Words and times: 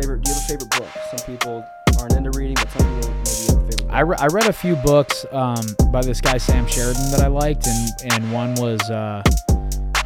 favorite? 0.00 0.22
Do 0.22 0.30
you 0.30 0.34
have 0.34 0.44
a 0.44 0.46
favorite 0.46 0.70
book? 0.70 0.88
Some 1.16 1.26
people 1.26 1.64
aren't 1.98 2.14
into 2.14 2.30
reading, 2.30 2.54
but 2.54 2.70
some 2.70 3.00
people 3.00 3.10
maybe 3.10 3.18
have 3.18 3.26
a 3.26 3.60
favorite. 3.60 3.76
Book. 3.82 3.86
I, 3.90 4.00
re- 4.00 4.16
I 4.18 4.26
read 4.26 4.46
a 4.46 4.52
few 4.52 4.76
books 4.76 5.26
um, 5.32 5.64
by 5.92 6.02
this 6.02 6.20
guy 6.20 6.38
Sam 6.38 6.66
Sheridan 6.66 7.10
that 7.10 7.20
I 7.20 7.26
liked, 7.26 7.66
and 7.66 8.12
and 8.12 8.32
one 8.32 8.54
was 8.54 8.80
uh, 8.90 9.22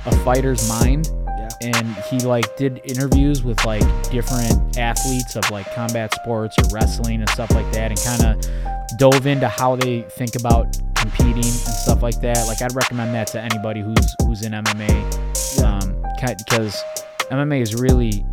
a 0.07 0.17
fighter's 0.25 0.69
mind, 0.69 1.11
yeah. 1.27 1.49
and 1.63 1.87
he 2.11 2.19
like 2.21 2.57
did 2.57 2.81
interviews 2.85 3.43
with 3.43 3.65
like 3.65 3.83
different 4.11 4.79
athletes 4.79 5.37
of 5.37 5.49
like 5.51 5.73
combat 5.75 6.15
sports 6.15 6.57
or 6.59 6.65
wrestling 6.73 7.21
and 7.21 7.31
stuff 7.31 7.51
like 7.53 7.71
that, 7.73 7.91
and 7.91 8.01
kind 8.03 8.23
of 8.37 8.99
dove 8.99 9.27
into 9.27 9.49
how 9.49 9.77
they 9.77 10.03
think 10.03 10.37
about 10.37 10.77
competing 10.95 11.37
and 11.37 11.45
stuff 11.45 12.03
like 12.03 12.21
that. 12.21 12.47
Like 12.47 12.63
I'd 12.63 12.75
recommend 12.75 13.15
that 13.15 13.27
to 13.29 13.41
anybody 13.41 13.81
who's 13.81 14.17
who's 14.25 14.43
in 14.43 14.53
MMA, 14.53 15.59
Yeah. 15.59 15.79
um, 15.79 16.03
because 16.39 16.83
MMA 17.31 17.61
is 17.61 17.75
really 17.75 18.25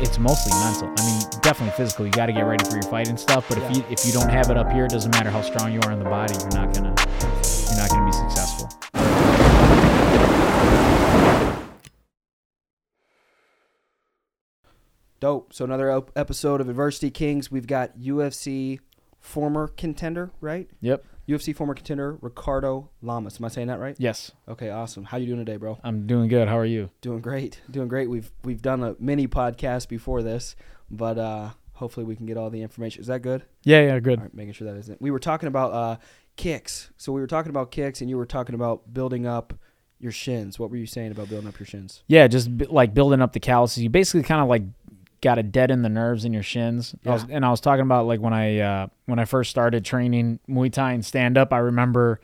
it's 0.00 0.18
mostly 0.18 0.52
mental. 0.60 0.88
I 0.96 1.06
mean, 1.06 1.40
definitely 1.42 1.72
physical. 1.76 2.06
You 2.06 2.12
got 2.12 2.26
to 2.26 2.32
get 2.32 2.42
ready 2.42 2.64
for 2.64 2.74
your 2.74 2.82
fight 2.84 3.08
and 3.08 3.18
stuff. 3.18 3.46
But 3.48 3.58
Yeah. 3.58 3.70
if 3.70 3.76
you 3.76 3.84
if 3.90 4.06
you 4.06 4.12
don't 4.12 4.28
have 4.30 4.50
it 4.50 4.56
up 4.56 4.70
here, 4.70 4.84
it 4.84 4.90
doesn't 4.90 5.10
matter 5.12 5.30
how 5.30 5.42
strong 5.42 5.72
you 5.72 5.80
are 5.84 5.92
in 5.92 5.98
the 5.98 6.04
body. 6.04 6.34
You're 6.34 6.48
not 6.54 6.72
gonna 6.74 6.94
you're 7.68 7.78
not 7.78 7.90
gonna 7.90 8.06
be 8.06 8.12
successful. 8.12 8.68
Dope. 15.20 15.52
So 15.52 15.64
another 15.64 16.02
episode 16.14 16.60
of 16.60 16.68
Adversity 16.68 17.10
Kings. 17.10 17.50
We've 17.50 17.66
got 17.66 17.98
UFC 17.98 18.78
former 19.18 19.68
contender, 19.68 20.30
right? 20.40 20.68
Yep. 20.80 21.04
UFC 21.28 21.54
former 21.54 21.74
contender 21.74 22.16
Ricardo 22.22 22.88
Lamas. 23.02 23.38
Am 23.38 23.44
I 23.44 23.48
saying 23.48 23.68
that 23.68 23.78
right? 23.78 23.94
Yes. 23.98 24.32
Okay, 24.48 24.70
awesome. 24.70 25.04
How 25.04 25.18
you 25.18 25.26
doing 25.26 25.44
today, 25.44 25.56
bro? 25.58 25.78
I'm 25.84 26.06
doing 26.06 26.28
good. 26.28 26.48
How 26.48 26.56
are 26.56 26.64
you? 26.64 26.90
Doing 27.02 27.20
great. 27.20 27.60
Doing 27.70 27.88
great. 27.88 28.08
We've 28.08 28.30
we've 28.44 28.62
done 28.62 28.82
a 28.82 28.96
mini 28.98 29.28
podcast 29.28 29.88
before 29.88 30.22
this, 30.22 30.56
but 30.90 31.18
uh 31.18 31.50
hopefully 31.74 32.04
we 32.06 32.16
can 32.16 32.26
get 32.26 32.36
all 32.36 32.50
the 32.50 32.62
information. 32.62 33.00
Is 33.02 33.06
that 33.08 33.20
good? 33.22 33.44
Yeah. 33.62 33.80
Yeah. 33.82 34.00
Good. 34.00 34.18
All 34.18 34.24
right, 34.24 34.34
making 34.34 34.54
sure 34.54 34.72
that 34.72 34.78
isn't. 34.78 35.02
We 35.02 35.10
were 35.10 35.18
talking 35.18 35.48
about 35.48 35.72
uh 35.72 35.96
kicks. 36.36 36.90
So 36.96 37.12
we 37.12 37.20
were 37.20 37.26
talking 37.26 37.50
about 37.50 37.70
kicks 37.70 38.00
and 38.00 38.08
you 38.08 38.16
were 38.16 38.26
talking 38.26 38.54
about 38.54 38.94
building 38.94 39.26
up 39.26 39.52
your 40.00 40.12
shins. 40.12 40.58
What 40.58 40.70
were 40.70 40.76
you 40.76 40.86
saying 40.86 41.10
about 41.10 41.28
building 41.28 41.48
up 41.48 41.58
your 41.58 41.66
shins? 41.66 42.04
Yeah. 42.06 42.26
Just 42.26 42.56
b- 42.56 42.66
like 42.70 42.94
building 42.94 43.20
up 43.20 43.32
the 43.34 43.40
calluses. 43.40 43.82
You 43.82 43.90
basically 43.90 44.22
kind 44.22 44.40
of 44.40 44.48
like 44.48 44.62
got 45.20 45.36
to 45.36 45.42
deaden 45.42 45.82
the 45.82 45.88
nerves 45.88 46.24
in 46.24 46.32
your 46.32 46.42
shins. 46.42 46.94
I 47.04 47.10
was, 47.10 47.26
and 47.28 47.44
I 47.44 47.50
was 47.50 47.60
talking 47.60 47.82
about 47.82 48.06
like 48.06 48.20
when 48.20 48.32
I 48.32 48.58
uh, 48.60 48.86
when 49.06 49.18
I 49.18 49.24
first 49.24 49.50
started 49.50 49.84
training 49.84 50.38
Muay 50.48 50.72
Thai 50.72 50.92
and 50.92 51.04
stand 51.04 51.36
up. 51.38 51.52
I 51.52 51.58
remember 51.58 52.20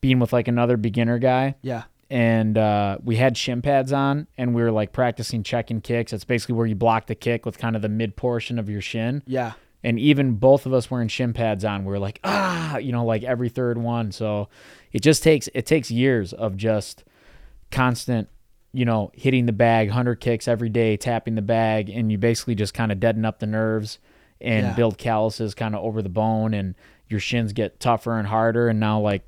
being 0.00 0.18
with 0.20 0.32
like 0.32 0.48
another 0.48 0.76
beginner 0.76 1.18
guy. 1.18 1.56
Yeah. 1.62 1.84
and 2.10 2.56
uh, 2.56 2.98
we 3.04 3.16
had 3.16 3.36
shin 3.36 3.60
pads 3.62 3.92
on, 3.92 4.26
and 4.38 4.54
we 4.54 4.62
were 4.62 4.70
like 4.70 4.92
practicing 4.92 5.42
checking 5.42 5.80
kicks. 5.80 6.12
It's 6.12 6.24
basically 6.24 6.54
where 6.54 6.66
you 6.66 6.74
block 6.74 7.06
the 7.06 7.14
kick 7.14 7.44
with 7.44 7.58
kind 7.58 7.76
of 7.76 7.82
the 7.82 7.88
mid 7.88 8.16
portion 8.16 8.58
of 8.58 8.70
your 8.70 8.80
shin. 8.80 9.22
Yeah. 9.26 9.52
And 9.84 9.98
even 10.00 10.34
both 10.34 10.66
of 10.66 10.72
us 10.72 10.90
wearing 10.90 11.08
shin 11.08 11.32
pads 11.32 11.64
on, 11.64 11.84
we 11.84 11.90
were 11.90 11.98
like, 12.00 12.18
ah, 12.24 12.78
you 12.78 12.90
know, 12.92 13.04
like 13.04 13.22
every 13.22 13.48
third 13.48 13.78
one. 13.78 14.10
So 14.10 14.48
it 14.92 15.02
just 15.02 15.22
takes 15.22 15.48
it 15.54 15.66
takes 15.66 15.90
years 15.90 16.32
of 16.32 16.56
just 16.56 17.04
constant, 17.70 18.28
you 18.72 18.84
know, 18.84 19.10
hitting 19.14 19.46
the 19.46 19.52
bag, 19.52 19.90
hundred 19.90 20.16
kicks 20.20 20.46
every 20.48 20.68
day, 20.68 20.96
tapping 20.96 21.34
the 21.34 21.42
bag, 21.42 21.88
and 21.88 22.10
you 22.12 22.18
basically 22.18 22.54
just 22.54 22.74
kind 22.74 22.92
of 22.92 23.00
deaden 23.00 23.24
up 23.24 23.38
the 23.38 23.46
nerves 23.46 23.98
and 24.40 24.66
Yeah. 24.66 24.74
build 24.74 24.98
calluses 24.98 25.54
kind 25.54 25.74
of 25.74 25.82
over 25.82 26.02
the 26.02 26.08
bone, 26.08 26.54
and 26.54 26.74
your 27.08 27.20
shins 27.20 27.52
get 27.52 27.80
tougher 27.80 28.18
and 28.18 28.28
harder. 28.28 28.68
And 28.68 28.78
now, 28.78 29.00
like, 29.00 29.22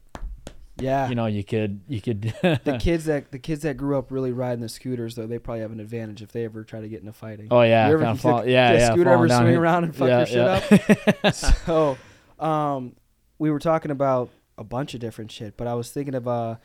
Yeah. 0.79 1.09
you 1.09 1.15
know, 1.15 1.27
you 1.27 1.43
could 1.43 1.81
you 1.89 2.01
could 2.01 2.23
the 2.43 2.79
kids 2.81 3.07
that 3.07 3.33
the 3.33 3.39
kids 3.39 3.63
that 3.63 3.77
grew 3.77 3.99
up 3.99 4.11
really 4.11 4.33
riding 4.33 4.61
the 4.61 4.69
scooters 4.69 5.15
though, 5.15 5.27
they 5.27 5.39
probably 5.39 5.61
have 5.63 5.73
an 5.73 5.81
advantage 5.81 6.23
if 6.23 6.33
they 6.33 6.45
ever 6.45 6.63
try 6.65 6.81
to 6.81 6.89
get 6.89 7.01
into 7.01 7.13
fighting. 7.13 7.49
Oh 7.51 7.63
yeah, 7.63 7.89
You 7.89 7.95
ever- 7.95 8.05
kinda 8.05 8.19
fall- 8.21 8.39
took- 8.41 8.49
yeah, 8.49 8.71
a 8.73 8.79
yeah. 8.79 8.93
scooter 8.93 9.11
ever 9.11 9.29
swing 9.29 9.49
it. 9.49 9.57
around 9.57 9.85
and 9.85 9.97
fuck 9.97 10.09
yeah, 10.09 10.19
your 10.19 10.61
shit 10.61 11.17
yeah. 11.25 11.31
so 11.31 11.97
um 12.39 12.95
we 13.39 13.51
were 13.51 13.59
talking 13.59 13.91
about 13.91 14.31
a 14.59 14.65
bunch 14.65 14.93
of 14.95 15.01
different 15.01 15.31
shit, 15.33 15.57
but 15.57 15.67
I 15.67 15.75
was 15.75 15.91
thinking 15.91 16.15
of 16.15 16.29
uh 16.29 16.57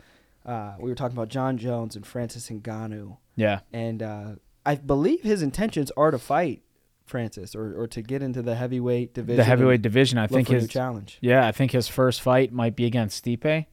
uh 0.46 0.74
we 0.80 0.88
were 0.88 0.94
talking 0.94 1.16
about 1.16 1.28
Jon 1.28 1.58
Jones 1.58 1.96
and 1.96 2.06
Francis 2.06 2.48
Ngannou 2.48 3.16
yeah, 3.36 3.60
and 3.72 4.02
uh 4.02 4.30
I 4.64 4.76
believe 4.76 5.22
his 5.22 5.42
intentions 5.42 5.90
are 5.96 6.10
to 6.10 6.18
fight 6.18 6.62
Francis 7.04 7.54
or, 7.54 7.80
or 7.82 7.86
to 7.88 8.02
get 8.02 8.20
into 8.22 8.42
the 8.42 8.54
heavyweight 8.56 9.14
division. 9.14 9.36
the 9.36 9.44
heavyweight 9.44 9.82
division. 9.82 10.18
I 10.18 10.26
think 10.26 10.48
for 10.48 10.54
a 10.54 10.56
new 10.56 10.60
his 10.62 10.70
challenge. 10.70 11.18
yeah, 11.20 11.46
I 11.46 11.52
think 11.52 11.70
his 11.72 11.86
first 11.86 12.20
fight 12.20 12.52
might 12.52 12.74
be 12.74 12.84
against 12.84 13.24
Stipe. 13.24 13.66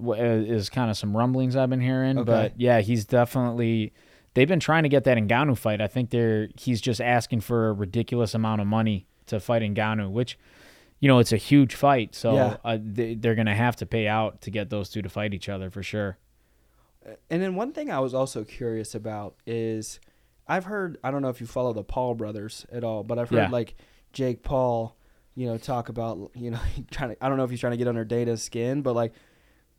uh, 0.00 0.12
Is 0.14 0.70
kind 0.70 0.90
of 0.90 0.96
some 0.96 1.14
rumblings 1.16 1.54
I've 1.56 1.68
been 1.68 1.80
hearing, 1.82 2.18
Okay. 2.18 2.24
but 2.26 2.58
yeah, 2.60 2.80
he's 2.80 3.04
definitely. 3.04 3.92
They've 4.34 4.48
been 4.48 4.60
trying 4.60 4.84
to 4.84 4.88
get 4.88 5.04
that 5.04 5.18
Ngannou 5.18 5.58
fight. 5.58 5.82
I 5.82 5.86
think 5.86 6.08
they're 6.08 6.48
he's 6.58 6.80
just 6.80 7.02
asking 7.02 7.40
for 7.42 7.68
a 7.68 7.72
ridiculous 7.74 8.34
amount 8.34 8.62
of 8.62 8.66
money 8.66 9.06
to 9.26 9.38
fight 9.38 9.60
Ngannou, 9.60 10.10
which, 10.10 10.38
you 11.02 11.08
know, 11.08 11.18
it's 11.18 11.32
a 11.32 11.36
huge 11.36 11.74
fight. 11.74 12.14
So 12.14 12.34
Yeah. 12.34 12.56
uh, 12.64 12.78
they, 12.80 13.16
they're 13.16 13.34
gonna 13.34 13.56
have 13.56 13.74
to 13.76 13.86
pay 13.86 14.06
out 14.06 14.40
to 14.42 14.50
get 14.52 14.70
those 14.70 14.88
two 14.88 15.02
to 15.02 15.08
fight 15.08 15.34
each 15.34 15.48
other 15.48 15.68
for 15.68 15.82
sure. 15.82 16.16
And 17.28 17.42
then 17.42 17.56
one 17.56 17.72
thing 17.72 17.90
I 17.90 17.98
was 17.98 18.14
also 18.14 18.44
curious 18.44 18.94
about 18.94 19.34
is 19.44 19.98
I've 20.46 20.66
heard 20.66 20.98
I 21.02 21.10
don't 21.10 21.20
know 21.20 21.28
if 21.28 21.40
you 21.40 21.46
follow 21.48 21.72
the 21.72 21.82
Paul 21.82 22.14
brothers 22.14 22.64
at 22.70 22.84
all, 22.84 23.02
but 23.02 23.18
I've 23.18 23.30
heard 23.30 23.36
Yeah. 23.36 23.48
like 23.50 23.74
Jake 24.12 24.44
Paul, 24.44 24.94
you 25.34 25.46
know, 25.46 25.58
talk 25.58 25.88
about 25.88 26.30
you 26.36 26.52
know 26.52 26.60
trying 26.92 27.10
to 27.16 27.24
I 27.24 27.28
don't 27.28 27.36
know 27.36 27.44
if 27.44 27.50
he's 27.50 27.60
trying 27.60 27.72
to 27.72 27.76
get 27.76 27.88
under 27.88 28.04
Dana's 28.04 28.42
skin, 28.42 28.82
but 28.82 28.94
like 28.94 29.12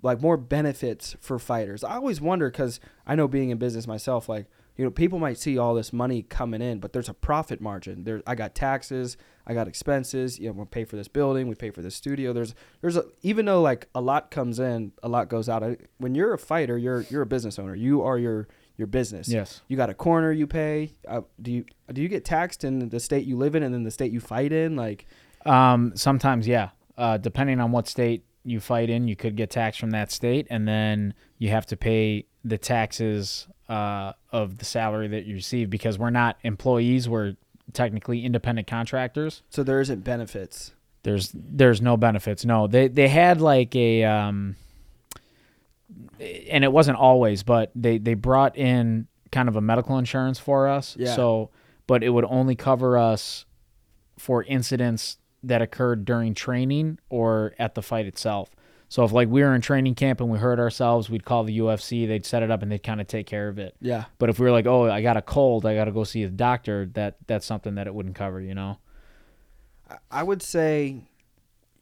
like 0.01 0.19
more 0.21 0.35
benefits 0.35 1.15
for 1.21 1.39
fighters. 1.39 1.85
I 1.85 1.95
always 1.95 2.19
wonder 2.19 2.49
because 2.51 2.81
I 3.07 3.15
know 3.15 3.29
being 3.29 3.49
in 3.51 3.57
business 3.57 3.87
myself, 3.87 4.27
like 4.27 4.47
you 4.77 4.83
know, 4.83 4.91
people 4.91 5.19
might 5.19 5.37
see 5.37 5.57
all 5.57 5.73
this 5.75 5.93
money 5.93 6.23
coming 6.23 6.61
in, 6.61 6.79
but 6.79 6.93
there's 6.93 7.09
a 7.09 7.13
profit 7.13 7.61
margin. 7.61 8.03
There, 8.03 8.21
I 8.25 8.35
got 8.35 8.55
taxes, 8.55 9.17
I 9.45 9.53
got 9.53 9.67
expenses. 9.67 10.39
You 10.39 10.47
know, 10.47 10.53
we 10.53 10.65
pay 10.65 10.83
for 10.85 10.95
this 10.95 11.07
building, 11.07 11.47
we 11.47 11.55
pay 11.55 11.69
for 11.69 11.81
this 11.81 11.95
studio. 11.95 12.33
There's, 12.33 12.55
there's 12.81 12.97
a 12.97 13.05
even 13.21 13.45
though 13.45 13.61
like 13.61 13.87
a 13.93 14.01
lot 14.01 14.31
comes 14.31 14.59
in, 14.59 14.91
a 15.03 15.09
lot 15.09 15.29
goes 15.29 15.47
out. 15.49 15.63
I, 15.63 15.77
when 15.97 16.15
you're 16.15 16.33
a 16.33 16.39
fighter, 16.39 16.77
you're 16.77 17.01
you're 17.09 17.21
a 17.21 17.27
business 17.27 17.59
owner. 17.59 17.75
You 17.75 18.01
are 18.01 18.17
your 18.17 18.47
your 18.75 18.87
business. 18.87 19.27
Yes. 19.27 19.61
You 19.67 19.77
got 19.77 19.89
a 19.91 19.93
corner 19.93 20.31
you 20.31 20.47
pay. 20.47 20.93
Uh, 21.07 21.21
do 21.41 21.51
you 21.51 21.65
do 21.91 22.01
you 22.01 22.07
get 22.07 22.25
taxed 22.25 22.63
in 22.63 22.89
the 22.89 22.99
state 22.99 23.25
you 23.25 23.37
live 23.37 23.53
in 23.55 23.61
and 23.63 23.73
then 23.73 23.83
the 23.83 23.91
state 23.91 24.11
you 24.11 24.19
fight 24.19 24.51
in? 24.51 24.75
Like, 24.75 25.05
Um, 25.45 25.91
sometimes, 25.95 26.47
yeah. 26.47 26.69
Uh, 26.97 27.17
depending 27.17 27.59
on 27.59 27.71
what 27.71 27.87
state 27.87 28.23
you 28.43 28.59
fight 28.59 28.89
in, 28.89 29.07
you 29.07 29.15
could 29.15 29.35
get 29.35 29.49
taxed 29.49 29.79
from 29.79 29.91
that 29.91 30.11
state, 30.11 30.47
and 30.49 30.67
then 30.67 31.13
you 31.37 31.49
have 31.49 31.65
to 31.67 31.77
pay 31.77 32.25
the 32.43 32.57
taxes 32.57 33.47
uh, 33.69 34.13
of 34.31 34.57
the 34.57 34.65
salary 34.65 35.07
that 35.09 35.25
you 35.25 35.35
receive 35.35 35.69
because 35.69 35.97
we're 35.97 36.09
not 36.09 36.37
employees; 36.43 37.07
we're 37.07 37.35
technically 37.71 38.25
independent 38.25 38.67
contractors. 38.67 39.41
so 39.49 39.63
there 39.63 39.79
isn't 39.79 40.03
benefits. 40.03 40.73
There's 41.03 41.31
there's 41.33 41.81
no 41.81 41.97
benefits. 41.97 42.45
No, 42.45 42.67
they 42.67 42.87
they 42.87 43.07
had 43.07 43.41
like 43.41 43.75
a 43.75 44.03
um, 44.03 44.55
and 46.19 46.63
it 46.63 46.71
wasn't 46.71 46.97
always, 46.97 47.43
but 47.43 47.71
they 47.75 47.97
they 47.97 48.13
brought 48.13 48.57
in 48.57 49.07
kind 49.31 49.49
of 49.49 49.55
a 49.55 49.61
medical 49.61 49.97
insurance 49.97 50.39
for 50.39 50.67
us. 50.67 50.95
Yeah. 50.97 51.15
So, 51.15 51.49
but 51.87 52.03
it 52.03 52.09
would 52.09 52.25
only 52.25 52.55
cover 52.55 52.97
us 52.97 53.45
for 54.17 54.43
incidents 54.43 55.17
that 55.43 55.61
occurred 55.61 56.05
during 56.05 56.33
training 56.33 56.99
or 57.09 57.53
at 57.59 57.75
the 57.75 57.81
fight 57.81 58.05
itself. 58.05 58.49
So 58.89 59.03
if 59.03 59.11
like 59.11 59.27
we 59.27 59.41
were 59.41 59.55
in 59.55 59.61
training 59.61 59.95
camp 59.95 60.21
and 60.21 60.29
we 60.29 60.37
hurt 60.37 60.59
ourselves, 60.59 61.09
we'd 61.09 61.25
call 61.25 61.43
the 61.43 61.57
UFC, 61.59 62.07
they'd 62.07 62.25
set 62.25 62.43
it 62.43 62.51
up 62.51 62.61
and 62.61 62.71
they'd 62.71 62.83
kind 62.83 63.01
of 63.01 63.07
take 63.07 63.25
care 63.25 63.49
of 63.49 63.57
it. 63.57 63.75
Yeah. 63.81 64.05
But 64.19 64.29
if 64.29 64.39
we 64.39 64.45
were 64.45 64.51
like, 64.51 64.67
"Oh, 64.67 64.89
I 64.89 65.01
got 65.01 65.17
a 65.17 65.21
cold, 65.21 65.65
I 65.65 65.73
got 65.73 65.85
to 65.85 65.91
go 65.91 66.03
see 66.03 66.23
a 66.23 66.29
doctor," 66.29 66.85
that 66.93 67.17
that's 67.25 67.45
something 67.45 67.75
that 67.75 67.87
it 67.87 67.95
wouldn't 67.95 68.15
cover, 68.15 68.39
you 68.39 68.53
know. 68.53 68.77
I- 70.11 70.23
would 70.23 70.41
say 70.41 71.01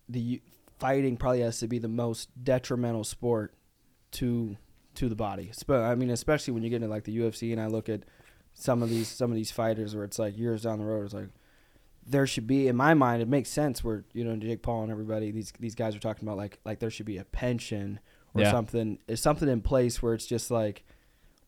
the 0.08 0.42
fighting 0.80 1.18
probably 1.18 1.42
has 1.42 1.60
to 1.60 1.68
be 1.68 1.80
the 1.80 1.88
most 1.88 2.30
detrimental 2.44 3.04
sport 3.04 3.54
to 4.12 4.58
to 4.96 5.10
the 5.10 5.16
body. 5.16 5.52
I 5.70 5.96
mean, 5.96 6.10
especially 6.10 6.54
when 6.54 6.64
you 6.64 6.70
get 6.70 6.78
into 6.78 6.88
like 6.88 7.04
the 7.04 7.18
UFC, 7.18 7.52
and 7.52 7.62
I 7.62 7.68
look 7.68 7.90
at 7.90 8.04
some 8.54 8.82
of 8.82 8.90
these 8.90 9.08
some 9.08 9.32
of 9.32 9.36
these 9.36 9.52
fighters 9.52 9.96
where 9.96 10.04
it's 10.04 10.20
like 10.20 10.38
years 10.38 10.64
down 10.64 10.80
the 10.80 10.86
road, 10.86 11.06
it's 11.06 11.14
like 11.14 11.30
there 12.06 12.26
should 12.28 12.48
be 12.48 12.68
in 12.68 12.76
my 12.76 12.94
mind 12.94 13.22
it 13.22 13.28
makes 13.28 13.50
sense 13.50 13.84
where 13.84 14.04
you 14.14 14.24
know 14.24 14.36
Jake 14.36 14.62
Paul 14.64 14.84
and 14.84 14.92
everybody 14.92 15.32
these 15.32 15.54
these 15.60 15.76
guys 15.76 15.96
are 15.96 16.00
talking 16.00 16.28
about 16.28 16.38
like 16.38 16.60
like 16.66 16.80
there 16.80 16.90
should 16.90 17.06
be 17.06 17.18
a 17.18 17.24
pension 17.26 18.00
or 18.34 18.42
Yeah. 18.42 18.52
something 18.52 18.98
is 19.08 19.20
something 19.22 19.48
in 19.48 19.62
place 19.62 20.02
where 20.02 20.14
it's 20.14 20.26
just 20.26 20.50
like 20.52 20.84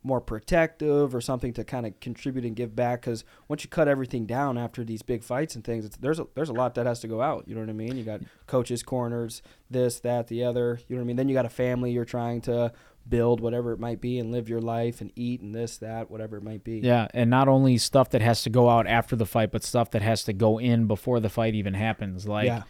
more 0.04 0.20
protective 0.20 1.16
or 1.16 1.22
something 1.22 1.54
to 1.54 1.64
kind 1.64 1.86
of 1.86 1.98
contribute 2.00 2.46
and 2.46 2.56
give 2.56 2.76
back 2.76 3.02
because 3.02 3.24
once 3.48 3.64
you 3.64 3.70
cut 3.70 3.88
everything 3.88 4.26
down 4.26 4.58
after 4.58 4.84
these 4.84 5.02
big 5.02 5.24
fights 5.24 5.56
and 5.56 5.64
things 5.64 5.86
it's, 5.86 5.98
there's 5.98 6.20
a, 6.20 6.28
there's 6.36 6.50
a 6.50 6.54
lot 6.54 6.76
that 6.76 6.86
has 6.86 7.00
to 7.00 7.08
go 7.08 7.22
out 7.22 7.48
you 7.48 7.56
know 7.56 7.62
what 7.62 7.70
I 7.70 7.74
mean? 7.74 7.98
You 7.98 8.04
got 8.04 8.22
coaches 8.46 8.84
corners 8.84 9.42
this 9.70 10.00
that 10.02 10.28
the 10.28 10.44
other 10.44 10.80
you 10.88 10.96
know 10.96 11.02
what 11.02 11.06
I 11.06 11.08
mean? 11.08 11.16
Then 11.16 11.30
you 11.30 11.34
got 11.34 11.46
a 11.46 11.50
family 11.50 11.92
you're 11.92 12.06
trying 12.06 12.42
to 12.42 12.74
build 13.08 13.42
whatever 13.42 13.72
it 13.74 13.80
might 13.80 14.00
be 14.00 14.20
and 14.20 14.32
live 14.32 14.50
your 14.50 14.62
life 14.62 15.02
and 15.02 15.12
eat 15.16 15.42
and 15.42 15.54
this 15.54 15.78
that 15.78 16.10
whatever 16.10 16.38
it 16.38 16.44
might 16.44 16.64
be. 16.64 16.80
Yeah, 16.80 17.08
and 17.14 17.30
not 17.30 17.48
only 17.48 17.78
stuff 17.78 18.10
that 18.12 18.22
has 18.22 18.44
to 18.44 18.50
go 18.50 18.70
out 18.70 18.88
after 18.88 19.16
the 19.16 19.26
fight, 19.26 19.52
but 19.52 19.64
stuff 19.64 19.92
that 19.92 20.02
has 20.02 20.24
to 20.26 20.34
go 20.34 20.60
in 20.60 20.88
before 20.88 21.20
the 21.20 21.30
fight 21.30 21.56
even 21.56 21.74
happens. 21.74 22.28
Like 22.28 22.48
yeah. 22.48 22.64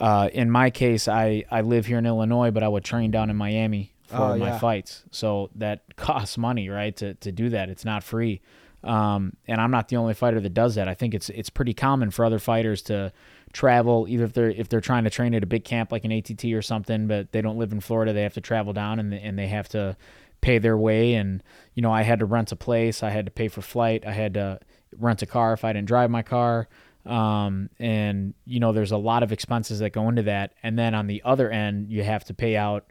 uh, 0.00 0.28
in 0.32 0.50
my 0.50 0.70
case, 0.70 1.08
I 1.08 1.44
I 1.50 1.60
live 1.60 1.86
here 1.86 1.98
in 1.98 2.06
Illinois, 2.06 2.50
but 2.50 2.62
I 2.62 2.68
would 2.68 2.84
train 2.84 3.10
down 3.10 3.30
in 3.30 3.36
Miami 3.36 3.92
for 4.10 4.16
Oh, 4.34 4.36
my 4.36 4.48
yeah. 4.48 4.58
fights, 4.58 5.04
so 5.10 5.50
that 5.56 5.82
costs 5.96 6.36
money, 6.38 6.68
right? 6.68 6.94
To 6.96 7.14
to 7.14 7.32
do 7.32 7.48
that, 7.50 7.68
it's 7.70 7.84
not 7.84 8.02
free. 8.02 8.40
Um, 8.82 9.34
and 9.46 9.60
I'm 9.60 9.70
not 9.70 9.88
the 9.88 9.96
only 9.96 10.14
fighter 10.14 10.40
that 10.40 10.54
does 10.54 10.74
that. 10.76 10.88
I 10.88 10.94
think 10.94 11.14
it's 11.14 11.28
it's 11.30 11.50
pretty 11.50 11.74
common 11.74 12.10
for 12.10 12.24
other 12.24 12.38
fighters 12.38 12.80
to 12.82 13.12
travel 13.52 14.06
either 14.08 14.24
if 14.24 14.32
they're 14.32 14.50
if 14.50 14.68
they're 14.68 14.80
trying 14.80 15.04
to 15.04 15.10
train 15.10 15.34
at 15.34 15.42
a 15.42 15.46
big 15.46 15.64
camp 15.64 15.92
like 15.92 16.04
an 16.04 16.12
ATT 16.12 16.44
or 16.46 16.62
something, 16.62 17.06
but 17.06 17.32
they 17.32 17.42
don't 17.42 17.58
live 17.58 17.72
in 17.72 17.80
Florida, 17.80 18.12
they 18.12 18.22
have 18.22 18.34
to 18.34 18.40
travel 18.40 18.72
down 18.72 18.98
and 18.98 19.12
and 19.12 19.38
they 19.38 19.48
have 19.48 19.68
to 19.70 19.96
pay 20.40 20.58
their 20.58 20.78
way. 20.78 21.14
And 21.14 21.42
you 21.74 21.82
know, 21.82 21.92
I 21.92 22.02
had 22.02 22.20
to 22.20 22.24
rent 22.24 22.52
a 22.52 22.56
place, 22.56 23.02
I 23.02 23.10
had 23.10 23.26
to 23.26 23.30
pay 23.30 23.48
for 23.48 23.60
flight, 23.60 24.06
I 24.06 24.12
had 24.12 24.34
to 24.34 24.58
rent 24.96 25.20
a 25.22 25.26
car 25.26 25.52
if 25.52 25.62
I 25.64 25.72
didn't 25.74 25.88
drive 25.88 26.10
my 26.10 26.22
car. 26.22 26.66
Um, 27.04 27.68
and 27.78 28.32
you 28.46 28.60
know, 28.60 28.72
there's 28.72 28.92
a 28.92 28.96
lot 28.96 29.22
of 29.22 29.30
expenses 29.32 29.80
that 29.80 29.90
go 29.90 30.08
into 30.08 30.22
that. 30.22 30.54
And 30.62 30.78
then 30.78 30.94
on 30.94 31.06
the 31.06 31.20
other 31.24 31.50
end, 31.50 31.90
you 31.90 32.02
have 32.02 32.24
to 32.24 32.34
pay 32.34 32.56
out. 32.56 32.90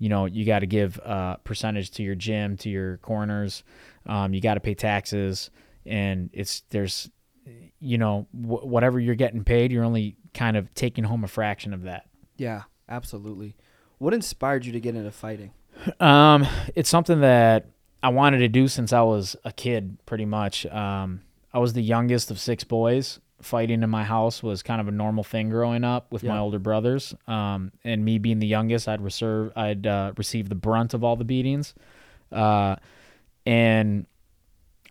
You 0.00 0.08
know, 0.08 0.24
you 0.24 0.44
got 0.44 0.60
to 0.60 0.66
give 0.66 0.98
a 0.98 1.38
percentage 1.44 1.92
to 1.92 2.02
your 2.02 2.16
gym, 2.16 2.56
to 2.56 2.68
your 2.68 2.96
corners. 2.96 3.62
Um, 4.06 4.34
you 4.34 4.40
got 4.40 4.54
to 4.54 4.60
pay 4.60 4.74
taxes, 4.74 5.50
and 5.86 6.30
it's 6.32 6.62
there's, 6.70 7.08
you 7.78 7.98
know, 7.98 8.26
wh- 8.32 8.66
whatever 8.66 8.98
you're 8.98 9.14
getting 9.14 9.44
paid, 9.44 9.70
you're 9.70 9.84
only 9.84 10.16
kind 10.34 10.56
of 10.56 10.72
taking 10.74 11.04
home 11.04 11.22
a 11.22 11.28
fraction 11.28 11.72
of 11.74 11.82
that. 11.82 12.06
Yeah, 12.36 12.62
absolutely. 12.88 13.54
What 13.98 14.14
inspired 14.14 14.64
you 14.64 14.72
to 14.72 14.80
get 14.80 14.96
into 14.96 15.10
fighting? 15.12 15.52
Um, 16.00 16.46
it's 16.74 16.88
something 16.88 17.20
that 17.20 17.66
I 18.02 18.08
wanted 18.08 18.38
to 18.38 18.48
do 18.48 18.68
since 18.68 18.92
I 18.94 19.02
was 19.02 19.36
a 19.44 19.52
kid, 19.52 19.98
pretty 20.06 20.24
much. 20.24 20.64
Um, 20.66 21.20
I 21.52 21.58
was 21.58 21.74
the 21.74 21.82
youngest 21.82 22.30
of 22.30 22.40
six 22.40 22.64
boys. 22.64 23.20
Fighting 23.42 23.82
in 23.82 23.90
my 23.90 24.04
house 24.04 24.42
was 24.42 24.62
kind 24.62 24.80
of 24.80 24.88
a 24.88 24.90
normal 24.90 25.24
thing 25.24 25.48
growing 25.48 25.84
up 25.84 26.12
with 26.12 26.22
my 26.22 26.38
older 26.38 26.58
brothers. 26.58 27.14
Um, 27.26 27.72
and 27.84 28.04
me 28.04 28.18
being 28.18 28.38
the 28.38 28.46
youngest, 28.46 28.88
I'd 28.88 29.00
reserve, 29.00 29.52
I'd 29.56 29.86
uh, 29.86 30.12
receive 30.16 30.48
the 30.48 30.54
brunt 30.54 30.94
of 30.94 31.02
all 31.04 31.16
the 31.16 31.24
beatings. 31.24 31.74
Uh, 32.30 32.76
and 33.46 34.06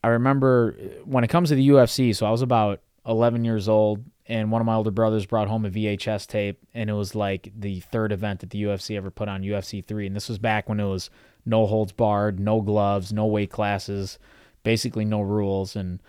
I 0.03 0.09
remember 0.09 0.75
when 1.05 1.23
it 1.23 1.27
comes 1.29 1.49
to 1.49 1.55
the 1.55 1.69
UFC, 1.69 2.15
so 2.15 2.25
I 2.25 2.31
was 2.31 2.41
about 2.41 2.81
11 3.05 3.45
years 3.45 3.67
old, 3.67 4.03
and 4.27 4.51
one 4.51 4.61
of 4.61 4.65
my 4.65 4.75
older 4.75 4.91
brothers 4.91 5.25
brought 5.25 5.47
home 5.47 5.65
a 5.65 5.69
VHS 5.69 6.27
tape, 6.27 6.59
and 6.73 6.89
it 6.89 6.93
was 6.93 7.15
like 7.15 7.51
the 7.57 7.79
third 7.81 8.11
event 8.11 8.41
that 8.41 8.51
the 8.51 8.63
UFC 8.63 8.95
ever 8.95 9.11
put 9.11 9.27
on 9.27 9.41
UFC 9.41 9.83
3. 9.83 10.07
And 10.07 10.15
this 10.15 10.29
was 10.29 10.37
back 10.37 10.69
when 10.69 10.79
it 10.79 10.87
was 10.87 11.09
no 11.45 11.65
holds 11.65 11.91
barred, 11.91 12.39
no 12.39 12.61
gloves, 12.61 13.11
no 13.11 13.25
weight 13.25 13.49
classes, 13.49 14.19
basically 14.63 15.05
no 15.05 15.21
rules. 15.21 15.75
And 15.75 15.99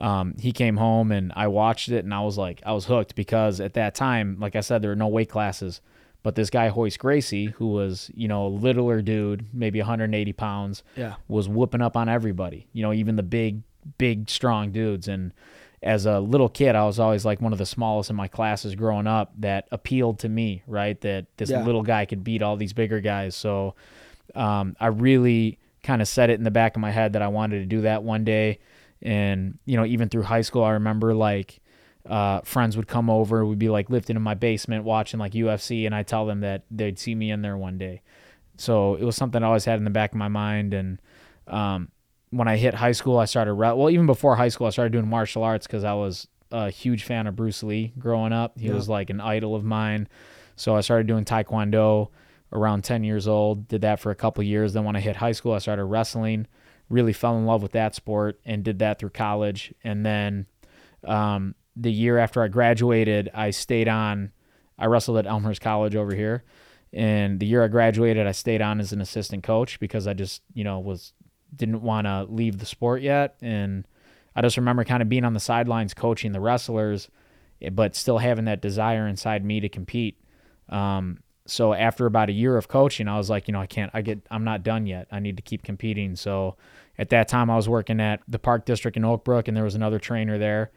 um, 0.00 0.34
he 0.38 0.52
came 0.52 0.76
home, 0.76 1.12
and 1.12 1.32
I 1.36 1.48
watched 1.48 1.88
it, 1.90 2.04
and 2.04 2.12
I 2.14 2.20
was 2.22 2.38
like, 2.38 2.62
I 2.64 2.72
was 2.72 2.86
hooked 2.86 3.14
because 3.14 3.60
at 3.60 3.74
that 3.74 3.94
time, 3.94 4.36
like 4.40 4.56
I 4.56 4.60
said, 4.60 4.80
there 4.82 4.90
were 4.90 4.96
no 4.96 5.08
weight 5.08 5.28
classes. 5.28 5.80
But 6.22 6.34
this 6.34 6.50
guy, 6.50 6.68
Royce 6.68 6.96
Gracie, 6.98 7.46
who 7.46 7.68
was, 7.68 8.10
you 8.14 8.28
know, 8.28 8.46
a 8.46 8.48
littler 8.48 9.00
dude, 9.02 9.46
maybe 9.54 9.78
180 9.78 10.32
pounds, 10.34 10.82
Yeah. 10.96 11.14
was 11.28 11.48
whooping 11.48 11.80
up 11.80 11.96
on 11.96 12.08
everybody, 12.10 12.66
you 12.74 12.82
know, 12.82 12.92
even 12.92 13.16
the 13.16 13.22
big, 13.22 13.62
big, 13.96 14.28
strong 14.28 14.70
dudes. 14.70 15.08
And 15.08 15.32
as 15.82 16.04
a 16.04 16.20
little 16.20 16.50
kid, 16.50 16.76
I 16.76 16.84
was 16.84 16.98
always 16.98 17.24
like 17.24 17.40
one 17.40 17.52
of 17.54 17.58
the 17.58 17.64
smallest 17.64 18.10
in 18.10 18.16
my 18.16 18.28
classes 18.28 18.74
growing 18.74 19.06
up 19.06 19.32
that 19.38 19.66
appealed 19.72 20.18
to 20.18 20.28
me, 20.28 20.62
right? 20.66 21.00
That 21.00 21.24
this 21.38 21.48
Yeah. 21.48 21.64
little 21.64 21.82
guy 21.82 22.04
could 22.04 22.22
beat 22.22 22.42
all 22.42 22.56
these 22.58 22.74
bigger 22.74 23.00
guys. 23.00 23.34
So 23.34 23.74
um, 24.34 24.76
I 24.78 24.88
really 24.88 25.58
kind 25.82 26.02
of 26.02 26.08
set 26.08 26.28
it 26.28 26.34
in 26.34 26.44
the 26.44 26.50
back 26.50 26.76
of 26.76 26.80
my 26.82 26.90
head 26.90 27.14
that 27.14 27.22
I 27.22 27.28
wanted 27.28 27.60
to 27.60 27.66
do 27.66 27.80
that 27.80 28.02
one 28.02 28.24
day. 28.24 28.58
And, 29.02 29.58
you 29.64 29.76
know, 29.76 29.84
even 29.86 30.08
through 30.08 30.22
high 30.24 30.42
school, 30.42 30.62
I 30.64 30.72
remember 30.72 31.14
like, 31.14 31.60
uh, 32.08 32.40
friends 32.42 32.76
would 32.76 32.88
come 32.88 33.10
over, 33.10 33.44
we'd 33.44 33.58
be 33.58 33.68
like 33.68 33.90
lifting 33.90 34.16
in 34.16 34.22
my 34.22 34.34
basement 34.34 34.84
watching 34.84 35.20
like 35.20 35.32
UFC, 35.32 35.84
and 35.86 35.94
I 35.94 36.02
tell 36.02 36.26
them 36.26 36.40
that 36.40 36.64
they'd 36.70 36.98
see 36.98 37.14
me 37.14 37.30
in 37.30 37.42
there 37.42 37.56
one 37.56 37.76
day. 37.78 38.02
So 38.56 38.94
it 38.96 39.04
was 39.04 39.16
something 39.16 39.42
I 39.42 39.46
always 39.46 39.64
had 39.64 39.78
in 39.78 39.84
the 39.84 39.90
back 39.90 40.12
of 40.12 40.16
my 40.18 40.28
mind. 40.28 40.74
And 40.74 41.00
um, 41.46 41.88
when 42.30 42.48
I 42.48 42.56
hit 42.56 42.74
high 42.74 42.92
school, 42.92 43.18
I 43.18 43.24
started 43.26 43.54
re- 43.54 43.72
well 43.72 43.90
even 43.90 44.06
before 44.06 44.36
high 44.36 44.48
school, 44.48 44.66
I 44.66 44.70
started 44.70 44.92
doing 44.92 45.08
martial 45.08 45.42
arts 45.42 45.66
because 45.66 45.84
I 45.84 45.92
was 45.94 46.26
a 46.50 46.68
huge 46.70 47.04
fan 47.04 47.26
of 47.26 47.36
Bruce 47.36 47.62
Lee 47.62 47.92
growing 47.98 48.32
up. 48.32 48.58
He 48.58 48.66
Yeah. 48.68 48.74
was 48.74 48.88
like 48.88 49.08
an 49.10 49.20
idol 49.20 49.54
of 49.54 49.64
mine. 49.64 50.08
So 50.56 50.76
I 50.76 50.80
started 50.80 51.06
doing 51.06 51.24
taekwondo 51.24 52.08
around 52.52 52.82
10 52.82 53.04
years 53.04 53.28
old. 53.28 53.68
Did 53.68 53.82
that 53.82 54.00
for 54.00 54.10
a 54.10 54.14
couple 54.14 54.42
years. 54.42 54.72
Then 54.72 54.84
when 54.84 54.96
I 54.96 55.00
hit 55.00 55.16
high 55.16 55.32
school, 55.32 55.52
I 55.52 55.58
started 55.58 55.84
wrestling. 55.84 56.46
Really 56.90 57.14
fell 57.14 57.38
in 57.38 57.46
love 57.46 57.62
with 57.62 57.72
that 57.72 57.94
sport 57.94 58.38
and 58.44 58.62
did 58.62 58.80
that 58.80 58.98
through 58.98 59.10
college. 59.10 59.72
And 59.82 60.04
then 60.04 60.46
um, 61.04 61.54
the 61.76 61.90
year 61.92 62.18
after 62.18 62.42
I 62.42 62.48
graduated, 62.48 63.30
I 63.32 63.50
stayed 63.50 63.88
on. 63.88 64.32
I 64.78 64.86
wrestled 64.86 65.18
at 65.18 65.26
Elmhurst 65.26 65.60
College 65.60 65.94
over 65.94 66.14
here, 66.14 66.42
and 66.92 67.38
the 67.38 67.46
year 67.46 67.62
I 67.62 67.68
graduated, 67.68 68.26
I 68.26 68.32
stayed 68.32 68.62
on 68.62 68.80
as 68.80 68.92
an 68.92 69.00
assistant 69.00 69.42
coach 69.44 69.78
because 69.78 70.06
I 70.06 70.14
just, 70.14 70.42
you 70.54 70.64
know, 70.64 70.78
was 70.80 71.12
didn't 71.54 71.82
want 71.82 72.06
to 72.06 72.24
leave 72.24 72.58
the 72.58 72.66
sport 72.66 73.02
yet, 73.02 73.36
and 73.42 73.86
I 74.34 74.42
just 74.42 74.56
remember 74.56 74.84
kind 74.84 75.02
of 75.02 75.08
being 75.08 75.24
on 75.24 75.34
the 75.34 75.40
sidelines 75.40 75.94
coaching 75.94 76.32
the 76.32 76.40
wrestlers, 76.40 77.08
eh, 77.60 77.70
but 77.70 77.94
still 77.94 78.18
having 78.18 78.46
that 78.46 78.62
desire 78.62 79.06
inside 79.06 79.44
me 79.44 79.60
to 79.60 79.68
compete. 79.68 80.18
Um, 80.68 81.18
so 81.46 81.72
after 81.72 82.06
about 82.06 82.28
a 82.28 82.32
year 82.32 82.56
of 82.56 82.68
coaching, 82.68 83.08
I 83.08 83.16
was 83.16 83.30
like, 83.30 83.48
you 83.48 83.52
know, 83.52 83.60
I 83.60 83.66
can't, 83.66 83.90
I 83.94 84.02
get, 84.02 84.20
I'm 84.30 84.44
not 84.44 84.62
done 84.62 84.86
yet. 84.86 85.08
I 85.10 85.20
need 85.20 85.36
to 85.36 85.42
keep 85.42 85.62
competing. 85.62 86.14
So 86.16 86.56
at 86.98 87.10
that 87.10 87.28
time, 87.28 87.50
I 87.50 87.56
was 87.56 87.68
working 87.68 88.00
at 88.00 88.20
the 88.28 88.38
Park 88.38 88.66
District 88.66 88.96
in 88.96 89.04
Oak 89.04 89.24
Brook, 89.24 89.48
and 89.48 89.56
there 89.56 89.64
was 89.64 89.74
another 89.74 89.98
trainer 89.98 90.38
there 90.38 90.70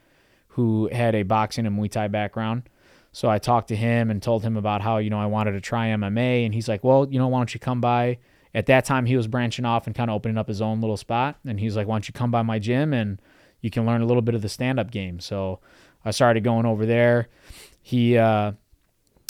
who 0.50 0.90
had 0.92 1.16
a 1.16 1.24
boxing 1.24 1.66
and 1.66 1.78
Muay 1.78 1.92
Thai 1.92 2.08
background. 2.08 2.70
So 3.12 3.30
I 3.30 3.38
talked 3.40 3.68
to 3.68 3.76
him 3.76 4.10
and 4.10 4.22
told 4.22 4.44
him 4.44 4.58
about 4.58 4.82
how, 4.82 4.98
you 4.98 5.10
know, 5.10 5.20
I 5.20 5.28
wanted 5.28 5.52
to 5.52 5.62
try 5.62 5.90
MMA. 5.90 6.46
And 6.46 6.54
he's 6.54 6.68
like, 6.68 6.84
well, 6.84 7.08
you 7.10 7.20
know, 7.20 7.28
why 7.28 7.40
don't 7.40 7.54
you 7.54 7.60
come 7.60 7.82
by? 7.82 8.18
At 8.56 8.68
that 8.68 8.86
time, 8.86 9.06
he 9.06 9.16
was 9.16 9.28
branching 9.28 9.66
off 9.66 9.86
and 9.86 9.96
kind 9.96 10.10
of 10.10 10.16
opening 10.16 10.38
up 10.38 10.48
his 10.48 10.62
own 10.62 10.82
little 10.82 10.98
spot. 10.98 11.38
And 11.46 11.60
he's 11.60 11.76
like, 11.76 11.88
why 11.88 11.96
don't 11.96 12.08
you 12.08 12.14
come 12.14 12.32
by 12.32 12.42
my 12.42 12.58
gym 12.58 12.94
and 12.94 13.22
you 13.62 13.70
can 13.70 13.86
learn 13.86 14.02
a 14.02 14.06
little 14.06 14.22
bit 14.22 14.36
of 14.36 14.42
the 14.42 14.50
stand 14.50 14.80
up 14.80 14.92
game. 14.92 15.20
So 15.20 15.60
I 16.06 16.12
started 16.12 16.44
going 16.44 16.66
over 16.66 16.86
there. 16.86 17.30
He, 17.82 18.18
uh, 18.18 18.54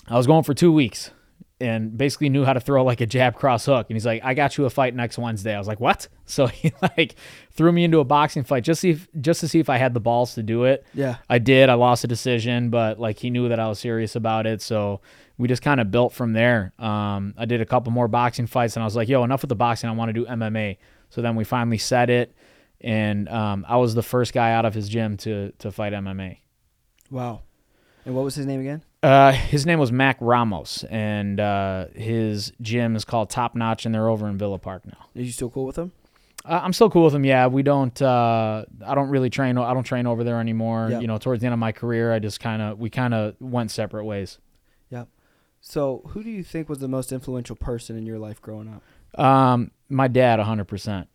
I 0.08 0.18
was 0.18 0.28
going 0.28 0.44
for 0.44 0.54
two 0.54 0.72
weeks 0.72 1.12
and 1.64 1.98
basically 1.98 2.28
knew 2.28 2.44
how 2.44 2.52
to 2.52 2.60
throw 2.60 2.84
like 2.84 3.00
a 3.00 3.06
jab 3.06 3.36
cross 3.36 3.66
hook. 3.66 3.88
And 3.90 3.96
he's 3.96 4.06
like, 4.06 4.22
I 4.22 4.34
got 4.34 4.58
you 4.58 4.66
a 4.66 4.70
fight 4.70 4.94
next 4.94 5.18
Wednesday. 5.18 5.56
I 5.56 5.58
was 5.58 5.68
like, 5.68 5.80
what? 5.80 6.08
So 6.26 6.48
he 6.48 6.72
like 6.82 7.16
threw 7.52 7.72
me 7.74 7.84
into 7.84 8.00
a 8.00 8.06
boxing 8.06 8.44
fight 8.46 8.64
just 8.64 8.80
see 8.80 8.92
if, 8.92 9.10
just 9.20 9.42
to 9.42 9.48
see 9.50 9.60
if 9.60 9.70
I 9.70 9.78
had 9.78 9.94
the 9.94 10.00
balls 10.00 10.36
to 10.36 10.42
do 10.42 10.64
it. 10.64 10.86
Yeah. 10.94 11.18
I 11.30 11.38
did. 11.38 11.70
I 11.70 11.74
lost 11.74 12.06
a 12.06 12.08
decision, 12.08 12.70
but 12.70 12.98
like 12.98 13.20
he 13.20 13.30
knew 13.30 13.50
that 13.50 13.60
I 13.60 13.68
was 13.68 13.78
serious 13.78 14.16
about 14.16 14.48
it. 14.48 14.62
So 14.62 15.02
we 15.38 15.50
just 15.50 15.62
kind 15.62 15.82
of 15.82 15.92
built 15.92 16.14
from 16.14 16.32
there. 16.32 16.74
Um, 16.80 17.34
I 17.38 17.44
did 17.44 17.60
a 17.60 17.66
couple 17.66 17.92
more 17.92 18.08
boxing 18.08 18.48
fights 18.48 18.78
and 18.78 18.84
I 18.84 18.86
was 18.86 18.96
like, 18.96 19.10
yo, 19.10 19.24
enough 19.26 19.42
with 19.42 19.50
the 19.50 19.56
boxing. 19.56 19.90
I 19.90 19.94
want 19.94 20.10
to 20.10 20.14
do 20.14 20.26
MMA. 20.26 20.78
So 21.10 21.22
then 21.22 21.36
we 21.36 21.44
finally 21.44 21.78
set 21.78 22.10
it. 22.10 22.34
And 22.80 23.28
um, 23.28 23.66
I 23.68 23.76
was 23.76 23.94
the 23.94 24.02
first 24.02 24.34
guy 24.34 24.54
out 24.54 24.66
of 24.66 24.74
his 24.74 24.88
gym 24.88 25.18
to, 25.18 25.52
to 25.60 25.72
fight 25.72 25.92
MMA. 25.92 26.38
Wow. 27.12 27.42
And 28.06 28.16
what 28.16 28.24
was 28.24 28.36
his 28.36 28.46
name 28.46 28.62
again? 28.62 28.82
Uh, 29.04 29.34
his 29.34 29.66
name 29.66 29.80
was 29.80 29.92
Mac 29.92 30.18
Ramos, 30.22 30.86
and 30.90 31.38
uh, 31.40 31.88
his 31.94 32.54
gym 32.62 32.96
is 32.96 33.04
called 33.04 33.30
Top 33.30 33.54
Notch, 33.54 33.86
and 33.86 33.94
they're 33.94 34.08
over 34.10 34.30
in 34.30 34.38
Villa 34.38 34.58
Park 34.58 34.86
now. 34.86 35.08
Are 35.14 35.22
you 35.22 35.32
still 35.32 35.50
cool 35.50 35.66
with 35.66 35.78
him? 35.78 35.92
Uh, 36.46 36.62
I'm 36.64 36.72
still 36.72 36.90
cool 36.90 37.04
with 37.06 37.14
him. 37.14 37.26
Yeah, 37.26 37.48
we 37.48 37.64
don't. 37.64 38.02
Uh, 38.02 38.64
I 38.86 38.96
don't 38.96 39.10
really 39.10 39.30
train. 39.30 39.58
I 39.58 39.74
don't 39.74 39.84
train 39.84 40.08
over 40.08 40.24
there 40.24 40.40
anymore. 40.40 40.88
Yep. 40.92 41.02
You 41.02 41.08
know, 41.08 41.18
towards 41.18 41.42
the 41.42 41.48
end 41.48 41.54
of 41.54 41.60
my 41.60 41.74
career, 41.74 42.14
I 42.14 42.20
just 42.20 42.40
kind 42.40 42.62
of 42.62 42.80
we 42.80 42.90
kind 42.90 43.14
of 43.14 43.36
went 43.42 43.72
separate 43.72 44.06
ways. 44.06 44.40
Yeah. 44.90 45.06
So, 45.60 46.02
who 46.10 46.24
do 46.24 46.30
you 46.30 46.44
think 46.44 46.70
was 46.70 46.80
the 46.80 46.88
most 46.90 47.12
influential 47.12 47.56
person 47.58 47.98
in 47.98 48.06
your 48.06 48.20
life 48.20 48.42
growing 48.42 48.74
up? 48.74 49.20
Um, 49.20 49.72
my 49.90 50.08
dad, 50.08 50.40
100. 50.40 50.66
percent 50.66 51.08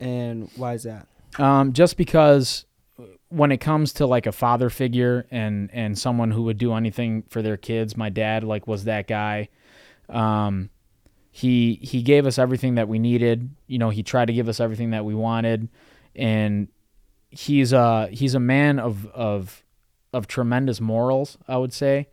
And 0.00 0.50
why 0.56 0.72
is 0.74 0.82
that? 0.84 1.06
um, 1.38 1.72
just 1.74 1.96
because 1.98 2.64
when 3.28 3.52
it 3.52 3.58
comes 3.58 3.92
to 3.94 4.06
like 4.06 4.26
a 4.26 4.32
father 4.32 4.70
figure 4.70 5.26
and 5.30 5.70
and 5.72 5.98
someone 5.98 6.30
who 6.30 6.44
would 6.44 6.58
do 6.58 6.74
anything 6.74 7.22
for 7.28 7.42
their 7.42 7.56
kids, 7.56 7.96
my 7.96 8.08
dad 8.08 8.44
like 8.44 8.66
was 8.66 8.84
that 8.84 9.06
guy. 9.06 9.48
Um, 10.08 10.70
he 11.30 11.78
he 11.82 12.02
gave 12.02 12.26
us 12.26 12.38
everything 12.38 12.76
that 12.76 12.88
we 12.88 12.98
needed. 12.98 13.50
You 13.66 13.78
know, 13.78 13.90
he 13.90 14.02
tried 14.02 14.26
to 14.26 14.32
give 14.32 14.48
us 14.48 14.60
everything 14.60 14.90
that 14.90 15.04
we 15.04 15.14
wanted, 15.14 15.68
and 16.14 16.68
he's 17.30 17.72
a 17.72 18.08
he's 18.08 18.34
a 18.34 18.40
man 18.40 18.78
of 18.78 19.06
of 19.08 19.62
of 20.12 20.26
tremendous 20.26 20.80
morals. 20.80 21.36
I 21.46 21.58
would 21.58 21.72
say. 21.72 22.08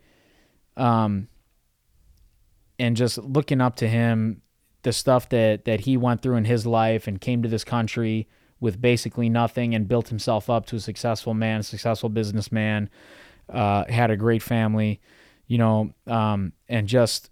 Um, 0.76 1.28
and 2.78 2.96
just 2.96 3.18
looking 3.18 3.60
up 3.60 3.76
to 3.76 3.88
him, 3.88 4.42
the 4.82 4.92
stuff 4.92 5.28
that 5.30 5.64
that 5.64 5.80
he 5.80 5.96
went 5.96 6.20
through 6.20 6.36
in 6.36 6.44
his 6.44 6.66
life 6.66 7.06
and 7.06 7.20
came 7.20 7.42
to 7.42 7.48
this 7.48 7.64
country 7.64 8.28
with 8.64 8.80
basically 8.80 9.28
nothing 9.28 9.74
and 9.74 9.86
built 9.86 10.08
himself 10.08 10.48
up 10.48 10.64
to 10.66 10.76
a 10.76 10.80
successful 10.80 11.34
man, 11.34 11.62
successful 11.62 12.08
businessman, 12.08 12.88
uh, 13.50 13.84
had 14.00 14.10
a 14.10 14.16
great 14.16 14.42
family, 14.42 15.00
you 15.46 15.58
know, 15.58 15.92
um, 16.06 16.52
and 16.68 16.88
just 16.88 17.30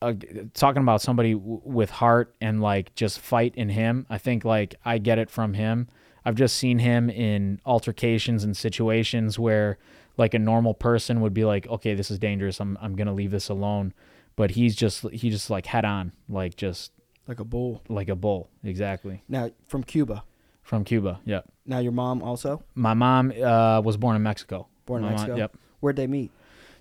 uh, 0.00 0.12
talking 0.54 0.80
about 0.82 1.00
somebody 1.02 1.32
w- 1.34 1.60
with 1.64 1.90
heart 1.90 2.34
and 2.40 2.62
like 2.62 2.94
just 2.94 3.18
fight 3.18 3.52
in 3.56 3.68
him. 3.68 4.06
I 4.08 4.18
think 4.18 4.44
like 4.44 4.76
I 4.84 4.98
get 4.98 5.18
it 5.18 5.28
from 5.30 5.54
him. 5.54 5.88
I've 6.24 6.36
just 6.36 6.56
seen 6.56 6.78
him 6.78 7.10
in 7.10 7.60
altercations 7.66 8.44
and 8.44 8.56
situations 8.56 9.38
where 9.38 9.78
like 10.16 10.34
a 10.34 10.38
normal 10.38 10.74
person 10.74 11.20
would 11.22 11.34
be 11.34 11.44
like, 11.44 11.66
okay, 11.66 11.94
this 11.94 12.10
is 12.10 12.18
dangerous. 12.20 12.60
I'm 12.60 12.78
I'm 12.80 12.94
gonna 12.94 13.14
leave 13.14 13.32
this 13.32 13.48
alone. 13.48 13.92
But 14.36 14.52
he's 14.52 14.76
just 14.76 15.02
he 15.10 15.30
just 15.30 15.50
like 15.50 15.66
head 15.66 15.84
on, 15.84 16.12
like 16.28 16.54
just 16.54 16.92
Like 17.26 17.40
a 17.40 17.44
bull. 17.44 17.82
like 17.88 18.08
a 18.08 18.14
bull. 18.14 18.50
Exactly. 18.62 19.24
Now, 19.28 19.50
from 19.66 19.82
Cuba. 19.82 20.22
From 20.68 20.84
Cuba. 20.84 21.18
Yep. 21.24 21.46
Now 21.64 21.78
your 21.78 21.92
mom 21.92 22.22
also 22.22 22.62
My 22.74 22.92
mom 22.92 23.32
uh, 23.32 23.80
was 23.82 23.96
born 23.96 24.16
in 24.16 24.22
Mexico. 24.22 24.66
born 24.84 25.00
in 25.02 25.06
My 25.06 25.12
mom- 25.12 25.20
Mexico. 25.22 25.36
yep. 25.38 25.56
Where'd 25.80 25.96
they 25.96 26.06
meet? 26.06 26.30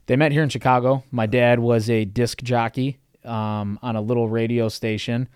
They 0.07 0.17
met 0.17 0.33
here 0.33 0.43
in 0.43 0.49
Chicago. 0.49 1.03
My 1.09 1.25
dad 1.25 1.59
was 1.59 1.89
a 1.89 2.03
disc 2.03 2.41
jockey 2.43 2.97
um, 3.23 3.79
on 3.81 3.95
a 3.95 4.01
little 4.01 4.27
radio 4.27 4.67
station, 4.67 5.29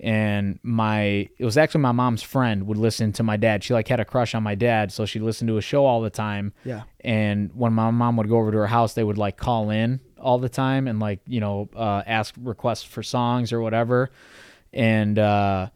and 0.00 0.58
my 0.64 1.28
it 1.38 1.44
was 1.44 1.56
actually 1.56 1.82
my 1.82 1.92
mom's 1.92 2.22
friend 2.22 2.66
would 2.66 2.76
listen 2.78 3.12
to 3.12 3.22
my 3.22 3.36
dad. 3.36 3.62
She 3.62 3.72
like 3.72 3.86
had 3.86 4.00
a 4.00 4.04
crush 4.04 4.34
on 4.34 4.42
my 4.42 4.56
dad, 4.56 4.90
so 4.90 5.06
she 5.06 5.20
listened 5.20 5.46
to 5.48 5.56
a 5.58 5.60
show 5.62 5.84
all 5.86 6.00
the 6.00 6.10
time. 6.10 6.52
Yeah. 6.64 6.82
And 7.00 7.50
when 7.54 7.72
my 7.72 7.90
mom 7.92 8.16
would 8.16 8.28
go 8.28 8.38
over 8.38 8.50
to 8.50 8.58
her 8.58 8.66
house, 8.66 8.94
they 8.94 9.04
would 9.04 9.18
like 9.18 9.36
call 9.36 9.70
in 9.70 10.00
all 10.18 10.38
the 10.38 10.48
time 10.48 10.88
and 10.88 10.98
like 10.98 11.20
you 11.28 11.38
know 11.40 11.68
uh, 11.76 12.02
ask 12.06 12.34
requests 12.40 12.82
for 12.84 13.02
songs 13.04 13.52
or 13.52 13.60
whatever. 13.60 14.10
And 14.72 15.18
uh, 15.18 15.68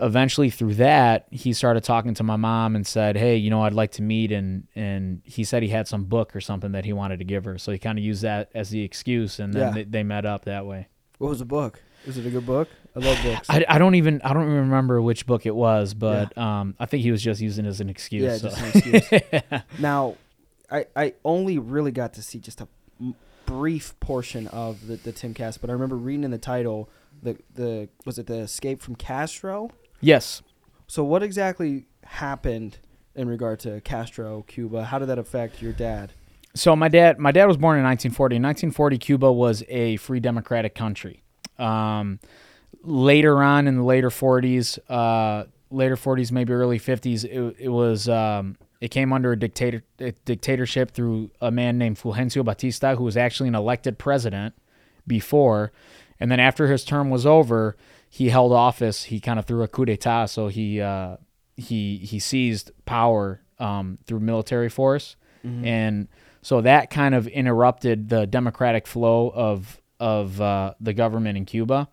eventually 0.00 0.50
through 0.50 0.74
that, 0.74 1.26
he 1.30 1.52
started 1.52 1.84
talking 1.84 2.14
to 2.14 2.22
my 2.22 2.36
mom 2.36 2.74
and 2.76 2.86
said, 2.86 3.16
"Hey, 3.16 3.36
you 3.36 3.50
know, 3.50 3.62
I'd 3.62 3.72
like 3.74 3.92
to 3.92 4.02
meet." 4.02 4.32
And 4.32 4.66
and 4.74 5.22
he 5.24 5.44
said 5.44 5.62
he 5.62 5.68
had 5.68 5.86
some 5.88 6.04
book 6.04 6.34
or 6.34 6.40
something 6.40 6.72
that 6.72 6.84
he 6.84 6.92
wanted 6.92 7.18
to 7.20 7.24
give 7.24 7.44
her. 7.44 7.58
So 7.58 7.72
he 7.72 7.78
kind 7.78 7.98
of 7.98 8.04
used 8.04 8.22
that 8.22 8.50
as 8.54 8.70
the 8.70 8.82
excuse, 8.82 9.38
and 9.38 9.52
then 9.54 9.62
Yeah. 9.68 9.70
they, 9.72 9.84
they 9.84 10.02
met 10.02 10.24
up 10.26 10.44
that 10.46 10.66
way. 10.66 10.88
What 11.18 11.28
was 11.28 11.38
the 11.38 11.44
book? 11.44 11.82
Was 12.06 12.18
it 12.18 12.26
a 12.26 12.30
good 12.30 12.44
book? 12.44 12.68
I 12.96 12.98
love 13.00 13.18
books. 13.22 13.48
I, 13.48 13.64
I 13.68 13.78
don't 13.78 13.94
even 13.94 14.20
I 14.22 14.32
don't 14.34 14.44
even 14.44 14.58
remember 14.58 15.00
which 15.00 15.26
book 15.26 15.46
it 15.46 15.54
was, 15.54 15.94
but 15.94 16.36
um, 16.36 16.74
I 16.78 16.86
think 16.86 17.02
he 17.02 17.10
was 17.10 17.22
just 17.22 17.40
using 17.40 17.64
it 17.64 17.68
as 17.68 17.80
an 17.80 17.88
excuse. 17.88 18.22
yeah, 18.22 18.36
so. 18.36 18.48
just 18.50 18.82
an 18.84 18.94
excuse. 18.94 19.62
now, 19.78 20.16
I 20.70 20.86
I 20.94 21.14
only 21.24 21.58
really 21.58 21.92
got 21.92 22.14
to 22.14 22.22
see 22.22 22.38
just 22.38 22.60
a 22.60 22.68
brief 23.46 23.98
portion 24.00 24.46
of 24.48 24.86
the, 24.86 24.96
the 24.96 25.12
Timcast, 25.12 25.60
but 25.60 25.70
I 25.70 25.72
remember 25.72 25.96
reading 25.96 26.24
in 26.24 26.30
the 26.30 26.38
title 26.38 26.88
the 27.22 27.36
the 27.54 27.88
was 28.04 28.18
it 28.18 28.26
the 28.26 28.38
Escape 28.40 28.80
from 28.80 28.96
Castro? 28.96 29.70
Yes. 30.04 30.42
So 30.86 31.02
what 31.04 31.22
exactly 31.22 31.86
happened 32.04 32.78
in 33.14 33.28
regard 33.28 33.60
to 33.60 33.80
Castro, 33.80 34.44
Cuba? 34.46 34.84
How 34.84 34.98
did 34.98 35.08
that 35.08 35.18
affect 35.18 35.62
your 35.62 35.72
dad? 35.72 36.12
So 36.54 36.76
my 36.76 36.88
dad, 36.88 37.18
my 37.18 37.32
dad 37.32 37.46
was 37.46 37.56
born 37.56 37.78
in 37.78 37.84
1940. 37.84 38.36
In 38.36 38.42
1940, 38.42 38.98
Cuba 38.98 39.32
was 39.32 39.64
a 39.68 39.96
free 39.96 40.20
democratic 40.20 40.74
country. 40.74 41.22
Um, 41.58 42.20
later 42.82 43.42
on, 43.42 43.66
in 43.66 43.76
the 43.76 43.82
later 43.82 44.10
40s, 44.10 44.78
uh, 44.88 45.46
later 45.70 45.96
40s, 45.96 46.30
maybe 46.30 46.52
early 46.52 46.78
50s, 46.78 47.24
it, 47.24 47.56
it 47.58 47.68
was 47.68 48.08
um, 48.08 48.56
it 48.80 48.90
came 48.90 49.12
under 49.12 49.32
a 49.32 49.38
dictator 49.38 49.82
a 49.98 50.12
dictatorship 50.24 50.92
through 50.92 51.30
a 51.40 51.50
man 51.50 51.78
named 51.78 51.98
Fulgencio 51.98 52.44
Batista, 52.44 52.94
who 52.94 53.04
was 53.04 53.16
actually 53.16 53.48
an 53.48 53.54
elected 53.54 53.98
president 53.98 54.54
before, 55.06 55.72
and 56.20 56.30
then 56.30 56.40
after 56.40 56.68
his 56.68 56.84
term 56.84 57.10
was 57.10 57.26
over, 57.26 57.76
he 58.14 58.28
held 58.28 58.52
office. 58.52 59.02
He 59.02 59.18
kind 59.18 59.40
of 59.40 59.44
threw 59.44 59.64
a 59.64 59.66
coup 59.66 59.86
d'état, 59.86 60.28
so 60.28 60.46
he 60.46 60.80
uh, 60.80 61.16
he 61.56 61.98
he 61.98 62.20
seized 62.20 62.70
power 62.84 63.40
um, 63.58 63.98
through 64.06 64.20
military 64.20 64.68
force, 64.68 65.16
and 65.64 66.06
so 66.40 66.60
that 66.60 66.90
kind 66.90 67.16
of 67.16 67.26
interrupted 67.26 68.08
the 68.10 68.24
democratic 68.26 68.86
flow 68.86 69.32
of 69.34 69.80
of 69.98 70.40
uh, 70.40 70.74
the 70.80 70.92
government 70.92 71.36
in 71.36 71.44
Cuba. 71.44 71.88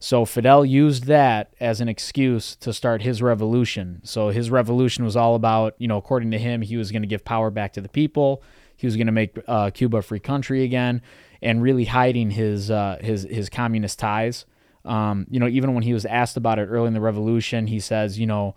So 0.00 0.24
Fidel 0.24 0.64
used 0.64 1.04
that 1.04 1.54
as 1.60 1.80
an 1.80 1.88
excuse 1.88 2.56
to 2.56 2.72
start 2.72 3.02
his 3.02 3.22
revolution. 3.22 4.00
So 4.02 4.30
his 4.30 4.50
revolution 4.50 5.04
was 5.04 5.14
all 5.14 5.36
about, 5.36 5.74
you 5.78 5.86
know, 5.86 5.98
according 5.98 6.32
to 6.32 6.38
him, 6.38 6.62
he 6.62 6.76
was 6.76 6.90
going 6.90 7.02
to 7.02 7.08
give 7.08 7.24
power 7.24 7.50
back 7.50 7.74
to 7.74 7.80
the 7.80 7.88
people. 7.88 8.42
He 8.76 8.88
was 8.88 8.96
going 8.96 9.06
to 9.06 9.12
make 9.12 9.38
uh, 9.46 9.70
Cuba 9.70 9.98
a 9.98 10.02
free 10.02 10.20
country 10.20 10.64
again, 10.64 11.00
and 11.40 11.62
really 11.62 11.84
hiding 11.84 12.30
his 12.30 12.72
uh, 12.72 12.96
his 13.00 13.22
his 13.22 13.48
communist 13.48 14.00
ties. 14.00 14.46
Um, 14.84 15.26
you 15.30 15.38
know, 15.38 15.48
even 15.48 15.74
when 15.74 15.82
he 15.82 15.92
was 15.92 16.06
asked 16.06 16.36
about 16.36 16.58
it 16.58 16.66
early 16.66 16.88
in 16.88 16.94
the 16.94 17.00
revolution, 17.00 17.66
he 17.66 17.80
says, 17.80 18.18
you 18.18 18.26
know, 18.26 18.54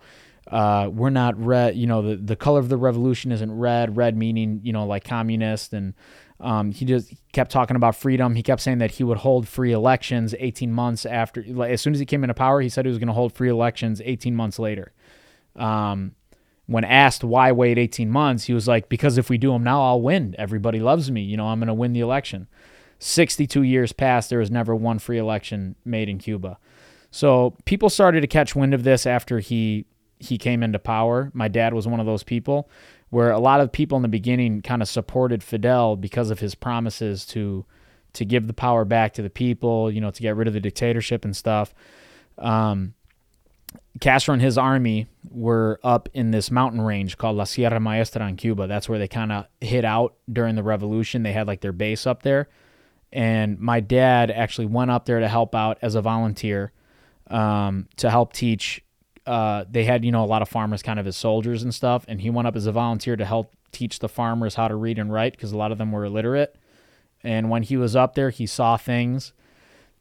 uh, 0.50 0.90
we're 0.92 1.10
not 1.10 1.38
red. 1.42 1.76
You 1.76 1.86
know, 1.86 2.02
the, 2.02 2.16
the 2.16 2.36
color 2.36 2.60
of 2.60 2.68
the 2.68 2.76
revolution 2.76 3.32
isn't 3.32 3.52
red. 3.52 3.96
Red 3.96 4.16
meaning, 4.16 4.60
you 4.62 4.72
know, 4.72 4.86
like 4.86 5.04
communist. 5.04 5.72
And 5.72 5.94
um, 6.40 6.72
he 6.72 6.84
just 6.84 7.12
kept 7.32 7.50
talking 7.50 7.76
about 7.76 7.96
freedom. 7.96 8.34
He 8.34 8.42
kept 8.42 8.60
saying 8.60 8.78
that 8.78 8.92
he 8.92 9.04
would 9.04 9.18
hold 9.18 9.48
free 9.48 9.72
elections 9.72 10.34
18 10.38 10.72
months 10.72 11.06
after. 11.06 11.44
Like, 11.46 11.70
as 11.70 11.80
soon 11.80 11.94
as 11.94 12.00
he 12.00 12.06
came 12.06 12.24
into 12.24 12.34
power, 12.34 12.60
he 12.60 12.68
said 12.68 12.84
he 12.84 12.90
was 12.90 12.98
going 12.98 13.08
to 13.08 13.14
hold 13.14 13.32
free 13.32 13.48
elections 13.48 14.02
18 14.04 14.34
months 14.34 14.58
later. 14.58 14.92
Um, 15.56 16.14
when 16.66 16.84
asked 16.84 17.22
why 17.22 17.52
wait 17.52 17.78
18 17.78 18.10
months, 18.10 18.44
he 18.44 18.54
was 18.54 18.66
like, 18.66 18.88
because 18.88 19.18
if 19.18 19.28
we 19.28 19.38
do 19.38 19.52
them 19.52 19.62
now, 19.62 19.82
I'll 19.82 20.00
win. 20.00 20.34
Everybody 20.38 20.80
loves 20.80 21.10
me. 21.10 21.22
You 21.22 21.36
know, 21.36 21.46
I'm 21.46 21.58
going 21.58 21.68
to 21.68 21.74
win 21.74 21.92
the 21.92 22.00
election. 22.00 22.48
62 22.98 23.62
years 23.62 23.92
passed, 23.92 24.30
there 24.30 24.38
was 24.38 24.50
never 24.50 24.74
one 24.74 24.98
free 24.98 25.18
election 25.18 25.76
made 25.84 26.08
in 26.08 26.18
Cuba. 26.18 26.58
So 27.10 27.56
people 27.64 27.90
started 27.90 28.22
to 28.22 28.26
catch 28.26 28.56
wind 28.56 28.74
of 28.74 28.82
this 28.82 29.06
after 29.06 29.38
he 29.38 29.86
he 30.18 30.38
came 30.38 30.62
into 30.62 30.78
power. 30.78 31.30
My 31.34 31.48
dad 31.48 31.74
was 31.74 31.86
one 31.86 32.00
of 32.00 32.06
those 32.06 32.22
people 32.22 32.68
where 33.10 33.30
a 33.30 33.38
lot 33.38 33.60
of 33.60 33.70
people 33.70 33.96
in 33.96 34.02
the 34.02 34.08
beginning 34.08 34.62
kind 34.62 34.82
of 34.82 34.88
supported 34.88 35.42
Fidel 35.42 35.96
because 35.96 36.30
of 36.30 36.40
his 36.40 36.54
promises 36.54 37.24
to 37.26 37.64
to 38.14 38.24
give 38.24 38.46
the 38.46 38.52
power 38.52 38.84
back 38.84 39.12
to 39.14 39.22
the 39.22 39.30
people, 39.30 39.90
you 39.90 40.00
know, 40.00 40.10
to 40.10 40.22
get 40.22 40.36
rid 40.36 40.48
of 40.48 40.54
the 40.54 40.60
dictatorship 40.60 41.24
and 41.24 41.36
stuff. 41.36 41.74
Um, 42.38 42.94
Castro 44.00 44.32
and 44.32 44.42
his 44.42 44.58
army 44.58 45.06
were 45.30 45.78
up 45.84 46.08
in 46.14 46.30
this 46.30 46.50
mountain 46.50 46.80
range 46.80 47.16
called 47.16 47.36
La 47.36 47.44
Sierra 47.44 47.78
Maestra 47.78 48.26
in 48.26 48.36
Cuba. 48.36 48.66
That's 48.66 48.88
where 48.88 48.98
they 48.98 49.08
kind 49.08 49.30
of 49.30 49.46
hid 49.60 49.84
out 49.84 50.14
during 50.32 50.56
the 50.56 50.62
revolution. 50.62 51.22
They 51.22 51.32
had 51.32 51.46
like 51.46 51.60
their 51.60 51.72
base 51.72 52.06
up 52.06 52.22
there. 52.22 52.48
And 53.14 53.60
my 53.60 53.78
dad 53.78 54.30
actually 54.30 54.66
went 54.66 54.90
up 54.90 55.06
there 55.06 55.20
to 55.20 55.28
help 55.28 55.54
out 55.54 55.78
as 55.80 55.94
a 55.94 56.02
volunteer 56.02 56.72
um, 57.28 57.88
to 57.96 58.10
help 58.10 58.32
teach. 58.32 58.82
Uh, 59.24 59.64
they 59.70 59.84
had, 59.84 60.04
you 60.04 60.10
know, 60.12 60.24
a 60.24 60.26
lot 60.26 60.42
of 60.42 60.48
farmers 60.48 60.82
kind 60.82 60.98
of 60.98 61.06
as 61.06 61.16
soldiers 61.16 61.62
and 61.62 61.72
stuff. 61.72 62.04
And 62.08 62.20
he 62.20 62.28
went 62.28 62.48
up 62.48 62.56
as 62.56 62.66
a 62.66 62.72
volunteer 62.72 63.16
to 63.16 63.24
help 63.24 63.54
teach 63.70 64.00
the 64.00 64.08
farmers 64.08 64.56
how 64.56 64.68
to 64.68 64.74
read 64.74 64.98
and 64.98 65.12
write 65.12 65.32
because 65.32 65.52
a 65.52 65.56
lot 65.56 65.72
of 65.72 65.78
them 65.78 65.92
were 65.92 66.04
illiterate. 66.04 66.56
And 67.22 67.48
when 67.48 67.62
he 67.62 67.76
was 67.76 67.94
up 67.94 68.16
there, 68.16 68.30
he 68.30 68.46
saw 68.46 68.76
things 68.76 69.32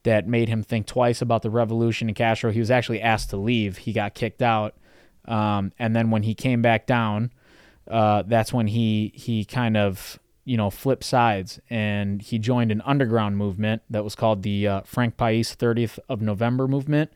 that 0.03 0.27
made 0.27 0.49
him 0.49 0.63
think 0.63 0.85
twice 0.85 1.21
about 1.21 1.43
the 1.43 1.49
revolution 1.49 2.09
in 2.09 2.15
Castro. 2.15 2.51
He 2.51 2.59
was 2.59 2.71
actually 2.71 3.01
asked 3.01 3.29
to 3.29 3.37
leave. 3.37 3.77
He 3.77 3.93
got 3.93 4.15
kicked 4.15 4.41
out. 4.41 4.75
Um, 5.25 5.71
and 5.79 5.95
then 5.95 6.09
when 6.09 6.23
he 6.23 6.35
came 6.35 6.61
back 6.61 6.85
down, 6.85 7.31
uh, 7.89 8.23
that's 8.25 8.51
when 8.51 8.67
he 8.67 9.11
he 9.15 9.45
kind 9.45 9.77
of 9.77 10.19
you 10.45 10.57
know 10.57 10.69
flip 10.69 11.03
sides. 11.03 11.59
And 11.69 12.21
he 12.21 12.39
joined 12.39 12.71
an 12.71 12.81
underground 12.85 13.37
movement 13.37 13.81
that 13.89 14.03
was 14.03 14.15
called 14.15 14.43
the 14.43 14.67
uh, 14.67 14.81
Frank 14.81 15.17
Pais 15.17 15.55
30th 15.55 15.99
of 16.09 16.21
November 16.21 16.67
movement. 16.67 17.11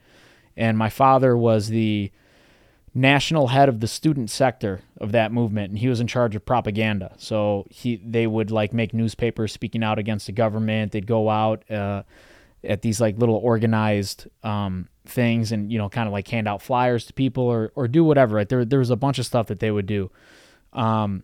And 0.56 0.78
my 0.78 0.90
father 0.90 1.38
was 1.38 1.68
the 1.68 2.12
national 2.98 3.50
head 3.50 3.70
of 3.70 3.80
the 3.80 3.88
student 3.88 4.28
sector 4.28 4.82
of 5.00 5.12
that 5.12 5.32
movement 5.32 5.70
and 5.70 5.78
he 5.78 5.88
was 5.88 6.00
in 6.00 6.08
charge 6.08 6.36
of 6.36 6.44
propaganda. 6.44 7.14
So 7.18 7.68
he 7.70 7.98
they 7.98 8.26
would 8.26 8.50
like 8.50 8.74
make 8.74 8.94
newspapers 8.94 9.54
speaking 9.54 9.84
out 9.84 10.00
against 10.00 10.26
the 10.26 10.32
government. 10.32 10.92
They'd 10.92 11.06
go 11.06 11.30
out 11.30 11.70
uh, 11.70 12.04
at 12.64 12.82
these 12.82 13.00
like 13.00 13.18
little 13.20 13.36
organized 13.36 14.28
um, 14.44 14.88
things 15.06 15.52
and 15.52 15.72
you 15.72 15.78
know 15.78 15.90
kind 15.90 16.08
of 16.08 16.14
like 16.14 16.28
hand 16.28 16.48
out 16.48 16.62
flyers 16.62 17.06
to 17.06 17.14
people 17.14 17.44
or 17.44 17.72
or 17.76 17.88
do 17.88 18.04
whatever 18.04 18.36
right? 18.38 18.50
There 18.50 18.66
there 18.66 18.80
was 18.80 18.90
a 18.90 18.96
bunch 18.96 19.20
of 19.20 19.28
stuff 19.28 19.48
that 19.48 19.60
they 19.60 19.70
would 19.70 19.86
do. 19.86 20.10
Um, 20.74 21.24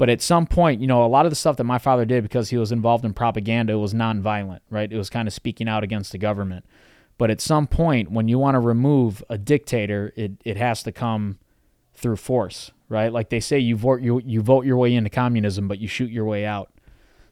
but 0.00 0.08
at 0.08 0.22
some 0.22 0.46
point 0.46 0.80
you 0.80 0.86
know 0.86 1.04
a 1.04 1.06
lot 1.06 1.26
of 1.26 1.30
the 1.30 1.36
stuff 1.36 1.56
that 1.56 1.64
my 1.64 1.78
father 1.78 2.04
did 2.04 2.22
because 2.22 2.48
he 2.48 2.56
was 2.56 2.72
involved 2.72 3.04
in 3.04 3.12
propaganda 3.12 3.78
was 3.78 3.92
nonviolent 3.92 4.60
right 4.70 4.92
it 4.92 4.96
was 4.96 5.10
kind 5.10 5.28
of 5.28 5.34
speaking 5.34 5.68
out 5.68 5.84
against 5.84 6.12
the 6.12 6.18
government 6.18 6.64
but 7.18 7.30
at 7.30 7.40
some 7.40 7.66
point 7.66 8.10
when 8.10 8.26
you 8.28 8.38
want 8.38 8.54
to 8.54 8.60
remove 8.60 9.22
a 9.28 9.36
dictator 9.36 10.12
it 10.16 10.32
it 10.44 10.56
has 10.56 10.82
to 10.82 10.90
come 10.90 11.38
through 11.94 12.16
force 12.16 12.70
right 12.88 13.12
like 13.12 13.28
they 13.28 13.40
say 13.40 13.58
you 13.58 13.76
vote 13.76 14.00
you 14.00 14.20
you 14.24 14.40
vote 14.40 14.64
your 14.64 14.76
way 14.78 14.94
into 14.94 15.10
communism 15.10 15.68
but 15.68 15.78
you 15.78 15.86
shoot 15.86 16.10
your 16.10 16.24
way 16.24 16.46
out 16.46 16.72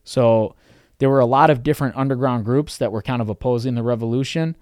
so 0.04 0.54
there 0.98 1.08
were 1.08 1.20
a 1.20 1.26
lot 1.26 1.50
of 1.50 1.62
different 1.62 1.96
underground 1.96 2.44
groups 2.44 2.76
that 2.78 2.92
were 2.92 3.02
kind 3.02 3.22
of 3.22 3.28
opposing 3.28 3.74
the 3.74 3.82
revolution. 3.82 4.56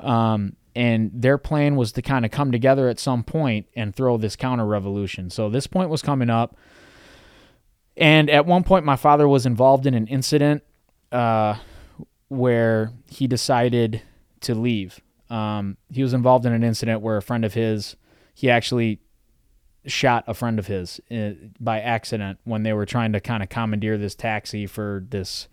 Um, 0.00 0.56
and 0.74 1.10
their 1.14 1.38
plan 1.38 1.76
was 1.76 1.92
to 1.92 2.02
kind 2.02 2.24
of 2.24 2.30
come 2.30 2.50
together 2.50 2.88
at 2.88 2.98
some 2.98 3.22
point 3.22 3.66
and 3.76 3.94
throw 3.94 4.16
this 4.16 4.34
counter 4.34 4.66
revolution. 4.66 5.30
So 5.30 5.48
this 5.48 5.66
point 5.66 5.90
was 5.90 6.02
coming 6.02 6.30
up. 6.30 6.56
And 7.96 8.28
at 8.28 8.46
one 8.46 8.64
point, 8.64 8.84
my 8.84 8.96
father 8.96 9.28
was 9.28 9.46
involved 9.46 9.86
in 9.86 9.94
an 9.94 10.06
incident 10.06 10.62
uh, 11.12 11.56
where 12.28 12.92
he 13.08 13.26
decided 13.26 14.02
to 14.40 14.54
leave. 14.54 15.00
Um, 15.30 15.76
he 15.90 16.02
was 16.02 16.12
involved 16.12 16.44
in 16.44 16.52
an 16.52 16.64
incident 16.64 17.00
where 17.00 17.16
a 17.16 17.22
friend 17.22 17.44
of 17.44 17.54
his, 17.54 17.96
he 18.34 18.50
actually 18.50 19.00
shot 19.86 20.24
a 20.26 20.34
friend 20.34 20.58
of 20.58 20.66
his 20.66 21.00
uh, 21.10 21.30
by 21.60 21.80
accident 21.80 22.38
when 22.44 22.62
they 22.62 22.72
were 22.72 22.86
trying 22.86 23.12
to 23.12 23.20
kind 23.20 23.42
of 23.42 23.48
commandeer 23.48 23.98
this 23.98 24.14
taxi 24.14 24.66
for 24.66 25.04
this 25.10 25.48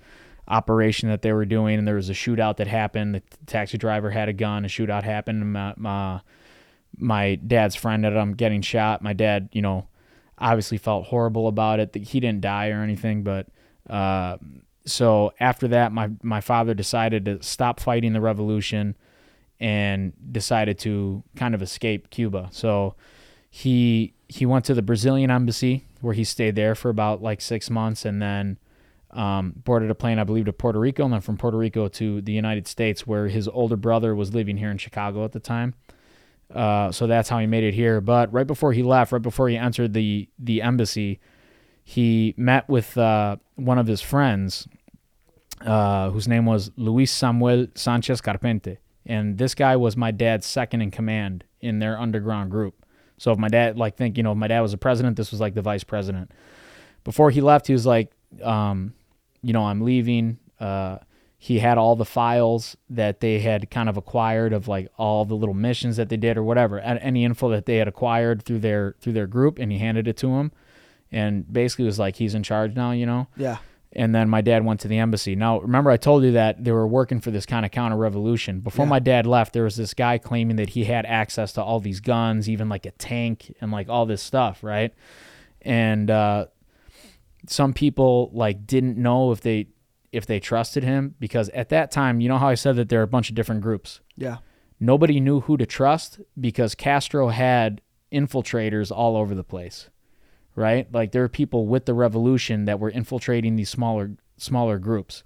operation 0.47 1.09
that 1.09 1.21
they 1.21 1.33
were 1.33 1.45
doing. 1.45 1.77
And 1.77 1.87
there 1.87 1.95
was 1.95 2.09
a 2.09 2.13
shootout 2.13 2.57
that 2.57 2.67
happened. 2.67 3.15
The 3.15 3.23
taxi 3.45 3.77
driver 3.77 4.09
had 4.09 4.29
a 4.29 4.33
gun. 4.33 4.65
A 4.65 4.67
shootout 4.67 5.03
happened. 5.03 5.53
My, 5.53 5.73
my, 5.77 6.21
my 6.97 7.35
dad's 7.35 7.75
friend 7.75 8.05
ended 8.05 8.19
up 8.19 8.35
getting 8.35 8.61
shot. 8.61 9.01
My 9.01 9.13
dad 9.13 9.49
you 9.51 9.61
know 9.61 9.87
obviously 10.41 10.77
felt 10.77 11.05
horrible 11.05 11.47
about 11.47 11.79
it 11.79 11.95
he 11.95 12.19
didn't 12.19 12.41
die 12.41 12.69
or 12.69 12.81
anything 12.81 13.23
but 13.23 13.47
uh, 13.89 14.37
so 14.85 15.31
after 15.39 15.67
that 15.67 15.91
my, 15.91 16.09
my 16.21 16.41
father 16.41 16.73
decided 16.73 17.25
to 17.25 17.41
stop 17.41 17.79
fighting 17.79 18.13
the 18.13 18.21
revolution 18.21 18.95
and 19.59 20.11
decided 20.31 20.77
to 20.79 21.23
kind 21.35 21.55
of 21.55 21.61
escape 21.61 22.09
cuba 22.09 22.49
so 22.51 22.95
he 23.51 24.13
he 24.29 24.45
went 24.45 24.63
to 24.65 24.73
the 24.73 24.81
Brazilian 24.81 25.29
embassy 25.29 25.85
where 25.99 26.13
he 26.13 26.23
stayed 26.23 26.55
there 26.55 26.73
for 26.73 26.89
about 26.89 27.21
like 27.21 27.41
six 27.41 27.69
months, 27.69 28.05
and 28.05 28.21
then 28.21 28.57
um, 29.11 29.53
boarded 29.57 29.91
a 29.91 29.95
plane, 29.95 30.17
I 30.17 30.23
believe, 30.23 30.45
to 30.45 30.53
Puerto 30.53 30.79
Rico, 30.79 31.03
and 31.03 31.13
then 31.13 31.19
from 31.19 31.37
Puerto 31.37 31.57
Rico 31.57 31.89
to 31.89 32.21
the 32.21 32.31
United 32.31 32.65
States, 32.65 33.05
where 33.05 33.27
his 33.27 33.49
older 33.49 33.75
brother 33.75 34.15
was 34.15 34.33
living 34.33 34.55
here 34.55 34.71
in 34.71 34.77
Chicago 34.77 35.25
at 35.25 35.33
the 35.33 35.39
time. 35.41 35.75
Uh, 36.53 36.91
so 36.91 37.07
that's 37.07 37.29
how 37.29 37.39
he 37.39 37.47
made 37.47 37.63
it 37.63 37.73
here. 37.73 38.01
But 38.01 38.31
right 38.33 38.47
before 38.47 38.73
he 38.73 38.83
left, 38.83 39.11
right 39.11 39.21
before 39.21 39.49
he 39.49 39.57
entered 39.57 39.93
the 39.93 40.27
the 40.37 40.61
embassy, 40.61 41.19
he 41.83 42.33
met 42.37 42.67
with 42.69 42.97
uh, 42.97 43.37
one 43.55 43.77
of 43.77 43.87
his 43.87 44.01
friends, 44.01 44.67
uh, 45.65 46.09
whose 46.09 46.27
name 46.27 46.45
was 46.45 46.71
Luis 46.75 47.11
Samuel 47.11 47.67
Sanchez 47.75 48.21
Carpente, 48.21 48.77
and 49.05 49.37
this 49.37 49.55
guy 49.55 49.75
was 49.75 49.95
my 49.95 50.11
dad's 50.11 50.45
second 50.45 50.81
in 50.81 50.91
command 50.91 51.43
in 51.61 51.79
their 51.79 51.99
underground 51.99 52.51
group. 52.51 52.85
So 53.17 53.31
if 53.31 53.37
my 53.37 53.49
dad, 53.49 53.77
like, 53.77 53.97
think 53.97 54.17
you 54.17 54.23
know, 54.23 54.31
if 54.31 54.37
my 54.37 54.47
dad 54.47 54.61
was 54.61 54.71
the 54.71 54.77
president, 54.77 55.15
this 55.15 55.31
was 55.31 55.39
like 55.39 55.53
the 55.53 55.61
vice 55.61 55.83
president. 55.83 56.31
Before 57.03 57.29
he 57.29 57.39
left, 57.39 57.67
he 57.67 57.73
was 57.73 57.85
like, 57.85 58.11
um, 58.43 58.93
you 59.43 59.53
know, 59.53 59.63
I'm 59.63 59.81
leaving. 59.81 60.39
Uh, 60.59 60.97
he 61.43 61.57
had 61.57 61.75
all 61.79 61.95
the 61.95 62.05
files 62.05 62.77
that 62.87 63.19
they 63.19 63.39
had 63.39 63.71
kind 63.71 63.89
of 63.89 63.97
acquired 63.97 64.53
of 64.53 64.67
like 64.67 64.87
all 64.95 65.25
the 65.25 65.33
little 65.33 65.55
missions 65.55 65.97
that 65.97 66.07
they 66.07 66.15
did 66.15 66.37
or 66.37 66.43
whatever, 66.43 66.79
any 66.79 67.25
info 67.25 67.49
that 67.49 67.65
they 67.65 67.77
had 67.77 67.87
acquired 67.87 68.43
through 68.43 68.59
their 68.59 68.93
through 69.01 69.13
their 69.13 69.25
group, 69.25 69.57
and 69.57 69.71
he 69.71 69.79
handed 69.79 70.07
it 70.07 70.17
to 70.17 70.27
him, 70.35 70.51
and 71.11 71.51
basically 71.51 71.85
was 71.85 71.97
like, 71.97 72.17
he's 72.17 72.35
in 72.35 72.43
charge 72.43 72.75
now, 72.75 72.91
you 72.91 73.07
know. 73.07 73.27
Yeah. 73.35 73.57
And 73.93 74.13
then 74.13 74.29
my 74.29 74.41
dad 74.41 74.63
went 74.63 74.81
to 74.81 74.87
the 74.87 74.99
embassy. 74.99 75.35
Now, 75.35 75.59
remember, 75.61 75.89
I 75.89 75.97
told 75.97 76.23
you 76.23 76.31
that 76.33 76.63
they 76.63 76.71
were 76.71 76.87
working 76.87 77.19
for 77.21 77.31
this 77.31 77.47
kind 77.47 77.65
of 77.65 77.71
counter 77.71 77.97
revolution. 77.97 78.59
Before 78.59 78.85
Yeah. 78.85 78.89
my 78.91 78.99
dad 78.99 79.25
left, 79.25 79.51
there 79.51 79.63
was 79.63 79.77
this 79.77 79.95
guy 79.95 80.19
claiming 80.19 80.57
that 80.57 80.69
he 80.69 80.83
had 80.83 81.07
access 81.07 81.53
to 81.53 81.63
all 81.63 81.79
these 81.79 82.01
guns, 82.01 82.47
even 82.47 82.69
like 82.69 82.85
a 82.85 82.91
tank 82.91 83.53
and 83.59 83.71
like 83.71 83.89
all 83.89 84.05
this 84.05 84.21
stuff, 84.21 84.63
right? 84.63 84.93
And 85.63 86.11
uh, 86.11 86.45
some 87.47 87.73
people 87.73 88.29
like 88.31 88.67
didn't 88.67 88.95
know 88.97 89.31
if 89.31 89.41
they 89.41 89.69
if 90.11 90.25
they 90.25 90.39
trusted 90.39 90.83
him 90.83 91.15
because 91.19 91.49
at 91.49 91.69
that 91.69 91.91
time, 91.91 92.19
you 92.19 92.27
know 92.27 92.37
how 92.37 92.49
I 92.49 92.55
said 92.55 92.75
that 92.75 92.89
there 92.89 92.99
are 92.99 93.03
a 93.03 93.07
bunch 93.07 93.29
of 93.29 93.35
different 93.35 93.61
groups. 93.61 94.01
Yeah. 94.17 94.37
Nobody 94.79 95.19
knew 95.19 95.41
who 95.41 95.57
to 95.57 95.65
trust 95.65 96.19
because 96.39 96.75
Castro 96.75 97.29
had 97.29 97.81
infiltrators 98.11 98.91
all 98.91 99.15
over 99.15 99.33
the 99.33 99.43
place. 99.43 99.89
Right? 100.55 100.91
Like 100.91 101.11
there 101.11 101.21
were 101.21 101.29
people 101.29 101.65
with 101.65 101.85
the 101.85 101.93
revolution 101.93 102.65
that 102.65 102.79
were 102.79 102.89
infiltrating 102.89 103.55
these 103.55 103.69
smaller 103.69 104.11
smaller 104.37 104.79
groups. 104.79 105.23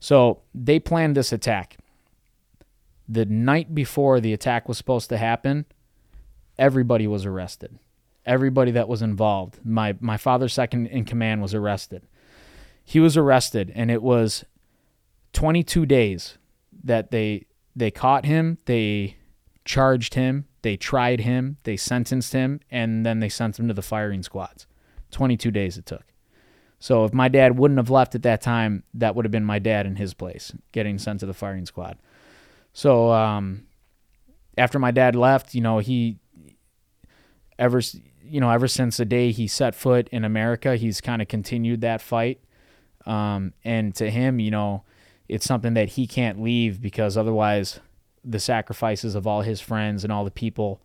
So, 0.00 0.42
they 0.54 0.78
planned 0.78 1.16
this 1.16 1.32
attack. 1.32 1.76
The 3.08 3.24
night 3.24 3.74
before 3.74 4.20
the 4.20 4.32
attack 4.32 4.68
was 4.68 4.78
supposed 4.78 5.08
to 5.08 5.16
happen, 5.16 5.66
everybody 6.58 7.06
was 7.06 7.24
arrested. 7.24 7.78
Everybody 8.26 8.70
that 8.72 8.88
was 8.88 9.02
involved. 9.02 9.60
My 9.64 9.96
my 10.00 10.16
father's 10.16 10.52
second 10.52 10.88
in 10.88 11.04
command 11.04 11.40
was 11.40 11.54
arrested. 11.54 12.02
He 12.88 13.00
was 13.00 13.18
arrested 13.18 13.70
and 13.74 13.90
it 13.90 14.02
was 14.02 14.46
22 15.34 15.84
days 15.84 16.38
that 16.84 17.10
they 17.10 17.44
they 17.76 17.90
caught 17.90 18.24
him, 18.24 18.56
they 18.64 19.18
charged 19.66 20.14
him, 20.14 20.46
they 20.62 20.78
tried 20.78 21.20
him, 21.20 21.58
they 21.64 21.76
sentenced 21.76 22.32
him, 22.32 22.60
and 22.70 23.04
then 23.04 23.20
they 23.20 23.28
sent 23.28 23.58
him 23.58 23.68
to 23.68 23.74
the 23.74 23.82
firing 23.82 24.22
squads. 24.22 24.66
22 25.10 25.50
days 25.50 25.76
it 25.76 25.84
took. 25.84 26.06
So 26.78 27.04
if 27.04 27.12
my 27.12 27.28
dad 27.28 27.58
wouldn't 27.58 27.76
have 27.76 27.90
left 27.90 28.14
at 28.14 28.22
that 28.22 28.40
time, 28.40 28.84
that 28.94 29.14
would 29.14 29.26
have 29.26 29.32
been 29.32 29.44
my 29.44 29.58
dad 29.58 29.84
in 29.84 29.96
his 29.96 30.14
place, 30.14 30.54
getting 30.72 30.96
sent 30.96 31.20
to 31.20 31.26
the 31.26 31.34
firing 31.34 31.66
squad. 31.66 31.98
So 32.72 33.12
um, 33.12 33.66
after 34.56 34.78
my 34.78 34.92
dad 34.92 35.14
left, 35.14 35.54
you 35.54 35.60
know, 35.60 35.78
he 35.78 36.20
ever 37.58 37.82
you 38.22 38.40
know 38.40 38.48
ever 38.48 38.66
since 38.66 38.96
the 38.96 39.04
day 39.04 39.30
he 39.30 39.46
set 39.46 39.74
foot 39.74 40.08
in 40.08 40.24
America, 40.24 40.76
he's 40.76 41.02
kind 41.02 41.20
of 41.20 41.28
continued 41.28 41.82
that 41.82 42.00
fight. 42.00 42.40
Um, 43.08 43.54
and 43.64 43.94
to 43.96 44.10
him, 44.10 44.38
you 44.38 44.50
know, 44.50 44.84
it's 45.28 45.46
something 45.46 45.74
that 45.74 45.90
he 45.90 46.06
can't 46.06 46.40
leave 46.40 46.80
because 46.80 47.16
otherwise, 47.16 47.80
the 48.24 48.38
sacrifices 48.38 49.14
of 49.14 49.26
all 49.26 49.40
his 49.40 49.60
friends 49.60 50.04
and 50.04 50.12
all 50.12 50.24
the 50.24 50.30
people, 50.30 50.80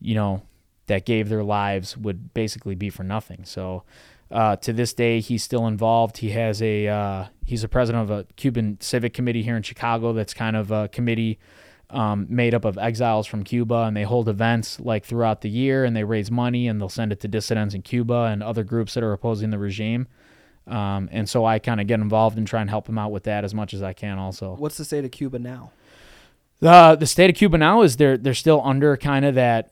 you 0.00 0.14
know, 0.14 0.42
that 0.86 1.04
gave 1.04 1.28
their 1.28 1.44
lives 1.44 1.96
would 1.96 2.32
basically 2.34 2.74
be 2.74 2.90
for 2.90 3.04
nothing. 3.04 3.44
So. 3.44 3.84
Uh, 4.30 4.56
to 4.56 4.72
this 4.72 4.94
day, 4.94 5.20
he's 5.20 5.42
still 5.42 5.66
involved. 5.66 6.16
He 6.16 6.30
has 6.30 6.62
a 6.62 6.88
uh, 6.88 7.26
he's 7.44 7.64
a 7.64 7.68
president 7.68 8.04
of 8.04 8.10
a 8.10 8.24
Cuban 8.36 8.78
civic 8.80 9.12
committee 9.12 9.42
here 9.42 9.58
in 9.58 9.62
Chicago. 9.62 10.14
That's 10.14 10.32
kind 10.32 10.56
of 10.56 10.70
a 10.70 10.88
committee 10.88 11.38
um, 11.92 12.26
made 12.30 12.54
up 12.54 12.64
of 12.64 12.78
exiles 12.78 13.26
from 13.26 13.44
Cuba, 13.44 13.82
and 13.82 13.94
they 13.94 14.04
hold 14.04 14.28
events 14.28 14.80
like 14.80 15.04
throughout 15.04 15.42
the 15.42 15.50
year, 15.50 15.84
and 15.84 15.94
they 15.94 16.04
raise 16.04 16.30
money, 16.30 16.66
and 16.66 16.80
they'll 16.80 16.88
send 16.88 17.12
it 17.12 17.20
to 17.20 17.28
dissidents 17.28 17.74
in 17.74 17.82
Cuba 17.82 18.30
and 18.32 18.42
other 18.42 18.64
groups 18.64 18.94
that 18.94 19.04
are 19.04 19.12
opposing 19.12 19.50
the 19.50 19.58
regime. 19.58 20.08
Um, 20.66 21.08
and 21.12 21.28
so 21.28 21.44
I 21.44 21.58
kind 21.58 21.80
of 21.80 21.86
get 21.86 22.00
involved 22.00 22.38
and 22.38 22.46
try 22.46 22.60
and 22.60 22.70
help 22.70 22.88
him 22.88 22.98
out 22.98 23.10
with 23.10 23.24
that 23.24 23.44
as 23.44 23.52
much 23.52 23.74
as 23.74 23.82
I 23.82 23.92
can. 23.92 24.18
Also, 24.18 24.54
What's 24.56 24.76
the 24.76 24.84
state 24.84 25.04
of 25.04 25.10
Cuba 25.10 25.38
now? 25.38 25.72
the 26.60 26.96
the 26.98 27.06
state 27.06 27.28
of 27.28 27.36
Cuba 27.36 27.58
now 27.58 27.82
is 27.82 27.96
they're 27.96 28.16
they're 28.16 28.34
still 28.34 28.62
under 28.64 28.96
kind 28.96 29.24
of 29.24 29.34
that 29.34 29.70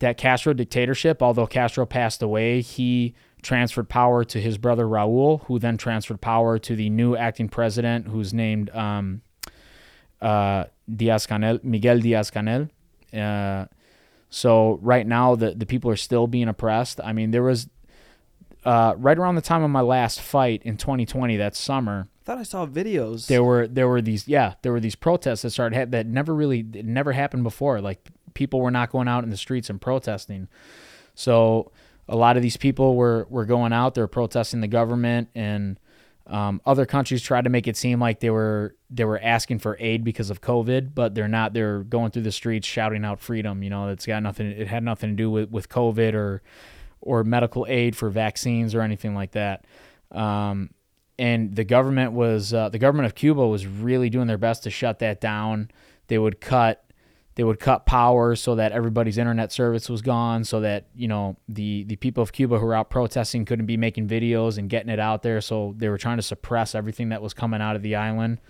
that 0.00 0.18
Castro 0.18 0.52
dictatorship. 0.52 1.22
Although 1.22 1.46
Castro 1.46 1.86
passed 1.86 2.22
away, 2.22 2.60
he 2.60 3.14
transferred 3.40 3.88
power 3.88 4.24
to 4.24 4.40
his 4.40 4.58
brother 4.58 4.84
Raul, 4.84 5.44
who 5.44 5.58
then 5.58 5.76
transferred 5.78 6.20
power 6.20 6.58
to 6.58 6.76
the 6.76 6.90
new 6.90 7.16
acting 7.16 7.48
president, 7.48 8.08
who's 8.08 8.34
named 8.34 8.68
um, 8.70 9.22
uh, 10.20 10.64
Diaz 10.94 11.26
Canel, 11.26 11.62
Miguel 11.64 12.00
Diaz 12.00 12.30
Canel. 12.30 12.68
Uh, 13.14 13.66
so 14.28 14.78
right 14.82 15.06
now, 15.06 15.34
the 15.34 15.54
the 15.54 15.64
people 15.66 15.90
are 15.90 15.96
still 15.96 16.26
being 16.26 16.48
oppressed. 16.48 17.00
I 17.02 17.14
mean, 17.14 17.30
there 17.30 17.42
was 17.42 17.68
uh, 18.68 18.94
right 18.98 19.18
around 19.18 19.34
the 19.34 19.40
time 19.40 19.62
of 19.62 19.70
my 19.70 19.80
last 19.80 20.20
fight 20.20 20.60
in 20.62 20.76
2020, 20.76 21.38
that 21.38 21.56
summer 21.56 22.06
I 22.20 22.24
thought 22.26 22.38
I 22.38 22.42
saw 22.42 22.66
videos. 22.66 23.26
there 23.26 23.42
were 23.42 23.66
there 23.66 23.88
were 23.88 24.02
these 24.02 24.28
yeah 24.28 24.54
there 24.60 24.72
were 24.72 24.80
these 24.80 24.94
protests 24.94 25.40
that 25.40 25.50
started 25.52 25.74
ha- 25.74 25.86
that 25.86 26.06
never 26.06 26.34
really 26.34 26.60
it 26.74 26.84
never 26.84 27.12
happened 27.12 27.44
before 27.44 27.80
like 27.80 28.06
people 28.34 28.60
were 28.60 28.70
not 28.70 28.90
going 28.90 29.08
out 29.08 29.24
in 29.24 29.30
the 29.30 29.38
streets 29.38 29.70
and 29.70 29.80
protesting 29.80 30.48
so 31.14 31.72
a 32.10 32.16
lot 32.16 32.36
of 32.36 32.42
these 32.42 32.58
people 32.58 32.94
were 32.94 33.26
were 33.30 33.46
going 33.46 33.72
out 33.72 33.94
they 33.94 34.02
were 34.02 34.06
protesting 34.06 34.60
the 34.60 34.68
government 34.68 35.30
and 35.34 35.80
um, 36.26 36.60
other 36.66 36.84
countries 36.84 37.22
tried 37.22 37.44
to 37.44 37.50
make 37.50 37.66
it 37.66 37.74
seem 37.74 37.98
like 37.98 38.20
they 38.20 38.28
were 38.28 38.76
they 38.90 39.06
were 39.06 39.18
asking 39.22 39.60
for 39.60 39.78
aid 39.80 40.04
because 40.04 40.28
of 40.28 40.42
covid 40.42 40.94
but 40.94 41.14
they're 41.14 41.26
not 41.26 41.54
they're 41.54 41.84
going 41.84 42.10
through 42.10 42.20
the 42.20 42.32
streets 42.32 42.66
shouting 42.66 43.02
out 43.02 43.18
freedom 43.18 43.62
you 43.62 43.70
know 43.70 43.88
it's 43.88 44.04
got 44.04 44.22
nothing 44.22 44.46
it 44.48 44.68
had 44.68 44.82
nothing 44.82 45.08
to 45.08 45.16
do 45.16 45.30
with 45.30 45.50
with 45.50 45.70
covid 45.70 46.12
or 46.12 46.42
or 47.00 47.24
medical 47.24 47.66
aid 47.68 47.96
for 47.96 48.10
vaccines 48.10 48.74
or 48.74 48.80
anything 48.80 49.14
like 49.14 49.32
that 49.32 49.64
um, 50.12 50.70
and 51.18 51.54
the 51.54 51.64
government 51.64 52.12
was 52.12 52.54
uh, 52.54 52.68
the 52.68 52.78
government 52.78 53.06
of 53.06 53.14
Cuba 53.14 53.46
was 53.46 53.66
really 53.66 54.08
doing 54.08 54.26
their 54.26 54.38
best 54.38 54.62
to 54.62 54.70
shut 54.70 55.00
that 55.00 55.20
down. 55.20 55.70
They 56.06 56.18
would 56.18 56.40
cut 56.40 56.84
they 57.34 57.44
would 57.44 57.60
cut 57.60 57.86
power 57.86 58.34
so 58.34 58.56
that 58.56 58.72
everybody's 58.72 59.16
internet 59.16 59.52
service 59.52 59.88
was 59.88 60.02
gone, 60.02 60.44
so 60.44 60.60
that 60.60 60.86
you 60.94 61.08
know 61.08 61.36
the 61.48 61.84
the 61.84 61.96
people 61.96 62.22
of 62.22 62.32
Cuba 62.32 62.58
who 62.58 62.66
were 62.66 62.74
out 62.74 62.88
protesting 62.88 63.44
couldn't 63.44 63.66
be 63.66 63.76
making 63.76 64.08
videos 64.08 64.58
and 64.58 64.70
getting 64.70 64.90
it 64.90 65.00
out 65.00 65.22
there. 65.22 65.40
So 65.40 65.74
they 65.76 65.88
were 65.88 65.98
trying 65.98 66.18
to 66.18 66.22
suppress 66.22 66.74
everything 66.74 67.08
that 67.08 67.20
was 67.20 67.34
coming 67.34 67.60
out 67.60 67.74
of 67.74 67.82
the 67.82 67.96
island. 67.96 68.40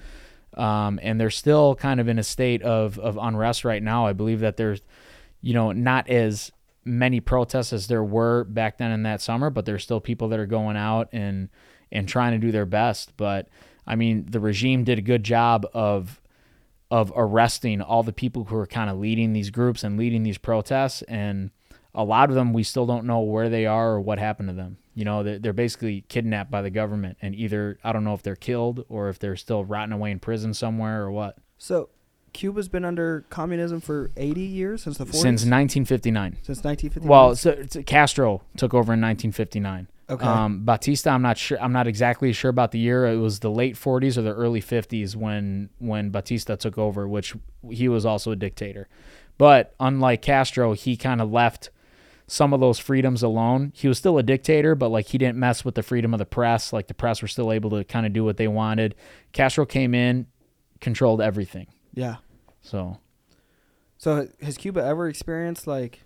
Um, 0.54 0.98
and 1.02 1.20
they're 1.20 1.30
still 1.30 1.74
kind 1.74 2.00
of 2.00 2.08
in 2.08 2.18
a 2.18 2.22
state 2.22 2.62
of 2.62 2.98
of 2.98 3.18
unrest 3.20 3.64
right 3.64 3.82
now. 3.82 4.06
I 4.06 4.12
believe 4.12 4.40
that 4.40 4.58
there's 4.58 4.82
you 5.40 5.54
know 5.54 5.72
not 5.72 6.08
as 6.10 6.52
many 6.88 7.20
protests 7.20 7.72
as 7.72 7.86
there 7.86 8.02
were 8.02 8.44
back 8.44 8.78
then 8.78 8.90
in 8.90 9.02
that 9.04 9.20
summer, 9.20 9.50
but 9.50 9.66
there's 9.66 9.82
still 9.82 10.00
people 10.00 10.28
that 10.28 10.40
are 10.40 10.46
going 10.46 10.76
out 10.76 11.08
and 11.12 11.48
and 11.92 12.08
trying 12.08 12.32
to 12.32 12.38
do 12.38 12.52
their 12.52 12.66
best. 12.66 13.16
But 13.16 13.48
I 13.86 13.94
mean, 13.94 14.26
the 14.28 14.40
regime 14.40 14.84
did 14.84 14.98
a 14.98 15.02
good 15.02 15.22
job 15.22 15.66
of 15.72 16.20
of 16.90 17.12
arresting 17.14 17.82
all 17.82 18.02
the 18.02 18.12
people 18.12 18.44
who 18.44 18.56
were 18.56 18.66
kind 18.66 18.88
of 18.88 18.98
leading 18.98 19.34
these 19.34 19.50
groups 19.50 19.84
and 19.84 19.98
leading 19.98 20.22
these 20.22 20.38
protests, 20.38 21.02
and 21.02 21.50
a 21.94 22.04
lot 22.04 22.30
of 22.30 22.34
them 22.34 22.52
we 22.52 22.62
still 22.62 22.86
don't 22.86 23.04
know 23.04 23.20
where 23.20 23.48
they 23.48 23.66
are 23.66 23.92
or 23.92 24.00
what 24.00 24.18
happened 24.18 24.48
to 24.48 24.54
them. 24.54 24.78
You 24.94 25.04
know, 25.04 25.22
they're, 25.22 25.38
they're 25.38 25.52
basically 25.52 26.04
kidnapped 26.08 26.50
by 26.50 26.62
the 26.62 26.70
government, 26.70 27.18
and 27.20 27.34
either 27.34 27.78
I 27.84 27.92
don't 27.92 28.04
know 28.04 28.14
if 28.14 28.22
they're 28.22 28.36
killed 28.36 28.84
or 28.88 29.08
if 29.10 29.18
they're 29.18 29.36
still 29.36 29.64
rotting 29.64 29.92
away 29.92 30.10
in 30.10 30.18
prison 30.18 30.54
somewhere 30.54 31.02
or 31.02 31.10
what. 31.10 31.36
so 31.58 31.90
Cuba's 32.32 32.68
been 32.68 32.84
under 32.84 33.24
communism 33.30 33.80
for 33.80 34.10
80 34.16 34.40
years 34.40 34.82
since 34.82 34.98
the 34.98 35.04
40s. 35.04 35.12
Since 35.12 35.44
1959. 35.44 36.38
since 36.42 36.58
1959. 36.64 37.08
Well, 37.08 37.34
so, 37.36 37.64
so 37.68 37.82
Castro 37.82 38.42
took 38.56 38.74
over 38.74 38.92
in 38.92 39.00
1959. 39.00 39.88
okay. 40.10 40.24
Um, 40.24 40.64
Batista, 40.64 41.10
I'm 41.10 41.22
not 41.22 41.38
sure. 41.38 41.60
I'm 41.60 41.72
not 41.72 41.86
exactly 41.86 42.32
sure 42.32 42.50
about 42.50 42.72
the 42.72 42.78
year. 42.78 43.06
It 43.06 43.16
was 43.16 43.40
the 43.40 43.50
late 43.50 43.74
40s 43.74 44.16
or 44.16 44.22
the 44.22 44.34
early 44.34 44.60
50s 44.62 45.16
when 45.16 45.70
when 45.78 46.10
Batista 46.10 46.56
took 46.56 46.78
over, 46.78 47.06
which 47.08 47.34
he 47.70 47.88
was 47.88 48.06
also 48.06 48.30
a 48.30 48.36
dictator. 48.36 48.88
But 49.36 49.74
unlike 49.78 50.22
Castro, 50.22 50.72
he 50.72 50.96
kind 50.96 51.20
of 51.20 51.30
left 51.30 51.70
some 52.26 52.52
of 52.52 52.60
those 52.60 52.78
freedoms 52.78 53.22
alone. 53.22 53.72
He 53.74 53.88
was 53.88 53.96
still 53.98 54.18
a 54.18 54.22
dictator, 54.22 54.74
but 54.74 54.90
like 54.90 55.06
he 55.06 55.18
didn't 55.18 55.38
mess 55.38 55.64
with 55.64 55.74
the 55.76 55.82
freedom 55.82 56.12
of 56.12 56.18
the 56.18 56.26
press. 56.26 56.72
Like 56.72 56.86
the 56.88 56.94
press 56.94 57.22
were 57.22 57.28
still 57.28 57.52
able 57.52 57.70
to 57.70 57.84
kind 57.84 58.04
of 58.04 58.12
do 58.12 58.24
what 58.24 58.36
they 58.36 58.48
wanted. 58.48 58.94
Castro 59.32 59.64
came 59.64 59.94
in, 59.94 60.26
controlled 60.80 61.22
everything. 61.22 61.68
Yeah. 61.98 62.16
So 62.60 62.98
So 63.96 64.28
has 64.40 64.56
Cuba 64.56 64.82
ever 64.84 65.08
experienced 65.08 65.66
like 65.66 66.02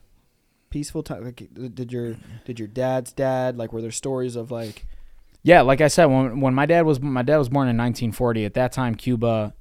peaceful 0.71 1.03
time? 1.03 1.25
Like, 1.25 1.49
did 1.75 1.93
your 1.93 2.17
did 2.45 2.59
your 2.59 2.69
dad's 2.69 3.13
dad 3.13 3.57
like 3.59 3.73
were 3.73 3.83
there 3.83 3.91
stories 3.91 4.37
of 4.37 4.51
like 4.51 4.87
Yeah, 5.43 5.61
like 5.63 5.81
I 5.81 5.89
said, 5.89 6.07
when 6.07 6.41
when 6.41 6.55
my 6.55 6.67
dad 6.67 6.83
was 6.87 7.01
my 7.01 7.23
dad 7.23 7.37
was 7.39 7.49
born 7.49 7.69
in 7.69 7.77
1940. 7.77 8.45
At 8.45 8.55
that 8.55 8.73
time, 8.73 8.95
Cuba 8.95 9.55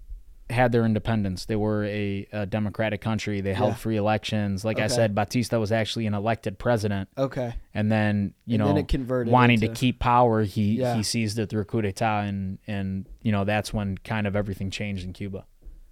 had 0.50 0.74
their 0.74 0.84
independence. 0.86 1.46
They 1.46 1.56
were 1.56 1.86
a, 1.86 2.28
a 2.34 2.46
democratic 2.46 3.00
country. 3.00 3.40
They 3.40 3.54
held 3.54 3.70
Yeah. 3.72 3.76
free 3.76 3.96
elections. 3.96 4.66
Like 4.66 4.80
I 4.82 4.88
said, 4.88 5.16
Batista 5.16 5.58
was 5.60 5.72
actually 5.72 6.08
an 6.08 6.14
elected 6.14 6.60
president, 6.60 7.08
okay, 7.18 7.54
and 7.74 7.90
then 7.90 8.34
you 8.46 8.56
and 8.56 8.60
know 8.60 8.68
then 8.68 8.78
it 8.78 8.88
converted 8.90 9.32
wanting 9.32 9.56
into, 9.62 9.70
to 9.70 9.74
keep 9.74 10.00
power, 10.00 10.44
he 10.44 10.80
Yeah. 10.80 10.96
he 10.96 11.04
seized 11.04 11.40
it 11.40 11.50
through 11.50 11.62
a 11.62 11.66
coup 11.66 11.82
d'état, 11.82 12.28
and 12.28 12.60
and 12.68 13.08
you 13.22 13.32
know 13.32 13.46
that's 13.46 13.74
when 13.74 13.98
kind 14.00 14.28
of 14.28 14.36
everything 14.36 14.70
changed 14.72 15.06
in 15.06 15.14
Cuba. 15.14 15.46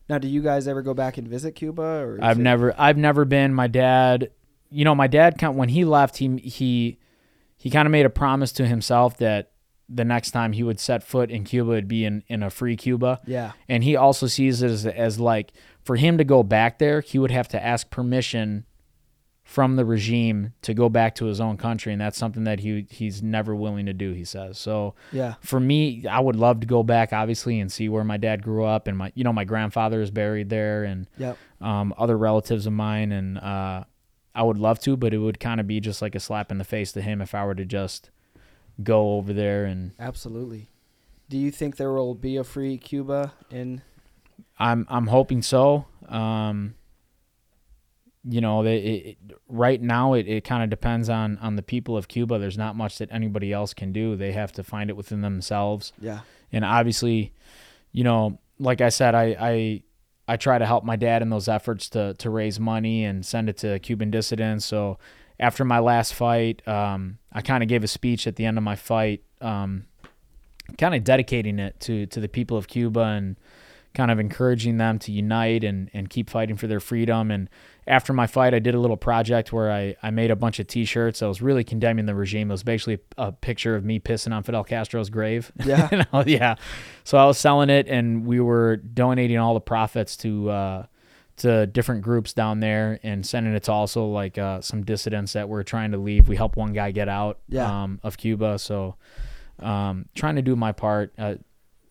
Now, 0.10 0.17
do 0.17 0.28
you 0.28 0.41
guys 0.41 0.67
ever 0.67 0.82
go 0.82 0.93
back 0.93 1.17
and 1.17 1.28
visit 1.28 1.52
Cuba? 1.54 1.82
Or 1.82 2.17
I've 2.22 2.39
it- 2.39 2.43
never 2.43 2.74
I've 2.78 2.98
never 2.98 3.26
been. 3.26 3.54
My 3.54 3.67
dad, 3.67 4.32
you 4.72 4.84
know, 4.84 4.95
my 4.95 5.08
dad 5.08 5.39
when 5.41 5.69
he 5.69 5.86
left, 5.86 6.17
he 6.17 6.38
he 6.38 6.98
he 7.58 7.69
kind 7.69 7.86
of 7.86 7.91
made 7.91 8.06
a 8.06 8.10
promise 8.10 8.52
to 8.54 8.65
himself 8.65 9.17
that 9.17 9.52
the 9.88 10.06
next 10.06 10.32
time 10.32 10.54
he 10.54 10.62
would 10.63 10.80
set 10.80 11.04
foot 11.04 11.32
in 11.32 11.43
Cuba 11.43 11.69
would 11.72 11.88
be 11.88 12.06
in 12.06 12.24
in 12.28 12.43
a 12.43 12.50
free 12.50 12.76
Cuba. 12.76 13.19
Yeah, 13.26 13.52
And 13.67 13.84
he 13.84 13.95
also 13.95 14.28
sees 14.28 14.62
it 14.62 14.69
as, 14.72 14.86
as 14.86 15.19
like 15.19 15.52
for 15.84 15.95
him 15.95 16.17
to 16.19 16.24
go 16.24 16.43
back 16.43 16.78
there, 16.80 17.02
he 17.02 17.17
would 17.19 17.32
have 17.32 17.48
to 17.50 17.63
ask 17.63 17.89
permission 17.89 18.65
from 19.49 19.77
the 19.77 19.83
regime 19.83 20.53
to 20.62 20.75
go 20.75 20.89
back 20.89 21.15
to 21.15 21.25
his 21.25 21.41
own 21.41 21.57
country, 21.57 21.91
and 21.91 21.99
that's 21.99 22.19
something 22.19 22.43
that 22.43 22.59
he 22.59 22.85
he's 22.91 23.23
never 23.23 23.55
willing 23.55 23.88
to 23.88 23.93
do. 23.93 24.12
He 24.13 24.23
says 24.23 24.59
so 24.59 24.93
yeah, 25.12 25.33
for 25.41 25.59
me, 25.59 26.05
I 26.05 26.19
would 26.19 26.35
love 26.35 26.59
to 26.59 26.67
go 26.67 26.83
back, 26.83 27.12
obviously, 27.13 27.59
and 27.59 27.71
see 27.71 27.89
where 27.89 28.03
my 28.03 28.17
dad 28.17 28.43
grew 28.43 28.63
up, 28.63 28.88
and 28.88 28.95
my, 28.95 29.12
you 29.15 29.23
know, 29.23 29.33
my 29.33 29.45
grandfather 29.45 30.03
is 30.03 30.12
buried 30.12 30.49
there, 30.49 30.83
and 30.83 31.07
Yep. 31.17 31.35
um, 31.62 31.95
other 31.97 32.15
relatives 32.15 32.67
of 32.67 32.73
mine, 32.73 33.12
and 33.12 33.39
uh, 33.39 33.85
I 34.35 34.43
would 34.43 34.59
love 34.59 34.77
to, 34.81 34.95
but 34.95 35.15
it 35.15 35.17
would 35.17 35.39
kind 35.39 35.59
of 35.59 35.65
be 35.65 35.79
just 35.79 35.99
like 35.99 36.13
a 36.13 36.19
slap 36.19 36.51
in 36.51 36.59
the 36.59 36.63
face 36.63 36.91
to 36.91 37.01
him 37.01 37.19
if 37.19 37.33
I 37.33 37.43
were 37.43 37.55
to 37.55 37.65
just 37.65 38.12
go 38.83 39.13
over 39.15 39.33
there, 39.33 39.65
and 39.65 39.93
absolutely. 39.99 40.69
Do 41.27 41.39
you 41.39 41.49
think 41.49 41.77
there 41.77 41.91
will 41.91 42.13
be 42.13 42.38
a 42.38 42.43
free 42.43 42.77
Cuba 42.77 43.33
in? 43.49 43.81
I'm 44.59 44.85
I'm 44.91 45.07
hoping 45.07 45.41
so. 45.41 45.85
Um, 46.07 46.75
you 48.30 48.42
know, 48.42 48.63
they, 48.63 48.78
it, 48.78 49.18
right 49.48 49.82
now 49.82 50.13
it, 50.13 50.28
it 50.28 50.44
kind 50.44 50.63
of 50.63 50.70
depends 50.70 51.10
on 51.10 51.38
on 51.39 51.56
the 51.56 51.63
people 51.63 51.98
of 51.98 52.08
Cuba. 52.08 52.38
There's 52.38 52.58
not 52.58 52.76
much 52.76 53.00
that 53.00 53.10
anybody 53.12 53.52
else 53.52 53.74
can 53.74 53.92
do. 53.92 54.15
They 54.15 54.34
have 54.34 54.52
to 54.54 54.63
find 54.63 54.89
it 54.89 54.96
within 54.96 55.22
themselves. 55.22 55.94
Yeah, 56.00 56.20
and 56.52 56.63
obviously, 56.63 57.34
you 57.92 58.04
know, 58.04 58.39
like 58.60 58.82
I 58.82 58.89
said, 58.89 59.15
I 59.15 59.36
I 59.39 59.84
I 60.28 60.38
try 60.38 60.60
to 60.60 60.65
help 60.65 60.84
my 60.84 60.96
dad 60.96 61.24
in 61.24 61.30
those 61.30 61.48
efforts 61.48 61.89
to 61.89 62.13
to 62.15 62.30
raise 62.30 62.60
money 62.60 63.04
and 63.04 63.26
send 63.26 63.50
it 63.50 63.58
to 63.58 63.80
Cuban 63.80 64.12
dissidents. 64.12 64.63
So 64.63 65.00
after 65.39 65.65
my 65.65 65.80
last 65.80 66.13
fight, 66.13 66.65
um, 66.68 67.18
I 67.34 67.42
kind 67.42 67.63
of 67.63 67.70
gave 67.70 67.84
a 67.84 67.88
speech 67.88 68.28
at 68.28 68.36
the 68.36 68.46
end 68.46 68.58
of 68.58 68.63
my 68.63 68.76
fight, 68.76 69.24
um, 69.42 69.86
kind 70.78 70.94
of 70.94 71.04
dedicating 71.04 71.58
it 71.58 71.80
to 71.82 72.06
to 72.06 72.20
the 72.20 72.30
people 72.30 72.58
of 72.58 72.68
Cuba 72.68 73.02
and 73.02 73.38
kind 73.94 74.12
of 74.12 74.20
encouraging 74.20 74.78
them 74.78 75.00
to 75.00 75.12
unite 75.12 75.63
and, 75.63 75.89
and 75.94 76.10
keep 76.10 76.30
fighting 76.30 76.56
for 76.56 76.68
their 76.68 76.80
freedom. 76.80 77.32
And 77.32 77.50
after 77.89 78.13
my 78.13 78.28
fight, 78.28 78.54
I 78.54 78.60
did 78.60 78.75
a 78.75 78.80
little 78.80 78.95
project 78.97 79.52
where 79.52 79.71
I, 79.71 79.95
I 80.02 80.12
made 80.12 80.32
a 80.32 80.36
bunch 80.36 80.60
of 80.60 80.67
T-shirts. 80.67 81.21
I 81.21 81.28
was 81.28 81.41
really 81.41 81.63
condemning 81.63 82.06
the 82.06 82.15
regime. 82.15 82.49
It 82.49 82.54
was 82.54 82.63
basically 82.63 82.99
a 83.17 83.32
picture 83.32 83.75
of 83.75 83.84
me 83.84 83.99
pissing 83.99 84.32
on 84.34 84.43
Fidel 84.43 84.63
Castro's 84.63 85.10
grave. 85.10 85.52
Yeah. 85.65 86.06
Know, 86.13 86.23
yeah. 86.25 86.56
So 87.04 87.17
I 87.17 87.25
was 87.25 87.38
selling 87.38 87.69
it, 87.69 87.88
and 87.88 88.25
we 88.25 88.39
were 88.39 88.78
donating 88.78 89.38
all 89.38 89.54
the 89.56 89.60
profits 89.62 90.15
to 90.17 90.49
uh, 90.49 90.86
to 91.38 91.65
different 91.67 92.02
groups 92.02 92.34
down 92.34 92.60
there, 92.60 92.99
and 93.04 93.25
sending 93.25 93.54
it 93.54 93.63
to 93.63 93.71
also 93.71 94.06
like 94.06 94.38
uh, 94.38 94.62
some 94.62 94.84
dissidents 94.84 95.34
that 95.34 95.49
were 95.49 95.63
trying 95.63 95.91
to 95.91 95.97
leave. 95.97 96.28
We 96.30 96.36
helped 96.36 96.58
one 96.58 96.73
guy 96.73 96.91
get 96.91 97.10
out 97.10 97.39
Yeah. 97.47 97.84
um, 97.84 97.99
of 98.04 98.17
Cuba. 98.17 98.60
So 98.60 98.95
um, 99.60 100.06
trying 100.15 100.36
to 100.36 100.41
do 100.41 100.56
my 100.56 100.71
part 100.71 101.13
uh, 101.17 101.36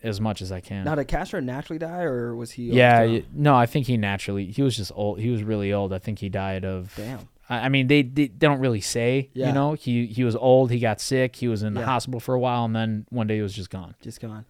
as 0.03 0.21
much 0.21 0.41
as 0.43 0.53
I 0.53 0.61
can. 0.61 0.85
now 0.85 0.95
did 0.95 1.09
Castro 1.09 1.41
naturally 1.41 1.79
die, 1.79 2.03
or 2.03 2.35
was 2.37 2.53
he? 2.53 2.71
Yeah, 2.71 3.03
y- 3.05 3.25
no, 3.33 3.55
I 3.57 3.67
think 3.67 3.87
he 3.87 3.97
naturally 3.97 4.47
he 4.47 4.63
was 4.63 4.77
just 4.77 4.93
old. 4.95 5.19
He 5.21 5.31
was 5.31 5.43
really 5.43 5.73
old. 5.73 5.93
I 5.93 5.99
think 5.99 6.19
he 6.21 6.29
died 6.29 6.65
of. 6.65 6.93
Damn. 6.97 7.29
I 7.49 7.67
I 7.67 7.69
mean, 7.69 7.87
they, 7.89 8.03
they 8.03 8.27
they 8.27 8.47
don't 8.47 8.61
really 8.61 8.81
say. 8.81 9.31
Yeah. 9.33 9.49
You 9.49 9.53
know, 9.55 9.73
he 9.73 10.07
he 10.07 10.23
was 10.25 10.37
old. 10.37 10.71
He 10.71 10.79
got 10.79 11.01
sick. 11.01 11.37
He 11.37 11.49
was 11.49 11.63
in 11.63 11.75
the 11.75 11.81
Yeah. 11.81 11.87
hospital 11.87 12.21
for 12.21 12.35
a 12.35 12.39
while, 12.41 12.65
and 12.65 12.77
then 12.77 13.07
one 13.11 13.27
day 13.27 13.37
he 13.37 13.43
was 13.43 13.55
just 13.55 13.71
gone. 13.71 13.95
just 14.03 14.21
gone. 14.21 14.45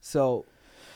So, 0.00 0.44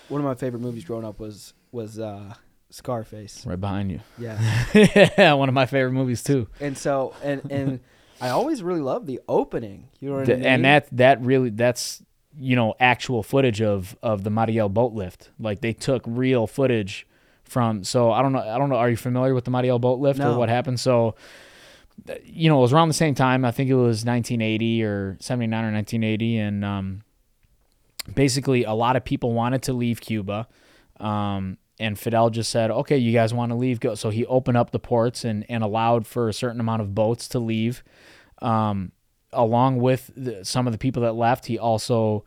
one 0.09 0.21
of 0.21 0.25
my 0.25 0.35
favorite 0.35 0.61
movies 0.61 0.85
growing 0.85 1.05
up 1.05 1.19
was 1.21 1.55
was 1.71 1.99
uh, 1.99 2.35
Scarface. 2.71 3.45
Right 3.47 3.61
behind 3.61 3.91
you. 3.93 4.01
Yeah, 4.19 4.41
yeah, 5.19 5.33
one 5.35 5.49
of 5.49 5.55
my 5.55 5.67
favorite 5.67 5.93
movies 5.93 6.23
too. 6.23 6.49
and 6.61 6.77
so 6.77 7.15
and 7.23 7.43
and 7.51 7.81
I 8.21 8.31
always 8.31 8.63
really 8.63 8.81
loved 8.81 9.07
the 9.07 9.21
opening. 9.29 9.89
You 10.01 10.09
know 10.11 10.15
what 10.17 10.23
I 10.23 10.27
Th- 10.27 10.39
mean? 10.39 10.47
and 10.47 10.65
that 10.65 10.89
that 10.93 11.21
really 11.21 11.51
that's 11.51 12.03
you 12.39 12.57
know 12.57 12.75
actual 12.81 13.23
footage 13.23 13.61
of 13.61 13.97
of 14.03 14.25
the 14.25 14.31
Mariel 14.31 14.69
boat 14.69 14.93
lift. 14.93 15.31
Like 15.39 15.61
they 15.61 15.73
took 15.73 16.03
real 16.07 16.47
footage 16.47 17.07
from. 17.45 17.85
So 17.85 18.11
I 18.13 18.23
don't 18.23 18.33
know. 18.33 18.41
I 18.41 18.59
don't 18.59 18.69
know. 18.71 18.77
Are 18.77 18.91
you 18.91 18.97
familiar 18.97 19.35
with 19.35 19.45
the 19.45 19.51
Mariel 19.51 19.79
boat 19.79 19.99
lift 20.01 20.19
No. 20.19 20.35
or 20.35 20.39
what 20.39 20.49
happened? 20.49 20.81
So. 20.81 21.15
You 22.25 22.49
know, 22.49 22.59
it 22.59 22.63
was 22.63 22.73
around 22.73 22.89
the 22.89 22.95
same 22.95 23.15
time. 23.15 23.45
I 23.45 23.51
think 23.51 23.69
it 23.69 23.75
was 23.75 24.05
1980 24.05 24.83
or 24.83 25.17
79 25.21 25.63
or 25.63 25.71
1980, 25.73 26.39
and 26.39 26.65
um, 26.65 27.03
basically 28.15 28.65
a 28.65 28.73
lot 28.73 28.97
of 28.97 29.05
people 29.05 29.33
wanted 29.35 29.63
to 29.65 29.73
leave 29.75 30.01
Cuba, 30.01 30.49
um, 30.99 31.59
and 31.79 31.99
Fidel 31.99 32.31
just 32.31 32.51
said, 32.51 32.71
"Okay, 32.71 32.97
you 32.97 33.13
guys 33.13 33.35
want 33.35 33.51
to 33.51 33.57
leave? 33.57 33.79
Go." 33.79 33.95
So 33.95 34.11
he 34.11 34.25
opened 34.27 34.57
up 34.57 34.71
the 34.71 34.79
ports 34.79 35.25
and 35.25 35.45
and 35.49 35.63
allowed 35.63 36.07
for 36.07 36.29
a 36.29 36.33
certain 36.33 36.61
amount 36.61 36.83
of 36.83 36.95
boats 36.95 37.29
to 37.29 37.39
leave. 37.39 37.85
Um, 38.41 38.93
along 39.33 39.79
with 39.79 40.11
the, 40.17 40.45
some 40.45 40.67
of 40.67 40.73
the 40.73 40.79
people 40.79 41.03
that 41.03 41.13
left, 41.15 41.47
he 41.47 41.59
also 41.59 42.25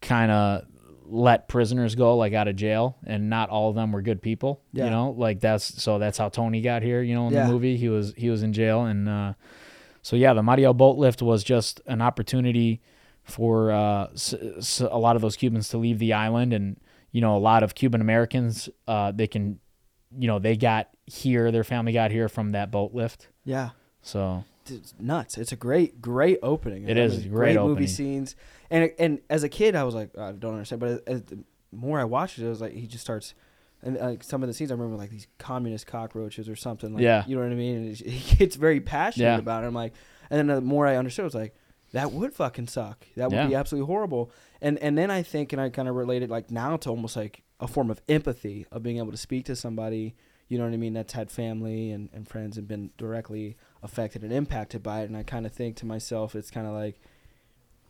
kind 0.00 0.30
of 0.30 0.64
let 1.04 1.48
prisoners 1.48 1.94
go, 1.94 2.16
like 2.16 2.32
out 2.32 2.48
of 2.48 2.56
jail, 2.56 2.96
and 3.04 3.28
not 3.28 3.50
all 3.50 3.68
of 3.68 3.74
them 3.74 3.92
were 3.92 4.02
good 4.02 4.22
people. 4.22 4.62
Yeah. 4.72 4.84
You 4.84 4.90
know, 4.90 5.10
like 5.16 5.40
that's 5.40 5.82
so 5.82 5.98
that's 5.98 6.18
how 6.18 6.28
Tony 6.28 6.60
got 6.62 6.82
here. 6.82 7.02
You 7.02 7.14
know, 7.14 7.26
in 7.28 7.34
Yeah. 7.34 7.46
the 7.46 7.52
movie, 7.52 7.76
he 7.76 7.88
was 7.88 8.14
he 8.16 8.30
was 8.30 8.42
in 8.42 8.52
jail, 8.52 8.84
and 8.84 9.08
uh, 9.08 9.32
so 10.02 10.16
yeah, 10.16 10.32
the 10.32 10.42
Mariel 10.42 10.74
boat 10.74 10.96
lift 10.98 11.22
was 11.22 11.44
just 11.44 11.80
an 11.86 12.00
opportunity 12.00 12.80
for 13.24 13.70
uh, 13.70 14.08
s- 14.14 14.34
s- 14.58 14.80
a 14.80 14.98
lot 14.98 15.14
of 15.16 15.22
those 15.22 15.36
Cubans 15.36 15.68
to 15.70 15.78
leave 15.78 15.98
the 15.98 16.12
island, 16.12 16.52
and 16.52 16.78
you 17.10 17.20
know, 17.20 17.36
a 17.36 17.38
lot 17.38 17.62
of 17.62 17.74
Cuban 17.74 18.00
Americans, 18.00 18.68
uh, 18.88 19.12
they 19.12 19.26
can, 19.26 19.60
you 20.18 20.26
know, 20.26 20.38
they 20.38 20.56
got 20.56 20.88
here, 21.06 21.50
their 21.52 21.62
family 21.64 21.92
got 21.92 22.10
here 22.10 22.28
from 22.28 22.50
that 22.52 22.70
boat 22.70 22.94
lift. 22.94 23.28
yeah, 23.44 23.70
So 24.00 24.44
it's 24.70 24.94
nuts. 24.98 25.36
It's 25.38 25.52
a 25.52 25.56
great, 25.56 26.00
great 26.00 26.38
opening. 26.42 26.88
It 26.88 26.96
I 26.96 27.00
is 27.02 27.18
mean, 27.18 27.26
a 27.26 27.30
great 27.30 27.56
movie 27.56 27.70
opening. 27.72 27.88
scenes. 27.88 28.36
And 28.70 28.90
and 28.98 29.20
as 29.30 29.42
a 29.42 29.48
kid, 29.48 29.74
I 29.76 29.84
was 29.84 29.94
like, 29.94 30.10
oh, 30.16 30.22
I 30.28 30.32
don't 30.32 30.52
understand. 30.54 30.80
But 30.80 31.02
as 31.06 31.22
the 31.22 31.38
more 31.72 31.98
I 32.00 32.04
watched 32.04 32.38
it, 32.38 32.44
it 32.44 32.48
was 32.48 32.60
like 32.60 32.72
he 32.72 32.86
just 32.86 33.02
starts. 33.04 33.34
And 33.84 33.98
uh, 33.98 34.10
like 34.10 34.22
some 34.22 34.42
of 34.42 34.46
the 34.48 34.54
scenes, 34.54 34.70
I 34.70 34.74
remember 34.74 34.96
like 34.96 35.10
these 35.10 35.26
communist 35.38 35.86
cockroaches 35.88 36.48
or 36.48 36.54
something. 36.54 36.94
Like, 36.94 37.02
Yeah. 37.02 37.24
you 37.26 37.34
know 37.34 37.42
what 37.42 37.50
I 37.50 37.56
mean. 37.56 37.76
And 37.88 37.96
he 37.96 38.36
gets 38.36 38.54
very 38.56 38.80
passionate 38.80 39.24
Yeah. 39.26 39.38
about 39.38 39.64
it. 39.64 39.66
I'm 39.66 39.74
like, 39.74 39.92
and 40.30 40.38
then 40.38 40.46
the 40.54 40.60
more 40.60 40.86
I 40.86 40.96
understood, 40.96 41.24
I 41.24 41.26
was 41.26 41.34
like, 41.34 41.54
that 41.92 42.12
would 42.12 42.32
fucking 42.32 42.68
suck. 42.68 43.04
That 43.16 43.30
would 43.30 43.36
Yeah. 43.36 43.46
be 43.48 43.54
absolutely 43.56 43.86
horrible. 43.86 44.30
And 44.60 44.78
and 44.78 44.96
then 44.96 45.10
I 45.10 45.22
think, 45.22 45.52
and 45.52 45.60
I 45.60 45.68
kind 45.70 45.88
of 45.88 45.96
related 45.96 46.30
like 46.30 46.50
now 46.50 46.76
to 46.78 46.90
almost 46.90 47.16
like 47.16 47.42
a 47.60 47.66
form 47.66 47.90
of 47.90 48.00
empathy 48.08 48.66
of 48.72 48.82
being 48.82 48.98
able 48.98 49.10
to 49.10 49.16
speak 49.16 49.44
to 49.46 49.56
somebody. 49.56 50.14
You 50.48 50.58
know 50.58 50.64
what 50.64 50.74
I 50.74 50.76
mean? 50.76 50.92
That's 50.92 51.14
had 51.14 51.30
family 51.30 51.90
and, 51.90 52.08
and 52.12 52.28
friends 52.28 52.58
and 52.58 52.68
been 52.68 52.90
directly 52.98 53.56
affected 53.82 54.22
and 54.22 54.32
impacted 54.32 54.82
by 54.82 55.00
it. 55.02 55.04
And 55.04 55.16
I 55.16 55.22
kind 55.22 55.46
of 55.46 55.52
think 55.52 55.76
to 55.76 55.86
myself, 55.86 56.34
it's 56.34 56.50
kind 56.50 56.66
of 56.66 56.72
like, 56.72 57.00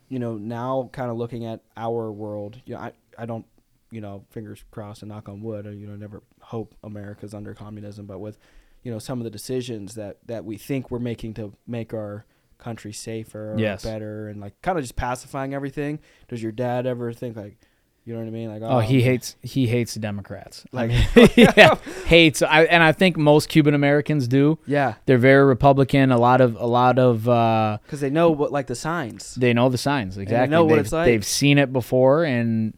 you 0.09 0.19
know, 0.19 0.37
now 0.37 0.91
kind 0.93 1.11
of 1.11 1.17
looking 1.17 1.45
at 1.45 1.61
our 1.77 2.11
world. 2.13 2.61
You 2.67 2.75
know, 2.75 2.81
I 2.81 2.93
I 3.19 3.27
don't, 3.27 3.47
you 3.91 4.01
know, 4.01 4.25
fingers 4.31 4.65
crossed 4.71 5.03
and 5.03 5.11
knock 5.11 5.29
on 5.29 5.43
wood. 5.43 5.67
Or, 5.67 5.73
you 5.73 5.87
know, 5.87 5.97
never 5.97 6.23
hope 6.41 6.75
America's 6.83 7.35
under 7.35 7.55
communism, 7.55 8.07
but 8.07 8.19
with, 8.19 8.39
you 8.83 8.91
know, 8.93 8.99
some 8.99 9.21
of 9.21 9.25
the 9.25 9.31
decisions 9.31 9.95
that 9.95 10.19
that 10.27 10.45
we 10.45 10.57
think 10.57 10.91
we're 10.91 10.99
making 10.99 11.35
to 11.35 11.53
make 11.67 11.93
our 11.95 12.25
country 12.59 12.93
safer 12.93 13.55
or 13.55 13.59
Yes. 13.59 13.83
better 13.83 14.29
and 14.29 14.41
like 14.41 14.61
kind 14.63 14.79
of 14.79 14.85
just 14.85 14.95
pacifying 14.97 15.53
everything. 15.53 15.99
Does 16.29 16.43
your 16.43 16.53
dad 16.53 16.87
ever 16.87 17.13
think 17.13 17.37
like, 17.37 17.59
you 18.05 18.13
know 18.15 18.21
what 18.21 18.27
I 18.27 18.31
mean? 18.31 18.49
Like, 18.49 18.63
Oh, 18.65 18.81
he 18.81 18.97
man, 18.97 19.05
hates 19.05 19.37
he 19.43 19.67
hates 19.67 19.95
the 19.95 20.01
Democrats. 20.01 20.65
I 20.73 20.77
Like- 20.77 20.91
mean, 20.91 21.29
yeah, 21.57 21.77
hates. 22.07 22.43
I, 22.43 22.65
and 22.65 22.83
I 22.83 22.93
think 22.93 23.17
most 23.17 23.49
Cuban 23.49 23.75
Americans 23.75 24.27
do. 24.29 24.59
Yeah, 24.67 24.95
They're 25.07 25.19
very 25.19 25.45
Republican. 25.45 26.11
A 26.11 26.19
lot 26.19 26.41
of 26.41 26.57
a 26.57 26.67
lot 26.67 26.99
of 26.99 27.29
uh, 27.29 27.79
because 27.85 28.01
they 28.01 28.11
know 28.11 28.31
what 28.31 28.51
like 28.53 28.67
the 28.67 28.75
signs. 28.75 29.35
they 29.37 29.53
know 29.53 29.69
the 29.69 29.79
signs 29.79 30.19
exactly. 30.19 30.47
They 30.47 30.51
know 30.51 30.65
what 30.65 30.71
they've, 30.77 30.85
it's 30.85 30.93
like. 30.93 31.07
They've 31.07 31.25
seen 31.25 31.59
it 31.59 31.73
before, 31.73 32.25
and 32.25 32.75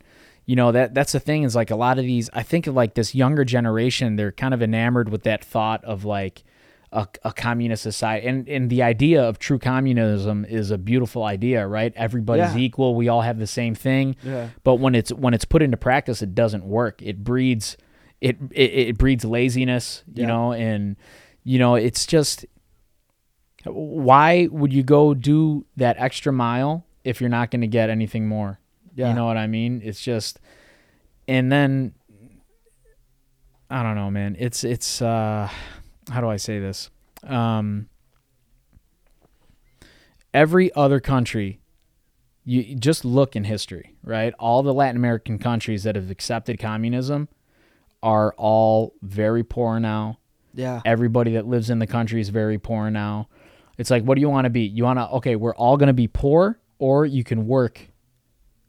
you 0.47 0.57
know 0.57 0.73
that 0.73 0.93
that's 0.95 1.13
the 1.13 1.21
thing 1.21 1.43
is 1.45 1.55
like 1.57 1.71
a 1.71 1.77
lot 1.77 1.99
of 1.99 2.05
these. 2.05 2.29
I 2.35 2.43
think 2.43 2.67
of 2.67 2.75
like 2.75 2.95
this 2.95 3.15
younger 3.15 3.45
generation. 3.45 4.17
They're 4.17 4.33
kind 4.33 4.53
of 4.53 4.63
enamored 4.63 5.09
with 5.09 5.23
that 5.25 5.45
thought 5.45 5.83
of 5.85 6.05
like. 6.05 6.45
A, 6.97 7.09
a 7.25 7.33
communist 7.33 7.83
society 7.83 8.25
and, 8.29 8.49
and 8.49 8.71
the 8.71 8.81
idea 8.83 9.21
of 9.29 9.39
true 9.41 9.59
communism 9.59 10.45
is 10.45 10.71
a 10.71 10.79
beautiful 10.79 11.25
idea 11.25 11.67
right 11.67 11.93
everybody's 11.97 12.55
Yeah. 12.55 12.61
equal 12.67 12.95
we 12.95 13.09
all 13.09 13.23
have 13.23 13.39
the 13.41 13.49
same 13.49 13.75
thing 13.75 14.15
Yeah, 14.23 14.51
but 14.63 14.77
when 14.77 14.95
it's 14.95 15.11
when 15.13 15.35
it's 15.35 15.45
put 15.45 15.61
into 15.61 15.77
practice 15.77 16.23
it 16.23 16.35
doesn't 16.37 16.65
work 16.65 17.03
it 17.03 17.25
breeds 17.25 17.77
it 18.21 18.37
it, 18.53 18.71
it 18.91 18.99
breeds 18.99 19.25
laziness 19.25 20.05
you 20.15 20.23
Yeah. 20.23 20.29
know 20.29 20.53
and 20.53 20.95
you 21.43 21.59
know 21.59 21.75
it's 21.75 22.07
just 22.07 22.47
Why 23.67 24.47
would 24.53 24.73
you 24.73 24.83
go 24.85 25.15
do 25.15 25.65
that 25.77 25.97
extra 25.99 26.33
mile 26.33 26.85
if 27.03 27.21
you're 27.21 27.31
not 27.39 27.51
going 27.51 27.63
to 27.63 27.67
get 27.67 27.91
anything 27.91 28.29
more? 28.29 28.61
Yeah. 28.95 29.09
You 29.09 29.15
know 29.17 29.27
what 29.27 29.37
I 29.39 29.47
mean? 29.47 29.81
It's 29.83 30.01
just, 30.01 30.39
and 31.27 31.51
then 31.51 31.95
I 33.71 33.83
don't 33.83 33.95
know, 33.97 34.11
man. 34.11 34.37
It's 34.39 34.63
it's 34.65 35.01
uh, 35.03 35.49
how 36.11 36.21
do 36.21 36.29
I 36.29 36.37
say 36.37 36.59
this? 36.59 36.91
Um, 37.23 37.89
every 40.33 40.75
other 40.75 41.01
country, 41.01 41.61
you 42.45 42.75
just 42.75 43.05
look 43.05 43.37
in 43.37 43.45
history, 43.45 43.95
right? 44.03 44.35
All 44.39 44.63
the 44.63 44.75
Latin 44.75 44.97
American 44.97 45.39
countries 45.39 45.85
that 45.85 45.97
have 45.97 46.11
accepted 46.11 46.59
communism 46.59 47.29
are 48.03 48.35
all 48.37 48.93
very 49.03 49.43
poor 49.43 49.81
now. 49.81 50.19
Yeah. 50.53 50.83
Everybody 50.85 51.33
that 51.33 51.47
lives 51.47 51.71
in 51.71 51.79
the 51.79 51.87
country 51.87 52.21
is 52.21 52.29
very 52.29 52.59
poor 52.59 52.91
now. 52.91 53.29
It's 53.79 53.91
like, 53.91 54.05
what 54.05 54.15
do 54.15 54.21
you 54.21 54.29
want 54.29 54.45
to 54.45 54.51
be? 54.51 54.63
You 54.63 54.85
want 54.85 54.99
to 54.99 55.09
okay, 55.09 55.37
we're 55.37 55.55
all 55.55 55.77
going 55.77 55.89
to 55.89 55.95
be 55.95 56.07
poor, 56.07 56.61
or 56.79 57.07
you 57.07 57.25
can 57.25 57.47
work 57.47 57.89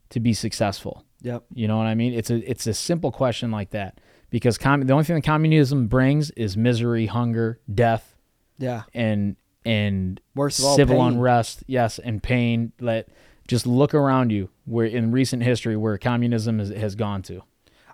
to 0.09 0.19
be 0.19 0.33
successful. 0.33 1.05
Yep. 1.21 1.43
You 1.53 1.67
know 1.67 1.77
what 1.77 1.85
I 1.85 1.95
mean? 1.95 2.13
It's 2.13 2.29
a 2.29 2.37
it's 2.49 2.65
a 2.65 2.73
simple 2.73 3.11
question 3.11 3.51
like 3.51 3.71
that 3.71 3.99
because 4.35 4.57
com- 4.57 4.81
the 4.81 4.91
only 4.91 5.05
thing 5.05 5.15
that 5.15 5.23
communism 5.23 5.87
brings 5.87 6.29
is 6.31 6.57
misery, 6.57 7.05
hunger, 7.05 7.57
death, 7.73 8.17
Yeah. 8.57 8.83
and 8.93 9.37
and 9.63 10.19
Worst 10.35 10.59
of 10.59 10.65
all, 10.65 10.75
civil 10.75 10.97
pain. 10.97 11.13
unrest. 11.13 11.63
Yes, 11.67 11.99
and 11.99 12.21
pain. 12.21 12.73
Let 12.81 13.07
just 13.47 13.65
look 13.65 13.93
around 13.93 14.33
you 14.33 14.49
where 14.65 14.85
in 14.87 15.13
recent 15.13 15.41
history 15.41 15.77
where 15.77 15.97
communism 15.97 16.59
has, 16.59 16.67
has 16.69 16.95
gone 16.95 17.21
to. 17.23 17.43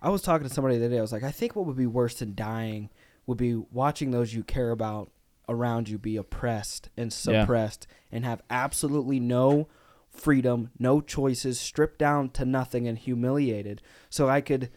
I 0.01 0.09
was 0.09 0.23
talking 0.23 0.47
to 0.47 0.51
somebody 0.53 0.79
the 0.79 0.85
other 0.85 0.95
day. 0.95 0.97
I 0.97 1.01
was 1.03 1.11
like, 1.11 1.23
I 1.23 1.29
think 1.29 1.55
what 1.55 1.67
would 1.67 1.77
be 1.77 1.85
worse 1.85 2.15
than 2.15 2.33
dying 2.33 2.89
would 3.27 3.37
be 3.37 3.53
watching 3.53 4.09
those 4.09 4.33
you 4.33 4.43
care 4.43 4.71
about 4.71 5.11
around 5.47 5.89
you 5.89 5.99
be 5.99 6.17
oppressed 6.17 6.89
and 6.97 7.11
Yeah. 7.11 7.41
suppressed 7.43 7.85
and 8.11 8.25
have 8.25 8.41
absolutely 8.49 9.19
no 9.19 9.67
freedom, 10.09 10.71
no 10.79 11.01
choices, 11.01 11.59
stripped 11.59 11.99
down 11.99 12.29
to 12.31 12.45
nothing 12.45 12.87
and 12.87 12.97
humiliated. 12.97 13.79
So 14.09 14.27
I 14.27 14.41
could 14.41 14.69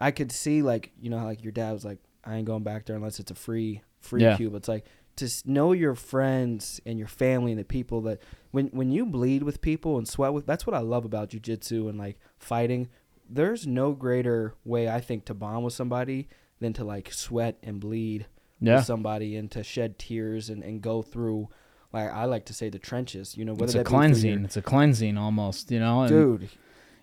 I 0.00 0.10
could 0.10 0.32
see 0.32 0.62
like, 0.62 0.92
you 1.00 1.10
know, 1.10 1.24
like 1.24 1.42
your 1.44 1.52
dad 1.52 1.72
was 1.72 1.84
like, 1.84 1.98
I 2.24 2.36
ain't 2.36 2.46
going 2.46 2.62
back 2.62 2.86
there 2.86 2.96
unless 2.96 3.20
it's 3.20 3.30
a 3.30 3.34
free 3.34 3.82
free 4.00 4.22
Yeah. 4.22 4.36
cube. 4.36 4.54
It's 4.54 4.68
like 4.68 4.86
to 5.16 5.28
know 5.44 5.72
your 5.72 5.94
friends 5.94 6.80
and 6.86 6.98
your 6.98 7.08
family 7.08 7.52
and 7.52 7.60
the 7.60 7.64
people 7.64 8.00
that 8.02 8.20
when 8.50 8.68
when 8.68 8.90
you 8.90 9.04
bleed 9.04 9.42
with 9.42 9.60
people 9.60 9.98
and 9.98 10.08
sweat 10.08 10.32
with 10.32 10.46
that's 10.46 10.66
what 10.66 10.74
I 10.74 10.78
love 10.80 11.04
about 11.04 11.30
jujitsu 11.30 11.88
and 11.88 11.98
like 11.98 12.18
fighting. 12.38 12.88
There's 13.28 13.66
no 13.66 13.92
greater 13.92 14.54
way 14.64 14.88
I 14.88 15.00
think 15.00 15.24
to 15.26 15.34
bond 15.34 15.64
with 15.64 15.74
somebody 15.74 16.28
than 16.60 16.72
to 16.74 16.84
like 16.84 17.12
sweat 17.12 17.58
and 17.62 17.78
bleed 17.78 18.26
Yeah, 18.60 18.76
with 18.76 18.86
somebody 18.86 19.36
and 19.36 19.50
to 19.52 19.62
shed 19.62 19.98
tears 19.98 20.50
and, 20.50 20.62
and 20.64 20.80
go 20.82 21.02
through 21.02 21.48
like 21.92 22.10
I 22.10 22.24
like 22.24 22.46
to 22.46 22.54
say 22.54 22.70
the 22.70 22.78
trenches. 22.78 23.36
You 23.36 23.44
know, 23.44 23.52
whether 23.52 23.64
it's 23.64 23.74
a 23.74 23.84
cleansing. 23.84 24.30
your- 24.30 24.44
It's 24.44 24.56
a 24.56 24.62
cleansing 24.62 25.16
almost. 25.18 25.70
You 25.70 25.78
know, 25.80 26.00
and 26.02 26.08
dude. 26.08 26.48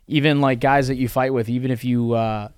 even 0.07 0.41
like 0.41 0.59
guys 0.59 0.87
that 0.87 0.95
you 0.97 1.07
fight 1.07 1.33
with, 1.33 1.49
even 1.49 1.71
if 1.71 1.83
you 1.83 2.13
uh, 2.13 2.49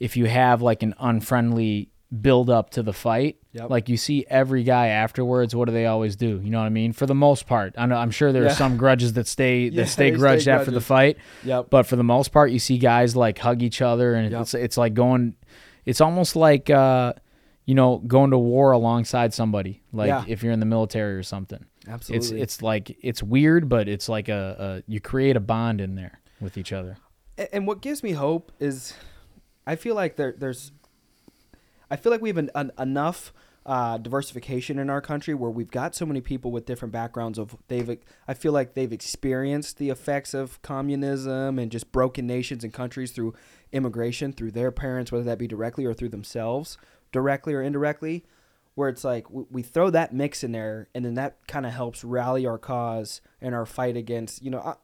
if 0.00 0.16
you 0.16 0.26
have 0.26 0.62
like 0.62 0.82
an 0.82 0.94
unfriendly 0.98 1.90
build 2.20 2.48
up 2.50 2.70
to 2.70 2.82
the 2.82 2.92
fight, 2.92 3.36
Yep. 3.52 3.70
like 3.70 3.88
you 3.88 3.96
see 3.96 4.24
every 4.28 4.62
guy 4.62 4.88
afterwards. 4.88 5.56
What 5.56 5.64
do 5.66 5.72
they 5.72 5.86
always 5.86 6.14
do? 6.14 6.40
You 6.42 6.50
know 6.50 6.58
what 6.60 6.66
I 6.66 6.70
mean? 6.70 6.92
For 6.92 7.06
the 7.06 7.14
most 7.14 7.46
part, 7.46 7.74
I 7.78 7.86
know 7.86 7.96
I'm 7.96 8.10
sure 8.10 8.30
there 8.32 8.44
Yeah. 8.44 8.50
are 8.52 8.54
some 8.54 8.76
grudges 8.76 9.14
that 9.14 9.26
stay 9.26 9.64
Yeah, 9.64 9.82
that 9.82 9.88
stay 9.88 10.10
they 10.10 10.16
stay 10.16 10.18
grudged 10.20 10.46
after 10.48 10.70
the 10.70 10.80
fight, 10.80 11.16
Yep. 11.44 11.66
but 11.70 11.86
for 11.86 11.96
the 11.96 12.04
most 12.04 12.32
part, 12.32 12.50
you 12.52 12.58
see 12.58 12.78
guys 12.78 13.16
like 13.16 13.38
hug 13.38 13.62
each 13.62 13.80
other, 13.82 14.14
and 14.14 14.30
Yep. 14.30 14.40
it's 14.42 14.54
it's 14.54 14.76
like 14.76 14.94
going. 14.94 15.34
It's 15.84 16.00
almost 16.00 16.36
like 16.36 16.68
uh, 16.70 17.14
you 17.64 17.74
know 17.74 17.98
going 18.06 18.30
to 18.30 18.38
war 18.38 18.72
alongside 18.72 19.32
somebody, 19.34 19.82
like 19.92 20.08
Yeah. 20.08 20.24
if 20.28 20.42
you're 20.42 20.52
in 20.52 20.60
the 20.60 20.66
military 20.66 21.14
or 21.16 21.22
something. 21.22 21.64
Absolutely. 21.88 22.40
It's 22.40 22.54
it's 22.56 22.62
like 22.62 22.96
it's 23.02 23.22
weird, 23.22 23.68
but 23.68 23.88
it's 23.88 24.08
like 24.08 24.28
a, 24.28 24.82
a 24.86 24.90
you 24.92 25.00
create 25.00 25.36
a 25.36 25.40
bond 25.40 25.80
in 25.80 25.94
there 25.96 26.20
with 26.40 26.56
each 26.58 26.72
other. 26.72 26.98
And 27.52 27.66
what 27.66 27.80
gives 27.80 28.02
me 28.02 28.12
hope 28.12 28.52
is 28.60 28.94
I 29.66 29.76
feel 29.76 29.94
like 29.94 30.16
there 30.16 30.34
there's 30.36 30.72
I 31.90 31.96
feel 31.96 32.10
like 32.12 32.20
we 32.20 32.28
have 32.28 32.38
an, 32.38 32.50
an, 32.54 32.72
enough 32.78 33.32
uh, 33.64 33.98
diversification 33.98 34.78
in 34.78 34.88
our 34.88 35.00
country 35.00 35.34
where 35.34 35.50
we've 35.50 35.70
got 35.70 35.94
so 35.94 36.06
many 36.06 36.20
people 36.20 36.52
with 36.52 36.66
different 36.66 36.92
backgrounds 36.92 37.36
of 37.36 37.56
they've 37.66 37.98
I 38.28 38.34
feel 38.34 38.52
like 38.52 38.74
they've 38.74 38.92
experienced 38.92 39.78
the 39.78 39.90
effects 39.90 40.34
of 40.34 40.62
communism 40.62 41.58
and 41.58 41.70
just 41.70 41.90
broken 41.90 42.26
nations 42.28 42.62
and 42.62 42.72
countries 42.72 43.10
through 43.10 43.34
immigration 43.72 44.32
through 44.32 44.52
their 44.52 44.70
parents 44.70 45.10
whether 45.10 45.24
that 45.24 45.38
be 45.38 45.48
directly 45.48 45.84
or 45.84 45.94
through 45.94 46.10
themselves 46.10 46.78
directly 47.10 47.54
or 47.54 47.62
indirectly 47.62 48.24
where 48.76 48.88
it's 48.88 49.02
like 49.02 49.28
we, 49.30 49.44
we 49.50 49.62
throw 49.62 49.90
that 49.90 50.14
mix 50.14 50.44
in 50.44 50.52
there 50.52 50.88
and 50.94 51.04
then 51.04 51.14
that 51.14 51.44
kind 51.48 51.66
of 51.66 51.72
helps 51.72 52.04
rally 52.04 52.46
our 52.46 52.58
cause 52.58 53.20
and 53.40 53.52
our 53.52 53.66
fight 53.66 53.96
against 53.96 54.44
you 54.44 54.50
know 54.50 54.76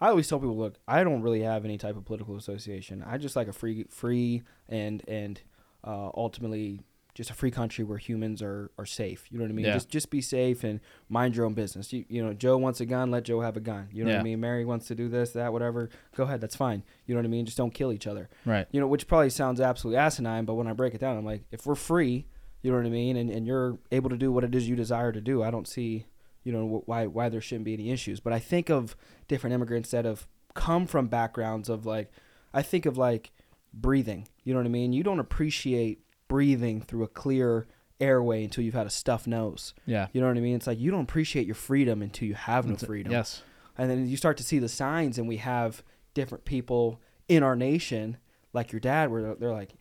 I, 0.00 0.08
always 0.08 0.28
tell 0.28 0.38
people, 0.38 0.56
look, 0.56 0.76
I 0.86 1.04
don't 1.04 1.22
really 1.22 1.42
have 1.42 1.64
any 1.64 1.78
type 1.78 1.96
of 1.96 2.04
political 2.04 2.36
association. 2.36 3.04
I 3.06 3.18
just 3.18 3.36
like 3.36 3.48
a 3.48 3.52
free, 3.52 3.86
free, 3.88 4.42
and 4.68 5.02
and 5.08 5.40
uh, 5.84 6.10
ultimately 6.14 6.80
just 7.16 7.30
a 7.30 7.34
free 7.34 7.50
country 7.50 7.82
where 7.82 7.96
humans 7.96 8.42
are, 8.42 8.70
are 8.78 8.84
safe. 8.84 9.24
You 9.30 9.38
know 9.38 9.44
what 9.44 9.50
I 9.50 9.54
mean? 9.54 9.64
Yeah. 9.64 9.72
Just 9.72 9.88
just 9.88 10.10
be 10.10 10.20
safe 10.20 10.64
and 10.64 10.80
mind 11.08 11.34
your 11.34 11.46
own 11.46 11.54
business. 11.54 11.90
You, 11.90 12.04
you 12.08 12.22
know, 12.22 12.34
Joe 12.34 12.58
wants 12.58 12.80
a 12.82 12.86
gun, 12.86 13.10
let 13.10 13.24
Joe 13.24 13.40
have 13.40 13.56
a 13.56 13.60
gun. 13.60 13.88
You 13.90 14.04
know 14.04 14.10
what 14.10 14.20
I 14.20 14.22
mean? 14.22 14.38
Mary 14.38 14.66
wants 14.66 14.86
to 14.88 14.94
do 14.94 15.08
this, 15.08 15.30
that, 15.30 15.50
whatever. 15.50 15.88
Go 16.14 16.24
ahead, 16.24 16.42
that's 16.42 16.56
fine. 16.56 16.82
You 17.06 17.14
know 17.14 17.20
what 17.20 17.24
I 17.24 17.30
mean? 17.30 17.46
Just 17.46 17.56
don't 17.56 17.72
kill 17.72 17.90
each 17.90 18.06
other. 18.06 18.28
Right. 18.44 18.66
You 18.70 18.80
know, 18.80 18.86
which 18.86 19.06
probably 19.06 19.30
sounds 19.30 19.62
absolutely 19.62 19.96
asinine, 19.96 20.44
but 20.44 20.54
when 20.54 20.66
I 20.66 20.74
break 20.74 20.94
it 20.94 21.00
down, 21.00 21.16
I'm 21.16 21.24
like, 21.24 21.44
if 21.50 21.64
we're 21.64 21.74
free, 21.74 22.26
you 22.60 22.70
know 22.70 22.76
what 22.76 22.86
I 22.86 22.90
mean, 22.90 23.16
and, 23.16 23.30
and 23.30 23.46
you're 23.46 23.78
able 23.90 24.10
to 24.10 24.16
do 24.18 24.30
what 24.30 24.44
it 24.44 24.54
is 24.54 24.68
you 24.68 24.76
desire 24.76 25.10
to 25.12 25.20
do, 25.20 25.42
I 25.42 25.50
don't 25.50 25.66
see, 25.66 26.04
you 26.46 26.52
know, 26.52 26.82
why 26.86 27.06
why 27.06 27.28
there 27.28 27.40
shouldn't 27.40 27.64
be 27.64 27.74
any 27.74 27.90
issues. 27.90 28.20
But 28.20 28.32
I 28.32 28.38
think 28.38 28.70
of 28.70 28.94
different 29.26 29.54
immigrants 29.54 29.90
that 29.90 30.04
have 30.04 30.26
come 30.54 30.86
from 30.86 31.08
backgrounds 31.08 31.68
of 31.68 31.84
like, 31.84 32.10
I 32.54 32.62
think 32.62 32.86
of 32.86 32.96
like 32.96 33.32
breathing. 33.74 34.28
You 34.44 34.54
know 34.54 34.60
what 34.60 34.66
I 34.66 34.70
mean? 34.70 34.92
You 34.92 35.02
don't 35.02 35.18
appreciate 35.20 36.00
breathing 36.28 36.80
through 36.80 37.02
a 37.02 37.08
clear 37.08 37.66
airway 38.00 38.44
until 38.44 38.62
you've 38.62 38.74
had 38.74 38.86
a 38.86 38.90
stuffed 38.90 39.26
nose. 39.26 39.74
Yeah. 39.86 40.06
You 40.12 40.20
know 40.20 40.28
what 40.28 40.36
I 40.36 40.40
mean? 40.40 40.54
It's 40.56 40.66
like 40.66 40.78
you 40.78 40.90
don't 40.90 41.02
appreciate 41.02 41.46
your 41.46 41.54
freedom 41.54 42.00
until 42.02 42.28
you 42.28 42.34
have 42.34 42.66
no 42.66 42.76
freedom 42.76 43.10
Yes. 43.12 43.42
and 43.78 43.90
then 43.90 44.06
you 44.06 44.16
start 44.16 44.36
to 44.36 44.42
see 44.44 44.58
the 44.58 44.68
signs 44.68 45.18
and 45.18 45.26
we 45.26 45.38
have 45.38 45.82
different 46.14 46.44
people 46.44 47.00
in 47.28 47.42
our 47.42 47.56
nation 47.56 48.18
like 48.52 48.70
your 48.72 48.80
dad 48.80 49.10
where 49.10 49.34
they're- 49.34 49.52
like 49.52 49.72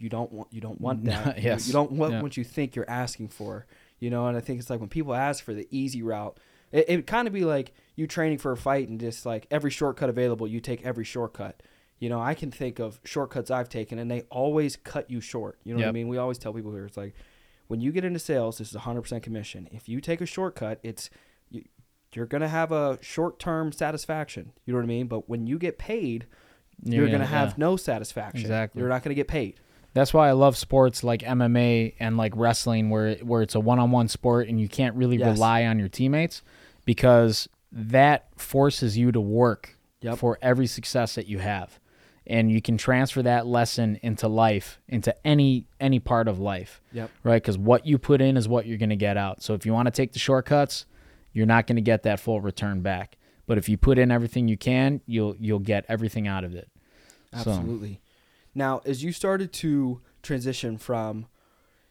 you 0.00 0.08
don't 0.08 0.32
want 0.32 0.48
you 0.52 0.60
don't 0.60 0.80
want 0.80 1.04
that 1.10 1.36
You- 1.38 1.44
Yes. 1.50 1.66
you 1.66 1.72
don't 1.72 1.92
want 1.92 2.12
Yeah. 2.14 2.22
what 2.22 2.36
you 2.36 2.44
think 2.44 2.74
you're 2.74 2.88
asking 2.90 3.28
for 3.28 3.66
you 4.00 4.10
know 4.10 4.26
and 4.26 4.36
i 4.36 4.40
think 4.40 4.58
it's 4.60 4.70
like 4.70 4.80
when 4.80 4.88
people 4.88 5.14
ask 5.14 5.42
for 5.44 5.54
the 5.54 5.66
easy 5.70 6.02
route 6.02 6.38
it, 6.70 6.84
it 6.88 7.06
kind 7.06 7.26
of 7.26 7.34
be 7.34 7.44
like 7.44 7.72
you 7.96 8.06
training 8.06 8.38
for 8.38 8.52
a 8.52 8.56
fight 8.56 8.88
and 8.88 9.00
just 9.00 9.24
like 9.26 9.46
every 9.50 9.70
shortcut 9.70 10.08
available 10.08 10.46
you 10.46 10.60
take 10.60 10.84
every 10.84 11.04
shortcut. 11.04 11.62
You 11.98 12.08
know 12.08 12.20
i 12.20 12.34
can 12.34 12.50
think 12.50 12.78
of 12.78 13.00
shortcuts 13.04 13.50
i've 13.50 13.68
taken 13.68 13.98
and 13.98 14.08
they 14.10 14.22
always 14.30 14.76
cut 14.76 15.10
you 15.10 15.20
short. 15.20 15.58
You 15.64 15.74
know 15.74 15.80
what 15.80 15.88
i 15.88 15.92
mean? 15.92 16.08
We 16.08 16.16
always 16.18 16.38
tell 16.38 16.52
people 16.52 16.72
here 16.72 16.84
it's 16.86 16.96
like 16.96 17.14
when 17.66 17.80
you 17.80 17.90
get 17.90 18.04
into 18.04 18.18
sales 18.18 18.58
this 18.58 18.70
is 18.70 18.76
100% 18.76 19.22
commission. 19.22 19.68
If 19.72 19.88
you 19.88 20.00
take 20.00 20.20
a 20.20 20.26
shortcut 20.26 20.78
it's 20.84 21.10
you, 21.50 21.64
you're 22.14 22.26
going 22.26 22.40
to 22.42 22.48
have 22.48 22.70
a 22.72 22.98
short-term 23.02 23.72
satisfaction. 23.72 24.52
You 24.64 24.72
know 24.72 24.78
what 24.78 24.84
i 24.84 24.86
mean? 24.88 25.08
But 25.08 25.28
when 25.28 25.46
you 25.46 25.58
get 25.58 25.76
paid 25.78 26.26
you're 26.84 27.06
Yeah, 27.06 27.10
going 27.10 27.20
to 27.20 27.26
have 27.26 27.58
no 27.58 27.76
satisfaction. 27.76 28.42
Exactly. 28.42 28.78
you're 28.80 28.88
not 28.88 29.02
going 29.02 29.10
to 29.10 29.16
get 29.16 29.26
paid 29.26 29.58
That's 29.94 30.12
why 30.14 30.28
I 30.28 30.32
love 30.32 30.56
sports 30.56 31.02
like 31.02 31.22
MMA 31.22 31.94
and 31.98 32.16
like 32.16 32.32
wrestling, 32.36 32.90
where 32.90 33.14
where 33.16 33.42
it's 33.42 33.54
a 33.54 33.60
one 33.60 33.78
on 33.78 33.90
one 33.90 34.08
sport 34.08 34.48
and 34.48 34.60
you 34.60 34.68
can't 34.68 34.94
really 34.94 35.16
Yes. 35.16 35.34
rely 35.36 35.64
on 35.64 35.78
your 35.78 35.88
teammates 35.88 36.42
because 36.84 37.48
that 37.72 38.28
forces 38.36 38.96
you 38.96 39.12
to 39.12 39.20
work 39.20 39.76
Yep. 40.00 40.18
for 40.18 40.38
every 40.40 40.66
success 40.68 41.16
that 41.16 41.26
you 41.26 41.38
have, 41.40 41.80
and 42.26 42.52
you 42.52 42.62
can 42.62 42.76
transfer 42.78 43.20
that 43.22 43.46
lesson 43.46 43.98
into 44.02 44.28
life, 44.28 44.78
into 44.88 45.12
any 45.26 45.66
any 45.80 45.98
part 45.98 46.28
of 46.28 46.38
life, 46.38 46.80
yep 46.92 47.10
right? 47.24 47.42
Because 47.42 47.58
what 47.58 47.84
you 47.86 47.98
put 47.98 48.20
in 48.20 48.36
is 48.36 48.48
what 48.48 48.66
you're 48.66 48.78
going 48.78 48.90
to 48.90 48.96
get 48.96 49.16
out. 49.16 49.42
So 49.42 49.54
if 49.54 49.66
you 49.66 49.72
want 49.72 49.86
to 49.86 49.90
take 49.90 50.12
the 50.12 50.18
shortcuts, 50.20 50.86
you're 51.32 51.46
not 51.46 51.66
going 51.66 51.76
to 51.76 51.82
get 51.82 52.04
that 52.04 52.20
full 52.20 52.40
return 52.40 52.80
back. 52.80 53.16
But 53.46 53.58
if 53.58 53.68
you 53.68 53.76
put 53.76 53.98
in 53.98 54.10
everything 54.12 54.46
you 54.46 54.56
can, 54.56 55.00
you'll 55.06 55.34
you'll 55.40 55.58
get 55.58 55.84
everything 55.88 56.28
out 56.28 56.44
of 56.44 56.54
it. 56.54 56.68
So- 57.32 57.50
Absolutely. 57.50 58.00
Now, 58.58 58.80
as 58.84 59.04
you 59.04 59.12
started 59.12 59.52
to 59.54 60.00
transition 60.20 60.78
from, 60.78 61.26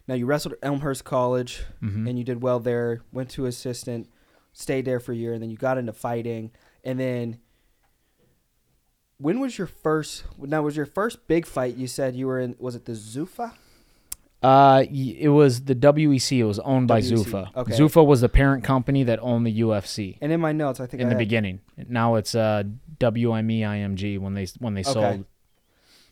now 0.06 0.16
you 0.16 0.26
wrestled 0.26 0.54
at 0.54 0.60
Elmhurst 0.62 1.06
College 1.06 1.64
Mhm. 1.82 2.10
and 2.10 2.18
you 2.20 2.26
did 2.26 2.42
well 2.44 2.60
there, 2.60 3.02
went 3.14 3.30
to 3.32 3.46
assistant, 3.46 4.10
stayed 4.52 4.84
there 4.84 5.00
for 5.00 5.14
a 5.14 5.16
year, 5.16 5.32
and 5.34 5.42
then 5.42 5.50
you 5.50 5.56
got 5.56 5.78
into 5.78 5.94
fighting. 5.94 6.52
And 6.84 7.00
then, 7.00 7.40
when 9.18 9.40
was 9.40 9.58
your 9.58 9.68
first, 9.68 10.26
now 10.40 10.62
was 10.62 10.76
your 10.76 10.86
first 10.86 11.26
big 11.28 11.46
fight 11.46 11.76
you 11.78 11.88
said 11.88 12.16
you 12.18 12.28
were 12.28 12.40
in, 12.40 12.56
was 12.60 12.76
it 12.76 12.84
the 12.86 12.92
Zuffa? 12.94 13.54
Uh, 14.44 14.84
it 14.92 15.30
was 15.30 15.64
the 15.64 15.74
WEC. 15.74 16.38
It 16.40 16.44
was 16.44 16.60
owned 16.60 16.88
by 16.88 17.00
WEC, 17.02 17.14
Zuffa. 17.26 17.56
okay. 17.56 17.74
Zuffa 17.74 18.06
was 18.06 18.22
the 18.22 18.30
parent 18.30 18.64
company 18.64 19.04
that 19.04 19.20
owned 19.22 19.48
the 19.48 19.62
UFC 19.62 20.18
And 20.22 20.32
in 20.32 20.40
my 20.40 20.52
notes, 20.52 20.80
I 20.80 20.86
think 20.86 21.02
in 21.02 21.08
I 21.08 21.10
the 21.12 21.16
had- 21.16 21.20
beginning. 21.20 21.62
Now 21.90 22.16
it's 22.16 22.36
uh 22.36 22.64
WME 23.00 23.62
IMG 23.62 24.20
when 24.20 24.34
they 24.36 24.46
when 24.60 24.74
they 24.76 24.82
Okay. 24.82 24.92
sold. 24.94 25.26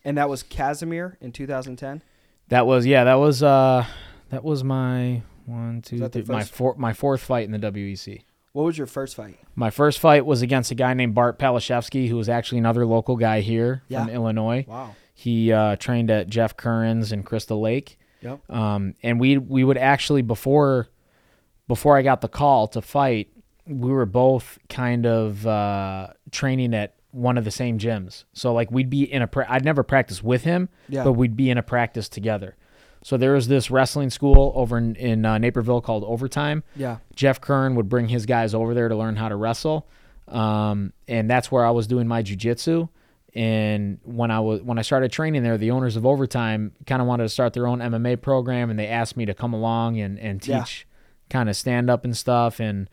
And 0.05 0.17
that 0.17 0.29
was 0.29 0.43
Casimir 0.43 1.17
in 1.19 1.31
2010? 1.31 2.01
That 2.49 2.67
was 2.67 2.85
yeah. 2.85 3.03
That 3.03 3.15
was 3.15 3.41
uh 3.43 3.85
that 4.29 4.43
was 4.43 4.63
my 4.63 5.23
one, 5.45 5.81
two, 5.81 6.07
three. 6.07 6.23
My 6.27 6.43
four, 6.43 6.75
my 6.77 6.93
fourth 6.93 7.21
fight 7.21 7.49
in 7.49 7.51
the 7.51 7.71
WEC. 7.71 8.21
What 8.53 8.63
was 8.63 8.77
your 8.77 8.87
first 8.87 9.15
fight? 9.15 9.37
My 9.55 9.69
first 9.69 9.99
fight 9.99 10.25
was 10.25 10.41
against 10.41 10.71
a 10.71 10.75
guy 10.75 10.93
named 10.93 11.13
Bart 11.13 11.37
Palaszewski, 11.37 12.07
who 12.07 12.15
was 12.15 12.29
actually 12.29 12.59
another 12.59 12.85
local 12.85 13.17
guy 13.17 13.41
here 13.41 13.83
from 13.89 14.09
Illinois. 14.09 14.63
Wow. 14.67 14.95
He 15.13 15.51
uh, 15.51 15.75
trained 15.75 16.09
at 16.09 16.29
Jeff 16.29 16.55
Curran's 16.55 17.11
in 17.11 17.23
Crystal 17.23 17.59
Lake. 17.59 17.99
Yep. 18.21 18.49
Um, 18.49 18.95
and 19.03 19.19
we 19.19 19.37
we 19.37 19.63
would 19.63 19.77
actually 19.77 20.21
before 20.21 20.87
before 21.67 21.97
I 21.97 22.01
got 22.01 22.21
the 22.21 22.27
call 22.27 22.67
to 22.69 22.81
fight, 22.81 23.29
we 23.67 23.91
were 23.91 24.05
both 24.05 24.57
kind 24.69 25.05
of 25.05 25.45
uh, 25.45 26.09
training 26.31 26.73
at 26.73 26.95
one 27.15 27.37
of 27.37 27.45
the 27.45 27.51
same 27.51 27.79
gyms. 27.79 28.25
So 28.33 28.53
like 28.53 28.69
we'd 28.71 28.89
be 28.89 29.03
in 29.11 29.21
a 29.21 29.27
pra- 29.27 29.45
I'd 29.49 29.63
never 29.63 29.83
practice 29.83 30.21
with 30.21 30.43
him, 30.43 30.67
Yeah. 30.89 31.03
but 31.05 31.13
we'd 31.13 31.35
be 31.37 31.49
in 31.49 31.57
a 31.57 31.63
practice 31.63 32.09
together. 32.09 32.55
So 33.03 33.17
there 33.17 33.33
was 33.33 33.47
this 33.47 33.69
wrestling 33.71 34.09
school 34.09 34.51
over 34.55 34.77
in, 34.77 34.95
in 34.95 35.25
uh, 35.25 35.37
Naperville 35.37 35.79
called 35.81 36.03
Overtime. 36.03 36.63
Yeah. 36.75 36.97
Jeff 37.15 37.39
Curran 37.39 37.75
would 37.75 37.87
bring 37.87 38.09
his 38.09 38.25
guys 38.25 38.53
over 38.53 38.73
there 38.73 38.89
to 38.89 38.95
learn 38.95 39.15
how 39.15 39.29
to 39.29 39.35
wrestle, 39.35 39.87
um, 40.27 40.91
and 41.07 41.29
that's 41.29 41.51
where 41.51 41.65
I 41.65 41.71
was 41.71 41.87
doing 41.87 42.07
my 42.07 42.23
jujitsu. 42.23 42.89
And 43.33 43.99
when 44.03 44.31
I 44.31 44.39
was 44.39 44.61
when 44.61 44.79
I 44.79 44.81
started 44.81 45.11
training 45.11 45.43
there, 45.43 45.57
the 45.57 45.71
owners 45.71 45.97
of 45.97 46.05
Overtime 46.05 46.71
kind 46.87 47.01
of 47.01 47.07
wanted 47.07 47.23
to 47.23 47.29
start 47.29 47.53
their 47.53 47.67
own 47.67 47.79
MMA 47.79 48.21
program, 48.21 48.69
and 48.69 48.79
they 48.79 48.87
asked 48.87 49.17
me 49.17 49.25
to 49.25 49.33
come 49.33 49.53
along 49.53 49.99
and 49.99 50.17
and 50.19 50.45
Yeah. 50.47 50.59
teach 50.59 50.87
kind 51.29 51.49
of 51.49 51.55
stand 51.55 51.89
up 51.89 52.05
and 52.05 52.15
stuff. 52.15 52.59
And 52.59 52.89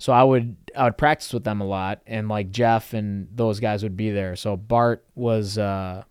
so 0.00 0.12
I 0.12 0.24
would 0.24 0.56
I 0.74 0.84
would 0.84 0.98
practice 0.98 1.32
with 1.32 1.44
them 1.44 1.60
a 1.60 1.64
lot, 1.66 2.00
and 2.06 2.28
like 2.28 2.50
Jeff 2.50 2.92
and 2.94 3.28
those 3.32 3.60
guys 3.60 3.82
would 3.84 3.96
be 3.96 4.10
there. 4.10 4.34
So 4.34 4.56
Bart 4.56 5.04
was 5.14 5.58
uh, 5.58 6.02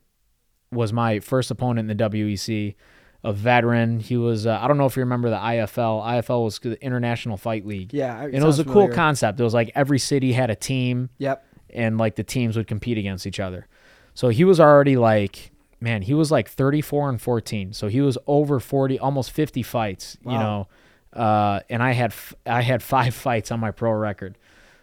was 0.71 0.93
my 0.93 1.19
first 1.19 1.49
opponent 1.52 1.89
in 1.91 1.97
the 1.97 2.04
WEC, 2.10 2.75
a 3.23 3.34
veteran. 3.34 3.99
He 3.99 4.15
was 4.17 4.45
uh, 4.45 4.60
I 4.62 4.67
don't 4.67 4.78
know 4.78 4.86
if 4.86 4.95
you 4.95 5.02
remember 5.02 5.30
the 5.30 5.38
IFL. 5.38 6.04
IFL 6.06 6.43
was 6.45 6.60
the 6.60 6.82
International 6.84 7.36
Fight 7.38 7.65
League. 7.65 7.93
Yeah. 7.93 8.17
I- 8.19 8.25
And 8.25 8.36
it 8.36 8.43
was 8.43 8.60
a 8.60 8.63
sounds 8.63 8.73
cool 8.73 8.89
concept. 8.89 9.39
It 9.39 9.43
was 9.43 9.54
like 9.54 9.71
every 9.75 9.99
city 9.99 10.34
had 10.34 10.49
a 10.49 10.56
team 10.56 11.10
Yep. 11.17 11.43
and 11.71 11.97
like 11.97 12.15
the 12.15 12.23
teams 12.23 12.56
would 12.58 12.67
compete 12.67 12.97
against 12.97 13.25
each 13.25 13.39
other. 13.39 13.67
So 14.13 14.30
he 14.30 14.43
was 14.43 14.60
already 14.60 14.95
like, 14.97 15.52
man, 15.82 16.02
he 16.04 16.13
was 16.13 16.30
like 16.30 16.49
34 16.49 17.10
and 17.10 17.21
14. 17.21 17.73
So 17.73 17.88
he 17.88 18.02
was 18.02 18.17
over 18.28 18.60
40, 18.60 18.99
almost 18.99 19.32
50 19.32 19.63
fights, 19.63 20.17
you 20.25 20.32
know. 20.32 20.67
Uh, 21.13 21.61
and 21.69 21.81
I 21.81 21.93
had 21.93 22.11
f- 22.11 22.35
I 22.45 22.61
had 22.61 22.83
five 22.83 23.15
fights 23.25 23.51
on 23.51 23.59
my 23.59 23.71
pro 23.71 23.91
record. 23.91 24.37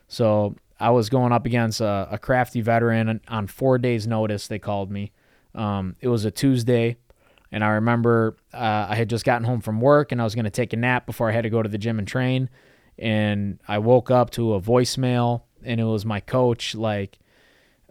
So 0.09 0.57
I 0.79 0.91
was 0.91 1.09
going 1.09 1.33
up 1.33 1.47
against 1.47 1.81
a, 1.81 2.09
a 2.11 2.19
crafty 2.19 2.61
veteran 2.61 3.21
on 3.29 3.47
four 3.47 3.79
days' 3.79 4.07
notice. 4.07 4.47
They 4.47 4.59
called 4.59 4.91
me. 4.91 5.13
Um, 5.55 5.97
it 6.01 6.09
was 6.09 6.25
a 6.25 6.31
Tuesday, 6.31 6.97
and 7.51 7.65
I 7.65 7.69
remember 7.71 8.37
uh, 8.53 8.87
I 8.91 8.97
had 8.97 9.09
just 9.09 9.25
gotten 9.25 9.45
home 9.45 9.61
from 9.61 9.81
work 9.81 10.13
and 10.13 10.21
I 10.21 10.25
was 10.25 10.35
going 10.35 10.45
to 10.45 10.51
take 10.51 10.73
a 10.73 10.77
nap 10.77 11.07
before 11.07 11.31
I 11.31 11.33
had 11.33 11.43
to 11.43 11.51
go 11.51 11.63
to 11.63 11.69
the 11.69 11.79
gym 11.79 11.99
and 11.99 12.07
train. 12.07 12.51
And 12.99 13.59
I 13.67 13.79
woke 13.79 14.11
up 14.11 14.31
to 14.33 14.55
a 14.55 14.61
voicemail, 14.61 15.43
and 15.65 15.81
it 15.81 15.85
was 15.85 16.05
my 16.05 16.21
coach 16.21 16.75
like, 16.75 17.19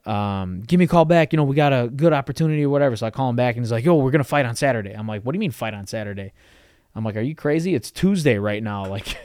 um, 0.05 0.61
"Give 0.61 0.79
me 0.79 0.85
a 0.85 0.87
call 0.87 1.05
back. 1.05 1.31
You 1.33 1.37
know, 1.37 1.43
we 1.43 1.55
got 1.55 1.73
a 1.73 1.89
good 1.89 2.13
opportunity 2.13 2.63
or 2.63 2.69
whatever." 2.69 2.95
So 2.95 3.07
I 3.07 3.11
call 3.11 3.29
him 3.29 3.35
back, 3.35 3.55
and 3.55 3.63
he's 3.63 3.71
like, 3.71 3.85
"Yo, 3.85 3.95
we're 3.95 4.11
gonna 4.11 4.23
fight 4.23 4.45
on 4.45 4.55
Saturday." 4.55 4.91
I'm 4.91 5.07
like, 5.07 5.21
"What 5.23 5.33
do 5.33 5.37
you 5.37 5.39
mean 5.39 5.51
fight 5.51 5.73
on 5.73 5.85
Saturday?" 5.87 6.33
I'm 6.95 7.03
like, 7.03 7.15
"Are 7.17 7.21
you 7.21 7.35
crazy? 7.35 7.75
It's 7.75 7.91
Tuesday 7.91 8.37
right 8.37 8.63
now." 8.63 8.85
Like, 8.89 9.17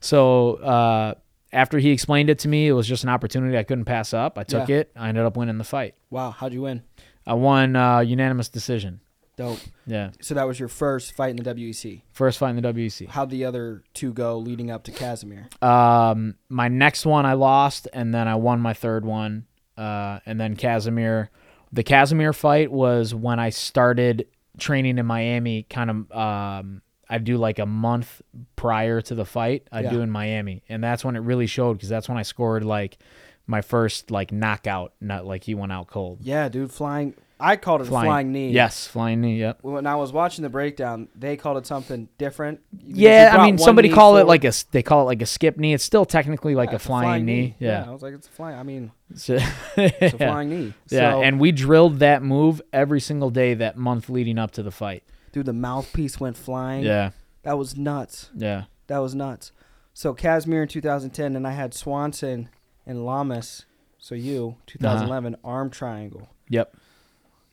so 0.00 0.54
uh, 0.56 1.14
after 1.52 1.78
he 1.78 1.90
explained 1.90 2.30
it 2.30 2.38
to 2.40 2.48
me, 2.48 2.68
it 2.68 2.72
was 2.72 2.86
just 2.86 3.02
an 3.04 3.08
opportunity 3.10 3.56
I 3.56 3.62
couldn't 3.62 3.84
pass 3.86 4.12
up. 4.12 4.38
I 4.38 4.44
took 4.44 4.68
Yeah. 4.68 4.76
it. 4.76 4.92
I 4.96 5.08
ended 5.08 5.24
up 5.24 5.36
winning 5.36 5.58
the 5.58 5.64
fight. 5.64 5.94
Wow. 6.10 6.30
How'd 6.30 6.52
you 6.52 6.62
win? 6.62 6.82
I 7.26 7.34
won 7.34 7.74
uh, 7.76 8.00
unanimous 8.00 8.48
decision. 8.48 9.00
Dope. 9.36 9.58
Yeah, 9.86 10.12
So 10.22 10.34
that 10.34 10.46
was 10.46 10.58
your 10.58 10.68
first 10.70 11.12
fight 11.14 11.28
in 11.30 11.36
the 11.36 11.42
WEC. 11.54 12.00
first 12.12 12.38
fight 12.38 12.56
in 12.56 12.62
the 12.62 12.72
WEC. 12.72 13.06
How'd 13.08 13.28
the 13.28 13.44
other 13.44 13.82
two 13.92 14.14
go 14.14 14.38
leading 14.38 14.70
up 14.70 14.84
to 14.84 14.92
Casimir? 14.92 15.48
Um, 15.60 16.36
my 16.48 16.68
next 16.68 17.04
one 17.04 17.26
I 17.26 17.34
lost, 17.34 17.86
and 17.92 18.14
then 18.14 18.28
I 18.28 18.36
won 18.36 18.60
my 18.60 18.72
third 18.72 19.04
one. 19.04 19.44
Uh, 19.76 20.20
and 20.24 20.40
then 20.40 20.56
Casimir, 20.56 21.28
the 21.70 21.82
Casimir 21.82 22.32
fight 22.32 22.72
was 22.72 23.14
when 23.14 23.38
I 23.38 23.50
started 23.50 24.26
training 24.58 24.98
in 24.98 25.06
Miami. 25.06 25.64
Kind 25.64 25.90
of, 25.90 26.12
um, 26.12 26.82
I 27.08 27.18
do 27.18 27.36
like 27.36 27.58
a 27.58 27.66
month 27.66 28.20
prior 28.56 29.00
to 29.02 29.14
the 29.14 29.24
fight. 29.24 29.68
I 29.70 29.80
Yeah. 29.82 29.90
do 29.90 30.00
in 30.00 30.10
Miami, 30.10 30.62
and 30.68 30.82
that's 30.82 31.04
when 31.04 31.14
it 31.16 31.20
really 31.20 31.46
showed 31.46 31.74
because 31.74 31.88
that's 31.88 32.08
when 32.08 32.18
I 32.18 32.22
scored 32.22 32.64
like 32.64 32.98
my 33.46 33.60
first 33.62 34.10
like 34.10 34.32
knockout. 34.32 34.92
Not 35.00 35.24
like 35.24 35.44
he 35.44 35.54
went 35.54 35.70
out 35.72 35.86
cold. 35.86 36.18
Yeah, 36.22 36.48
dude. 36.48 36.72
Flying. 36.72 37.14
I 37.38 37.56
called 37.56 37.82
it 37.82 37.86
a 37.88 37.90
flying 37.90 38.32
knee. 38.32 38.50
Yes, 38.50 38.86
flying 38.86 39.20
knee. 39.20 39.38
Yep. 39.40 39.58
When 39.62 39.86
I 39.86 39.96
was 39.96 40.12
watching 40.12 40.42
the 40.42 40.48
breakdown, 40.48 41.08
they 41.14 41.36
called 41.36 41.58
it 41.58 41.66
something 41.66 42.08
different. 42.18 42.60
Yeah, 42.84 43.34
I 43.38 43.44
mean, 43.44 43.58
somebody 43.58 43.88
knee 43.88 43.94
call 43.94 44.16
it 44.16 44.26
like 44.26 44.44
a. 44.44 44.52
They 44.70 44.82
call 44.82 45.02
it 45.02 45.04
like 45.04 45.20
a 45.22 45.26
skip 45.26 45.58
knee. 45.58 45.74
It's 45.74 45.84
still 45.84 46.04
technically 46.06 46.54
like 46.54 46.68
Yeah, 46.70 46.72
a 46.72 46.76
it's 46.76 46.86
flying, 46.86 47.24
knee. 47.26 47.54
Yeah. 47.58 47.84
I 47.86 47.90
was 47.90 48.00
like, 48.02 48.14
it's 48.14 48.26
a 48.26 48.30
flying. 48.30 48.58
I 48.58 48.62
mean, 48.62 48.90
So- 49.14 49.38
it's 49.76 50.14
a 50.14 50.18
flying 50.18 50.48
knee. 50.50 50.74
Yeah, 50.88 51.16
and 51.18 51.38
we 51.38 51.52
drilled 51.52 51.98
that 51.98 52.22
move 52.22 52.62
every 52.72 53.00
single 53.00 53.30
day 53.30 53.54
that 53.54 53.76
month 53.76 54.08
leading 54.08 54.38
up 54.38 54.52
to 54.52 54.62
the 54.62 54.70
fight. 54.70 55.02
dude, 55.32 55.46
the 55.46 55.52
mouthpiece 55.52 56.18
went 56.18 56.36
flying. 56.38 56.84
Yeah, 56.84 57.10
That 57.42 57.58
was 57.58 57.76
nuts. 57.76 58.30
yeah, 58.34 58.64
That 58.86 58.98
was 58.98 59.14
nuts. 59.14 59.52
So 59.92 60.14
Casimir 60.14 60.62
in 60.62 60.68
2010, 60.68 61.36
and 61.36 61.46
I 61.46 61.52
had 61.52 61.74
Swanson 61.74 62.48
and 62.86 63.04
Lamas. 63.04 63.66
So 63.98 64.14
you, 64.14 64.48
uh-huh. 64.58 64.62
2011, 64.66 65.36
arm 65.44 65.68
triangle. 65.70 66.28
yep, 66.48 66.74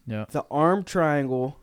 yep. 0.07 0.31
The 0.31 0.45
arm 0.51 0.83
triangle. 0.83 1.57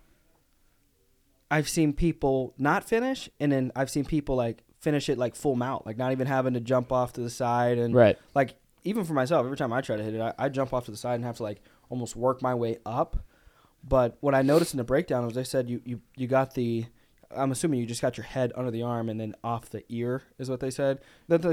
I've 1.50 1.68
seen 1.68 1.92
people 1.92 2.54
not 2.58 2.84
finish, 2.84 3.28
and 3.40 3.50
then 3.50 3.72
I've 3.74 3.90
seen 3.90 4.04
people 4.04 4.36
like 4.36 4.62
finish 4.78 5.08
it 5.08 5.18
like 5.18 5.34
full 5.34 5.56
mount, 5.56 5.84
like 5.84 5.96
not 5.98 6.12
even 6.12 6.26
having 6.26 6.54
to 6.54 6.60
jump 6.60 6.92
off 6.92 7.12
to 7.14 7.20
the 7.20 7.30
side, 7.30 7.76
and 7.78 7.94
Right. 7.94 8.16
like 8.34 8.54
even 8.84 9.04
for 9.04 9.14
myself, 9.14 9.44
every 9.44 9.56
time 9.56 9.72
I 9.72 9.80
try 9.80 9.96
to 9.96 10.02
hit 10.02 10.14
it, 10.14 10.20
I, 10.20 10.32
I 10.38 10.48
jump 10.48 10.72
off 10.72 10.84
to 10.84 10.90
the 10.90 10.96
side 10.96 11.16
and 11.16 11.24
have 11.24 11.36
to 11.38 11.42
like 11.42 11.60
almost 11.88 12.14
work 12.16 12.40
my 12.40 12.54
way 12.54 12.78
up. 12.86 13.16
But 13.82 14.16
what 14.20 14.34
I 14.34 14.42
noticed 14.42 14.74
in 14.74 14.78
the 14.78 14.84
breakdown 14.84 15.24
was 15.26 15.34
they 15.34 15.44
said 15.44 15.68
you 15.68 15.80
you 15.84 16.00
you 16.16 16.26
got 16.28 16.54
the. 16.54 16.86
I'm 17.36 17.50
assuming 17.52 17.78
you 17.80 17.86
just 17.86 18.02
got 18.02 18.16
your 18.16 18.24
head 18.24 18.52
under 18.56 18.70
the 18.72 18.82
arm 18.82 19.08
and 19.08 19.20
then 19.20 19.34
off 19.44 19.70
the 19.70 19.84
ear 19.88 20.22
is 20.38 20.50
what 20.50 20.58
they 20.60 20.70
said. 20.70 20.98
The, 21.28 21.38
the, 21.38 21.50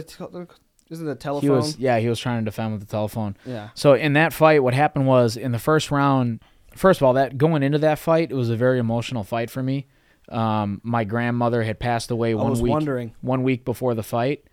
isn't 0.89 1.06
the 1.06 1.12
He 1.13 1.17
telephone? 1.17 1.50
was 1.52 1.78
yeah, 1.78 2.00
he 2.00 2.08
was 2.10 2.19
trying 2.19 2.41
to 2.41 2.45
defend 2.45 2.71
with 2.73 2.82
the 2.82 2.88
telephone. 2.88 3.36
yeah. 3.45 3.69
So 3.76 3.93
in 3.93 4.13
that 4.13 4.32
fight, 4.34 4.63
what 4.63 4.73
happened 4.73 5.06
was 5.08 5.38
in 5.38 5.52
the 5.52 5.60
first 5.60 5.89
round. 5.91 6.39
First 6.78 7.02
of 7.02 7.06
all, 7.06 7.13
that 7.13 7.38
going 7.38 7.63
into 7.63 7.80
that 7.80 8.00
fight, 8.00 8.32
it 8.32 8.36
was 8.36 8.50
a 8.50 8.56
very 8.56 8.80
emotional 8.80 9.24
fight 9.24 9.50
for 9.50 9.62
me. 9.63 9.88
Um, 10.30 10.82
my 10.84 11.04
grandmother 11.06 11.63
had 11.63 11.80
passed 11.80 12.12
away 12.12 12.36
one 12.36 12.50
was 12.50 12.62
week 12.62 12.72
wondering. 12.72 13.13
one 13.22 13.44
week 13.44 13.66
before 13.66 13.94
the 13.96 14.04
fight. 14.04 14.44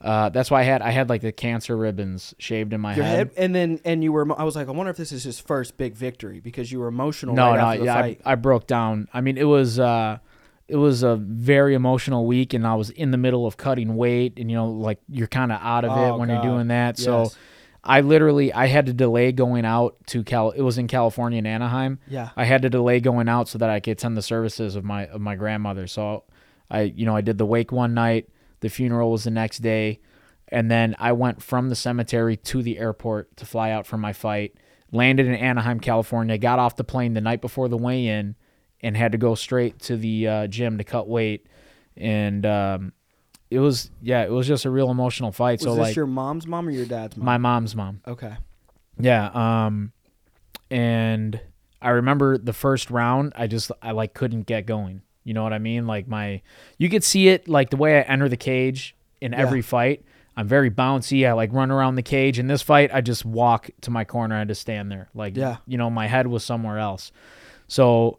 Uh, 0.00 0.28
that's 0.28 0.50
why 0.50 0.60
I 0.60 0.62
had 0.62 0.80
I 0.80 0.90
had 0.90 1.08
like 1.08 1.22
the 1.22 1.32
cancer 1.32 1.76
ribbons 1.76 2.32
shaved 2.38 2.72
in 2.72 2.80
my 2.80 2.94
Your 2.94 3.04
head. 3.04 3.16
head, 3.18 3.30
and 3.36 3.54
then 3.54 3.80
and 3.84 4.02
you 4.04 4.12
were. 4.12 4.26
I 4.40 4.44
was 4.44 4.54
like, 4.54 4.68
I 4.68 4.70
wonder 4.70 4.90
if 4.90 4.96
this 4.96 5.10
is 5.10 5.24
his 5.24 5.40
first 5.40 5.76
big 5.76 5.94
victory 5.94 6.38
because 6.40 6.70
you 6.70 6.78
were 6.78 6.86
emotional. 6.86 7.34
No, 7.34 7.50
right 7.50 7.56
no, 7.56 7.62
after 7.66 7.78
the 7.80 7.84
yeah, 7.86 7.96
I. 7.96 8.16
I 8.24 8.34
broke 8.36 8.66
down. 8.68 9.08
I 9.12 9.20
mean, 9.20 9.36
it 9.36 9.44
was 9.44 9.78
uh, 9.80 10.18
it 10.68 10.76
was 10.76 11.02
a 11.02 11.16
very 11.16 11.74
emotional 11.74 12.26
week, 12.26 12.54
and 12.54 12.64
I 12.66 12.76
was 12.76 12.90
in 12.90 13.10
the 13.10 13.18
middle 13.18 13.44
of 13.44 13.56
cutting 13.56 13.96
weight, 13.96 14.34
and 14.38 14.48
you 14.50 14.56
know, 14.56 14.68
like 14.70 15.00
you're 15.08 15.26
kind 15.26 15.50
of 15.50 15.58
out 15.60 15.84
of 15.84 15.90
Oh, 15.90 16.14
it 16.14 16.18
when 16.18 16.28
God. 16.28 16.44
you're 16.44 16.52
doing 16.54 16.68
that. 16.68 16.96
So, 16.96 17.22
Yes. 17.24 17.36
I 17.88 18.02
literally 18.02 18.52
I 18.52 18.66
had 18.66 18.86
to 18.86 18.92
delay 18.92 19.32
going 19.32 19.64
out 19.64 19.96
to 20.08 20.22
Cal. 20.22 20.50
It 20.50 20.60
was 20.60 20.76
in 20.76 20.86
California 20.88 21.38
in 21.38 21.46
Anaheim. 21.46 21.98
yeah, 22.06 22.30
I 22.36 22.44
had 22.44 22.62
to 22.62 22.70
delay 22.70 23.00
going 23.00 23.28
out 23.28 23.48
so 23.48 23.58
that 23.58 23.70
I 23.70 23.80
could 23.80 23.92
attend 23.92 24.16
the 24.16 24.22
services 24.22 24.76
of 24.76 24.84
my 24.84 25.06
of 25.06 25.20
my 25.22 25.34
grandmother. 25.36 25.86
So, 25.86 26.24
I 26.70 26.82
you 26.82 27.06
know 27.06 27.16
I 27.16 27.22
did 27.22 27.38
the 27.38 27.46
wake 27.46 27.72
one 27.72 27.94
night. 27.94 28.28
The 28.60 28.68
funeral 28.68 29.10
was 29.10 29.24
the 29.24 29.30
next 29.30 29.60
day, 29.60 30.00
and 30.48 30.70
then 30.70 30.96
I 30.98 31.12
went 31.12 31.42
from 31.42 31.70
the 31.70 31.76
cemetery 31.76 32.36
to 32.36 32.62
the 32.62 32.78
airport 32.78 33.36
to 33.38 33.46
fly 33.46 33.70
out 33.70 33.86
for 33.86 33.96
my 33.96 34.12
fight. 34.12 34.54
Landed 34.92 35.26
in 35.26 35.34
Anaheim, 35.34 35.80
California. 35.80 36.36
Got 36.38 36.58
off 36.58 36.76
the 36.76 36.84
plane 36.84 37.14
the 37.14 37.20
night 37.20 37.40
before 37.40 37.68
the 37.68 37.76
weigh-in, 37.78 38.36
and 38.80 38.96
had 38.96 39.12
to 39.12 39.18
go 39.18 39.34
straight 39.34 39.78
to 39.80 39.96
the 39.96 40.28
uh, 40.28 40.46
gym 40.46 40.78
to 40.78 40.84
cut 40.84 41.08
weight. 41.08 41.46
And 41.96 42.44
um, 42.44 42.92
it 43.50 43.58
was 43.60 43.90
yeah, 44.02 44.22
it 44.24 44.30
was 44.30 44.46
just 44.46 44.64
a 44.64 44.70
real 44.70 44.90
emotional 44.90 45.32
fight. 45.32 45.58
was 45.60 45.62
so 45.62 45.70
this 45.74 45.78
like 45.78 45.96
your 45.96 46.06
mom's 46.06 46.46
mom 46.46 46.68
or 46.68 46.70
your 46.70 46.86
dad's 46.86 47.16
mom? 47.16 47.24
my 47.26 47.38
mom's 47.38 47.74
mom. 47.74 48.00
okay. 48.06 48.36
Yeah. 49.00 49.30
Um, 49.66 49.92
and 50.70 51.40
I 51.80 51.90
remember 51.90 52.36
the 52.38 52.52
first 52.52 52.90
round, 52.90 53.32
I 53.36 53.46
just 53.46 53.70
I 53.82 53.92
like 53.92 54.14
couldn't 54.14 54.42
get 54.42 54.66
going. 54.66 55.02
You 55.24 55.34
know 55.34 55.42
what 55.42 55.52
I 55.52 55.58
mean? 55.58 55.86
Like 55.86 56.08
my, 56.08 56.42
you 56.78 56.88
could 56.88 57.04
see 57.04 57.28
it 57.28 57.48
like 57.48 57.70
the 57.70 57.76
way 57.76 57.98
I 57.98 58.02
enter 58.02 58.28
the 58.28 58.36
cage 58.36 58.96
in 59.20 59.32
Yeah. 59.32 59.38
every 59.38 59.62
fight. 59.62 60.04
I'm 60.36 60.46
very 60.48 60.70
bouncy. 60.70 61.26
I 61.28 61.32
like 61.32 61.52
run 61.52 61.70
around 61.70 61.96
the 61.96 62.02
cage. 62.02 62.38
In 62.38 62.46
this 62.46 62.62
fight, 62.62 62.90
I 62.92 63.00
just 63.00 63.24
walk 63.24 63.70
to 63.82 63.90
my 63.90 64.04
corner. 64.04 64.36
I 64.36 64.44
just 64.44 64.60
stand 64.60 64.90
there. 64.90 65.08
Like, 65.14 65.36
Yeah. 65.36 65.56
you 65.66 65.76
know, 65.76 65.90
my 65.90 66.06
head 66.06 66.26
was 66.28 66.44
somewhere 66.44 66.78
else. 66.78 67.12
So, 67.66 68.18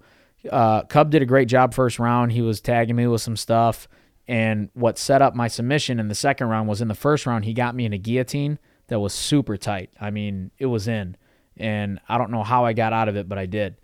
uh, 0.52 0.84
Cub 0.84 1.10
did 1.12 1.22
a 1.22 1.26
great 1.26 1.48
job 1.48 1.74
first 1.74 1.98
round. 1.98 2.32
He 2.32 2.42
was 2.42 2.62
tagging 2.62 2.96
me 2.96 3.08
with 3.08 3.22
some 3.22 3.38
stuff. 3.38 3.88
And 4.30 4.70
what 4.76 5.00
set 5.00 5.24
up 5.24 5.34
my 5.36 5.48
submission 5.48 6.00
in 6.00 6.08
the 6.08 6.14
second 6.16 6.48
round 6.50 6.70
was 6.70 6.82
in 6.82 6.88
the 6.88 6.94
first 6.94 7.26
round, 7.26 7.46
he 7.46 7.54
got 7.54 7.74
me 7.74 7.86
in 7.86 7.94
a 7.94 7.98
guillotine 7.98 8.60
that 8.88 9.00
was 9.00 9.12
super 9.12 9.58
tight. 9.58 9.90
I 10.00 10.12
mean, 10.12 10.52
it 10.60 10.68
was 10.68 10.88
in. 10.88 11.18
And 11.58 12.00
I 12.08 12.20
don't 12.20 12.30
know 12.30 12.44
how 12.44 12.64
I 12.64 12.74
got 12.74 12.94
out 12.94 13.10
of 13.10 13.16
it, 13.16 13.28
but 13.28 13.40
I 13.40 13.48
did. 13.48 13.76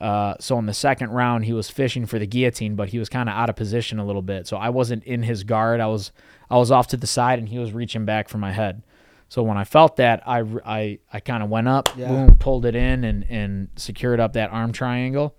Uh, 0.00 0.34
so 0.38 0.56
in 0.60 0.66
the 0.66 0.72
second 0.72 1.10
round, 1.10 1.46
he 1.46 1.52
was 1.52 1.68
fishing 1.68 2.06
for 2.06 2.20
the 2.20 2.26
guillotine, 2.28 2.76
but 2.76 2.90
he 2.90 3.00
was 3.00 3.08
kind 3.08 3.28
of 3.28 3.34
out 3.34 3.50
of 3.50 3.56
position 3.56 3.98
a 3.98 4.06
little 4.06 4.22
bit. 4.22 4.46
So 4.46 4.56
I 4.56 4.68
wasn't 4.68 5.02
in 5.02 5.24
his 5.24 5.42
guard. 5.42 5.80
I 5.80 5.88
was 5.88 6.12
I 6.48 6.56
was 6.58 6.70
off 6.70 6.86
to 6.88 6.96
the 6.96 7.08
side, 7.08 7.40
and 7.40 7.48
he 7.48 7.58
was 7.58 7.72
reaching 7.72 8.04
back 8.04 8.28
for 8.28 8.38
my 8.38 8.52
head. 8.52 8.84
So 9.28 9.42
when 9.42 9.58
I 9.58 9.64
felt 9.64 9.96
that, 9.96 10.22
I 10.24 10.44
I, 10.64 10.98
I 11.12 11.18
kind 11.18 11.42
of 11.42 11.50
went 11.50 11.66
up, 11.66 11.88
Yeah. 11.96 12.06
boom, 12.06 12.36
pulled 12.36 12.64
it 12.64 12.76
in, 12.76 13.02
and 13.02 13.26
and 13.28 13.68
secured 13.74 14.20
up 14.20 14.34
that 14.34 14.50
arm 14.52 14.70
triangle. 14.70 15.34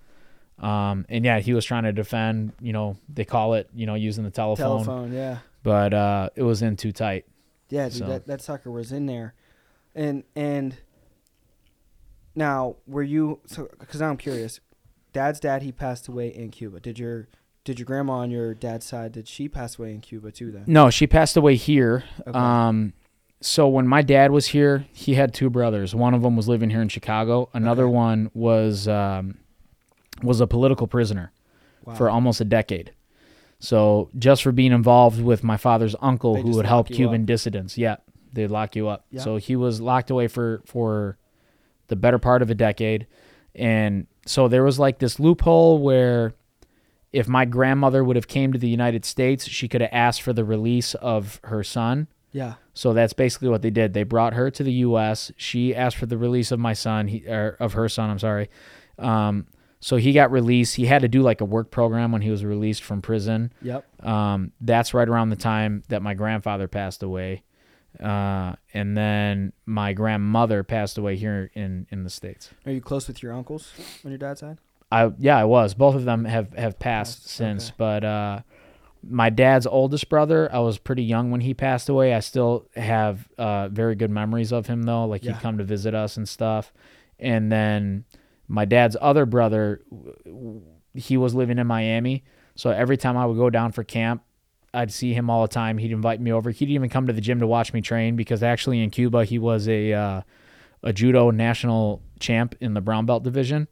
Um, 0.61 1.05
and 1.09 1.23
yeah, 1.25 1.39
he 1.39 1.53
was 1.53 1.63
trying 1.65 1.83
to 1.83 1.93
defend. 1.93 2.53
You 2.61 2.73
know, 2.73 2.97
they 3.07 3.25
call 3.25 3.53
it, 3.53 3.69
you 3.73 3.85
know, 3.85 3.95
using 3.95 4.23
the 4.23 4.31
telephone, 4.31 4.83
Telephone, 4.83 5.13
yeah. 5.13 5.39
but 5.63 5.93
uh, 5.93 6.29
it 6.35 6.43
was 6.43 6.61
in 6.61 6.75
too 6.75 6.91
tight. 6.91 7.25
Yeah, 7.69 7.85
dude, 7.89 7.93
So- 7.99 8.05
that, 8.07 8.27
that 8.27 8.41
sucker 8.41 8.71
was 8.71 8.91
in 8.91 9.05
there, 9.05 9.33
and 9.95 10.23
and 10.35 10.77
now 12.35 12.75
were 12.87 13.03
you? 13.03 13.39
So 13.45 13.69
because 13.79 14.01
now 14.01 14.09
I'm 14.09 14.17
curious, 14.17 14.59
Dad's 15.13 15.39
dad 15.39 15.61
he 15.61 15.71
passed 15.71 16.07
away 16.07 16.29
in 16.29 16.49
Cuba. 16.51 16.79
Did 16.79 16.99
your 16.99 17.27
did 17.63 17.79
your 17.79 17.85
grandma 17.85 18.13
on 18.19 18.31
your 18.31 18.53
dad's 18.53 18.85
side 18.85 19.11
did 19.11 19.27
she 19.27 19.47
pass 19.49 19.77
away 19.77 19.91
in 19.91 20.01
Cuba 20.01 20.31
too? 20.31 20.51
Then 20.51 20.63
No, 20.67 20.89
she 20.89 21.07
passed 21.07 21.37
away 21.37 21.55
here. 21.55 22.03
Okay. 22.25 22.37
Um, 22.37 22.93
so 23.41 23.67
when 23.67 23.87
my 23.87 24.01
dad 24.01 24.31
was 24.31 24.47
here, 24.47 24.85
he 24.91 25.13
had 25.13 25.33
two 25.33 25.49
brothers. 25.49 25.95
One 25.95 26.13
of 26.13 26.21
them 26.21 26.35
was 26.35 26.47
living 26.47 26.69
here 26.69 26.81
in 26.81 26.89
Chicago. 26.89 27.49
Another 27.53 27.83
Okay. 27.85 27.93
one 27.93 28.31
was 28.33 28.87
um, 28.87 29.37
was 30.23 30.41
a 30.41 30.47
political 30.47 30.87
prisoner 30.87 31.31
wow. 31.85 31.95
for 31.95 32.09
almost 32.09 32.41
a 32.41 32.45
decade. 32.45 32.93
So 33.59 34.09
just 34.17 34.43
for 34.43 34.51
being 34.51 34.71
involved 34.71 35.21
with 35.21 35.43
my 35.43 35.57
father's 35.57 35.95
uncle, 36.01 36.35
They 36.35 36.41
who 36.41 36.51
would 36.51 36.65
help 36.65 36.87
Cuban 36.87 37.21
up. 37.21 37.27
dissidents, 37.27 37.77
yeah, 37.77 37.97
they'd 38.31 38.47
lock 38.47 38.75
you 38.75 38.87
up. 38.87 39.05
Yeah. 39.11 39.21
So 39.21 39.37
he 39.37 39.55
was 39.55 39.81
locked 39.81 40.09
away 40.09 40.27
for 40.27 40.61
for 40.65 41.17
the 41.87 41.95
better 41.95 42.19
part 42.19 42.41
of 42.41 42.49
a 42.49 42.55
decade, 42.55 43.07
and 43.53 44.07
so 44.25 44.47
there 44.47 44.63
was 44.63 44.79
like 44.79 44.99
this 44.99 45.19
loophole 45.19 45.79
where 45.79 46.35
if 47.11 47.27
my 47.27 47.45
grandmother 47.45 48.03
would 48.03 48.15
have 48.15 48.27
came 48.27 48.53
to 48.53 48.59
the 48.59 48.69
United 48.69 49.03
States, 49.03 49.47
she 49.47 49.67
could 49.67 49.81
have 49.81 49.89
asked 49.91 50.21
for 50.21 50.33
the 50.33 50.45
release 50.45 50.93
of 50.95 51.39
her 51.45 51.63
son. 51.63 52.07
yeah 52.31 52.55
So 52.73 52.93
that's 52.93 53.13
basically 53.13 53.49
what 53.49 53.61
they 53.61 53.71
did. 53.71 53.93
They 53.93 54.03
brought 54.03 54.33
her 54.33 54.51
to 54.51 54.63
the 54.63 54.71
U.S. 54.73 55.31
She 55.35 55.75
asked 55.75 55.97
for 55.97 56.05
the 56.05 56.17
release 56.17 56.51
of 56.51 56.59
my 56.59 56.73
son, 56.73 57.07
he, 57.07 57.27
or 57.27 57.57
of 57.59 57.73
her 57.73 57.89
son. 57.89 58.11
I'm 58.11 58.19
sorry. 58.19 58.49
Um, 58.99 59.47
so 59.79 59.95
he 59.97 60.11
got 60.13 60.31
released. 60.31 60.75
He 60.75 60.85
had 60.85 61.01
to 61.03 61.07
do 61.07 61.21
like 61.21 61.41
a 61.41 61.45
work 61.45 61.71
program 61.71 62.11
when 62.11 62.21
he 62.21 62.29
was 62.29 62.43
released 62.43 62.83
from 62.83 63.01
prison. 63.01 63.51
yep 63.61 63.85
Um, 64.05 64.51
that's 64.61 64.93
right 64.93 65.07
around 65.07 65.29
the 65.29 65.35
time 65.35 65.83
that 65.89 66.01
my 66.01 66.13
grandfather 66.13 66.67
passed 66.67 67.01
away, 67.03 67.43
uh, 67.99 68.53
and 68.73 68.95
then 68.97 69.53
my 69.65 69.93
grandmother 69.93 70.63
passed 70.63 70.97
away 70.97 71.15
here 71.15 71.49
in 71.53 71.87
in 71.91 72.03
the 72.03 72.09
states. 72.09 72.49
Are 72.65 72.71
you 72.71 72.81
close 72.81 73.07
with 73.07 73.21
your 73.23 73.33
uncles 73.33 73.71
on 74.05 74.11
your 74.11 74.17
dad's 74.17 74.39
side? 74.41 74.57
I 74.91 75.11
yeah, 75.19 75.37
I 75.37 75.43
was. 75.45 75.73
Both 75.73 75.95
of 75.95 76.05
them 76.05 76.25
have 76.25 76.53
have 76.53 76.79
passed 76.79 77.19
Passed, 77.23 77.29
since, 77.29 77.67
okay. 77.69 77.75
but 77.77 78.03
uh, 78.03 78.39
my 79.07 79.29
dad's 79.29 79.65
oldest 79.67 80.09
brother, 80.09 80.49
I 80.53 80.59
was 80.59 80.77
pretty 80.77 81.03
young 81.03 81.31
when 81.31 81.41
he 81.41 81.53
passed 81.53 81.87
away. 81.89 82.13
I 82.13 82.19
still 82.19 82.67
have 82.75 83.29
uh, 83.37 83.69
very 83.69 83.95
good 83.95 84.09
memories 84.11 84.51
of 84.51 84.67
him 84.67 84.83
though. 84.83 85.05
Like 85.05 85.23
Yeah. 85.23 85.33
he'd 85.33 85.41
come 85.41 85.57
to 85.57 85.63
visit 85.63 85.93
us 85.95 86.17
and 86.17 86.27
stuff. 86.27 86.73
And 87.19 87.51
then 87.51 88.03
my 88.49 88.65
dad's 88.65 88.97
other 88.99 89.25
brother, 89.25 89.81
he 90.93 91.15
was 91.15 91.33
living 91.33 91.57
in 91.59 91.67
Miami, 91.67 92.23
so 92.55 92.71
every 92.71 92.97
time 92.97 93.15
I 93.15 93.25
would 93.25 93.37
go 93.37 93.49
down 93.49 93.71
for 93.71 93.83
camp. 93.83 94.23
I'd 94.71 94.91
see 94.91 95.15
him 95.15 95.31
all 95.31 95.41
the 95.41 95.47
time. 95.47 95.79
He'd 95.79 95.91
invite 95.91 96.21
me 96.21 96.31
over. 96.31 96.51
He'd 96.51 96.69
even 96.69 96.91
come 96.91 97.07
to 97.07 97.13
the 97.13 97.21
gym 97.21 97.39
to 97.39 97.47
watch 97.47 97.73
me 97.73 97.81
train 97.81 98.15
because 98.15 98.43
actually 98.43 98.83
in 98.83 98.91
Cuba 98.91 99.25
he 99.25 99.39
was 99.39 99.67
a 99.67 99.93
uh, 99.93 100.21
a 100.83 100.93
judo 100.93 101.31
national 101.31 102.03
champ 102.19 102.53
in 102.61 102.75
the 102.75 102.81
brown 102.81 103.07
belt 103.07 103.23
division. 103.23 103.67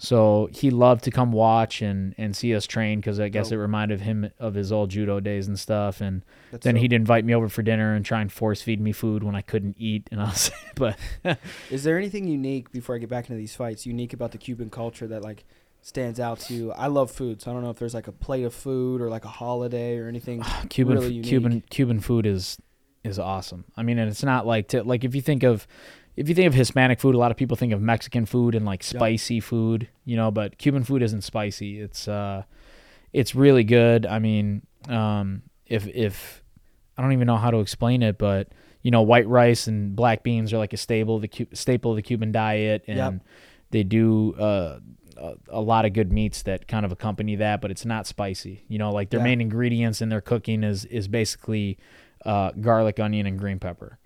So 0.00 0.48
he 0.52 0.70
loved 0.70 1.02
to 1.04 1.10
come 1.10 1.32
watch 1.32 1.82
and, 1.82 2.14
and 2.16 2.34
see 2.34 2.54
us 2.54 2.66
train 2.66 3.00
because 3.00 3.18
I 3.18 3.28
guess 3.28 3.48
Dope. 3.48 3.54
it 3.54 3.58
reminded 3.58 4.00
him 4.00 4.30
of 4.38 4.54
his 4.54 4.70
old 4.70 4.90
judo 4.90 5.18
days 5.18 5.48
and 5.48 5.58
stuff. 5.58 6.00
And 6.00 6.22
That's 6.52 6.62
then 6.62 6.76
dope. 6.76 6.82
he'd 6.82 6.92
invite 6.92 7.24
me 7.24 7.34
over 7.34 7.48
for 7.48 7.62
dinner 7.62 7.94
and 7.94 8.04
try 8.04 8.20
and 8.20 8.30
force 8.30 8.62
feed 8.62 8.80
me 8.80 8.92
food 8.92 9.24
when 9.24 9.34
I 9.34 9.40
couldn't 9.40 9.74
eat. 9.76 10.08
And 10.12 10.20
I 10.20 10.26
was, 10.26 10.52
but 10.76 10.96
Is 11.70 11.82
there 11.82 11.98
anything 11.98 12.28
unique 12.28 12.70
before 12.70 12.94
I 12.94 12.98
get 12.98 13.08
back 13.10 13.28
into 13.28 13.38
these 13.38 13.56
fights? 13.56 13.86
Unique 13.86 14.12
about 14.12 14.30
the 14.30 14.38
Cuban 14.38 14.70
culture 14.70 15.08
that 15.08 15.22
like 15.22 15.44
stands 15.82 16.20
out 16.20 16.38
to 16.40 16.54
you? 16.54 16.72
I 16.72 16.86
love 16.86 17.10
food, 17.10 17.42
so 17.42 17.50
I 17.50 17.54
don't 17.54 17.64
know 17.64 17.70
if 17.70 17.78
there's 17.80 17.94
like 17.94 18.06
a 18.06 18.12
plate 18.12 18.44
of 18.44 18.54
food 18.54 19.00
or 19.00 19.10
like 19.10 19.24
a 19.24 19.28
holiday 19.28 19.98
or 19.98 20.06
anything. 20.06 20.42
Cuban 20.68 20.98
Really. 20.98 21.22
Cuban 21.22 21.62
Cuban 21.70 21.98
food 21.98 22.24
is 22.24 22.56
is 23.02 23.18
awesome. 23.18 23.64
I 23.76 23.82
mean, 23.82 23.98
and 23.98 24.08
it's 24.08 24.22
not 24.24 24.46
like 24.46 24.68
to, 24.68 24.84
like 24.84 25.02
if 25.02 25.14
you 25.14 25.22
think 25.22 25.42
of 25.42 25.66
if 26.18 26.28
you 26.28 26.34
think 26.34 26.46
of 26.48 26.54
Hispanic 26.54 27.00
food, 27.00 27.14
a 27.14 27.18
lot 27.18 27.30
of 27.30 27.36
people 27.36 27.56
think 27.56 27.72
of 27.72 27.80
Mexican 27.80 28.26
food 28.26 28.54
and 28.54 28.66
like 28.66 28.82
Yeah. 28.82 28.98
spicy 28.98 29.40
food, 29.40 29.88
you 30.04 30.16
know. 30.16 30.30
But 30.30 30.58
Cuban 30.58 30.82
food 30.84 31.02
isn't 31.02 31.22
spicy. 31.22 31.80
It's 31.80 32.08
uh, 32.08 32.42
it's 33.12 33.34
really 33.34 33.64
good. 33.64 34.04
I 34.06 34.18
mean, 34.18 34.62
um, 34.88 35.42
if 35.66 35.86
if 35.88 36.42
I 36.96 37.02
don't 37.02 37.12
even 37.12 37.26
know 37.26 37.36
how 37.36 37.50
to 37.50 37.58
explain 37.58 38.02
it, 38.02 38.18
but 38.18 38.48
you 38.82 38.90
know, 38.90 39.02
white 39.02 39.28
rice 39.28 39.66
and 39.66 39.94
black 39.96 40.22
beans 40.22 40.52
are 40.52 40.58
like 40.58 40.72
a 40.72 40.76
staple 40.76 41.16
of 41.16 41.22
the 41.22 41.28
Cu- 41.28 41.46
staple 41.54 41.90
of 41.92 41.96
the 41.96 42.02
Cuban 42.02 42.32
diet, 42.32 42.84
and 42.86 42.96
Yep. 42.96 43.14
they 43.70 43.82
do 43.82 44.34
uh, 44.34 44.78
a, 45.16 45.34
a 45.48 45.60
lot 45.60 45.84
of 45.84 45.92
good 45.92 46.12
meats 46.12 46.42
that 46.42 46.66
kind 46.68 46.84
of 46.86 46.92
accompany 46.92 47.36
that, 47.36 47.60
but 47.60 47.70
it's 47.70 47.84
not 47.84 48.06
spicy. 48.06 48.64
You 48.68 48.78
know, 48.78 48.90
like 48.92 49.10
their 49.10 49.20
Yeah. 49.20 49.24
main 49.24 49.40
ingredients 49.40 50.00
in 50.00 50.08
their 50.08 50.20
cooking 50.20 50.62
is 50.64 50.84
is 50.86 51.06
basically 51.08 51.76
uh, 52.24 52.50
garlic, 52.60 52.98
onion, 52.98 53.26
and 53.26 53.38
green 53.38 53.58
pepper. 53.58 53.97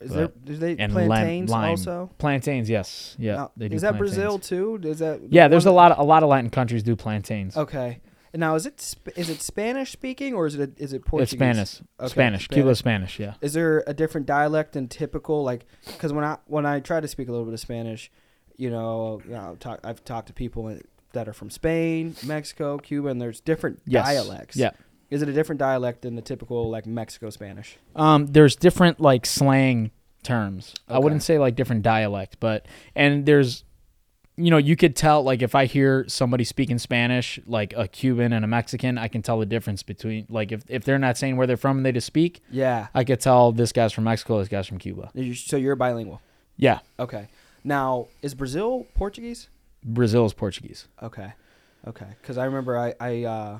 Is 0.00 0.12
there 0.12 0.28
do 0.44 0.56
they 0.56 0.76
and 0.76 0.92
plantains 0.92 1.50
lime. 1.50 1.70
also? 1.70 2.10
Plantains, 2.18 2.70
yes, 2.70 3.16
yeah, 3.18 3.34
Now, 3.34 3.52
they 3.56 3.68
do. 3.68 3.74
is 3.76 3.82
that 3.82 3.96
plantains. 3.96 4.14
Brazil 4.16 4.38
too? 4.38 4.80
Is 4.84 5.00
that 5.00 5.20
Yeah, 5.30 5.48
there's 5.48 5.66
a 5.66 5.72
lot 5.72 5.90
of 5.92 5.98
a 5.98 6.04
lot 6.04 6.22
of 6.22 6.28
Latin 6.28 6.50
countries 6.50 6.82
do 6.82 6.94
plantains. 6.94 7.56
Okay. 7.56 8.00
Now 8.34 8.54
is 8.54 8.66
it 8.66 8.94
is 9.16 9.28
it 9.30 9.40
Spanish 9.40 9.90
speaking 9.90 10.34
or 10.34 10.46
is 10.46 10.54
it 10.54 10.74
is 10.78 10.92
it 10.92 11.04
Portuguese? 11.04 11.32
it's 11.32 11.38
Spanish, 11.38 11.80
Okay, 11.98 12.08
Spanish, 12.08 12.46
Cuba 12.48 12.74
Spanish, 12.76 13.18
yeah. 13.18 13.34
Is 13.40 13.54
there 13.54 13.82
a 13.88 13.94
different 13.94 14.26
dialect 14.26 14.74
than 14.74 14.86
typical? 14.86 15.42
Like, 15.42 15.66
because 15.86 16.12
when 16.12 16.24
I 16.24 16.36
when 16.46 16.64
I 16.66 16.78
try 16.80 17.00
to 17.00 17.08
speak 17.08 17.28
a 17.28 17.32
little 17.32 17.46
bit 17.46 17.54
of 17.54 17.60
Spanish, 17.60 18.12
you 18.56 18.70
know, 18.70 19.20
you 19.24 19.32
know 19.32 19.56
talk, 19.58 19.80
I've 19.82 20.04
talked 20.04 20.28
to 20.28 20.32
people 20.34 20.78
that 21.14 21.26
are 21.26 21.32
from 21.32 21.48
Spain, 21.50 22.14
Mexico, 22.24 22.76
Cuba, 22.78 23.08
and 23.08 23.20
there's 23.20 23.40
different 23.40 23.80
Yes. 23.86 24.04
dialects. 24.06 24.56
Yeah. 24.56 24.70
Is 25.10 25.22
it 25.22 25.28
a 25.28 25.32
different 25.32 25.58
dialect 25.58 26.02
than 26.02 26.16
the 26.16 26.22
typical 26.22 26.68
like 26.70 26.86
Mexico 26.86 27.30
Spanish? 27.30 27.76
Um, 27.96 28.26
there's 28.26 28.56
different 28.56 29.00
like 29.00 29.24
slang 29.26 29.90
terms. 30.22 30.74
I 30.88 30.98
wouldn't 30.98 31.22
say 31.22 31.38
like 31.38 31.54
different 31.54 31.82
dialect, 31.82 32.36
but 32.40 32.66
and 32.94 33.24
there's 33.24 33.64
you 34.40 34.52
know, 34.52 34.56
you 34.56 34.76
could 34.76 34.94
tell 34.94 35.24
like 35.24 35.42
if 35.42 35.54
I 35.56 35.64
hear 35.64 36.04
somebody 36.08 36.44
speaking 36.44 36.78
Spanish, 36.78 37.40
like 37.46 37.74
a 37.76 37.88
Cuban 37.88 38.32
and 38.32 38.44
a 38.44 38.48
Mexican, 38.48 38.96
I 38.96 39.08
can 39.08 39.20
tell 39.20 39.40
the 39.40 39.46
difference 39.46 39.82
between 39.82 40.26
like 40.28 40.52
if, 40.52 40.62
if 40.68 40.84
they're 40.84 40.98
not 40.98 41.18
saying 41.18 41.36
where 41.36 41.46
they're 41.46 41.56
from 41.56 41.78
and 41.78 41.84
they 41.86 41.90
just 41.90 42.06
speak, 42.06 42.40
Yeah. 42.50 42.86
I 42.94 43.02
could 43.02 43.20
tell 43.20 43.50
this 43.50 43.72
guy's 43.72 43.92
from 43.92 44.04
Mexico, 44.04 44.38
this 44.38 44.46
guy's 44.48 44.68
from 44.68 44.78
Cuba. 44.78 45.10
So 45.34 45.56
you're 45.56 45.74
bilingual. 45.74 46.22
Yeah. 46.56 46.78
Okay. 47.00 47.26
Now 47.64 48.06
is 48.22 48.34
Brazil 48.34 48.86
Portuguese? 48.94 49.48
Brazil 49.84 50.24
is 50.24 50.32
Portuguese. 50.34 50.86
Okay. 51.02 51.32
Okay. 51.86 52.06
Because 52.22 52.38
I 52.38 52.44
remember 52.44 52.78
I 52.78 52.94
I 53.00 53.24
uh 53.24 53.58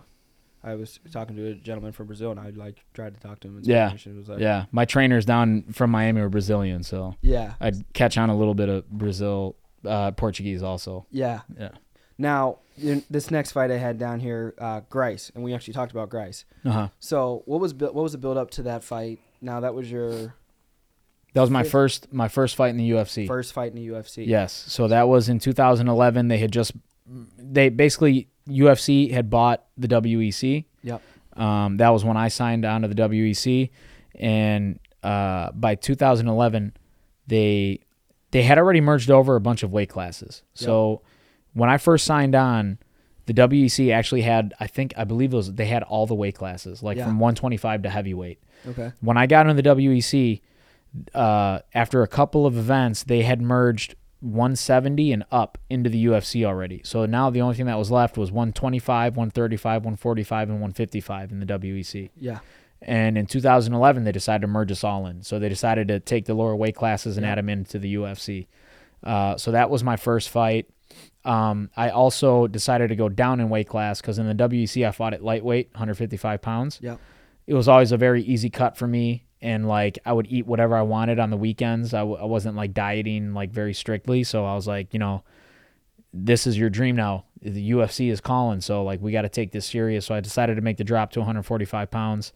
I 0.63 0.75
was 0.75 0.99
talking 1.13 1.37
to 1.37 1.47
a 1.51 1.55
gentleman 1.55 1.93
from 1.93 2.07
Brazil 2.07 2.31
and 2.33 2.41
I 2.41 2.51
like 2.51 2.85
tried 2.95 3.15
to 3.15 3.21
talk 3.21 3.41
to 3.41 3.49
him 3.49 3.59
in 3.59 3.65
Yeah. 3.65 3.87
Spanish 3.89 4.07
and 4.07 4.17
it 4.17 4.19
was 4.19 4.29
like 4.29 4.41
Yeah. 4.41 4.65
My 4.73 4.85
trainers 4.85 5.25
down 5.25 5.63
from 5.73 5.91
Miami 5.91 6.21
were 6.21 6.29
Brazilian, 6.29 6.83
so 6.83 7.15
yeah 7.23 7.55
I'd 7.61 7.93
catch 7.93 8.19
on 8.19 8.29
a 8.31 8.37
little 8.37 8.55
bit 8.55 8.69
of 8.69 8.89
Brazil 8.91 9.57
uh, 9.85 10.11
Portuguese 10.13 10.63
also. 10.63 11.07
yeah 11.11 11.41
Yeah. 11.59 11.71
Now, 12.21 12.59
this 12.77 13.31
next 13.31 13.53
fight 13.53 13.71
I 13.71 13.77
had 13.77 13.97
down 13.97 14.19
here, 14.19 14.53
uh, 14.59 14.81
Grice, 14.91 15.31
and 15.37 15.45
we 15.45 15.55
actually 15.55 15.75
talked 15.75 15.93
about 15.93 16.09
Grice. 16.09 16.45
Uh-huh. 16.65 16.89
So, 16.99 17.43
what 17.47 17.61
was 17.61 17.73
what 17.75 17.95
was 17.95 18.11
the 18.11 18.19
build 18.19 18.37
up 18.37 18.51
to 18.53 18.63
that 18.65 18.83
fight? 18.83 19.21
Now, 19.41 19.61
that 19.61 19.73
was 19.75 19.89
your 19.89 20.35
That 21.35 21.41
was 21.43 21.51
my 21.51 21.63
first 21.63 22.13
my 22.13 22.27
first 22.27 22.57
fight 22.57 22.71
in 22.71 22.77
the 22.77 22.91
UFC. 22.91 23.27
first 23.29 23.53
fight 23.53 23.71
in 23.73 23.77
the 23.77 23.87
UFC. 23.89 24.27
Yes. 24.27 24.53
So 24.53 24.89
that 24.89 25.07
was 25.09 25.29
in 25.29 25.39
2011. 25.39 26.27
They 26.27 26.39
had 26.39 26.51
just 26.51 26.73
they 27.39 27.69
basically 27.69 28.28
UFC 28.49 29.11
had 29.11 29.31
bought 29.31 29.65
the 29.77 29.89
WEC. 29.89 30.65
Yep. 30.83 31.03
Um, 31.37 31.77
that 31.77 31.91
was 31.91 32.05
when 32.05 32.17
I 32.17 32.29
signed 32.29 32.65
on 32.65 32.83
to 32.83 32.89
the 32.89 32.95
WEC, 32.95 33.71
and 34.17 34.81
uh, 35.03 35.53
by 35.53 35.75
2011, 35.77 36.73
they 37.27 37.81
they 38.31 38.43
had 38.43 38.59
already 38.59 38.81
merged 38.81 39.11
over 39.11 39.37
a 39.37 39.41
bunch 39.41 39.63
of 39.63 39.73
weight 39.73 39.89
classes. 39.89 40.43
So 40.55 41.03
when 41.55 41.71
I 41.71 41.79
first 41.79 42.05
signed 42.05 42.35
on, 42.35 42.79
the 43.27 43.35
WEC 43.35 43.93
actually 43.93 44.23
had 44.23 44.53
I 44.59 44.67
think 44.67 44.95
I 44.97 45.05
believe 45.05 45.33
it 45.33 45.37
was 45.37 45.53
they 45.53 45.67
had 45.67 45.83
all 45.85 46.07
the 46.07 46.15
weight 46.15 46.35
classes 46.35 46.83
like 46.83 46.97
Yeah. 46.97 47.05
from 47.05 47.19
125 47.21 47.83
to 47.83 47.91
heavyweight 47.91 48.41
Okay. 48.67 48.93
when 49.01 49.17
I 49.17 49.27
got 49.27 49.47
into 49.49 49.63
the 49.63 49.69
WEC, 49.69 50.41
uh, 51.15 51.61
after 51.75 52.03
a 52.03 52.09
couple 52.09 52.47
of 52.47 52.57
events, 52.57 53.05
they 53.05 53.23
had 53.23 53.41
merged 53.41 53.95
170 54.21 55.13
and 55.13 55.25
up 55.31 55.59
into 55.71 55.89
the 55.91 56.07
UFC 56.07 56.45
already. 56.45 56.81
So 56.85 57.07
now 57.07 57.31
the 57.31 57.41
only 57.41 57.55
thing 57.55 57.67
that 57.67 57.79
was 57.79 57.91
left 57.91 58.17
was 58.19 58.31
125, 58.33 59.17
135, 59.17 59.83
145, 59.85 60.49
and 60.51 60.61
155 60.61 61.33
in 61.33 61.41
the 61.41 61.47
WEC. 61.47 62.11
Yeah. 62.17 62.39
And 62.83 63.19
in 63.19 63.27
2011, 63.27 64.05
they 64.05 64.13
decided 64.13 64.43
to 64.43 64.47
merge 64.47 64.71
us 64.71 64.85
all 64.85 65.07
in. 65.07 65.23
So 65.23 65.39
they 65.39 65.49
decided 65.49 65.89
to 65.89 66.01
take 66.01 66.27
the 66.27 66.35
lower 66.35 66.55
weight 66.57 66.75
classes 66.77 67.17
and 67.17 67.25
Yeah. 67.25 67.33
add 67.33 67.39
them 67.39 67.49
into 67.49 67.79
the 67.79 67.95
UFC. 67.95 68.47
Uh, 69.03 69.37
so 69.37 69.51
that 69.53 69.71
was 69.71 69.83
my 69.85 69.97
first 69.97 70.29
fight. 70.29 70.67
Um, 71.25 71.71
I 71.77 71.91
also 71.91 72.47
decided 72.47 72.89
to 72.89 72.97
go 72.97 73.09
down 73.09 73.41
in 73.41 73.49
weight 73.49 73.69
class 73.69 74.01
because 74.01 74.19
in 74.19 74.27
the 74.27 74.35
WEC 74.35 74.87
I 74.87 74.91
fought 74.93 75.13
at 75.15 75.23
lightweight, 75.23 75.71
155 75.73 76.41
pounds. 76.41 76.79
Yep. 76.83 76.99
It 77.47 77.55
was 77.55 77.69
always 77.69 77.93
a 77.93 77.97
very 77.97 78.23
easy 78.23 78.51
cut 78.51 78.77
for 78.77 78.87
me, 78.87 79.25
and 79.41 79.69
like 79.69 79.99
I 80.05 80.13
would 80.13 80.27
eat 80.31 80.47
whatever 80.47 80.77
I 80.77 80.83
wanted 80.83 81.19
on 81.19 81.31
the 81.31 81.37
weekends. 81.37 81.95
I, 81.95 82.01
w- 82.01 82.19
I 82.19 82.25
wasn't 82.25 82.57
like 82.57 82.75
dieting 82.75 83.35
like 83.35 83.51
very 83.51 83.75
strictly, 83.75 84.25
so 84.25 84.45
I 84.45 84.55
was 84.55 84.67
like, 84.67 84.93
you 84.93 84.99
know, 84.99 85.23
this 86.13 86.47
is 86.47 86.59
your 86.59 86.71
dream 86.71 86.97
now. 86.97 87.25
The 87.41 87.71
UFC 87.71 88.11
is 88.11 88.21
calling, 88.21 88.61
so 88.61 88.83
like 88.83 89.01
we 89.01 89.13
got 89.13 89.23
to 89.23 89.29
take 89.29 89.53
this 89.53 89.67
serious. 89.67 90.07
So 90.07 90.15
I 90.15 90.21
decided 90.21 90.57
to 90.57 90.63
make 90.63 90.77
the 90.77 90.85
drop 90.85 91.13
to 91.13 91.21
145 91.21 91.91
pounds, 91.91 92.33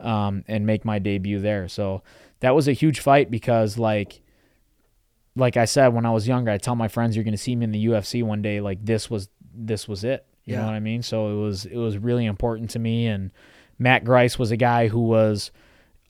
um, 0.00 0.44
and 0.46 0.66
make 0.66 0.84
my 0.84 0.98
debut 0.98 1.38
there. 1.40 1.68
So 1.68 2.02
that 2.40 2.54
was 2.54 2.68
a 2.68 2.72
huge 2.72 3.00
fight 3.00 3.30
because 3.30 3.78
like 3.78 4.20
like 5.34 5.56
I 5.56 5.64
said 5.64 5.88
when 5.94 6.04
I 6.04 6.10
was 6.10 6.28
younger, 6.28 6.50
I 6.50 6.58
tell 6.58 6.76
my 6.76 6.88
friends 6.88 7.16
you're 7.16 7.24
going 7.24 7.32
to 7.32 7.38
see 7.38 7.56
me 7.56 7.64
in 7.64 7.70
the 7.72 7.86
UFC 7.86 8.22
one 8.22 8.42
day. 8.42 8.60
Like 8.60 8.84
this 8.84 9.08
was 9.08 9.28
this 9.54 9.88
was 9.88 10.04
it. 10.04 10.26
You 10.44 10.54
Yeah. 10.54 10.60
know 10.60 10.66
what 10.66 10.74
I 10.74 10.80
mean? 10.80 11.02
So 11.02 11.28
it 11.28 11.40
was 11.42 11.64
it 11.64 11.76
was 11.76 11.96
really 11.96 12.26
important 12.26 12.68
to 12.70 12.78
me. 12.78 13.06
And 13.06 13.30
Matt 13.78 14.04
Grice 14.04 14.38
was 14.38 14.50
a 14.50 14.56
guy 14.56 14.88
who 14.88 15.00
was 15.00 15.50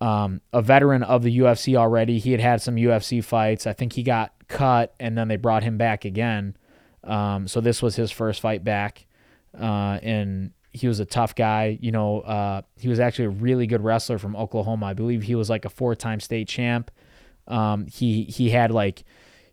um, 0.02 0.40
a 0.52 0.60
veteran 0.60 1.04
of 1.04 1.22
the 1.22 1.38
UFC 1.38 1.76
already. 1.76 2.18
He 2.18 2.32
had 2.32 2.40
had 2.40 2.60
some 2.60 2.74
UFC 2.74 3.22
fights. 3.22 3.68
I 3.68 3.72
think 3.72 3.92
he 3.92 4.02
got 4.02 4.34
cut, 4.48 4.94
and 4.98 5.16
then 5.16 5.28
they 5.28 5.36
brought 5.36 5.62
him 5.62 5.78
back 5.78 6.04
again. 6.04 6.56
Um, 7.04 7.46
so 7.46 7.60
this 7.60 7.80
was 7.80 7.94
his 7.94 8.10
first 8.10 8.40
fight 8.40 8.64
back, 8.64 9.06
uh, 9.56 10.00
and 10.02 10.50
he 10.72 10.88
was 10.88 10.98
a 10.98 11.04
tough 11.04 11.36
guy. 11.36 11.78
You 11.80 11.92
know, 11.92 12.20
uh, 12.22 12.62
he 12.76 12.88
was 12.88 12.98
actually 12.98 13.26
a 13.26 13.30
really 13.30 13.68
good 13.68 13.84
wrestler 13.84 14.18
from 14.18 14.34
Oklahoma. 14.34 14.86
I 14.86 14.94
believe 14.94 15.22
he 15.22 15.36
was 15.36 15.48
like 15.48 15.64
a 15.64 15.70
four-time 15.70 16.18
state 16.18 16.48
champ. 16.48 16.90
Um, 17.46 17.86
he 17.86 18.24
he 18.24 18.50
had 18.50 18.72
like 18.72 19.04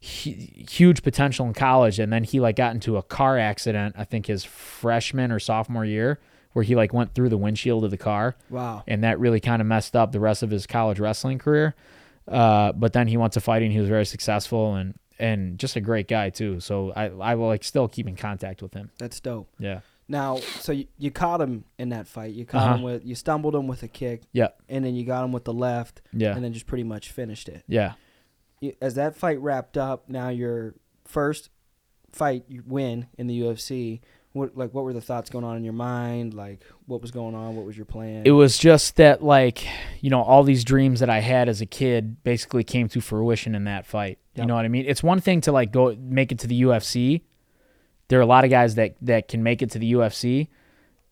hu- 0.01 0.31
huge 0.31 1.03
potential 1.03 1.45
in 1.45 1.53
college, 1.53 1.99
and 1.99 2.11
then 2.11 2.23
he 2.23 2.39
like 2.39 2.55
got 2.55 2.73
into 2.73 2.97
a 2.97 3.03
car 3.03 3.37
accident. 3.37 3.93
I 3.99 4.03
think 4.03 4.25
his 4.25 4.43
freshman 4.45 5.31
or 5.31 5.39
sophomore 5.39 5.85
year, 5.85 6.19
where 6.53 6.63
he 6.63 6.75
like 6.75 6.93
went 6.93 7.13
through 7.13 7.29
the 7.29 7.37
windshield 7.37 7.83
of 7.83 7.91
the 7.91 7.97
car 7.97 8.35
Wow. 8.49 8.83
and 8.87 9.03
that 9.03 9.19
really 9.19 9.39
kind 9.39 9.61
of 9.61 9.67
messed 9.67 9.95
up 9.95 10.11
the 10.11 10.19
rest 10.19 10.41
of 10.43 10.49
his 10.49 10.65
college 10.67 10.99
wrestling 10.99 11.37
career. 11.39 11.75
Uh, 12.27 12.71
but 12.73 12.93
then 12.93 13.07
he 13.07 13.17
went 13.17 13.33
to 13.33 13.41
fighting. 13.41 13.71
He 13.71 13.79
was 13.79 13.89
very 13.89 14.05
successful 14.05 14.75
and 14.75 14.95
and 15.19 15.59
just 15.59 15.75
a 15.75 15.81
great 15.81 16.07
guy 16.07 16.29
too. 16.29 16.59
So 16.59 16.91
I 16.95 17.05
I 17.09 17.35
will 17.35 17.47
like 17.47 17.63
still 17.63 17.87
keep 17.87 18.07
in 18.07 18.15
contact 18.15 18.61
with 18.61 18.73
him. 18.73 18.91
That's 18.97 19.19
dope. 19.19 19.49
Yeah. 19.59 19.81
Now, 20.11 20.37
so 20.37 20.71
you, 20.71 20.87
you 20.97 21.11
caught 21.11 21.39
him 21.39 21.65
in 21.77 21.89
that 21.89 22.07
fight. 22.07 22.33
You 22.33 22.43
caught 22.45 22.63
Uh-huh. 22.63 22.75
him 22.77 22.81
with 22.83 23.05
you 23.05 23.13
stumbled 23.15 23.53
him 23.55 23.67
with 23.67 23.83
a 23.83 23.87
kick. 23.87 24.23
Yeah. 24.31 24.47
And 24.67 24.83
then 24.83 24.95
you 24.95 25.05
got 25.05 25.23
him 25.23 25.31
with 25.31 25.43
the 25.43 25.53
left, 25.53 26.01
Yeah. 26.13 26.33
and 26.35 26.43
then 26.43 26.51
just 26.53 26.65
pretty 26.65 26.83
much 26.83 27.11
finished 27.11 27.47
it. 27.49 27.63
Yeah. 27.67 27.93
You- 28.59 28.73
As 28.81 28.95
that 28.95 29.15
fight 29.15 29.39
wrapped 29.39 29.77
up, 29.77 30.09
now 30.09 30.29
your 30.29 30.73
first 31.05 31.49
fight 32.11 32.43
you 32.47 32.63
win 32.65 33.05
in 33.19 33.27
the 33.27 33.39
UFC. 33.41 34.01
What 34.33 34.55
like 34.55 34.73
what 34.73 34.83
were 34.83 34.93
the 34.93 35.01
thoughts 35.01 35.29
going 35.29 35.43
on 35.43 35.57
in 35.57 35.63
your 35.63 35.73
mind? 35.73 36.33
Like 36.35 36.63
what 36.85 37.01
was 37.01 37.09
going 37.09 37.33
on? 37.33 37.55
What 37.55 37.65
was 37.65 37.75
your 37.75 37.85
plan? 37.85 38.23
It 38.25 38.31
was 38.31 38.57
just 38.57 38.97
that 38.97 39.23
like 39.23 39.65
you 40.01 40.09
know 40.09 40.21
all 40.21 40.43
these 40.43 40.63
dreams 40.63 40.99
that 40.99 41.09
I 41.09 41.19
had 41.19 41.49
as 41.49 41.61
a 41.61 41.65
kid 41.65 42.23
basically 42.23 42.63
came 42.63 42.87
to 42.89 43.01
fruition 43.01 43.55
in 43.55 43.63
that 43.63 43.85
fight. 43.87 44.19
You 44.35 44.45
know 44.45 44.55
what 44.55 44.63
I 44.63 44.69
mean? 44.69 44.85
It's 44.87 45.03
one 45.03 45.19
thing 45.19 45.41
to 45.41 45.51
like 45.51 45.73
go 45.73 45.95
make 45.99 46.31
it 46.31 46.39
to 46.39 46.47
the 46.47 46.61
UFC. 46.61 47.21
There 48.07 48.19
are 48.19 48.21
a 48.21 48.25
lot 48.25 48.45
of 48.45 48.49
guys 48.49 48.75
that 48.75 48.95
that 49.01 49.27
can 49.27 49.43
make 49.43 49.61
it 49.61 49.71
to 49.71 49.79
the 49.79 49.93
UFC, 49.93 50.47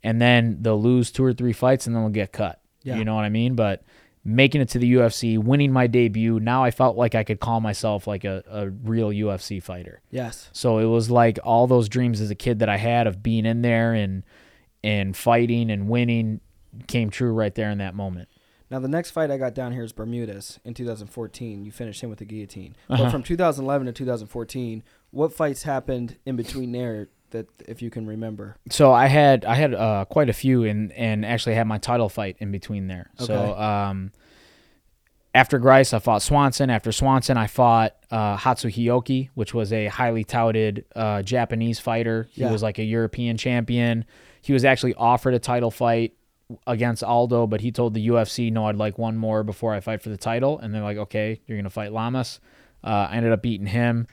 and 0.03 0.22
then 0.22 0.59
they'll 0.61 0.82
lose 0.82 1.11
two 1.11 1.26
or 1.26 1.34
three 1.34 1.53
fights 1.53 1.88
and 1.88 1.95
then 1.95 2.03
they'll 2.03 2.11
get 2.11 2.32
cut. 2.32 2.61
Yeah. 2.84 2.97
You 2.97 3.03
know 3.03 3.15
what 3.15 3.26
I 3.26 3.30
mean? 3.30 3.55
But 3.55 3.84
making 4.28 4.59
it 4.59 4.67
to 4.67 4.78
the 4.78 4.95
UFC, 4.95 5.41
winning 5.41 5.71
my 5.71 5.88
debut, 5.88 6.38
now 6.38 6.61
I 6.61 6.69
felt 6.69 6.97
like 6.97 7.15
I 7.15 7.23
could 7.23 7.39
call 7.39 7.61
myself 7.61 8.05
like 8.07 8.25
a, 8.25 8.43
a 8.49 8.69
real 8.69 9.09
UFC 9.09 9.63
fighter. 9.63 10.01
yes. 10.11 10.49
So 10.51 10.80
it 10.80 10.86
was 10.86 11.09
like 11.09 11.39
all 11.45 11.65
those 11.65 11.88
dreams 11.88 12.19
as 12.19 12.30
a 12.30 12.36
kid 12.36 12.59
that 12.59 12.67
I 12.67 12.75
had 12.75 13.07
of 13.07 13.23
being 13.23 13.45
in 13.45 13.61
there 13.61 13.93
and 13.93 14.23
and 14.84 15.15
fighting 15.15 15.71
and 15.71 15.88
winning 15.88 16.41
came 16.88 17.09
true 17.09 17.32
right 17.32 17.55
there 17.55 17.71
in 17.71 17.78
that 17.78 17.95
moment. 17.95 18.28
Now 18.69 18.80
the 18.80 18.89
next 18.89 19.11
fight 19.11 19.32
I 19.32 19.38
got 19.38 19.53
down 19.55 19.71
here 19.71 19.84
is 19.84 19.93
Bermudez 19.93 20.59
in 20.65 20.73
2014. 20.73 21.63
You 21.63 21.71
finished 21.71 22.01
him 22.01 22.09
with 22.09 22.19
the 22.19 22.25
guillotine. 22.25 22.75
Uh-huh. 22.89 23.05
But 23.05 23.11
from 23.11 23.23
2011 23.23 23.88
to 23.88 23.93
2014, 23.93 24.84
what 25.11 25.32
fights 25.32 25.63
happened 25.63 26.17
in 26.25 26.36
between 26.36 26.73
there 26.73 27.07
that 27.32 27.47
if 27.67 27.82
you 27.82 27.89
can 27.89 28.05
remember? 28.07 28.55
So 28.69 28.91
I 28.91 29.07
had 29.07 29.45
I 29.45 29.55
had 29.55 29.73
uh, 29.73 30.05
quite 30.05 30.30
a 30.30 30.34
few 30.34 30.63
and 30.63 30.91
and 30.93 31.25
actually 31.25 31.55
had 31.55 31.67
my 31.67 31.78
title 31.78 32.09
fight 32.09 32.38
in 32.39 32.51
between 32.51 32.88
there. 32.88 33.09
So 33.17 33.34
Okay. 33.34 33.61
um, 33.61 34.11
after 35.36 35.59
Grice, 35.59 35.93
I 35.93 35.99
fought 35.99 36.21
Swanson. 36.21 36.69
After 36.69 36.91
Swanson, 36.91 37.38
I 37.38 37.47
fought 37.47 37.95
uh, 38.09 38.38
Hatsu 38.38 38.69
Hioki, 38.71 39.30
which 39.36 39.53
was 39.53 39.71
a 39.71 39.88
highly 39.88 40.23
touted 40.23 40.86
uh, 40.95 41.21
Japanese 41.21 41.80
fighter. 41.80 42.28
He 42.32 42.41
Yeah. 42.41 42.51
was 42.51 42.63
like 42.63 42.80
a 42.80 42.84
European 42.84 43.38
champion. 43.38 44.05
He 44.41 44.53
was 44.53 44.65
actually 44.65 44.95
offered 44.95 45.34
a 45.36 45.39
title 45.39 45.69
fight 45.69 46.13
against 46.65 47.03
Aldo, 47.03 47.45
but 47.47 47.59
he 47.61 47.71
told 47.71 47.93
the 47.93 48.07
UFC, 48.07 48.49
"No, 48.51 48.65
I'd 48.67 48.78
like 48.78 48.97
one 48.97 49.17
more 49.17 49.43
before 49.43 49.73
I 49.73 49.80
fight 49.82 50.01
for 50.01 50.09
the 50.09 50.17
title." 50.17 50.57
And 50.59 50.73
they're 50.73 50.82
like, 50.82 50.97
"Okay, 50.97 51.41
you're 51.45 51.57
gonna 51.57 51.69
fight 51.69 51.91
Lamas." 51.91 52.39
Uh, 52.84 53.07
I 53.11 53.17
ended 53.17 53.32
up 53.34 53.41
beating 53.41 53.67
him. 53.67 54.07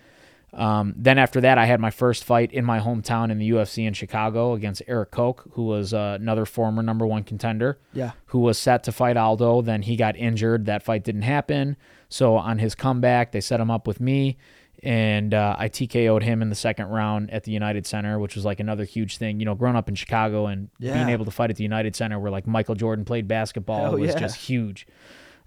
Um, 0.54 0.94
then 0.96 1.18
after 1.18 1.40
that, 1.40 1.58
I 1.58 1.64
had 1.66 1.80
my 1.80 1.90
first 1.90 2.22
fight 2.24 2.52
in 2.52 2.64
my 2.64 2.78
hometown 2.78 3.30
in 3.30 3.38
the 3.38 3.50
UFC 3.50 3.86
in 3.86 3.92
Chicago 3.92 4.52
against 4.54 4.82
Erik 4.86 5.10
Koch, 5.10 5.42
who 5.52 5.64
was 5.64 5.92
uh, 5.92 6.16
another 6.20 6.46
former 6.46 6.82
number 6.82 7.06
one 7.06 7.24
contender 7.24 7.78
Yeah. 7.92 8.12
who 8.26 8.38
was 8.38 8.56
set 8.58 8.84
to 8.84 8.92
fight 8.92 9.16
Aldo. 9.16 9.62
Then 9.62 9.82
he 9.82 9.96
got 9.96 10.16
injured. 10.16 10.66
That 10.66 10.82
fight 10.82 11.02
didn't 11.04 11.22
happen. 11.22 11.76
So 12.08 12.36
on 12.36 12.58
his 12.58 12.74
comeback, 12.74 13.32
they 13.32 13.40
set 13.40 13.58
him 13.58 13.70
up 13.70 13.86
with 13.88 13.98
me, 14.00 14.36
and 14.82 15.34
uh, 15.34 15.56
I 15.58 15.68
TKO'd 15.68 16.22
him 16.22 16.40
in 16.42 16.50
the 16.50 16.54
second 16.54 16.86
round 16.86 17.30
at 17.32 17.42
the 17.44 17.50
United 17.50 17.86
Center, 17.86 18.18
which 18.20 18.36
was 18.36 18.44
like 18.44 18.60
another 18.60 18.84
huge 18.84 19.16
thing. 19.18 19.40
You 19.40 19.46
know, 19.46 19.54
growing 19.56 19.74
up 19.76 19.88
in 19.88 19.96
Chicago 19.96 20.46
and 20.46 20.68
Yeah. 20.78 20.94
being 20.94 21.08
able 21.08 21.24
to 21.24 21.30
fight 21.32 21.50
at 21.50 21.56
the 21.56 21.64
United 21.64 21.96
Center, 21.96 22.20
where 22.20 22.30
like 22.30 22.46
Michael 22.46 22.76
Jordan 22.76 23.04
played 23.04 23.26
basketball, 23.26 23.80
Hell 23.80 23.98
was 23.98 24.10
yeah. 24.12 24.18
just 24.20 24.36
huge. 24.36 24.86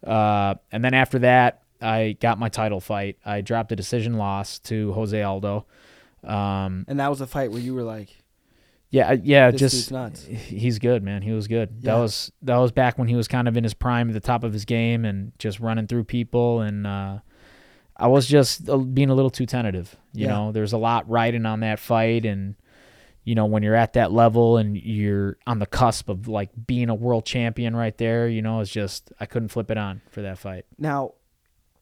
Uh, 0.05 0.55
and 0.71 0.83
then 0.83 0.93
after 0.93 1.19
that, 1.19 1.61
I 1.81 2.17
got 2.19 2.39
my 2.39 2.49
title 2.49 2.79
fight. 2.79 3.17
I 3.25 3.41
dropped 3.41 3.71
a 3.71 3.75
decision 3.75 4.13
loss 4.15 4.59
to 4.59 4.91
Jose 4.93 5.21
Aldo. 5.21 5.65
Um, 6.23 6.85
And 6.87 6.99
that 6.99 7.09
was 7.09 7.21
a 7.21 7.27
fight 7.27 7.51
where 7.51 7.61
you 7.61 7.73
were 7.73 7.83
like, 7.83 8.09
yeah, 8.89 9.13
yeah, 9.21 9.51
just 9.51 9.91
nuts. 9.91 10.23
he's 10.25 10.79
good, 10.79 11.03
man. 11.03 11.21
He 11.21 11.31
was 11.31 11.47
good. 11.47 11.81
That 11.83 11.95
was 11.95 12.31
that 12.43 12.55
was 12.57 12.71
back 12.71 12.97
when 12.97 13.07
he 13.09 13.15
was 13.15 13.27
kind 13.27 13.47
of 13.47 13.57
in 13.57 13.63
his 13.63 13.73
prime, 13.73 14.07
at 14.09 14.13
the 14.13 14.19
top 14.21 14.43
of 14.45 14.53
his 14.53 14.63
game, 14.65 15.03
and 15.05 15.33
just 15.39 15.59
running 15.59 15.87
through 15.87 16.05
people. 16.05 16.61
And 16.61 16.87
uh, 16.87 17.17
I 17.97 18.07
was 18.07 18.27
just 18.27 18.69
uh, 18.69 18.77
being 18.77 19.09
a 19.09 19.13
little 19.13 19.29
too 19.29 19.45
tentative. 19.45 19.95
You 20.13 20.23
Yeah. 20.27 20.33
know, 20.33 20.51
there's 20.53 20.71
a 20.73 20.77
lot 20.77 21.07
riding 21.09 21.45
on 21.45 21.59
that 21.59 21.79
fight, 21.79 22.25
and 22.25 22.55
you 23.25 23.35
know 23.35 23.45
when 23.45 23.61
you're 23.61 23.75
at 23.75 23.91
that 23.93 24.13
level 24.13 24.55
and 24.55 24.77
you're 24.77 25.37
on 25.45 25.59
the 25.59 25.65
cusp 25.65 26.07
of 26.07 26.29
like 26.29 26.49
being 26.65 26.89
a 26.89 26.95
world 26.95 27.25
champion 27.25 27.75
right 27.75 27.97
there. 27.97 28.29
You 28.29 28.41
know, 28.41 28.61
it's 28.61 28.71
just 28.71 29.11
I 29.19 29.25
couldn't 29.25 29.49
flip 29.49 29.69
it 29.69 29.77
on 29.77 30.01
for 30.11 30.21
that 30.21 30.37
fight. 30.39 30.65
now, 30.77 31.11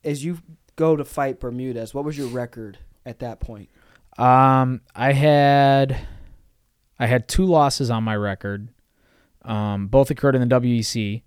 as 0.06 0.24
you 0.24 0.40
go 0.76 0.96
to 0.96 1.04
fight 1.04 1.40
Bermudez, 1.40 1.94
what 1.94 2.06
was 2.06 2.18
your 2.18 2.28
record 2.28 2.78
at 3.06 3.20
that 3.20 3.40
point? 3.40 3.70
Um, 4.18 4.82
I 4.96 5.12
had 5.14 5.98
I 6.98 7.08
had 7.08 7.28
two 7.28 7.46
losses 7.46 7.90
on 7.90 8.04
my 8.04 8.16
record. 8.16 8.70
Um, 9.42 9.88
both 9.88 10.10
occurred 10.10 10.36
in 10.36 10.48
the 10.48 10.56
WEC. 10.60 11.22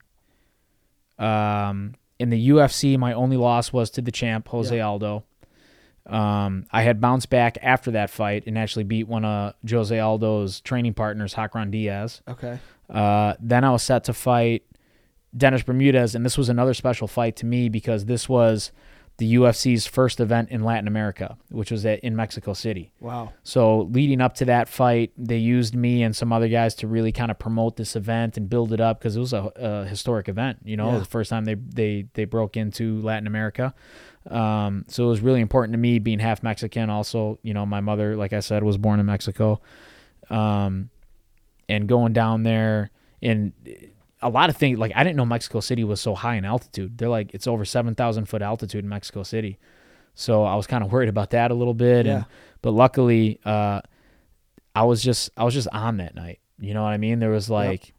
Um, 1.19 1.95
in 2.19 2.31
the 2.31 2.49
UFC, 2.51 2.99
my 2.99 3.13
only 3.13 3.37
loss 3.37 3.73
was 3.73 3.91
to 3.91 4.03
the 4.03 4.11
champ 4.11 4.49
Jose 4.49 4.75
Yeah. 4.75 4.87
Aldo. 4.87 5.25
Um, 6.07 6.65
I 6.73 6.83
had 6.83 7.01
bounced 7.01 7.29
back 7.29 7.59
after 7.61 7.91
that 7.91 8.09
fight 8.09 8.45
and 8.47 8.57
actually 8.57 8.85
beat 8.85 9.07
one 9.09 9.25
of 9.27 9.53
Jose 9.69 9.97
Aldo's 9.99 10.61
training 10.63 10.95
partners, 10.95 11.35
Hacran 11.35 11.71
Dias. 11.71 12.23
Okay. 12.27 12.59
Uh, 12.89 13.35
then 13.39 13.63
I 13.63 13.71
was 13.71 13.83
set 13.83 14.05
to 14.05 14.15
fight 14.15 14.65
Dennis 15.37 15.63
Bermudez, 15.63 16.15
and 16.15 16.25
this 16.25 16.39
was 16.39 16.49
another 16.49 16.75
special 16.75 17.07
fight 17.07 17.37
to 17.37 17.47
me 17.47 17.69
because 17.69 18.07
this 18.07 18.29
was 18.29 18.73
the 19.19 19.35
UFC's 19.35 19.85
first 19.85 20.21
event 20.21 20.49
in 20.51 20.63
Latin 20.63 20.87
America, 20.87 21.37
which 21.51 21.73
was 21.73 21.85
at, 21.85 21.99
in 22.01 22.15
Mexico 22.15 22.53
City. 22.53 22.93
Wow. 23.01 23.33
So 23.43 23.81
leading 23.91 24.21
up 24.21 24.35
to 24.35 24.45
that 24.45 24.69
fight, 24.69 25.11
they 25.19 25.39
used 25.39 25.75
me 25.75 26.05
and 26.05 26.15
some 26.15 26.33
other 26.33 26.47
guys 26.49 26.75
to 26.77 26.87
really 26.87 27.11
kind 27.11 27.31
of 27.31 27.39
promote 27.39 27.77
this 27.77 27.97
event 27.97 28.37
and 28.37 28.49
build 28.49 28.73
it 28.73 28.81
up 28.81 29.01
because 29.01 29.17
it 29.17 29.21
was 29.21 29.33
a, 29.33 29.51
a 29.57 29.85
historic 29.87 30.29
event. 30.29 30.59
You 30.65 30.77
know, 30.77 30.93
Yeah. 30.93 30.99
the 31.01 31.05
first 31.05 31.31
time 31.31 31.45
they 31.47 31.55
they 31.57 32.07
they 32.15 32.27
broke 32.27 32.57
into 32.57 33.03
Latin 33.03 33.27
America. 33.27 33.75
Um, 34.31 34.85
so 34.87 35.07
it 35.07 35.09
was 35.09 35.21
really 35.21 35.41
important 35.41 35.73
to 35.73 35.79
me 35.79 35.99
being 35.99 36.21
half 36.21 36.43
Mexican. 36.45 36.89
Also, 36.89 37.41
you 37.43 37.55
know, 37.55 37.67
my 37.67 37.81
mother, 37.81 38.15
like 38.17 38.33
I 38.33 38.41
said, 38.41 38.63
was 38.63 38.79
born 38.79 39.01
in 39.01 39.07
Mexico. 39.07 39.61
Um, 40.31 40.91
and 41.69 41.89
going 41.89 42.13
down 42.13 42.45
there 42.45 42.91
and 43.21 43.53
a 44.23 44.29
lot 44.29 44.51
of 44.51 44.57
things 44.57 44.79
like 44.79 44.93
I 44.95 45.05
didn't 45.05 45.17
know 45.17 45.25
Mexico 45.27 45.61
City 45.61 45.85
was 45.85 46.01
so 46.01 46.15
high 46.15 46.35
in 46.37 46.45
altitude. 46.45 46.99
They're 46.99 47.09
like 47.09 47.33
it's 47.35 47.47
over 47.47 47.65
seven 47.65 47.95
thousand 47.95 48.27
foot 48.27 48.43
altitude 48.43 48.83
in 48.85 48.89
Mexico 48.89 49.23
City, 49.23 49.59
so 50.15 50.45
I 50.45 50.57
was 50.57 50.67
kind 50.67 50.83
of 50.85 50.91
worried 50.93 51.09
about 51.09 51.31
that 51.31 51.51
a 51.51 51.55
little 51.55 51.75
bit. 51.75 52.07
Yeah. 52.07 52.13
And 52.17 52.25
but 52.63 52.73
luckily, 52.73 53.39
uh, 53.45 53.81
I 54.75 54.83
was 54.85 55.03
just 55.03 55.31
I 55.37 55.45
was 55.45 55.55
just 55.55 55.69
on 55.73 55.99
that 55.99 56.15
night. 56.15 56.41
You 56.59 56.75
know 56.75 56.83
what 56.83 56.91
I 56.91 56.97
mean? 56.99 57.21
There 57.21 57.31
was 57.31 57.49
like 57.49 57.93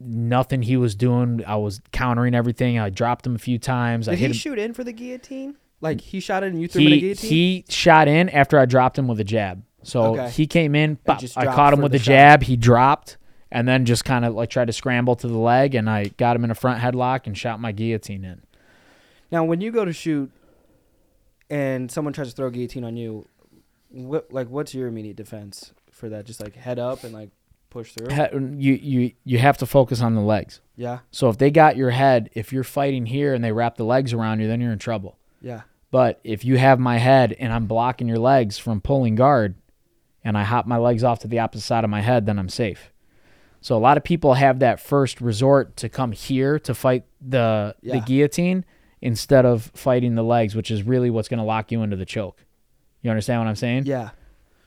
nothing 0.00 0.62
he 0.62 0.76
was 0.76 0.94
doing. 0.94 1.42
I 1.46 1.56
was 1.56 1.80
countering 1.92 2.34
everything. 2.34 2.78
I 2.78 2.90
dropped 2.90 3.26
him 3.26 3.34
a 3.34 3.38
few 3.38 3.58
times. 3.58 4.08
I 4.08 4.12
Did 4.12 4.18
hit 4.20 4.26
he 4.26 4.30
him. 4.30 4.34
shoot 4.38 4.58
in 4.58 4.74
for 4.74 4.84
the 4.84 4.92
guillotine? 4.92 5.56
Like 5.80 6.00
he 6.00 6.20
shot 6.20 6.42
it 6.42 6.52
and 6.52 6.60
you 6.60 6.68
threw 6.68 6.82
him 6.82 6.86
in 6.88 6.92
a 6.92 6.96
He, 6.96 7.00
guillotine? 7.00 7.30
he 7.30 7.64
shot 7.68 8.08
in 8.08 8.28
after 8.30 8.58
I 8.58 8.66
dropped 8.66 8.98
him 8.98 9.08
with 9.08 9.20
a 9.20 9.24
jab. 9.24 9.62
So 9.84 10.02
Okay. 10.16 10.30
he 10.30 10.46
came 10.46 10.74
in, 10.74 10.98
just 11.18 11.38
I 11.38 11.46
caught 11.46 11.72
him 11.72 11.80
with 11.80 11.92
the 11.92 11.98
jab. 12.00 12.42
He 12.42 12.56
dropped, 12.56 13.16
and 13.50 13.66
then 13.66 13.84
just 13.84 14.04
kind 14.04 14.24
of 14.24 14.34
like 14.34 14.50
tried 14.50 14.66
to 14.66 14.72
scramble 14.72 15.16
to 15.16 15.28
the 15.28 15.38
leg, 15.38 15.74
and 15.74 15.88
I 15.88 16.04
got 16.16 16.36
him 16.36 16.44
in 16.44 16.50
a 16.50 16.54
front 16.54 16.80
headlock 16.80 17.26
and 17.26 17.36
shot 17.36 17.60
my 17.60 17.72
guillotine 17.72 18.24
in. 18.24 18.42
Now, 19.30 19.44
when 19.44 19.60
you 19.60 19.70
go 19.70 19.84
to 19.84 19.92
shoot, 19.92 20.30
and 21.50 21.90
someone 21.90 22.12
tries 22.12 22.28
to 22.30 22.34
throw 22.36 22.48
a 22.48 22.50
guillotine 22.50 22.84
on 22.84 22.96
you, 22.96 23.26
what 23.90 24.32
like 24.32 24.48
what's 24.48 24.74
your 24.74 24.86
immediate 24.88 25.16
defense 25.16 25.72
for 25.90 26.08
that? 26.10 26.26
Just 26.26 26.42
like 26.42 26.54
head 26.54 26.78
up 26.78 27.04
and 27.04 27.12
like 27.14 27.30
push 27.70 27.92
through. 27.92 28.08
You 28.58 28.74
you 28.74 29.12
you 29.24 29.38
have 29.38 29.58
to 29.58 29.66
focus 29.66 30.00
on 30.02 30.14
the 30.14 30.20
legs. 30.20 30.60
yeah, 30.76 30.98
So 31.10 31.28
if 31.30 31.38
they 31.38 31.50
got 31.50 31.76
your 31.76 31.90
head, 31.90 32.28
if 32.34 32.52
you're 32.52 32.64
fighting 32.64 33.06
here 33.06 33.34
and 33.34 33.42
they 33.42 33.52
wrap 33.52 33.76
the 33.76 33.84
legs 33.84 34.12
around 34.12 34.40
you, 34.40 34.46
then 34.46 34.60
you're 34.60 34.72
in 34.72 34.78
trouble. 34.78 35.18
yeah, 35.40 35.62
But 35.90 36.20
if 36.24 36.44
you 36.44 36.56
have 36.58 36.78
my 36.78 36.98
head 36.98 37.34
and 37.38 37.52
I'm 37.52 37.66
blocking 37.66 38.08
your 38.08 38.18
legs 38.18 38.58
from 38.58 38.80
pulling 38.80 39.14
guard 39.14 39.54
and 40.24 40.36
I 40.36 40.44
hop 40.44 40.66
my 40.66 40.76
legs 40.76 41.02
off 41.04 41.20
to 41.20 41.28
the 41.28 41.38
opposite 41.38 41.64
side 41.64 41.84
of 41.84 41.90
my 41.90 42.00
head, 42.02 42.26
then 42.26 42.38
I'm 42.38 42.48
safe. 42.50 42.90
So 43.60 43.76
a 43.76 43.78
lot 43.78 43.96
of 43.96 44.04
people 44.04 44.34
have 44.34 44.60
that 44.60 44.80
first 44.80 45.20
resort 45.20 45.76
to 45.78 45.88
come 45.88 46.12
here 46.12 46.58
to 46.60 46.74
fight 46.74 47.04
the 47.20 47.74
the 47.82 48.00
guillotine 48.00 48.64
instead 49.00 49.44
of 49.44 49.70
fighting 49.74 50.14
the 50.14 50.22
legs, 50.22 50.54
which 50.54 50.70
is 50.70 50.82
really 50.82 51.10
what's 51.10 51.28
going 51.28 51.38
to 51.38 51.44
lock 51.44 51.70
you 51.72 51.82
into 51.82 51.96
the 51.96 52.06
choke. 52.06 52.44
You 53.02 53.10
understand 53.10 53.40
what 53.40 53.48
I'm 53.48 53.56
saying? 53.56 53.86
yeah. 53.86 54.10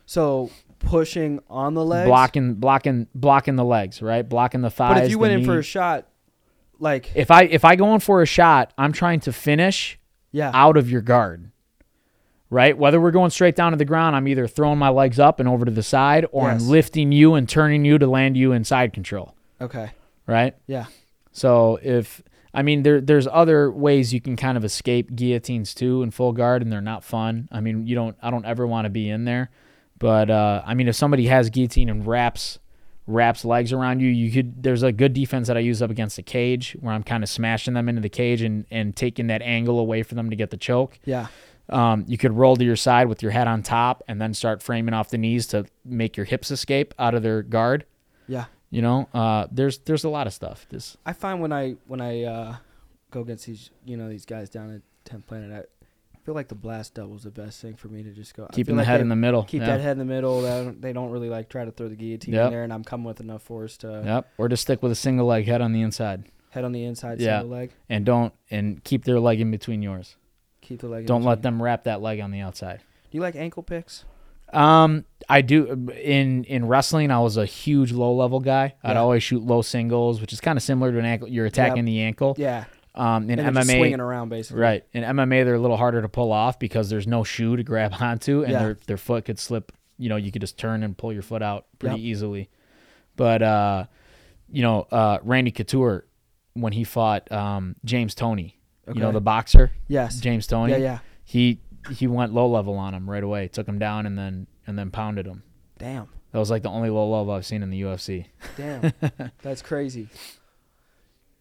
So 0.06 0.50
pushing 0.80 1.40
on 1.50 1.74
the 1.74 1.86
legs, 1.86 2.08
Blocking 2.08 2.56
blocking 2.56 3.08
blocking 3.16 3.56
the 3.56 3.64
legs, 3.64 4.02
right? 4.02 4.28
Blocking 4.28 4.62
the 4.62 4.70
thighs. 4.70 4.96
But 4.96 5.04
if 5.06 5.12
you 5.12 5.20
went 5.20 5.34
in 5.34 5.46
for 5.46 5.58
a 5.58 5.64
shot, 5.64 6.08
like 6.80 7.12
if 7.16 7.32
I 7.32 7.44
if 7.44 7.64
I 7.64 7.76
go 7.76 7.94
in 7.94 8.00
for 8.00 8.22
a 8.22 8.26
shot, 8.26 8.74
I'm 8.78 8.92
trying 8.92 9.20
to 9.22 9.34
finish 9.34 10.00
yeah, 10.32 10.52
out 10.54 10.78
of 10.78 10.90
your 10.90 11.02
guard. 11.02 11.51
Right? 12.54 12.78
Whether 12.78 13.00
we're 13.02 13.12
going 13.12 13.32
straight 13.32 13.56
down 13.56 13.72
to 13.72 13.78
the 13.78 13.86
ground, 13.86 14.14
I'm 14.16 14.28
either 14.28 14.46
throwing 14.46 14.78
my 14.78 14.90
legs 14.90 15.20
up 15.20 15.40
and 15.40 15.48
over 15.50 15.64
to 15.66 15.72
the 15.72 15.82
side 15.82 16.26
or 16.34 16.50
Yes. 16.50 16.62
I'm 16.62 16.68
lifting 16.68 17.12
you 17.14 17.34
and 17.36 17.48
turning 17.48 17.86
you 17.86 17.98
to 17.98 18.06
land 18.06 18.36
you 18.38 18.52
in 18.52 18.64
side 18.66 18.92
control. 18.94 19.34
okay, 19.62 19.92
Right? 20.28 20.54
yeah, 20.68 20.86
So 21.32 21.80
if 21.82 22.22
I 22.54 22.62
mean 22.62 22.84
there 22.84 23.00
there's 23.00 23.26
other 23.28 23.72
ways 23.72 24.14
you 24.14 24.20
can 24.20 24.36
kind 24.36 24.58
of 24.58 24.66
escape 24.66 25.16
guillotines 25.16 25.74
too 25.74 26.04
in 26.04 26.12
full 26.12 26.34
guard 26.34 26.62
and 26.62 26.70
they're 26.72 26.82
not 26.82 27.04
fun. 27.06 27.48
I 27.54 27.62
mean, 27.62 27.88
you 27.88 27.96
don't 27.96 28.18
I 28.22 28.30
don't 28.30 28.46
ever 28.46 28.68
want 28.68 28.84
to 28.86 28.90
be 28.90 29.10
in 29.10 29.24
there. 29.24 29.50
But 29.98 30.30
uh, 30.30 30.62
I 30.66 30.74
mean 30.74 30.90
if 30.90 30.96
somebody 30.98 31.28
has 31.28 31.50
guillotine 31.50 31.88
and 31.88 32.06
wraps 32.06 32.60
wraps 33.08 33.46
legs 33.46 33.72
around 33.72 34.00
you, 34.02 34.10
you 34.10 34.30
could 34.30 34.62
there's 34.62 34.84
a 34.84 34.92
good 34.92 35.14
defense 35.14 35.48
that 35.48 35.56
I 35.56 35.62
use 35.62 35.82
up 35.82 35.90
against 35.90 36.18
the 36.18 36.24
cage 36.24 36.76
where 36.82 36.94
I'm 36.94 37.04
kind 37.04 37.24
of 37.24 37.30
smashing 37.30 37.74
them 37.76 37.88
into 37.88 38.02
the 38.02 38.10
cage 38.10 38.42
and, 38.42 38.66
and 38.70 38.94
taking 38.96 39.28
that 39.28 39.42
angle 39.42 39.80
away 39.80 40.04
for 40.04 40.16
them 40.16 40.30
to 40.30 40.36
get 40.36 40.50
the 40.50 40.58
choke. 40.58 41.00
yeah, 41.06 41.28
Um, 41.70 42.04
you 42.08 42.18
could 42.18 42.34
roll 42.34 42.56
to 42.58 42.64
your 42.66 42.76
side 42.76 43.08
with 43.08 43.22
your 43.24 43.32
head 43.32 43.48
on 43.48 43.64
top 43.64 44.04
and 44.08 44.22
then 44.22 44.34
start 44.34 44.62
framing 44.62 44.94
off 44.94 45.10
the 45.10 45.18
knees 45.18 45.48
to 45.48 45.66
make 45.86 46.18
your 46.18 46.26
hips 46.26 46.52
escape 46.52 46.94
out 47.00 47.14
of 47.16 47.24
their 47.24 47.42
guard. 47.44 47.86
yeah. 48.28 48.46
You 48.74 48.82
know, 48.82 49.10
uh, 49.14 49.48
there's 49.52 49.80
there's 49.80 50.06
a 50.06 50.10
lot 50.10 50.28
of 50.28 50.34
stuff. 50.34 50.66
This 50.70 50.96
I 51.06 51.12
find 51.12 51.42
when 51.42 51.52
I 51.52 51.76
when 51.88 52.00
I 52.00 52.24
uh, 52.24 52.56
go 53.12 53.20
against 53.20 53.46
these 53.46 53.70
you 53.86 53.98
know 53.98 54.08
these 54.08 54.26
guys 54.26 54.50
down 54.50 54.74
at 54.74 54.82
Tenth 55.04 55.28
Planet, 55.28 55.70
I 56.16 56.18
feel 56.26 56.36
like 56.36 56.48
the 56.48 56.56
blast 56.56 56.94
double 56.94 57.18
is 57.18 57.24
the 57.24 57.32
best 57.32 57.62
thing 57.62 57.76
for 57.76 57.90
me 57.90 58.02
to 58.04 58.12
just 58.12 58.34
go 58.34 58.48
keeping 58.54 58.76
the 58.78 58.84
like 58.84 58.88
head 58.88 59.02
in 59.02 59.10
the 59.10 59.16
middle. 59.18 59.44
Keep 59.44 59.64
yeah. 59.64 59.68
that 59.76 59.82
head 59.82 59.92
in 59.92 59.98
the 59.98 60.06
middle. 60.06 60.42
They 60.42 60.50
don't, 60.50 60.82
they 60.82 60.94
don't 60.94 61.12
really 61.12 61.28
like 61.28 61.50
try 61.50 61.66
to 61.66 61.72
throw 61.72 61.90
the 61.90 61.98
guillotine 61.98 62.34
Yep. 62.34 62.46
in 62.46 62.52
there, 62.54 62.64
and 62.64 62.72
I'm 62.72 62.86
coming 62.86 63.04
with 63.06 63.20
enough 63.20 63.44
force 63.44 63.76
to 63.80 64.04
Yep. 64.06 64.28
Or 64.38 64.48
just 64.48 64.62
stick 64.62 64.82
with 64.82 64.94
a 64.94 64.96
single 64.96 65.26
leg 65.26 65.48
head 65.48 65.60
on 65.60 65.74
the 65.74 65.82
inside, 65.82 66.32
head 66.52 66.64
on 66.64 66.72
the 66.72 66.86
inside, 66.86 67.20
Yeah. 67.20 67.40
single 67.42 67.58
leg, 67.58 67.72
and 67.90 68.06
don't 68.06 68.34
and 68.50 68.82
keep 68.86 69.04
their 69.04 69.20
leg 69.20 69.42
in 69.42 69.52
between 69.52 69.82
yours. 69.82 70.16
Keep 70.72 70.82
the 70.82 70.88
leg. 70.88 71.06
Don't 71.06 71.24
let 71.24 71.42
them 71.42 71.62
wrap 71.62 71.84
that 71.84 72.02
leg 72.02 72.20
on 72.20 72.32
the 72.32 72.40
outside. 72.40 72.80
Do 73.12 73.18
you 73.18 73.22
like 73.22 73.36
ankle 73.36 73.64
picks? 73.64 74.06
Um, 74.54 75.06
I 75.30 75.42
do 75.42 75.90
in 76.02 76.44
in 76.46 76.68
wrestling. 76.68 77.10
I 77.12 77.20
was 77.20 77.38
a 77.38 77.46
huge 77.46 77.92
low 77.94 78.14
level 78.14 78.40
guy. 78.40 78.76
I'd 78.84 78.94
Yeah. 78.94 79.00
always 79.00 79.24
shoot 79.24 79.42
low 79.44 79.62
singles, 79.62 80.20
which 80.22 80.34
is 80.34 80.42
kind 80.42 80.58
of 80.58 80.64
similar 80.64 80.92
to 80.92 81.00
an 81.00 81.06
ankle. 81.06 81.28
You're 81.30 81.46
attacking 81.46 81.86
the 81.86 82.02
ankle. 82.02 82.36
Yeah, 82.38 82.66
Um, 82.96 83.30
in 83.30 83.40
and 83.40 83.40
they're 83.40 83.64
just 83.64 83.70
MMA, 83.70 83.78
swinging 83.80 84.00
around 84.02 84.30
basically. 84.30 84.62
Right. 84.62 84.84
In 84.94 85.04
MMA, 85.04 85.44
they're 85.46 85.56
a 85.56 85.60
little 85.60 85.78
harder 85.78 86.02
to 86.02 86.10
pull 86.10 86.32
off 86.34 86.60
because 86.60 86.90
there's 86.90 87.08
no 87.08 87.24
shoe 87.24 87.56
to 87.56 87.64
grab 87.64 87.94
onto, 88.02 88.44
and 88.44 88.52
Yeah. 88.52 88.60
their 88.60 88.78
their 88.88 88.98
foot 88.98 89.26
could 89.26 89.40
slip. 89.40 89.72
You 89.98 90.10
know, 90.10 90.16
you 90.18 90.32
could 90.32 90.42
just 90.42 90.58
turn 90.58 90.84
and 90.84 90.98
pull 90.98 91.14
your 91.14 91.22
foot 91.22 91.42
out 91.42 91.66
pretty 91.80 91.98
Yep. 91.98 92.06
easily. 92.06 92.50
But 93.16 93.42
uh, 93.42 93.86
you 94.52 94.62
know, 94.64 94.82
uh, 94.92 95.20
Randy 95.24 95.52
Couture 95.52 96.06
when 96.54 96.74
he 96.74 96.84
fought 96.84 97.32
um, 97.32 97.76
James 97.86 98.14
Toney, 98.16 98.58
Okay. 98.92 99.00
you 99.00 99.06
know, 99.06 99.12
the 99.12 99.22
boxer 99.22 99.72
yes. 99.88 100.20
James 100.20 100.48
Toney. 100.48 100.74
Yeah, 100.74 100.78
yeah. 100.78 101.00
He 101.24 101.60
he 101.92 102.08
went 102.08 102.34
low 102.34 102.48
level 102.48 102.76
on 102.76 102.94
him 102.94 103.10
right 103.10 103.24
away, 103.24 103.48
took 103.48 103.68
him 103.68 103.80
down, 103.80 104.06
and 104.06 104.18
then 104.18 104.48
and 104.68 104.78
then 104.78 104.92
pounded 104.92 105.26
him. 105.26 105.44
Damn, 105.80 106.08
That 106.32 106.40
was 106.40 106.52
like 106.52 106.62
the 106.64 106.70
only 106.70 106.90
low 106.92 107.10
level 107.10 107.34
I've 107.34 107.46
seen 107.46 107.64
in 107.64 107.70
the 107.72 107.82
UFC. 107.82 108.26
damn, 108.58 108.94
that's 109.42 109.62
crazy. 109.62 110.10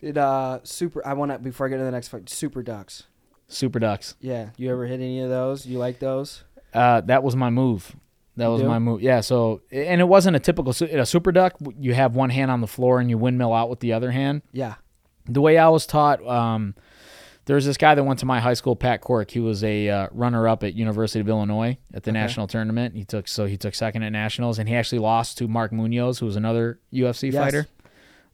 It 0.01 0.17
uh 0.17 0.61
super. 0.65 1.07
I 1.07 1.13
want 1.13 1.31
to 1.33 1.39
before 1.39 1.67
I 1.67 1.69
get 1.69 1.77
to 1.77 1.85
the 1.85 1.91
next 1.91 2.09
fight. 2.09 2.29
Super 2.31 2.63
ducks. 2.63 3.05
Super 3.49 3.81
Ducks. 3.81 4.15
Yeah, 4.21 4.51
you 4.57 4.71
ever 4.71 4.87
hit 4.87 4.95
any 5.01 5.21
of 5.23 5.29
those? 5.29 5.67
You 5.67 5.79
like 5.79 5.99
those? 5.99 6.45
Uh, 6.73 7.01
that 7.03 7.25
was 7.25 7.35
my 7.35 7.51
move. 7.51 7.97
That 8.37 8.45
You 8.47 8.53
was 8.53 8.63
do? 8.63 8.69
my 8.69 8.79
move. 8.79 9.03
Yeah. 9.03 9.23
So, 9.23 9.63
and 9.73 10.01
it 10.01 10.05
wasn't 10.05 10.37
a 10.37 10.39
typical 10.39 10.71
a 10.71 11.05
super 11.05 11.33
duck. 11.33 11.57
You 11.77 11.93
have 11.95 12.15
one 12.15 12.31
hand 12.31 12.53
on 12.53 12.61
the 12.61 12.69
floor 12.69 13.01
and 13.01 13.11
you 13.11 13.19
windmill 13.19 13.53
out 13.53 13.69
with 13.69 13.81
the 13.81 13.93
other 13.93 14.13
hand. 14.13 14.43
Yeah. 14.53 14.77
The 15.27 15.41
way 15.41 15.59
I 15.59 15.69
was 15.69 15.85
taught, 15.85 16.25
um, 16.25 16.77
there 17.47 17.57
was 17.57 17.67
this 17.67 17.77
guy 17.77 17.95
that 17.95 18.05
went 18.05 18.19
to 18.21 18.27
my 18.27 18.39
high 18.41 18.55
school, 18.55 18.77
Pat 18.77 19.01
Cork. 19.01 19.31
He 19.31 19.41
was 19.41 19.65
a 19.65 19.89
uh, 19.89 20.09
runner-up 20.13 20.63
at 20.63 20.75
University 20.75 21.21
of 21.21 21.29
Illinois 21.29 21.79
at 21.95 22.03
the 22.05 22.11
Okay. 22.11 22.19
national 22.21 22.47
tournament. 22.47 22.95
He 22.95 23.05
took 23.05 23.27
so 23.29 23.47
he 23.47 23.57
took 23.57 23.75
second 23.75 24.03
at 24.03 24.11
nationals, 24.13 24.59
and 24.59 24.69
he 24.69 24.75
actually 24.75 24.99
lost 25.01 25.39
to 25.39 25.49
Mark 25.49 25.73
Munoz, 25.73 26.19
who 26.19 26.27
was 26.27 26.37
another 26.37 26.79
UFC 26.93 27.33
Yes. 27.33 27.43
fighter. 27.43 27.67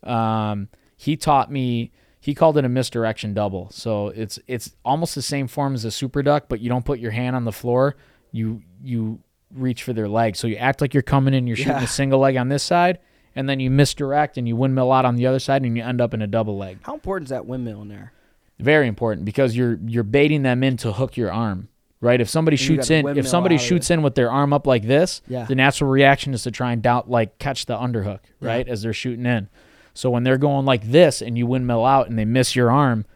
Um, 0.03 0.69
he 0.97 1.17
taught 1.17 1.51
me. 1.51 1.93
He 2.21 2.35
called 2.35 2.59
it 2.59 2.65
a 2.65 2.69
misdirection 2.69 3.35
double. 3.35 3.71
So 3.71 4.09
it's 4.09 4.39
it's 4.47 4.75
almost 4.85 5.15
the 5.15 5.23
same 5.23 5.47
form 5.47 5.75
as 5.75 5.85
a 5.85 5.91
super 5.91 6.23
duck, 6.23 6.47
but 6.49 6.61
you 6.61 6.69
don't 6.69 6.85
put 6.85 6.99
your 6.99 7.13
hand 7.13 7.37
on 7.37 7.45
the 7.45 7.53
floor. 7.53 7.97
You 8.33 8.63
you 8.83 9.21
reach 9.55 9.85
for 9.85 9.93
their 9.93 10.09
leg. 10.09 10.35
So 10.37 10.49
you 10.49 10.57
act 10.57 10.81
like 10.81 10.93
you're 10.93 11.03
coming 11.05 11.33
in. 11.33 11.47
You're 11.47 11.57
shooting 11.57 11.73
Yeah. 11.75 11.85
a 11.85 11.89
single 11.89 12.19
leg 12.19 12.37
on 12.37 12.49
this 12.49 12.65
side, 12.65 12.99
and 13.37 13.49
then 13.49 13.61
you 13.61 13.71
misdirect 13.71 14.37
and 14.37 14.49
you 14.49 14.57
windmill 14.57 14.91
out 14.91 15.05
on 15.05 15.15
the 15.17 15.27
other 15.27 15.39
side, 15.39 15.63
and 15.63 15.77
you 15.77 15.85
end 15.85 16.01
up 16.01 16.13
in 16.15 16.21
a 16.21 16.27
double 16.27 16.57
leg. 16.59 16.79
How 16.83 16.95
important 16.95 17.27
is 17.27 17.31
that 17.31 17.47
windmill 17.47 17.83
in 17.83 17.89
there? 17.89 18.13
Very 18.59 18.89
important 18.89 19.25
because 19.25 19.57
you're 19.57 19.79
you're 19.87 20.03
baiting 20.05 20.43
them 20.43 20.63
in 20.63 20.77
to 20.79 20.93
hook 20.93 21.17
your 21.17 21.33
arm. 21.33 21.69
Right? 22.01 22.21
If 22.21 22.29
somebody 22.29 22.57
shoots 22.59 22.91
in, 22.91 23.09
if 23.17 23.27
somebody 23.27 23.57
shoots 23.59 23.91
in 23.91 24.03
with 24.03 24.15
their 24.15 24.31
arm 24.31 24.53
up 24.53 24.67
like 24.67 24.83
this, 24.87 25.23
Yeah. 25.29 25.47
the 25.47 25.55
natural 25.55 25.91
reaction 25.91 26.35
is 26.35 26.43
to 26.43 26.51
try 26.51 26.73
and 26.73 26.83
doubt 26.83 27.11
like 27.11 27.39
catch 27.39 27.65
the 27.67 27.77
underhook, 27.77 28.21
Yeah. 28.41 28.49
right? 28.49 28.69
As 28.69 28.83
they're 28.83 28.93
shooting 28.93 29.25
in. 29.25 29.49
So 29.95 30.11
when 30.11 30.23
they're 30.23 30.37
going 30.37 30.67
like 30.67 30.85
this 30.91 31.23
and 31.23 31.39
you 31.39 31.47
windmill 31.47 31.87
out 31.87 32.09
and 32.09 32.19
they 32.19 32.27
miss 32.27 32.55
your 32.55 32.71
arm, 32.71 33.07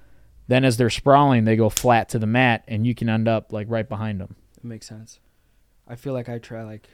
then 0.49 0.65
as 0.65 0.79
they're 0.79 0.89
sprawling, 0.91 1.45
they 1.45 1.57
go 1.57 1.69
flat 1.69 2.09
to 2.09 2.19
the 2.19 2.27
mat 2.27 2.65
and 2.67 2.87
you 2.87 2.95
can 2.95 3.09
end 3.11 3.29
up 3.29 3.53
like 3.53 3.67
right 3.69 3.87
behind 3.89 4.19
them. 4.19 4.35
It 4.57 4.65
makes 4.65 4.87
sense. 4.87 5.21
I 5.87 5.95
feel 5.95 6.15
like 6.15 6.29
I 6.31 6.39
try 6.39 6.63
like 6.65 6.89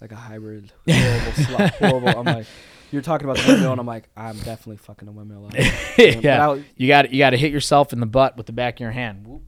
like 0.00 0.12
a 0.12 0.16
hybrid 0.16 0.72
horrible 0.88 1.32
slot 1.32 1.74
horrible. 1.74 2.08
I'm 2.08 2.24
like 2.24 2.46
you're 2.90 3.02
talking 3.02 3.28
about 3.28 3.38
the 3.44 3.48
windmill 3.52 3.72
and 3.72 3.80
I'm 3.80 3.86
like 3.86 4.08
I'm 4.16 4.36
definitely 4.38 4.76
fucking 4.78 5.08
a 5.08 5.12
windmill. 5.12 5.46
Up. 5.46 5.54
Yeah. 5.98 6.58
You 6.76 6.88
got 6.88 7.10
you 7.12 7.18
got 7.18 7.30
to 7.30 7.36
hit 7.36 7.52
yourself 7.52 7.92
in 7.92 8.00
the 8.00 8.06
butt 8.06 8.36
with 8.36 8.46
the 8.46 8.52
back 8.52 8.74
of 8.76 8.80
your 8.80 8.92
hand. 8.92 9.26
Whoop. 9.26 9.42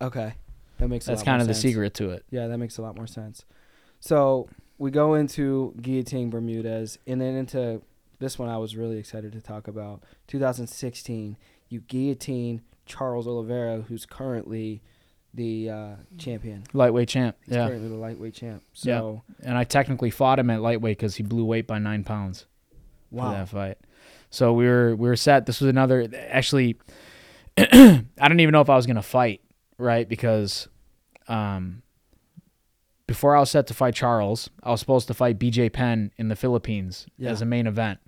okay, 0.00 0.34
that 0.78 0.88
makes 0.88 1.06
a 1.06 1.10
That's 1.10 1.20
lot 1.20 1.24
kind 1.26 1.38
more 1.38 1.42
of 1.42 1.48
the 1.48 1.54
sense. 1.54 1.62
secret 1.62 1.94
to 1.94 2.10
it. 2.10 2.24
Yeah, 2.30 2.46
that 2.48 2.58
makes 2.58 2.78
a 2.78 2.82
lot 2.82 2.96
more 2.96 3.06
sense. 3.06 3.44
So 4.00 4.48
we 4.78 4.90
go 4.90 5.14
into 5.14 5.74
guillotine 5.80 6.30
Bermudez, 6.30 6.98
and 7.06 7.20
then 7.20 7.34
into 7.36 7.80
this 8.18 8.38
one 8.38 8.48
I 8.48 8.58
was 8.58 8.76
really 8.76 8.98
excited 8.98 9.32
to 9.32 9.40
talk 9.40 9.68
about. 9.68 10.02
2016, 10.26 11.36
you 11.68 11.80
guillotine 11.80 12.62
Charles 12.86 13.26
Oliveira, 13.26 13.82
who's 13.82 14.04
currently 14.06 14.82
the 15.34 15.68
uh, 15.70 15.96
champion. 16.16 16.62
Lightweight 16.72 17.08
champ. 17.08 17.36
He's 17.44 17.54
Yeah. 17.56 17.66
currently 17.68 17.88
the 17.88 17.96
lightweight 17.96 18.34
champ. 18.34 18.62
Yeah. 18.76 18.98
So 19.00 19.22
And 19.42 19.58
I 19.58 19.64
technically 19.64 20.10
fought 20.10 20.38
him 20.38 20.48
at 20.50 20.60
lightweight 20.60 20.96
because 20.98 21.16
he 21.16 21.22
blew 21.24 21.44
weight 21.44 21.66
by 21.66 21.78
nine 21.78 22.04
pounds. 22.04 22.46
wow, 23.10 23.32
that 23.32 23.48
fight. 23.48 23.78
So 24.30 24.52
we 24.52 24.66
were 24.66 24.94
we 24.96 25.08
were 25.08 25.16
set. 25.16 25.46
This 25.46 25.60
was 25.60 25.68
another 25.68 26.08
actually. 26.28 26.76
I 27.56 28.02
don't 28.18 28.40
even 28.40 28.52
know 28.52 28.60
if 28.60 28.70
I 28.70 28.76
was 28.76 28.86
gonna 28.86 29.02
fight 29.02 29.40
right 29.78 30.08
because, 30.08 30.66
um, 31.28 31.82
before 33.06 33.36
I 33.36 33.40
was 33.40 33.50
set 33.50 33.66
to 33.68 33.74
fight 33.74 33.94
Charles, 33.94 34.50
I 34.62 34.70
was 34.70 34.80
supposed 34.80 35.06
to 35.08 35.14
fight 35.14 35.38
BJ 35.38 35.72
Penn 35.72 36.10
in 36.16 36.28
the 36.28 36.36
Philippines 36.36 37.06
Yeah. 37.18 37.30
as 37.30 37.42
a 37.42 37.44
main 37.44 37.66
event. 37.66 38.00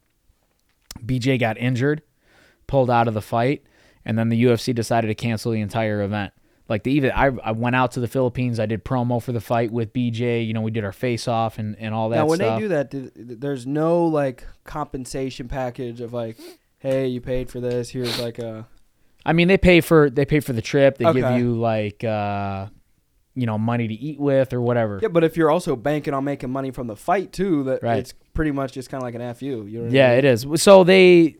BJ 1.05 1.39
got 1.39 1.59
injured, 1.59 2.03
pulled 2.67 2.91
out 2.91 3.07
of 3.07 3.15
the 3.15 3.21
fight, 3.23 3.63
and 4.05 4.19
then 4.19 4.31
the 4.31 4.43
UFC 4.45 4.73
decided 4.75 5.09
to 5.09 5.15
cancel 5.15 5.53
the 5.53 5.61
entire 5.61 6.03
event. 6.03 6.33
Like 6.69 6.83
the 6.83 6.91
even 6.93 7.13
I, 7.13 7.27
I 7.45 7.53
went 7.53 7.77
out 7.77 7.93
to 7.93 8.01
the 8.01 8.09
Philippines. 8.09 8.59
I 8.59 8.67
did 8.67 8.85
promo 8.85 9.23
for 9.23 9.31
the 9.33 9.41
fight 9.41 9.71
with 9.71 9.93
BJ. 9.93 10.47
You 10.47 10.53
know, 10.53 10.63
we 10.63 10.71
did 10.73 10.85
our 10.85 10.93
face 10.93 11.29
off 11.29 11.59
and, 11.59 11.77
and 11.79 11.95
all 11.95 12.09
that. 12.09 12.17
now 12.17 12.27
when 12.27 12.39
stuff. 12.39 12.59
they 12.59 12.63
do 12.65 12.69
that, 12.69 12.91
th- 12.91 13.11
there's 13.15 13.67
no 13.67 14.05
like 14.07 14.45
compensation 14.65 15.49
package 15.49 16.01
of 16.01 16.13
like, 16.13 16.37
hey, 16.79 17.07
you 17.07 17.21
paid 17.21 17.51
for 17.51 17.61
this. 17.61 17.91
Here's 17.91 18.19
like 18.19 18.39
a 18.39 18.67
I 19.25 19.33
mean, 19.33 19.49
they 19.49 19.59
pay 19.59 19.81
for 19.81 20.11
they 20.11 20.25
pay 20.25 20.41
for 20.41 20.53
the 20.53 20.63
trip. 20.63 20.99
They 20.99 21.13
give 21.13 21.31
you 21.39 21.55
like 21.55 22.03
uh, 22.05 22.67
you 23.35 23.47
know 23.47 23.59
money 23.59 23.87
to 23.89 23.95
eat 23.95 24.19
with 24.21 24.53
or 24.53 24.61
whatever. 24.61 24.99
Yeah, 25.03 25.09
but 25.09 25.25
if 25.25 25.37
you're 25.37 25.51
also 25.51 25.77
banking 25.77 26.15
on 26.15 26.25
making 26.25 26.51
money 26.51 26.71
from 26.73 26.87
the 26.89 26.97
fight 26.97 27.33
too, 27.33 27.63
that 27.65 27.83
Right. 27.83 27.99
it's 27.99 28.13
pretty 28.35 28.51
much 28.53 28.73
just 28.73 28.91
kind 28.91 29.03
of 29.03 29.07
like 29.07 29.15
an 29.15 29.35
fu. 29.35 29.45
You 29.47 29.79
know 29.79 29.85
what 29.85 29.93
I 29.93 29.95
Yeah, 29.97 30.09
mean? 30.11 30.19
it 30.19 30.25
is. 30.25 30.47
So 30.57 30.85
they 30.85 31.37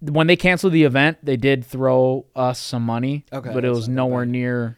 when 0.00 0.26
they 0.26 0.36
canceled 0.36 0.72
the 0.72 0.84
event, 0.84 1.18
they 1.22 1.36
did 1.36 1.64
throw 1.64 2.26
us 2.34 2.58
some 2.58 2.82
money, 2.82 3.24
Okay, 3.32 3.52
but 3.52 3.64
it 3.64 3.70
was 3.70 3.88
nowhere 3.88 4.24
bad. 4.24 4.32
near 4.32 4.76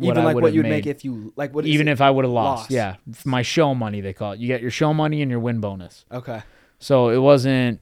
Even 0.00 0.18
I 0.18 0.24
like 0.24 0.34
would 0.36 0.42
what 0.44 0.52
you'd 0.52 0.62
made. 0.64 0.70
make 0.70 0.86
if 0.86 1.04
you 1.04 1.32
like 1.36 1.54
what 1.54 1.64
is 1.64 1.70
even 1.72 1.88
if 1.88 2.00
I 2.00 2.10
would 2.10 2.24
have 2.24 2.32
lost. 2.32 2.62
Lost. 2.62 2.70
Yeah, 2.70 2.96
my 3.24 3.42
show 3.42 3.74
money 3.74 4.00
they 4.00 4.12
call 4.12 4.32
it. 4.32 4.38
You 4.40 4.46
get 4.48 4.60
your 4.62 4.70
show 4.70 4.92
money 4.94 5.22
and 5.22 5.30
your 5.30 5.40
win 5.40 5.60
bonus. 5.60 6.04
okay. 6.12 6.42
So 6.80 7.08
it 7.08 7.18
wasn't. 7.18 7.80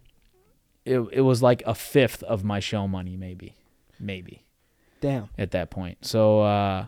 It 0.84 1.00
it 1.12 1.20
was 1.22 1.42
like 1.42 1.62
a 1.66 1.74
fifth 1.74 2.22
of 2.22 2.44
my 2.44 2.60
show 2.60 2.86
money, 2.88 3.16
maybe, 3.16 3.54
maybe 4.00 4.44
Damn. 5.00 5.28
at 5.36 5.50
that 5.50 5.68
point. 5.70 5.98
So 6.06 6.40
uh, 6.40 6.86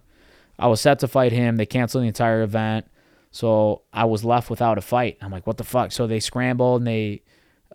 I 0.58 0.66
was 0.68 0.80
set 0.80 1.00
to 1.00 1.08
fight 1.08 1.32
him. 1.32 1.56
They 1.56 1.66
canceled 1.66 2.04
the 2.04 2.08
entire 2.08 2.42
event, 2.42 2.86
so 3.30 3.82
I 3.92 4.04
was 4.04 4.24
left 4.24 4.48
without 4.50 4.78
a 4.78 4.80
fight. 4.80 5.18
I'm 5.20 5.30
like, 5.32 5.46
what 5.46 5.56
the 5.58 5.64
fuck? 5.64 5.92
So 5.92 6.06
they 6.06 6.20
scrambled 6.20 6.80
and 6.82 6.86
they. 6.86 7.22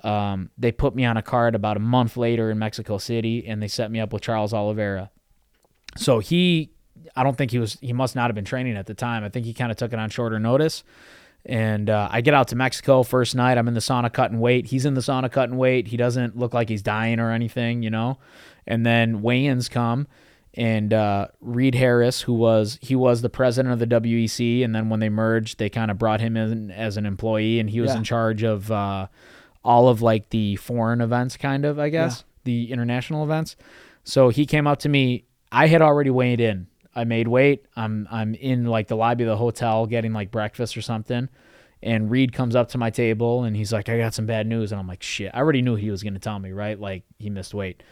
Um, 0.04 0.50
they 0.58 0.72
put 0.72 0.96
me 0.96 1.06
on 1.06 1.16
a 1.18 1.22
card 1.22 1.56
about 1.56 1.78
a 1.78 1.80
month 1.80 2.18
later 2.18 2.52
in 2.52 2.60
Mexico 2.60 2.98
City, 2.98 3.46
and 3.48 3.62
they 3.62 3.68
set 3.68 3.90
me 3.92 4.00
up 4.00 4.12
with 4.14 4.22
Charles 4.22 4.54
Oliveira. 4.54 5.12
So 5.96 6.20
he, 6.20 6.72
I 7.16 7.24
don't 7.24 7.38
think 7.38 7.52
he 7.52 7.60
was. 7.60 7.78
He 7.82 7.94
must 7.94 8.16
not 8.16 8.28
have 8.30 8.36
been 8.36 8.46
training 8.46 8.76
at 8.76 8.86
the 8.88 8.94
time. 8.94 9.24
I 9.24 9.30
think 9.30 9.46
he 9.46 9.54
kind 9.54 9.72
of 9.72 9.78
took 9.78 9.94
it 9.94 10.00
on 10.00 10.10
shorter 10.10 10.40
notice. 10.40 10.84
And 11.46 11.90
uh, 11.90 12.08
I 12.10 12.22
get 12.22 12.34
out 12.34 12.48
to 12.50 12.56
Mexico 12.56 13.04
first 13.04 13.36
night. 13.36 13.58
I'm 13.58 13.68
in 13.68 13.74
the 13.74 13.82
sauna 13.82 14.12
cutting 14.12 14.40
weight. 14.40 14.68
He's 14.68 14.86
in 14.86 14.94
the 14.94 15.02
sauna 15.02 15.30
cutting 15.30 15.58
weight. 15.58 15.88
He 15.88 15.98
doesn't 15.98 16.38
look 16.38 16.54
like 16.54 16.70
he's 16.70 16.82
dying 16.82 17.20
or 17.20 17.32
anything, 17.32 17.84
you 17.84 17.90
know. 17.90 18.18
And 18.66 18.86
then 18.86 19.22
weigh-ins 19.22 19.68
come, 19.68 20.08
and 20.54 20.94
uh, 20.94 21.28
Reed 21.42 21.76
Harris, 21.76 22.22
who 22.22 22.34
was 22.34 22.80
he 22.82 22.96
was 22.96 23.22
the 23.22 23.30
president 23.30 23.74
of 23.74 23.80
the 23.80 23.88
WEC, 23.88 24.64
and 24.64 24.74
then 24.74 24.88
when 24.88 25.02
they 25.02 25.10
merged, 25.10 25.60
they 25.60 25.70
kind 25.70 25.92
of 25.92 25.98
brought 25.98 26.22
him 26.22 26.38
in 26.38 26.72
as 26.72 26.96
an 26.96 27.06
employee, 27.06 27.60
and 27.60 27.70
he 27.70 27.82
was 27.82 27.92
Yeah. 27.92 27.98
in 27.98 28.04
charge 28.06 28.42
of 28.44 28.72
uh, 28.72 29.08
all 29.64 29.88
of 29.88 30.02
like 30.02 30.30
the 30.30 30.56
foreign 30.58 31.02
events, 31.02 31.38
kind 31.38 31.66
of, 31.66 31.80
I 31.80 31.90
guess, 31.90 32.24
the 32.44 32.72
international 32.72 33.24
events. 33.24 33.56
So 34.04 34.30
he 34.30 34.46
came 34.46 34.68
up 34.68 34.80
to 34.80 34.90
me. 34.90 35.26
I 35.52 35.68
had 35.68 35.82
already 35.82 36.10
weighed 36.10 36.42
in. 36.42 36.68
I 36.96 37.06
made 37.06 37.28
weight. 37.28 37.66
I'm 37.76 38.08
I'm 38.12 38.36
in 38.36 38.66
like 38.66 38.88
the 38.88 38.96
lobby 38.96 39.24
of 39.24 39.30
the 39.30 39.38
hotel 39.38 39.86
getting 39.88 40.14
like 40.14 40.32
breakfast 40.32 40.78
or 40.78 40.82
something. 40.82 41.30
And 41.82 42.10
Reed 42.10 42.32
comes 42.34 42.56
up 42.56 42.70
to 42.70 42.78
my 42.78 42.90
table 42.90 43.44
and 43.44 43.56
he's 43.56 43.74
like, 43.74 43.90
I 43.90 43.98
got 43.98 44.14
some 44.14 44.26
bad 44.26 44.48
news. 44.48 44.72
And 44.72 44.80
I'm 44.80 44.88
like, 44.88 45.04
shit. 45.04 45.32
I 45.34 45.40
already 45.40 45.62
knew 45.62 45.76
he 45.76 45.92
was 45.92 46.04
gonna 46.04 46.20
tell 46.20 46.40
me, 46.40 46.52
right? 46.52 46.80
Like 46.80 47.04
he 47.18 47.30
missed 47.30 47.54
weight. 47.54 47.84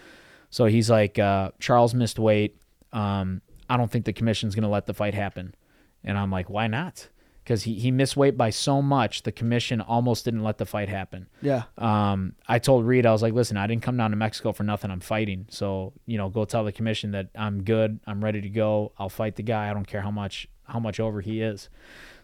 So 0.50 0.66
he's 0.66 0.90
like, 0.90 1.18
uh, 1.20 1.52
Charles 1.60 1.94
missed 1.94 2.20
weight. 2.20 2.58
Um, 2.94 3.42
I 3.70 3.78
don't 3.78 3.90
think 3.90 4.06
the 4.06 4.14
commission's 4.14 4.56
gonna 4.56 4.70
let 4.70 4.86
the 4.86 4.94
fight 4.94 5.14
happen. 5.14 5.56
And 6.04 6.18
I'm 6.18 6.32
like, 6.32 6.50
why 6.50 6.68
not? 6.68 7.10
Because 7.52 7.64
he, 7.64 7.74
he 7.74 7.92
missed 7.92 8.16
weight 8.16 8.38
by 8.38 8.50
so 8.50 8.82
much, 8.82 9.24
the 9.24 9.32
commission 9.34 9.82
almost 9.82 10.24
didn't 10.24 10.42
let 10.42 10.58
the 10.58 10.66
fight 10.66 10.88
happen 10.88 11.28
Yeah. 11.42 11.64
um, 11.78 12.34
I 12.48 12.60
told 12.60 12.86
Reed, 12.86 13.06
I 13.06 13.12
was 13.12 13.22
like, 13.22 13.34
listen, 13.34 13.58
I 13.58 13.68
didn't 13.68 13.84
come 13.84 13.98
down 13.98 14.12
to 14.12 14.16
Mexico 14.16 14.54
for 14.54 14.64
nothing. 14.64 14.90
I'm 14.90 15.02
fighting. 15.02 15.48
So, 15.50 15.92
you 16.06 16.18
know, 16.18 16.30
go 16.30 16.46
tell 16.46 16.64
the 16.64 16.72
commission 16.72 17.12
that 17.12 17.28
I'm 17.36 17.64
good. 17.64 18.00
I'm 18.08 18.24
ready 18.24 18.40
to 18.40 18.48
go. 18.48 18.94
I'll 18.98 19.10
fight 19.10 19.36
the 19.36 19.44
guy. 19.44 19.70
I 19.70 19.74
don't 19.74 19.86
care 19.86 20.00
how 20.00 20.12
much, 20.12 20.48
how 20.64 20.80
much 20.80 21.02
over 21.02 21.20
he 21.20 21.42
is. 21.42 21.68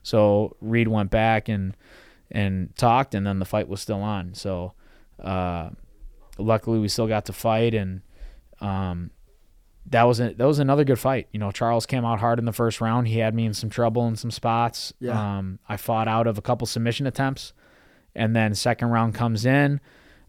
So 0.01 0.55
Reed 0.61 0.88
went 0.88 1.11
back 1.11 1.49
and, 1.49 1.75
and 2.32 2.73
talked 2.78 3.13
and 3.13 3.28
then 3.28 3.39
the 3.39 3.45
fight 3.45 3.67
was 3.67 3.82
still 3.82 4.01
on. 4.01 4.34
So, 4.34 4.75
uh, 5.21 5.71
luckily 6.38 6.80
we 6.80 6.88
still 6.88 7.07
got 7.07 7.25
to 7.25 7.34
fight 7.34 7.73
and, 7.73 7.99
um, 8.61 9.11
that 9.89 10.03
was 10.03 10.19
a, 10.19 10.33
that 10.33 10.45
was 10.45 10.59
another 10.59 10.83
good 10.83 10.99
fight. 10.99 11.27
You 11.31 11.39
know, 11.39 11.51
Charles 11.51 11.85
came 11.85 12.03
out 12.03 12.19
hard 12.19 12.39
in 12.39 12.45
the 12.45 12.53
first 12.53 12.81
round. 12.81 13.07
He 13.07 13.19
had 13.19 13.33
me 13.33 13.45
in 13.45 13.53
some 13.53 13.69
trouble 13.69 14.07
in 14.07 14.15
some 14.15 14.31
spots. 14.31 14.93
Yeah. 14.99 15.38
Um, 15.38 15.59
I 15.67 15.77
fought 15.77 16.07
out 16.07 16.27
of 16.27 16.38
a 16.38 16.41
couple 16.41 16.67
submission 16.67 17.07
attempts, 17.07 17.53
and 18.15 18.35
then 18.35 18.53
second 18.53 18.89
round 18.89 19.15
comes 19.15 19.45
in. 19.45 19.79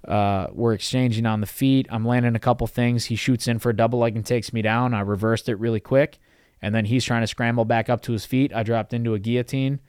Uh, 0.06 0.46
we're 0.52 0.74
exchanging 0.74 1.26
on 1.26 1.40
the 1.40 1.46
feet. 1.46 1.88
I'm 1.90 2.06
landing 2.06 2.36
a 2.36 2.40
couple 2.40 2.66
things. 2.66 3.06
He 3.06 3.16
shoots 3.16 3.48
in 3.48 3.58
for 3.58 3.70
a 3.70 3.76
double 3.76 3.98
leg 3.98 4.14
and 4.14 4.24
takes 4.24 4.52
me 4.52 4.62
down. 4.62 4.94
I 4.94 5.00
reversed 5.00 5.48
it 5.48 5.56
really 5.56 5.80
quick, 5.80 6.18
and 6.62 6.72
then 6.74 6.84
he's 6.84 7.04
trying 7.04 7.22
to 7.22 7.26
scramble 7.26 7.64
back 7.64 7.88
up 7.88 8.00
to 8.02 8.12
his 8.12 8.24
feet. 8.24 8.52
I 8.54 8.62
dropped 8.62 8.94
into 8.94 9.14
a 9.14 9.18
guillotine, 9.18 9.80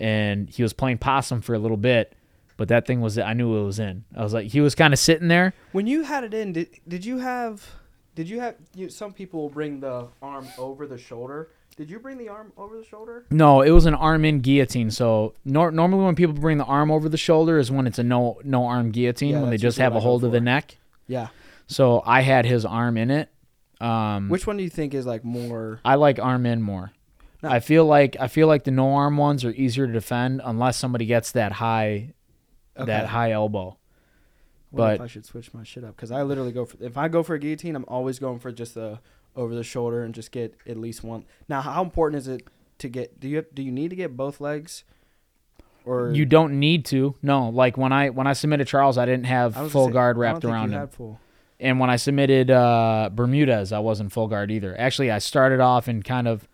and 0.00 0.50
he 0.50 0.64
was 0.64 0.72
playing 0.72 0.98
possum 0.98 1.40
for 1.42 1.54
a 1.54 1.60
little 1.60 1.76
bit, 1.76 2.16
but 2.56 2.66
that 2.68 2.88
thing 2.88 3.00
was 3.00 3.18
I 3.18 3.34
knew 3.34 3.56
it 3.56 3.64
was 3.64 3.78
in. 3.78 4.04
I 4.16 4.24
was 4.24 4.34
like, 4.34 4.48
he 4.48 4.60
was 4.60 4.74
kind 4.74 4.92
of 4.92 4.98
sitting 4.98 5.28
there. 5.28 5.54
When 5.70 5.86
you 5.86 6.02
had 6.02 6.24
it 6.24 6.34
in, 6.34 6.54
did 6.54 6.80
did 6.88 7.06
you 7.06 7.18
have 7.18 7.72
did 8.14 8.28
you 8.28 8.40
have 8.40 8.56
you, 8.74 8.88
some 8.88 9.12
people 9.12 9.48
bring 9.48 9.80
the 9.80 10.08
arm 10.20 10.46
over 10.58 10.86
the 10.86 10.98
shoulder? 10.98 11.50
Did 11.76 11.88
you 11.90 11.98
bring 11.98 12.18
the 12.18 12.28
arm 12.28 12.52
over 12.58 12.76
the 12.76 12.84
shoulder? 12.84 13.24
No, 13.30 13.62
it 13.62 13.70
was 13.70 13.86
an 13.86 13.94
arm 13.94 14.24
in 14.24 14.40
guillotine. 14.40 14.90
So 14.90 15.34
nor- 15.44 15.70
normally 15.70 16.04
when 16.04 16.14
people 16.14 16.34
bring 16.34 16.58
the 16.58 16.64
arm 16.64 16.90
over 16.90 17.08
the 17.08 17.16
shoulder 17.16 17.58
is 17.58 17.70
when 17.70 17.86
it's 17.86 17.98
a 17.98 18.04
no 18.04 18.38
no 18.44 18.66
arm 18.66 18.90
guillotine 18.90 19.30
Yeah, 19.30 19.40
when 19.40 19.50
they 19.50 19.56
just 19.56 19.78
have 19.78 19.92
a 19.92 19.94
what 19.94 20.00
I 20.00 20.04
go 20.04 20.08
hold 20.08 20.24
of 20.24 20.32
the 20.32 20.40
neck. 20.40 20.76
Yeah. 21.06 21.28
So 21.66 22.02
I 22.04 22.20
had 22.20 22.44
his 22.44 22.66
arm 22.66 22.98
in 22.98 23.10
it. 23.10 23.30
Um, 23.80 24.28
Which 24.28 24.46
one 24.46 24.58
do 24.58 24.62
you 24.62 24.70
think 24.70 24.94
is 24.94 25.06
like 25.06 25.24
more? 25.24 25.80
I 25.84 25.94
like 25.94 26.18
arm 26.18 26.44
in 26.46 26.60
more. 26.62 26.92
No. 27.42 27.48
I 27.48 27.60
feel 27.60 27.86
like 27.86 28.16
I 28.20 28.28
feel 28.28 28.46
like 28.46 28.64
the 28.64 28.70
no 28.70 28.94
arm 28.94 29.16
ones 29.16 29.44
are 29.44 29.50
easier 29.50 29.86
to 29.86 29.92
defend 29.92 30.42
unless 30.44 30.76
somebody 30.76 31.06
gets 31.06 31.32
that 31.32 31.52
high 31.52 32.12
that 32.76 33.06
high 33.06 33.32
elbow. 33.32 33.78
But- 34.72 35.00
I 35.00 35.06
should 35.06 35.24
switch 35.26 35.52
my 35.54 35.64
shit 35.64 35.84
up 35.84 35.96
because 35.96 36.10
I 36.10 36.22
literally 36.22 36.52
go 36.52 36.64
for 36.64 36.82
if 36.82 36.96
I 36.96 37.08
go 37.08 37.22
for 37.22 37.34
a 37.34 37.38
guillotine, 37.38 37.76
I'm 37.76 37.84
always 37.88 38.18
going 38.18 38.38
for 38.38 38.50
just 38.52 38.74
the 38.74 39.00
over 39.36 39.54
the 39.54 39.64
shoulder 39.64 40.02
and 40.02 40.14
just 40.14 40.30
get 40.30 40.54
at 40.66 40.76
least 40.76 41.02
one. 41.04 41.24
Now, 41.48 41.60
how 41.62 41.82
important 41.82 42.20
is 42.20 42.28
it 42.28 42.46
to 42.78 42.88
get? 42.88 43.18
Do 43.20 43.28
you 43.28 43.44
do 43.54 43.62
you 43.62 43.72
need 43.72 43.90
to 43.90 43.96
get 43.96 44.16
both 44.16 44.40
legs? 44.40 44.84
Or 45.84 46.12
You 46.12 46.24
don't 46.24 46.60
need 46.60 46.84
to. 46.86 47.16
No, 47.22 47.48
like 47.48 47.76
when 47.76 47.92
I 47.92 48.10
when 48.10 48.26
I 48.26 48.34
submitted 48.34 48.66
Charles, 48.68 48.98
I 48.98 49.04
didn't 49.06 49.26
have 49.26 49.56
I 49.56 49.68
full 49.68 49.86
say, 49.88 49.92
guard 49.92 50.16
wrapped 50.16 50.44
around 50.44 50.72
him. 50.72 50.88
And 51.58 51.78
when 51.80 51.90
I 51.90 51.96
submitted 51.96 52.50
uh, 52.50 53.10
Bermudez, 53.12 53.72
I 53.72 53.78
wasn't 53.80 54.12
full 54.12 54.26
guard 54.28 54.50
either. 54.50 54.74
Actually, 54.78 55.10
I 55.10 55.18
started 55.18 55.60
off 55.60 55.88
in 55.88 56.02
kind 56.02 56.26
of, 56.26 56.48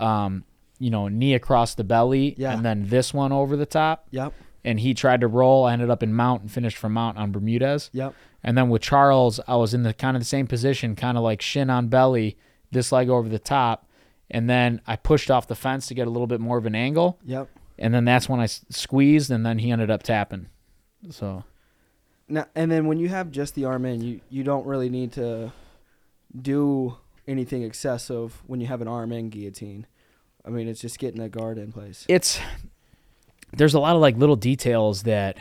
um, 0.00 0.44
you 0.78 0.88
know, 0.90 1.08
knee 1.08 1.34
across 1.34 1.74
the 1.74 1.84
belly, 1.84 2.34
Yeah. 2.38 2.54
and 2.54 2.64
then 2.64 2.88
this 2.88 3.12
one 3.12 3.32
over 3.32 3.54
the 3.56 3.66
top. 3.66 4.06
Yep. 4.12 4.32
And 4.66 4.80
he 4.80 4.92
tried 4.92 5.20
to 5.22 5.28
roll. 5.28 5.64
I 5.64 5.72
ended 5.72 5.88
up 5.90 6.02
in 6.02 6.12
mount 6.12 6.42
and 6.42 6.50
finished 6.50 6.76
from 6.76 6.92
mount 6.92 7.16
on 7.16 7.30
Bermudez. 7.32 7.88
Yep. 7.92 8.14
And 8.42 8.58
then 8.58 8.68
with 8.68 8.82
Charles, 8.82 9.38
I 9.48 9.56
was 9.56 9.72
in 9.72 9.82
the 9.84 9.94
kind 9.94 10.16
of 10.16 10.20
the 10.20 10.26
same 10.26 10.46
position, 10.46 10.94
kind 10.96 11.16
of 11.16 11.22
like 11.22 11.40
shin 11.40 11.70
on 11.70 11.88
belly, 11.88 12.36
this 12.72 12.90
leg 12.92 13.08
over 13.08 13.28
the 13.28 13.38
top, 13.38 13.88
and 14.30 14.50
then 14.50 14.80
I 14.86 14.96
pushed 14.96 15.30
off 15.30 15.46
the 15.46 15.54
fence 15.54 15.86
to 15.86 15.94
get 15.94 16.06
a 16.06 16.10
little 16.10 16.26
bit 16.26 16.40
more 16.40 16.58
of 16.58 16.66
an 16.66 16.74
angle, 16.74 17.18
Yep. 17.24 17.48
and 17.78 17.94
then 17.94 18.04
that's 18.04 18.28
when 18.28 18.40
I 18.40 18.44
s- 18.44 18.64
squeezed, 18.70 19.30
and 19.30 19.46
then 19.46 19.58
he 19.60 19.70
ended 19.70 19.90
up 19.90 20.02
tapping. 20.02 20.46
So 21.10 21.44
Now 22.28 22.46
and 22.56 22.70
then 22.70 22.86
when 22.86 22.98
you 22.98 23.08
have 23.08 23.30
just 23.30 23.54
the 23.54 23.64
arm 23.66 23.84
in, 23.84 24.00
you 24.00 24.20
you 24.30 24.42
don't 24.42 24.66
really 24.66 24.90
need 24.90 25.12
to 25.12 25.52
do 26.40 26.96
anything 27.28 27.62
excessive 27.62 28.42
when 28.46 28.60
you 28.60 28.66
have 28.66 28.80
an 28.80 28.88
arm 28.88 29.12
in 29.12 29.28
guillotine. 29.30 29.86
I 30.44 30.50
mean, 30.50 30.68
it's 30.68 30.80
just 30.80 30.98
getting 30.98 31.20
that 31.20 31.30
guard 31.30 31.58
in 31.58 31.72
place. 31.72 32.04
it's 32.08 32.40
there's 33.56 33.74
a 33.74 33.80
lot 33.80 33.94
of 33.96 34.00
like 34.02 34.16
little 34.16 34.36
details 34.36 35.02
that 35.04 35.36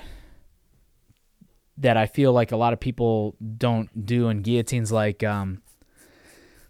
that 1.77 1.97
I 1.97 2.05
feel 2.05 2.31
like 2.31 2.51
a 2.51 2.57
lot 2.57 2.73
of 2.73 2.79
people 2.79 3.35
don't 3.57 4.05
do 4.05 4.29
in 4.29 4.41
guillotines 4.41 4.91
like 4.91 5.23
um 5.23 5.61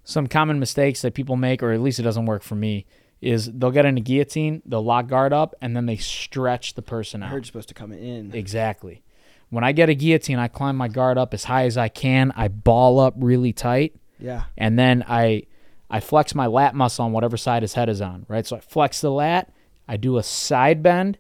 some 0.04 0.28
common 0.28 0.60
mistakes 0.60 1.02
that 1.02 1.14
people 1.14 1.36
make 1.36 1.64
or 1.64 1.72
at 1.72 1.82
least 1.82 2.00
it 2.00 2.04
doesn't 2.04 2.26
work 2.26 2.44
for 2.44 2.56
me 2.56 2.86
is 3.22 3.52
they'll 3.54 3.72
get 3.72 3.86
in 3.86 3.98
a 3.98 4.02
guillotine, 4.02 4.62
they'll 4.66 4.84
lock 4.84 5.08
guard 5.08 5.34
up 5.34 5.56
and 5.62 5.76
then 5.76 5.86
they 5.88 5.96
stretch 5.96 6.76
the 6.76 6.82
person 6.82 7.24
I 7.24 7.26
out. 7.26 7.32
heard 7.32 7.38
you're 7.38 7.46
supposed 7.46 7.70
to 7.70 7.74
come 7.74 7.92
in. 7.92 8.32
Exactly. 8.36 9.02
When 9.50 9.64
I 9.64 9.72
get 9.72 9.90
a 9.90 9.96
guillotine, 9.96 10.38
I 10.38 10.48
climb 10.48 10.76
my 10.76 10.88
guard 10.90 11.18
up 11.18 11.34
as 11.34 11.46
high 11.46 11.66
as 11.66 11.76
I 11.78 11.88
can. 11.88 12.32
I 12.36 12.50
ball 12.50 13.00
up 13.00 13.14
really 13.18 13.54
tight 13.54 13.96
Yeah. 14.20 14.44
and 14.58 14.78
then 14.78 15.04
I 15.08 15.44
I 15.90 16.00
flex 16.02 16.34
my 16.36 16.48
lat 16.48 16.74
muscle 16.76 17.06
on 17.06 17.12
whatever 17.12 17.38
side 17.38 17.62
his 17.62 17.74
head 17.74 17.90
is 17.90 18.02
on, 18.02 18.26
right? 18.28 18.46
So 18.46 18.58
I 18.58 18.60
flex 18.60 19.02
the 19.02 19.12
lat, 19.12 19.52
I 19.88 19.98
do 19.98 20.18
a 20.18 20.24
side 20.24 20.82
bend, 20.84 21.18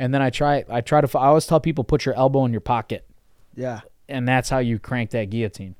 and 0.00 0.12
then 0.12 0.22
I 0.22 0.30
try 0.30 0.64
I 0.68 0.80
try 0.80 1.00
to 1.00 1.18
I 1.18 1.26
always 1.26 1.46
tell 1.46 1.60
people 1.60 1.84
put 1.84 2.04
your 2.04 2.14
elbow 2.16 2.44
in 2.46 2.50
your 2.52 2.60
pocket, 2.62 3.06
Yeah. 3.54 3.80
and 4.08 4.26
that's 4.26 4.48
how 4.48 4.58
you 4.58 4.80
crank 4.80 5.10
that 5.10 5.30
guillotine. 5.30 5.76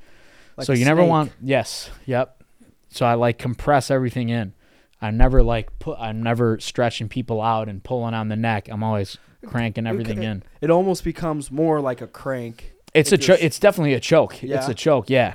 Like 0.56 0.66
so 0.66 0.72
you 0.74 0.84
never 0.84 1.02
want 1.04 1.32
yes, 1.42 1.90
yep. 2.06 2.44
So 2.90 3.06
I 3.06 3.14
like 3.14 3.38
compress 3.38 3.90
everything 3.90 4.28
in. 4.28 4.52
I'm 5.00 5.16
never 5.16 5.42
like 5.42 5.76
put 5.78 5.98
I'm 5.98 6.22
never 6.22 6.60
stretching 6.60 7.08
people 7.08 7.40
out 7.40 7.68
and 7.68 7.82
pulling 7.82 8.14
on 8.14 8.28
the 8.28 8.36
neck. 8.36 8.68
I'm 8.70 8.82
always 8.84 9.16
cranking 9.46 9.86
everything 9.86 10.22
in. 10.22 10.42
It 10.60 10.70
almost 10.70 11.02
becomes 11.02 11.50
more 11.50 11.80
like 11.80 12.02
a 12.02 12.06
crank. 12.06 12.74
It's 12.92 13.12
a 13.12 13.16
cho- 13.18 13.38
it's 13.40 13.58
definitely 13.58 13.94
a 13.94 14.00
choke. 14.00 14.44
It's 14.44 14.68
a 14.68 14.74
choke, 14.74 15.08
yeah. 15.08 15.34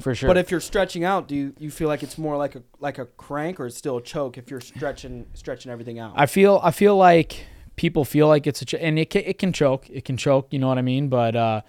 For 0.00 0.14
sure. 0.14 0.28
But 0.28 0.36
if 0.36 0.50
you're 0.50 0.60
stretching 0.60 1.02
out, 1.02 1.26
do 1.26 1.34
you, 1.34 1.54
you 1.58 1.70
feel 1.72 1.88
like 1.88 2.02
it's 2.04 2.18
more 2.18 2.36
like 2.36 2.54
a 2.54 2.62
like 2.78 2.98
a 2.98 3.06
crank 3.06 3.58
or 3.58 3.66
it's 3.66 3.76
still 3.76 3.96
a 3.96 4.02
choke 4.02 4.36
if 4.38 4.50
you're 4.50 4.60
stretching 4.60 5.26
stretching 5.34 5.72
everything 5.72 5.98
out? 5.98 6.12
I 6.14 6.26
feel 6.26 6.60
I 6.62 6.70
feel 6.72 6.96
like 6.96 7.46
people 7.78 8.04
feel 8.04 8.28
like 8.28 8.46
it's 8.46 8.60
a 8.60 8.64
ch- 8.66 8.74
and 8.74 8.98
it 8.98 9.08
can, 9.10 9.22
it 9.24 9.38
can 9.38 9.52
choke 9.52 9.88
it 9.88 10.04
can 10.04 10.16
choke 10.16 10.48
you 10.50 10.58
know 10.58 10.68
what 10.68 10.76
I 10.78 10.82
mean 10.82 11.08
but 11.08 11.34
uh, 11.34 11.60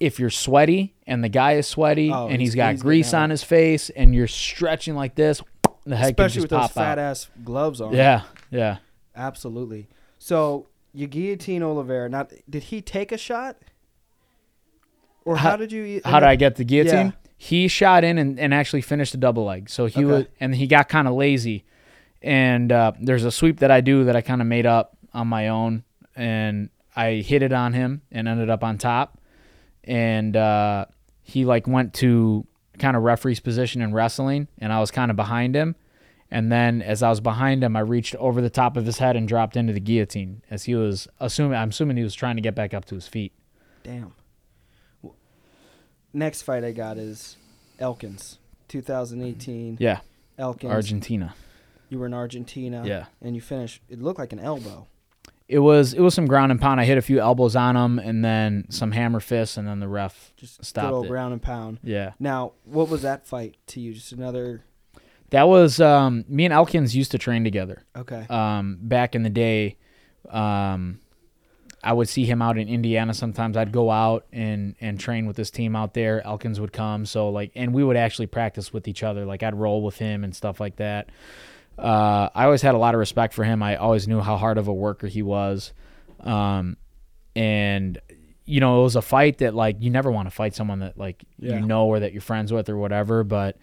if 0.00 0.18
you're 0.18 0.30
sweaty 0.30 0.94
and 1.06 1.22
the 1.22 1.28
guy 1.28 1.52
is 1.54 1.66
sweaty 1.66 2.10
Oh, 2.10 2.28
and 2.28 2.40
he's- 2.40 2.54
got 2.54 2.78
grease 2.78 3.12
on 3.12 3.28
his 3.30 3.42
face 3.42 3.90
and 3.90 4.14
you're 4.14 4.26
stretching 4.28 4.94
like 4.94 5.14
this 5.16 5.42
the 5.84 5.96
head 5.96 6.10
especially 6.10 6.42
with 6.42 6.50
those 6.50 6.70
fat 6.70 6.98
out. 6.98 7.10
ass 7.10 7.28
gloves 7.44 7.80
on. 7.80 7.92
Yeah, 7.92 8.22
yeah. 8.52 8.76
absolutely. 9.16 9.88
So 10.18 10.68
you 10.94 11.08
guillotine 11.08 11.62
Oliveira. 11.62 12.08
Now, 12.08 12.28
did 12.48 12.62
he 12.64 12.80
take 12.80 13.10
a 13.10 13.18
shot, 13.18 13.56
or 15.24 15.36
how, 15.36 15.50
How- 15.50 15.56
did 15.56 15.72
you? 15.72 16.00
How 16.04 16.20
did 16.20 16.28
I 16.28 16.36
get 16.36 16.56
the 16.56 16.64
guillotine? 16.64 17.06
Yeah. 17.06 17.12
He 17.36 17.66
shot 17.66 18.04
in 18.04 18.18
and, 18.18 18.38
and 18.38 18.54
actually 18.54 18.82
finished 18.82 19.14
a 19.14 19.16
double 19.16 19.44
leg. 19.44 19.68
So 19.68 19.86
he 19.86 20.04
Okay. 20.04 20.04
was, 20.04 20.26
and 20.38 20.54
he 20.54 20.68
got 20.68 20.88
kind 20.88 21.08
of 21.08 21.14
lazy. 21.14 21.64
And 22.22 22.70
uh, 22.70 22.92
there's 23.00 23.24
a 23.24 23.32
sweep 23.32 23.58
that 23.58 23.72
I 23.72 23.80
do 23.80 24.04
that 24.04 24.14
I 24.14 24.20
kind 24.20 24.40
of 24.40 24.46
made 24.46 24.64
up 24.66 24.96
on 25.14 25.28
my 25.28 25.48
own, 25.48 25.84
and 26.16 26.70
I 26.94 27.14
hit 27.16 27.42
it 27.42 27.52
on 27.52 27.72
him 27.72 28.02
and 28.10 28.28
ended 28.28 28.50
up 28.50 28.62
on 28.64 28.78
top. 28.78 29.18
And 29.84 30.36
uh, 30.36 30.86
he 31.22 31.44
like 31.44 31.66
went 31.66 31.94
to 31.94 32.46
kind 32.78 32.96
of 32.96 33.02
referee's 33.02 33.40
position 33.40 33.82
in 33.82 33.92
wrestling, 33.92 34.48
and 34.58 34.72
I 34.72 34.80
was 34.80 34.90
kind 34.90 35.10
of 35.10 35.16
behind 35.16 35.54
him. 35.54 35.76
And 36.30 36.50
then 36.50 36.80
as 36.80 37.02
I 37.02 37.10
was 37.10 37.20
behind 37.20 37.62
him, 37.62 37.76
I 37.76 37.80
reached 37.80 38.14
over 38.16 38.40
the 38.40 38.48
top 38.48 38.76
of 38.76 38.86
his 38.86 38.98
head 38.98 39.16
and 39.16 39.28
dropped 39.28 39.56
into 39.56 39.74
the 39.74 39.80
guillotine 39.80 40.42
as 40.50 40.64
he 40.64 40.74
was 40.74 41.06
assuming. 41.20 41.58
I'm 41.58 41.68
assuming 41.68 41.98
he 41.98 42.02
was 42.02 42.14
trying 42.14 42.36
to 42.36 42.42
get 42.42 42.54
back 42.54 42.72
up 42.72 42.86
to 42.86 42.94
his 42.94 43.06
feet. 43.06 43.32
Damn. 43.82 44.14
Next 46.14 46.42
fight 46.42 46.64
I 46.64 46.72
got 46.72 46.98
is 46.98 47.36
Elkins, 47.78 48.38
2018. 48.68 49.78
Yeah, 49.80 50.00
Elkins. 50.38 50.72
Argentina. 50.72 51.34
You 51.88 51.98
were 51.98 52.06
in 52.06 52.14
Argentina. 52.14 52.82
Yeah. 52.86 53.06
And 53.20 53.34
you 53.34 53.42
finished. 53.42 53.82
It 53.88 54.00
looked 54.00 54.18
like 54.18 54.32
an 54.32 54.40
elbow. 54.40 54.86
It 55.52 55.58
was 55.58 55.92
it 55.92 56.00
was 56.00 56.14
some 56.14 56.26
ground 56.26 56.50
and 56.50 56.60
pound. 56.60 56.80
I 56.80 56.84
hit 56.84 56.96
a 56.98 57.02
few 57.02 57.20
elbows 57.20 57.54
on 57.54 57.76
him, 57.76 57.98
and 57.98 58.24
then 58.24 58.64
some 58.70 58.90
hammer 58.92 59.20
fists, 59.20 59.56
and 59.58 59.68
then 59.68 59.80
the 59.80 59.88
ref 59.88 60.32
Just 60.36 60.64
Stopped 60.64 60.88
good 60.88 60.94
old 60.94 61.04
it. 61.06 61.08
ground 61.08 61.32
and 61.34 61.42
pound. 61.42 61.78
Yeah, 61.82 62.12
Now, 62.18 62.52
what 62.64 62.88
was 62.88 63.02
that 63.02 63.26
fight 63.26 63.56
to 63.68 63.80
you? 63.80 63.92
Just 63.92 64.12
another. 64.12 64.64
that 65.30 65.48
was 65.48 65.78
um, 65.80 66.24
me 66.28 66.44
and 66.46 66.54
Elkins 66.54 66.96
used 66.96 67.10
to 67.10 67.18
train 67.18 67.44
together. 67.44 67.84
Okay. 67.96 68.26
Um, 68.30 68.78
back 68.80 69.14
in 69.14 69.22
the 69.24 69.30
day, 69.30 69.76
um, 70.30 71.00
I 71.84 71.92
would 71.92 72.08
see 72.08 72.24
him 72.24 72.40
out 72.40 72.56
in 72.58 72.68
Indiana. 72.68 73.12
Sometimes 73.12 73.56
I'd 73.56 73.72
go 73.72 73.90
out 73.90 74.24
and 74.32 74.74
and 74.80 74.98
train 74.98 75.26
with 75.26 75.36
this 75.36 75.50
team 75.50 75.74
out 75.76 75.94
there. 75.94 76.24
Elkins 76.26 76.60
would 76.60 76.72
come, 76.72 77.04
so 77.04 77.28
like, 77.28 77.52
and 77.54 77.74
we 77.74 77.84
would 77.84 77.96
actually 77.96 78.26
practice 78.28 78.72
with 78.72 78.88
each 78.88 79.02
other. 79.02 79.24
Like 79.26 79.42
I'd 79.42 79.54
roll 79.54 79.82
with 79.82 79.96
him 79.98 80.24
and 80.24 80.34
stuff 80.34 80.60
like 80.60 80.76
that. 80.76 81.10
Uh, 81.78 82.28
I 82.34 82.44
always 82.44 82.62
had 82.62 82.74
a 82.74 82.78
lot 82.78 82.94
of 82.94 82.98
respect 82.98 83.34
for 83.34 83.44
him. 83.44 83.62
I 83.62 83.76
always 83.76 84.06
knew 84.06 84.20
how 84.20 84.36
hard 84.36 84.58
of 84.58 84.68
a 84.68 84.74
worker 84.74 85.06
he 85.06 85.22
was. 85.22 85.72
Um, 86.20 86.76
and 87.34 88.00
you 88.44 88.60
know, 88.60 88.80
it 88.80 88.84
was 88.84 88.96
a 88.96 89.02
fight 89.02 89.38
that 89.38 89.54
like 89.54 89.76
you 89.80 89.90
never 89.90 90.10
want 90.10 90.26
to 90.26 90.30
fight 90.34 90.54
someone 90.54 90.80
that 90.80 90.98
like 90.98 91.24
Yeah. 91.38 91.54
you 91.58 91.66
know 91.66 91.86
or 91.86 92.00
that 92.00 92.12
you're 92.12 92.20
friends 92.22 92.52
with 92.52 92.68
or 92.68 92.76
whatever. 92.76 93.24
But 93.24 93.56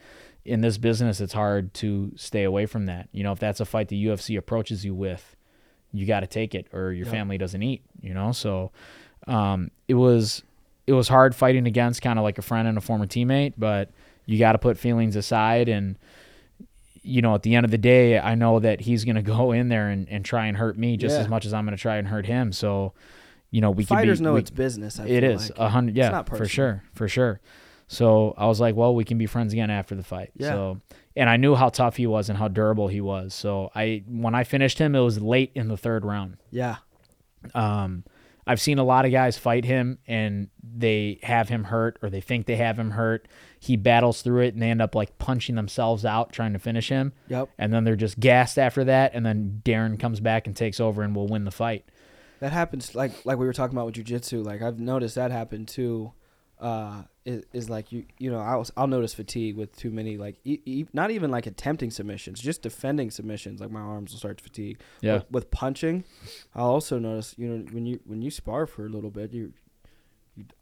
in 0.45 0.62
this 0.62 0.78
business, 0.78 1.22
it's 1.22 1.34
hard 1.34 1.74
to 1.76 2.12
stay 2.16 2.43
away 2.43 2.66
from 2.66 2.86
that. 2.88 3.10
You 3.12 3.24
know, 3.24 3.32
if 3.32 3.39
that's 3.39 3.60
a 3.60 3.66
fight 3.66 3.89
the 3.89 4.05
UFC 4.07 4.38
approaches 4.38 4.84
you 4.86 4.95
with, 4.95 5.36
you 5.91 6.05
got 6.05 6.22
to 6.22 6.28
take 6.28 6.55
it 6.55 6.68
or 6.74 6.91
your 6.91 7.05
family 7.12 7.38
doesn't 7.38 7.62
eat. 7.62 7.84
You 8.01 8.14
know, 8.14 8.32
so 8.32 8.72
um, 9.28 9.70
it 9.88 9.93
was 9.95 10.43
it 10.88 10.93
was 10.93 11.07
hard 11.07 11.36
fighting 11.36 11.68
against 11.68 12.01
kind 12.01 12.18
of 12.18 12.24
like 12.24 12.38
a 12.38 12.41
friend 12.41 12.68
and 12.68 12.78
a 12.78 12.82
former 12.82 13.05
teammate, 13.05 13.53
but 13.57 13.91
you 14.26 14.39
got 14.39 14.53
to 14.53 14.57
put 14.57 14.78
feelings 14.78 15.16
aside 15.16 15.68
and 15.70 15.97
you 17.10 17.22
know, 17.22 17.36
at 17.36 17.43
the 17.43 17.55
end 17.55 17.66
of 17.66 17.72
the 17.72 17.78
day, 17.78 18.20
I 18.20 18.36
know 18.36 18.60
that 18.60 18.82
he's 18.82 19.03
going 19.05 19.16
to 19.24 19.24
go 19.24 19.51
in 19.51 19.70
there 19.70 19.89
and, 19.89 20.07
and 20.10 20.24
try 20.24 20.45
and 20.47 20.55
hurt 20.55 20.78
me 20.78 20.95
just 20.97 21.16
Yeah. 21.16 21.22
as 21.22 21.28
much 21.28 21.45
as 21.45 21.53
I'm 21.53 21.66
going 21.66 21.76
to 21.76 21.82
try 21.82 21.97
and 21.97 22.07
hurt 22.07 22.26
him. 22.26 22.51
So, 22.51 22.93
you 23.51 23.62
know, 23.62 23.72
we 23.72 23.84
Fighters 23.84 24.20
can 24.20 24.24
be, 24.24 24.28
know 24.30 24.34
we- 24.36 24.39
it's 24.41 24.51
business. 24.51 24.99
I 24.99 25.07
it 25.07 25.24
is 25.24 25.49
like. 25.49 25.60
a 25.60 25.70
hundred. 25.70 25.95
Yeah, 25.97 26.24
for 26.24 26.45
sure, 26.47 26.84
for 26.93 27.07
sure. 27.07 27.41
So 27.88 28.36
I 28.38 28.45
was 28.45 28.60
like, 28.60 28.76
well, 28.76 28.93
we 28.93 29.03
can 29.03 29.18
be 29.18 29.26
friends 29.26 29.51
again 29.51 29.72
after 29.72 29.95
the 29.95 30.03
fight. 30.03 30.30
Yeah. 30.36 30.49
So, 30.51 30.82
and 31.16 31.28
I 31.28 31.38
knew 31.38 31.55
how 31.55 31.70
tough 31.70 31.95
he 31.97 32.05
was 32.05 32.30
and 32.30 32.38
how 32.38 32.47
durable 32.47 32.88
he 32.88 33.01
was. 33.01 33.34
So 33.34 33.72
I, 33.74 34.03
when 34.07 34.36
I 34.36 34.43
finished 34.43 34.78
him, 34.78 34.93
it 34.93 34.99
was 34.99 35.20
late 35.20 35.51
in 35.55 35.68
the 35.70 35.78
third 35.78 36.05
round. 36.05 36.38
Yeah. 36.51 36.76
Um, 37.55 38.03
I've 38.45 38.62
seen 38.62 38.80
a 38.80 38.84
lot 38.84 39.05
of 39.05 39.12
guys 39.12 39.38
fight 39.38 39.66
him 39.66 39.97
and 40.07 40.49
they 40.64 41.20
have 41.24 41.49
him 41.49 41.64
hurt 41.66 41.97
or 42.01 42.10
they 42.10 42.22
think 42.22 42.45
they 42.45 42.55
have 42.57 42.78
him 42.78 42.91
hurt. 42.91 43.28
He 43.60 43.76
battles 43.76 44.22
through 44.22 44.43
it 44.43 44.53
and 44.53 44.64
they 44.64 44.70
end 44.70 44.82
up 44.82 44.95
like 44.95 45.18
punching 45.18 45.55
themselves 45.55 46.05
out 46.05 46.32
trying 46.32 46.53
to 46.53 46.60
finish 46.60 46.89
him. 46.89 47.12
Yep. 47.28 47.49
And 47.57 47.74
then 47.74 47.84
they're 47.84 47.97
just 47.97 48.20
gassed 48.20 48.57
after 48.57 48.86
that. 48.86 49.14
And 49.14 49.26
then 49.26 49.62
Darren 49.66 49.99
comes 49.99 50.22
back 50.22 50.47
and 50.47 50.55
takes 50.55 50.80
over 50.80 51.01
and 51.01 51.16
will 51.16 51.28
win 51.28 51.43
the 51.43 51.51
fight. 51.51 51.86
That 52.39 52.53
happens 52.53 52.95
like 52.95 53.26
like 53.26 53.38
we 53.38 53.45
were 53.45 53.53
talking 53.53 53.78
about 53.78 53.86
with 53.86 53.95
jujitsu. 53.95 54.45
Like 54.45 54.62
I've 54.62 54.80
noticed 54.80 55.16
that 55.16 55.32
happen 55.32 55.66
too. 55.66 56.14
Uh, 56.60 57.03
is, 57.24 57.43
is 57.53 57.70
like 57.70 57.91
you 57.91 58.05
you 58.18 58.30
know 58.32 58.39
I'll 58.39 58.66
I'll 58.76 58.88
notice 58.88 59.14
fatigue 59.14 59.55
with 59.55 59.76
too 59.76 59.91
many 59.91 60.18
like 60.18 60.39
e- 60.43 60.62
e- 60.66 60.86
not 60.93 61.12
even 61.12 61.32
like 61.32 61.47
attempting 61.47 61.91
submissions, 61.91 62.39
just 62.39 62.62
defending 62.62 63.12
submissions. 63.12 63.60
Like 63.60 63.72
my 63.72 63.82
arms 63.82 64.12
will 64.12 64.20
start 64.20 64.38
to 64.38 64.43
fatigue. 64.43 64.80
Yeah. 65.01 65.16
With, 65.16 65.32
with 65.32 65.51
punching, 65.51 66.05
I'll 66.55 66.70
also 66.70 66.97
notice 66.97 67.36
you 67.38 67.47
know 67.47 67.66
when 67.72 67.86
you 67.86 67.99
when 68.05 68.22
you 68.22 68.32
spar 68.32 68.66
for 68.66 68.86
a 68.86 68.89
little 68.89 69.12
bit 69.12 69.34
you. 69.34 69.53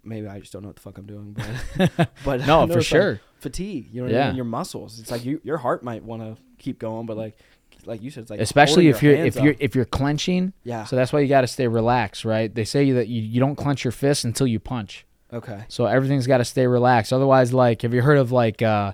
Maybe 0.03 0.27
I 0.27 0.39
just 0.39 0.53
don't 0.53 0.61
know 0.61 0.69
what 0.69 0.75
the 0.77 0.81
fuck 0.81 0.97
I'm 0.97 1.05
doing, 1.05 1.35
but 1.77 2.09
but 2.25 2.39
no, 2.41 2.61
for 2.61 2.67
notice, 2.67 2.75
like, 2.75 2.83
sure. 2.85 3.21
fatigue. 3.39 3.89
You 3.91 4.01
know, 4.01 4.07
what 4.07 4.15
I 4.15 4.17
Yeah. 4.17 4.27
mean? 4.27 4.35
your 4.37 4.45
muscles. 4.45 4.99
It's 4.99 5.11
like 5.11 5.25
you, 5.25 5.41
your 5.43 5.57
heart 5.57 5.83
might 5.83 6.03
want 6.03 6.21
to 6.21 6.37
keep 6.57 6.79
going, 6.79 7.05
but 7.05 7.17
like 7.17 7.37
like 7.85 8.01
you 8.01 8.09
said, 8.09 8.21
it's 8.23 8.29
like 8.31 8.39
Especially 8.39 8.87
if 8.89 9.01
you're 9.03 9.13
if 9.13 9.35
hands 9.35 9.45
you're 9.45 9.55
if 9.59 9.75
you're 9.75 9.85
clenching. 9.85 10.53
yeah 10.63 10.83
So 10.85 10.95
that's 10.95 11.13
why 11.13 11.19
you 11.21 11.27
got 11.27 11.41
to 11.41 11.47
stay 11.47 11.67
relaxed, 11.67 12.25
right? 12.25 12.53
They 12.53 12.65
say 12.65 12.91
that 12.91 13.07
you, 13.07 13.21
you 13.21 13.39
don't 13.39 13.55
clench 13.55 13.83
your 13.85 13.91
fists 13.91 14.23
until 14.23 14.47
you 14.47 14.59
punch. 14.59 15.05
okay 15.31 15.63
So 15.69 15.85
everything's 15.85 16.27
got 16.27 16.39
to 16.39 16.45
stay 16.45 16.67
relaxed. 16.67 17.13
Otherwise, 17.13 17.53
like, 17.53 17.83
have 17.83 17.93
you 17.93 18.01
heard 18.01 18.17
of 18.17 18.31
like 18.31 18.61
uh, 18.61 18.93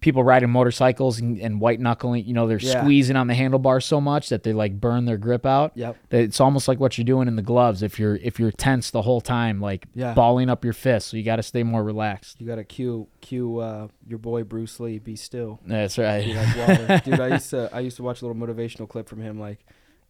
people 0.00 0.22
riding 0.22 0.48
motorcycles 0.50 1.18
and, 1.20 1.38
and 1.40 1.60
white 1.60 1.80
knuckling? 1.80 2.24
You 2.24 2.34
know, 2.34 2.46
they're 2.46 2.58
Yeah. 2.60 2.80
squeezing 2.82 3.16
on 3.16 3.26
the 3.26 3.34
handlebars 3.34 3.84
so 3.84 4.00
much 4.00 4.28
that 4.28 4.42
they 4.44 4.52
like 4.52 4.80
burn 4.80 5.04
their 5.06 5.16
grip 5.16 5.44
out. 5.44 5.72
yep 5.74 5.96
That 6.10 6.20
It's 6.22 6.40
almost 6.40 6.68
like 6.68 6.78
what 6.78 6.96
you're 6.98 7.04
doing 7.04 7.28
in 7.28 7.36
the 7.36 7.42
gloves. 7.42 7.82
If 7.82 7.98
you're 7.98 8.16
if 8.16 8.38
you're 8.38 8.52
tense 8.52 8.90
the 8.90 9.02
whole 9.02 9.20
time, 9.20 9.60
like 9.60 9.86
Yeah. 9.94 10.14
balling 10.14 10.48
up 10.50 10.64
your 10.64 10.72
fist. 10.72 11.08
so 11.08 11.16
you 11.16 11.22
got 11.22 11.36
to 11.36 11.42
stay 11.42 11.62
more 11.62 11.82
relaxed. 11.82 12.40
You 12.40 12.46
gotta 12.46 12.64
cue 12.64 13.08
cue 13.20 13.58
uh, 13.58 13.88
your 14.06 14.18
boy 14.18 14.44
Bruce 14.44 14.78
Lee. 14.80 14.98
Be 14.98 15.16
still. 15.16 15.60
That's 15.66 15.98
right. 15.98 16.26
like. 16.26 17.04
Dude, 17.04 17.20
I 17.20 17.28
used 17.28 17.50
to 17.50 17.68
I 17.72 17.80
used 17.80 17.96
to 17.96 18.02
watch 18.02 18.22
a 18.22 18.26
little 18.26 18.40
motivational 18.40 18.88
clip 18.88 19.08
from 19.08 19.20
him 19.20 19.38
like 19.40 19.64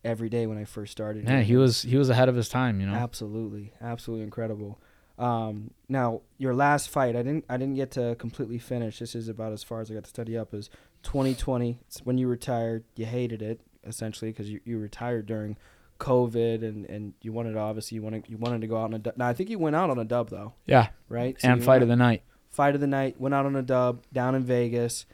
every 0.05 0.29
day 0.29 0.47
when 0.47 0.59
I 0.59 0.65
first 0.65 0.93
started. 0.93 1.25
Yeah, 1.25 1.41
he 1.41 1.57
was 1.57 1.83
he 1.83 1.97
was 1.97 2.09
ahead 2.11 2.29
of 2.29 2.37
his 2.37 2.49
time. 2.49 2.81
You 2.81 2.87
know. 2.87 2.95
absolutely 2.95 3.73
absolutely 3.81 4.25
incredible. 4.25 4.79
Um, 5.19 5.73
now 5.89 6.21
your 6.37 6.55
last 6.55 6.89
fight, 6.91 7.17
I 7.17 7.23
didn't 7.23 7.45
I 7.49 7.57
didn't 7.57 7.75
get 7.75 7.91
to 7.93 8.15
completely 8.19 8.59
finish. 8.59 8.99
This 9.01 9.15
is 9.15 9.29
about 9.29 9.53
as 9.53 9.63
far 9.63 9.81
as 9.81 9.91
I 9.91 9.95
got 9.95 10.05
to 10.05 10.11
study 10.11 10.37
up. 10.39 10.55
Is 10.55 10.71
2020. 11.03 11.79
It's 11.87 11.99
when 12.01 12.19
you 12.19 12.29
retired. 12.29 12.85
You 12.97 13.07
hated 13.07 13.43
it 13.43 13.61
essentially 13.85 14.31
because 14.31 14.51
you, 14.51 14.61
you 14.65 14.79
retired 14.79 15.27
during 15.27 15.57
COVID 15.99 16.63
and, 16.63 16.85
and 16.87 17.15
you 17.23 17.33
wanted 17.33 17.53
to 17.55 17.59
obviously 17.59 17.97
you 17.97 18.03
wanted 18.03 18.25
you 18.29 18.37
wanted 18.37 18.61
to 18.61 18.67
go 18.69 18.77
out 18.77 18.85
on 18.85 18.95
a 18.95 18.99
dub. 18.99 19.17
Now 19.17 19.27
I 19.29 19.33
think 19.35 19.51
you 19.51 19.59
went 19.59 19.75
out 19.77 19.91
on 19.91 19.99
a 19.99 20.05
dub 20.05 20.31
though, 20.31 20.55
Yeah, 20.67 20.89
right? 21.09 21.37
and 21.43 21.63
fight 21.65 21.83
of 21.83 21.89
the 21.89 21.97
night. 21.97 22.23
fight 22.51 22.75
of 22.75 22.81
the 22.81 22.87
night, 22.87 23.21
went 23.21 23.35
out 23.35 23.47
on 23.47 23.57
a 23.57 23.63
dub 23.63 24.05
down 24.13 24.35
in 24.35 24.45
Vegas. 24.45 25.07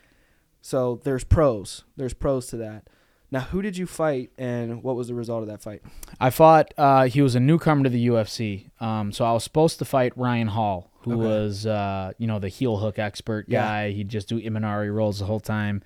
So 0.60 1.00
there's 1.04 1.24
pros. 1.24 1.84
There's 1.96 2.14
pros 2.14 2.46
to 2.48 2.56
that. 2.58 2.88
Now, 3.34 3.40
who 3.40 3.62
did 3.62 3.76
you 3.76 3.84
fight, 3.86 4.30
and 4.38 4.80
what 4.84 4.94
was 4.94 5.08
the 5.08 5.14
result 5.14 5.42
of 5.42 5.48
that 5.48 5.60
fight? 5.60 5.82
I 6.20 6.30
fought. 6.30 6.72
Uh, 6.78 7.06
he 7.06 7.20
was 7.20 7.34
a 7.34 7.40
newcomer 7.40 7.82
to 7.82 7.90
the 7.90 8.06
UFC, 8.06 8.70
um, 8.80 9.10
so 9.10 9.24
I 9.24 9.32
was 9.32 9.42
supposed 9.42 9.80
to 9.80 9.84
fight 9.84 10.12
Ryan 10.16 10.46
Hall, 10.46 10.92
who 11.00 11.14
Okay. 11.14 11.20
was, 11.26 11.66
uh, 11.66 12.12
you 12.16 12.28
know, 12.28 12.38
the 12.38 12.48
heel 12.48 12.76
hook 12.76 12.96
expert 13.00 13.46
Yeah. 13.48 13.62
guy. 13.64 13.90
He'd 13.90 14.08
just 14.08 14.28
do 14.28 14.40
Imanari 14.40 14.94
rolls 14.94 15.18
the 15.18 15.24
whole 15.24 15.40
time, 15.40 15.82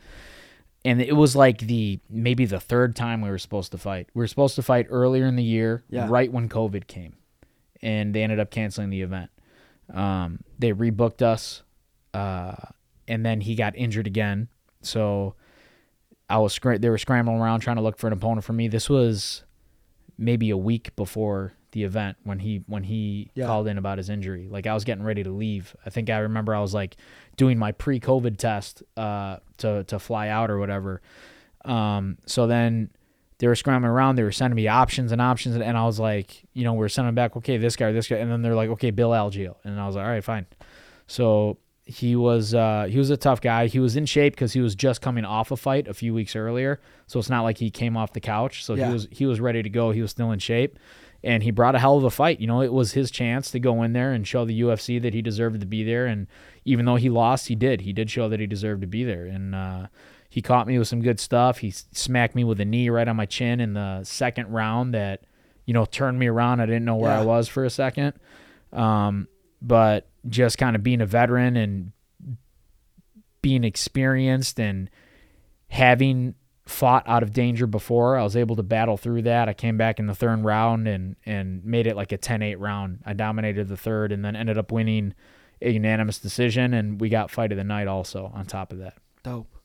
and 0.84 1.01
it 1.01 1.16
was 1.16 1.34
like 1.34 1.61
the 1.61 2.01
maybe 2.11 2.44
the 2.44 2.61
third 2.61 2.94
time 2.94 3.22
we 3.22 3.30
were 3.30 3.38
supposed 3.38 3.72
to 3.72 3.78
fight. 3.78 4.09
We 4.12 4.20
were 4.20 4.26
supposed 4.26 4.55
to 4.57 4.62
fight 4.62 4.86
earlier 4.90 5.24
in 5.24 5.36
the 5.36 5.42
year, 5.42 5.84
Yeah. 5.88 6.07
right 6.11 6.30
when 6.30 6.51
COVID 6.51 6.86
came, 6.86 7.14
and 7.80 8.14
they 8.14 8.22
ended 8.22 8.40
up 8.40 8.51
canceling 8.51 8.90
the 8.90 9.01
event. 9.01 9.30
Um, 9.90 10.40
they 10.59 10.74
rebooked 10.74 11.22
us, 11.22 11.62
uh, 12.12 12.57
and 13.09 13.24
then 13.24 13.40
he 13.40 13.55
got 13.55 13.74
injured 13.74 14.07
again. 14.07 14.49
So 14.82 15.34
I 16.31 16.39
was 16.39 16.53
scr- 16.53 16.76
they 16.76 16.91
were 16.91 16.99
scrambling 16.99 17.39
around 17.41 17.61
trying 17.61 17.76
to 17.76 17.83
look 17.83 17.99
for 17.99 18.07
an 18.07 18.12
opponent 18.12 18.45
for 18.45 18.53
me. 18.53 18.68
This 18.68 18.89
was 18.91 19.45
maybe 20.18 20.51
a 20.51 20.57
week 20.57 20.95
before 20.97 21.55
the 21.72 21.85
event 21.85 22.16
when 22.24 22.39
he 22.41 22.62
when 22.66 22.83
he 22.85 23.31
Yeah. 23.35 23.47
called 23.47 23.68
in 23.68 23.79
about 23.79 23.99
his 23.99 24.09
injury. 24.09 24.49
Like 24.51 24.66
I 24.66 24.74
was 24.74 24.85
getting 24.85 25.05
ready 25.05 25.22
to 25.22 25.31
leave. 25.31 25.74
I 25.87 25.91
think 25.91 26.11
I 26.11 26.18
remember 26.18 26.55
I 26.55 26.61
was 26.61 26.74
like 26.74 26.97
doing 27.37 27.59
my 27.59 27.72
pre-COVID 27.72 28.37
test 28.39 28.83
uh, 28.97 29.39
to 29.59 29.85
to 29.85 29.99
fly 29.99 30.29
out 30.29 30.51
or 30.51 30.59
whatever. 30.59 31.01
Um, 31.64 32.18
so 32.26 32.47
then 32.47 32.91
they 33.39 33.47
were 33.47 33.55
scrambling 33.55 33.91
around. 33.93 34.16
They 34.16 34.22
were 34.22 34.33
sending 34.33 34.57
me 34.57 34.66
options 34.68 35.12
and 35.12 35.20
options, 35.20 35.55
and, 35.55 35.62
and 35.62 35.76
I 35.76 35.85
was 35.85 36.01
like, 36.01 36.45
you 36.55 36.64
know, 36.64 36.72
we 36.72 36.85
are 36.85 36.89
sending 36.89 37.14
back. 37.14 37.37
Okay, 37.37 37.57
this 37.59 37.76
guy, 37.76 37.93
this 37.93 38.09
guy, 38.09 38.16
and 38.16 38.31
then 38.33 38.43
they're 38.43 38.55
like, 38.57 38.70
okay, 38.70 38.91
Bill 38.91 39.11
Algeo, 39.11 39.57
and 39.64 39.79
I 39.79 39.87
was 39.87 39.95
like, 39.95 40.05
all 40.05 40.11
right, 40.11 40.24
fine. 40.24 40.47
So 41.07 41.59
he 41.89 42.14
was 42.16 42.53
uh, 42.55 42.86
he 42.91 42.99
was 42.99 43.09
a 43.09 43.16
tough 43.16 43.41
guy. 43.41 43.66
He 43.66 43.78
was 43.80 43.97
in 43.97 44.05
shape 44.05 44.34
because 44.34 44.53
he 44.53 44.61
was 44.61 44.74
just 44.74 45.01
coming 45.01 45.24
off 45.24 45.51
a 45.51 45.57
fight 45.57 45.89
a 45.89 45.95
few 45.95 46.12
weeks 46.12 46.36
earlier. 46.36 46.80
So 47.07 47.18
it's 47.18 47.30
not 47.30 47.43
like 47.43 47.57
he 47.57 47.70
came 47.70 47.97
off 47.97 48.12
the 48.12 48.20
couch. 48.20 48.62
So 48.64 48.74
Yeah. 48.74 48.89
he 48.89 48.93
was 48.93 49.09
he 49.11 49.26
was 49.26 49.41
ready 49.41 49.62
to 49.62 49.70
go. 49.70 49.91
He 49.91 50.03
was 50.03 50.11
still 50.11 50.30
in 50.30 50.39
shape, 50.39 50.78
and 51.24 51.43
he 51.43 51.51
brought 51.51 51.74
a 51.74 51.78
hell 51.78 51.97
of 51.97 52.05
a 52.05 52.11
fight. 52.11 52.41
You 52.41 52.47
know, 52.47 52.61
it 52.61 52.72
was 52.74 52.93
his 52.93 53.11
chance 53.11 53.51
to 53.53 53.59
go 53.59 53.82
in 53.82 53.95
there 53.95 54.12
and 54.12 54.26
show 54.26 54.45
the 54.45 54.61
UFC 54.61 55.01
that 55.01 55.14
he 55.14 55.22
deserved 55.22 55.61
to 55.61 55.66
be 55.66 55.82
there. 55.82 56.05
And 56.07 56.26
even 56.66 56.84
though 56.84 56.97
he 56.97 57.09
lost, 57.09 57.49
he 57.49 57.55
did. 57.55 57.80
He 57.80 57.95
did 57.95 58.11
show 58.11 58.28
that 58.28 58.39
he 58.39 58.47
deserved 58.47 58.82
to 58.82 58.86
be 58.86 59.03
there. 59.03 59.24
And 59.24 59.55
uh, 59.55 59.86
he 60.28 60.39
he 60.39 60.43
caught 60.43 60.66
me 60.66 60.78
with 60.78 60.89
some 60.89 61.01
good 61.01 61.18
stuff. 61.18 61.59
He 61.59 61.70
smacked 61.70 62.34
me 62.34 62.45
with 62.45 62.61
a 62.61 62.64
knee 62.66 62.91
right 62.91 63.09
on 63.09 63.16
my 63.16 63.24
chin 63.24 63.61
in 63.61 63.72
the 63.72 64.05
second 64.05 64.53
round 64.53 64.93
that, 64.93 65.22
you 65.64 65.72
know, 65.72 65.86
turned 65.86 66.18
me 66.18 66.26
around. 66.26 66.61
I 66.61 66.66
didn't 66.66 66.84
know 66.84 66.97
where 66.97 67.11
I 67.11 67.24
was 67.24 67.49
for 67.49 67.64
a 67.64 67.70
second. 67.70 68.12
Um, 68.74 69.26
but 69.61 70.09
just 70.28 70.59
kind 70.59 70.76
of 70.76 70.82
being 70.82 71.00
a 71.00 71.06
veteran 71.06 71.56
and 71.56 71.92
being 73.42 73.64
experienced 73.64 74.59
and 74.59 74.90
having 75.68 76.34
fought 76.66 77.02
out 77.06 77.22
of 77.22 77.32
danger 77.32 77.66
before, 77.66 78.16
I 78.16 78.22
was 78.22 78.36
able 78.36 78.56
to 78.56 78.62
battle 78.62 78.96
through 78.96 79.22
that. 79.22 79.48
I 79.48 79.54
came 79.54 79.76
back 79.76 79.98
in 79.98 80.06
the 80.06 80.14
third 80.14 80.44
round 80.44 80.86
and 80.86 81.16
and 81.24 81.64
made 81.64 81.86
it 81.86 81.96
like 81.96 82.12
a 82.12 82.18
10-8 82.18 82.56
round. 82.59 83.00
I 83.06 83.14
dominated 83.14 83.68
the 83.68 83.76
third 83.76 84.12
and 84.12 84.24
then 84.24 84.36
ended 84.36 84.59
up 84.59 84.70
winning 84.70 85.14
a 85.61 85.70
unanimous 85.70 86.18
decision 86.18 86.74
and 86.74 87.00
we 87.00 87.09
got 87.09 87.30
fight 87.30 87.52
of 87.52 87.59
the 87.59 87.64
night 87.64 87.88
also 87.88 88.30
on 88.34 88.46
top 88.46 88.72
of 88.72 88.78
that. 88.78 88.94
Dope. 89.22 89.56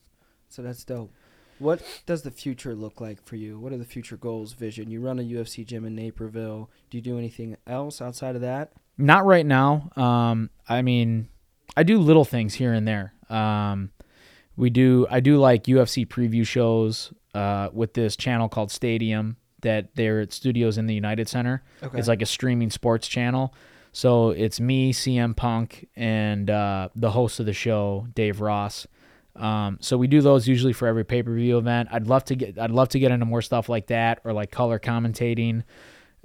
So 0.48 0.62
that's 0.62 0.84
dope. 0.84 1.12
What 1.58 1.82
does 2.04 2.22
the 2.22 2.30
future 2.30 2.74
look 2.74 3.00
like 3.00 3.24
for 3.24 3.36
you? 3.36 3.58
What 3.58 3.72
are 3.72 3.76
the 3.76 3.84
future 3.84 4.16
goals, 4.16 4.54
vision? 4.54 4.90
You 4.90 5.00
run 5.00 5.20
a 5.20 5.22
UFC 5.22 5.64
gym 5.64 5.84
in 5.84 5.94
Naperville. 5.94 6.68
Do 6.90 6.98
you 6.98 7.02
do 7.02 7.16
anything 7.16 7.56
else 7.66 8.02
outside 8.02 8.34
of 8.34 8.40
that? 8.40 8.72
Not 8.96 9.24
right 9.26 9.44
now. 9.44 9.90
Um, 9.96 10.50
I 10.68 10.82
mean, 10.82 11.28
I 11.76 11.82
do 11.82 11.98
little 11.98 12.24
things 12.24 12.54
here 12.54 12.72
and 12.72 12.86
there. 12.86 13.12
Um, 13.28 13.90
we 14.56 14.70
do. 14.70 15.06
I 15.10 15.20
do 15.20 15.38
like 15.38 15.64
UFC 15.64 16.06
preview 16.06 16.46
shows 16.46 17.12
uh, 17.34 17.70
with 17.72 17.94
this 17.94 18.16
channel 18.16 18.48
called 18.48 18.70
Stadium 18.70 19.36
that 19.62 19.94
they're 19.96 20.20
at 20.20 20.32
studios 20.32 20.78
in 20.78 20.86
the 20.86 20.94
United 20.94 21.28
Center. 21.28 21.62
Okay. 21.82 21.98
It's 21.98 22.08
like 22.08 22.22
a 22.22 22.26
streaming 22.26 22.70
sports 22.70 23.08
channel. 23.08 23.54
So 23.92 24.30
it's 24.30 24.60
me, 24.60 24.92
CM 24.92 25.36
Punk, 25.36 25.88
and 25.96 26.50
uh, 26.50 26.88
the 26.94 27.10
host 27.10 27.40
of 27.40 27.46
the 27.46 27.52
show, 27.52 28.06
Dave 28.14 28.40
Ross. 28.40 28.86
Um, 29.36 29.78
so 29.80 29.96
we 29.96 30.06
do 30.06 30.20
those 30.20 30.46
usually 30.46 30.72
for 30.72 30.86
every 30.86 31.04
pay 31.04 31.22
per 31.22 31.34
view 31.34 31.58
event. 31.58 31.88
I'd 31.90 32.06
love 32.06 32.24
to 32.26 32.36
get. 32.36 32.58
I'd 32.58 32.70
love 32.70 32.90
to 32.90 32.98
get 32.98 33.10
into 33.10 33.26
more 33.26 33.42
stuff 33.42 33.68
like 33.68 33.88
that 33.88 34.20
or 34.24 34.32
like 34.32 34.50
color 34.50 34.78
commentating. 34.78 35.64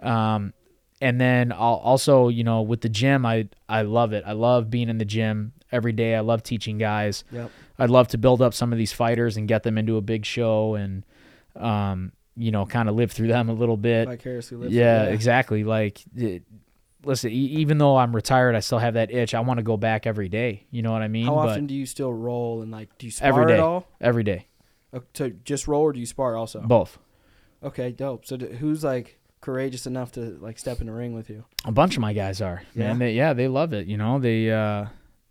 Um, 0.01 0.53
and 1.02 1.20
then 1.20 1.52
I'll 1.52 1.82
also, 1.84 2.28
you 2.30 2.43
know, 2.43 2.62
with 2.62 2.82
the 2.82 2.89
gym, 2.89 3.26
I 3.26 3.47
I 3.68 3.84
love 3.84 4.14
it. 4.14 4.24
I 4.26 4.34
love 4.34 4.70
being 4.70 4.89
in 4.89 4.97
the 4.97 5.06
gym 5.06 5.54
every 5.72 5.91
day. 5.93 6.16
I 6.16 6.20
love 6.22 6.43
teaching 6.43 6.78
guys. 6.78 7.24
Yep. 7.32 7.52
I'd 7.78 7.89
love 7.89 8.08
to 8.10 8.18
build 8.18 8.41
up 8.41 8.54
some 8.54 8.72
of 8.72 8.78
these 8.78 8.91
fighters 8.91 9.38
and 9.38 9.47
get 9.47 9.64
them 9.64 9.78
into 9.78 9.97
a 9.97 10.02
big 10.02 10.26
show 10.26 10.76
and, 10.76 11.06
um, 11.56 12.12
you 12.36 12.52
know, 12.52 12.66
kind 12.66 12.89
of 12.89 12.95
live 12.95 13.12
through 13.12 13.28
them 13.28 13.50
a 13.50 13.54
little 13.54 13.78
bit. 13.78 14.08
Vicariously 14.10 14.58
live. 14.58 14.72
yeah, 14.72 15.04
exactly. 15.04 15.64
Like, 15.64 16.02
it, 16.16 16.43
listen, 17.06 17.32
e- 17.32 17.36
even 17.36 17.78
though 17.78 17.97
I'm 17.97 18.14
retired, 18.16 18.56
I 18.56 18.60
still 18.62 18.80
have 18.80 18.95
that 18.95 19.12
itch. 19.12 19.34
I 19.34 19.39
want 19.41 19.60
to 19.60 19.64
go 19.64 19.78
back 19.78 20.08
every 20.08 20.28
day. 20.30 20.66
You 20.72 20.82
know 20.82 20.91
what 20.91 21.02
I 21.02 21.08
mean? 21.08 21.26
How 21.28 21.36
But 21.36 21.50
often 21.50 21.68
do 21.68 21.74
you 21.76 21.86
still 21.86 22.14
roll 22.14 22.62
and 22.62 22.72
like 22.72 22.97
do 22.97 23.06
you 23.08 23.12
spar 23.12 23.28
Every 23.30 23.43
at 23.43 23.47
day. 23.47 23.58
all? 23.60 23.88
every 24.02 24.24
day, 24.24 24.47
Uh, 24.93 25.00
so 25.14 25.30
just 25.45 25.68
roll 25.68 25.84
or 25.84 25.93
do 25.93 26.00
you 26.00 26.06
spar 26.06 26.36
also? 26.36 26.62
both. 26.62 26.97
Okay, 27.64 27.91
dope. 27.91 28.26
So 28.26 28.38
d- 28.38 28.56
who's 28.56 28.84
like 28.84 29.18
courageous 29.50 29.88
enough 29.88 30.12
to 30.14 30.38
like 30.41 30.60
step 30.60 30.80
in 30.82 30.88
the 30.88 30.93
ring 30.93 31.14
with 31.14 31.30
you? 31.30 31.43
A 31.66 31.72
bunch 31.72 31.95
of 31.95 32.02
my 32.02 32.14
guys 32.14 32.41
are. 32.41 32.62
Yeah? 32.76 32.88
Man, 32.89 33.00
they, 33.00 33.14
yeah, 33.14 33.34
they 33.34 33.47
love 33.47 33.74
it. 33.74 33.88
You 33.88 33.97
know, 33.97 34.20
they 34.20 34.52
uh, 34.52 34.86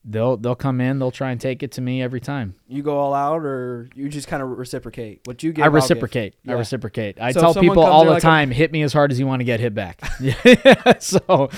they'll 0.05 0.37
they'll 0.37 0.57
come 0.57 0.81
in, 0.81 0.99
they'll 0.99 1.11
try 1.12 1.31
and 1.31 1.41
take 1.41 1.62
it 1.62 1.71
to 1.73 1.81
me 1.81 2.03
every 2.03 2.21
time. 2.21 2.55
You 2.66 2.83
go 2.83 2.99
all 2.99 3.14
out 3.14 3.43
or 3.45 3.89
you 3.95 4.09
just 4.09 4.27
kind 4.27 4.43
of 4.43 4.49
reciprocate? 4.59 5.21
What 5.27 5.43
you 5.45 5.53
get. 5.53 5.64
I 5.64 5.69
reciprocate. 5.69 6.35
I 6.49 6.53
reciprocate. 6.55 7.21
I 7.21 7.31
So 7.33 7.41
tell 7.41 7.55
people 7.55 7.85
all 7.85 8.05
the 8.05 8.11
like 8.12 8.19
a- 8.19 8.27
time, 8.27 8.51
hit 8.51 8.73
me 8.73 8.83
as 8.83 8.93
hard 8.93 9.12
as 9.12 9.21
you 9.21 9.27
want 9.27 9.39
to 9.41 9.45
get 9.45 9.61
hit 9.61 9.75
back. 9.75 10.01
so, 11.01 11.51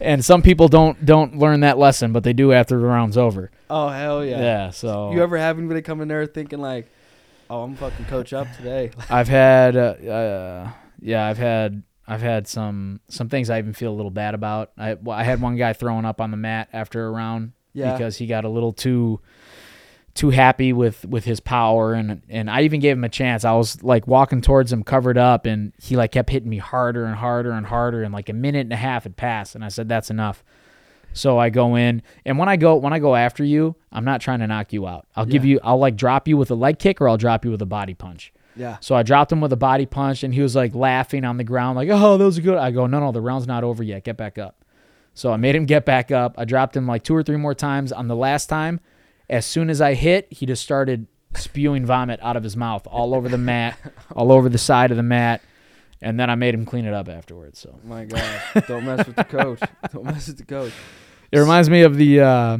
and 0.00 0.24
some 0.24 0.42
people 0.42 0.68
don't 0.68 1.04
don't 1.04 1.38
learn 1.38 1.60
that 1.60 1.78
lesson, 1.78 2.12
but 2.12 2.22
they 2.22 2.32
do 2.32 2.52
after 2.52 2.78
the 2.78 2.86
round's 2.86 3.16
over. 3.16 3.50
Oh 3.68 3.88
hell 3.88 4.24
yeah! 4.24 4.38
Yeah. 4.40 4.70
so 4.70 5.10
You 5.12 5.22
ever 5.22 5.36
have 5.38 5.58
anybody 5.58 5.82
come 5.82 6.00
in 6.00 6.08
there 6.08 6.24
thinking 6.26 6.60
like, 6.60 6.86
"Oh, 7.50 7.62
I'm 7.64 7.74
fucking 7.74 8.06
coach 8.06 8.32
up 8.32 8.46
today"? 8.56 8.90
I've 9.10 9.28
had, 9.28 9.76
uh, 9.76 9.80
uh, 9.80 10.70
yeah, 11.00 11.26
I've 11.26 11.38
had, 11.38 11.82
I've 12.08 12.22
had 12.22 12.46
some 12.46 13.00
some 13.08 13.28
things 13.28 13.50
I 13.50 13.58
even 13.58 13.72
feel 13.72 13.92
a 13.92 13.96
little 13.96 14.10
bad 14.10 14.34
about. 14.34 14.72
I 14.78 14.94
well, 14.94 15.16
I 15.18 15.24
had 15.24 15.40
one 15.40 15.56
guy 15.56 15.72
throwing 15.72 16.04
up 16.04 16.20
on 16.20 16.30
the 16.30 16.36
mat 16.36 16.68
after 16.72 17.06
a 17.06 17.10
round 17.10 17.52
Yeah. 17.72 17.92
because 17.92 18.16
he 18.16 18.26
got 18.26 18.44
a 18.44 18.48
little 18.48 18.72
too 18.72 19.20
too 20.14 20.30
happy 20.30 20.72
with 20.72 21.04
with 21.04 21.24
his 21.24 21.40
power 21.40 21.92
and 21.92 22.22
and 22.30 22.48
I 22.50 22.62
even 22.62 22.80
gave 22.80 22.96
him 22.96 23.04
a 23.04 23.08
chance. 23.08 23.44
I 23.44 23.52
was 23.52 23.82
like 23.82 24.06
walking 24.06 24.40
towards 24.40 24.72
him 24.72 24.82
covered 24.82 25.18
up 25.18 25.44
and 25.46 25.72
he 25.82 25.96
like 25.96 26.12
kept 26.12 26.30
hitting 26.30 26.48
me 26.48 26.58
harder 26.58 27.04
and 27.04 27.14
harder 27.16 27.50
and 27.52 27.66
harder 27.66 28.02
and 28.02 28.14
like 28.14 28.28
a 28.28 28.32
minute 28.32 28.60
and 28.60 28.72
a 28.72 28.76
half 28.76 29.02
had 29.02 29.16
passed 29.16 29.54
and 29.54 29.64
I 29.64 29.68
said 29.68 29.88
that's 29.88 30.08
enough. 30.10 30.42
So 31.12 31.38
I 31.38 31.50
go 31.50 31.76
in 31.76 32.02
and 32.24 32.38
when 32.38 32.48
I 32.48 32.56
go 32.56 32.76
when 32.76 32.92
I 32.92 32.98
go 32.98 33.14
after 33.16 33.42
you, 33.44 33.74
I'm 33.92 34.04
not 34.04 34.20
trying 34.20 34.38
to 34.40 34.46
knock 34.46 34.72
you 34.72 34.86
out. 34.86 35.06
I'll 35.16 35.26
give 35.26 35.44
you 35.44 35.60
I'll 35.62 35.78
like 35.78 35.96
drop 35.96 36.28
you 36.28 36.36
with 36.36 36.50
a 36.50 36.54
leg 36.54 36.78
kick 36.78 37.00
or 37.00 37.08
I'll 37.08 37.16
drop 37.18 37.44
you 37.44 37.50
with 37.50 37.60
a 37.62 37.66
body 37.66 37.94
punch. 37.94 38.32
Yeah. 38.56 38.78
So 38.80 38.94
I 38.94 39.02
dropped 39.02 39.30
him 39.30 39.40
with 39.40 39.52
a 39.52 39.56
body 39.56 39.86
punch, 39.86 40.22
and 40.22 40.32
he 40.32 40.40
was 40.40 40.56
like 40.56 40.74
laughing 40.74 41.24
on 41.24 41.36
the 41.36 41.44
ground, 41.44 41.76
like, 41.76 41.88
"Oh, 41.90 42.16
those 42.16 42.38
are 42.38 42.42
good." 42.42 42.58
I 42.58 42.70
go, 42.70 42.86
"No, 42.86 43.00
no, 43.00 43.12
the 43.12 43.20
round's 43.20 43.46
not 43.46 43.64
over 43.64 43.82
yet. 43.82 44.04
Get 44.04 44.16
back 44.16 44.38
up." 44.38 44.64
So 45.14 45.32
I 45.32 45.36
made 45.36 45.54
him 45.54 45.64
get 45.64 45.84
back 45.84 46.10
up. 46.10 46.34
I 46.36 46.44
dropped 46.44 46.76
him 46.76 46.86
like 46.86 47.02
two 47.02 47.14
or 47.14 47.22
three 47.22 47.36
more 47.36 47.54
times. 47.54 47.90
On 47.92 48.06
the 48.08 48.16
last 48.16 48.46
time, 48.46 48.80
as 49.30 49.46
soon 49.46 49.70
as 49.70 49.80
I 49.80 49.94
hit, 49.94 50.26
he 50.30 50.46
just 50.46 50.62
started 50.62 51.06
spewing 51.34 51.84
vomit 51.86 52.20
out 52.22 52.36
of 52.36 52.42
his 52.42 52.56
mouth 52.56 52.86
all 52.86 53.14
over 53.14 53.28
the 53.28 53.38
mat, 53.38 53.78
all 54.16 54.32
over 54.32 54.48
the 54.48 54.58
side 54.58 54.90
of 54.90 54.96
the 54.96 55.02
mat, 55.02 55.42
and 56.02 56.18
then 56.18 56.30
I 56.30 56.34
made 56.34 56.54
him 56.54 56.64
clean 56.66 56.84
it 56.84 56.94
up 56.94 57.08
afterwards. 57.08 57.58
So 57.58 57.78
My 57.84 58.04
God, 58.04 58.40
don't 58.68 58.84
mess 58.84 59.06
with 59.06 59.16
the 59.16 59.24
coach. 59.24 59.60
Don't 59.92 60.04
mess 60.04 60.28
with 60.28 60.38
the 60.38 60.44
coach. 60.44 60.72
it 61.32 61.38
reminds 61.38 61.68
me 61.70 61.82
of 61.82 61.96
the 61.96 62.20
uh, 62.20 62.58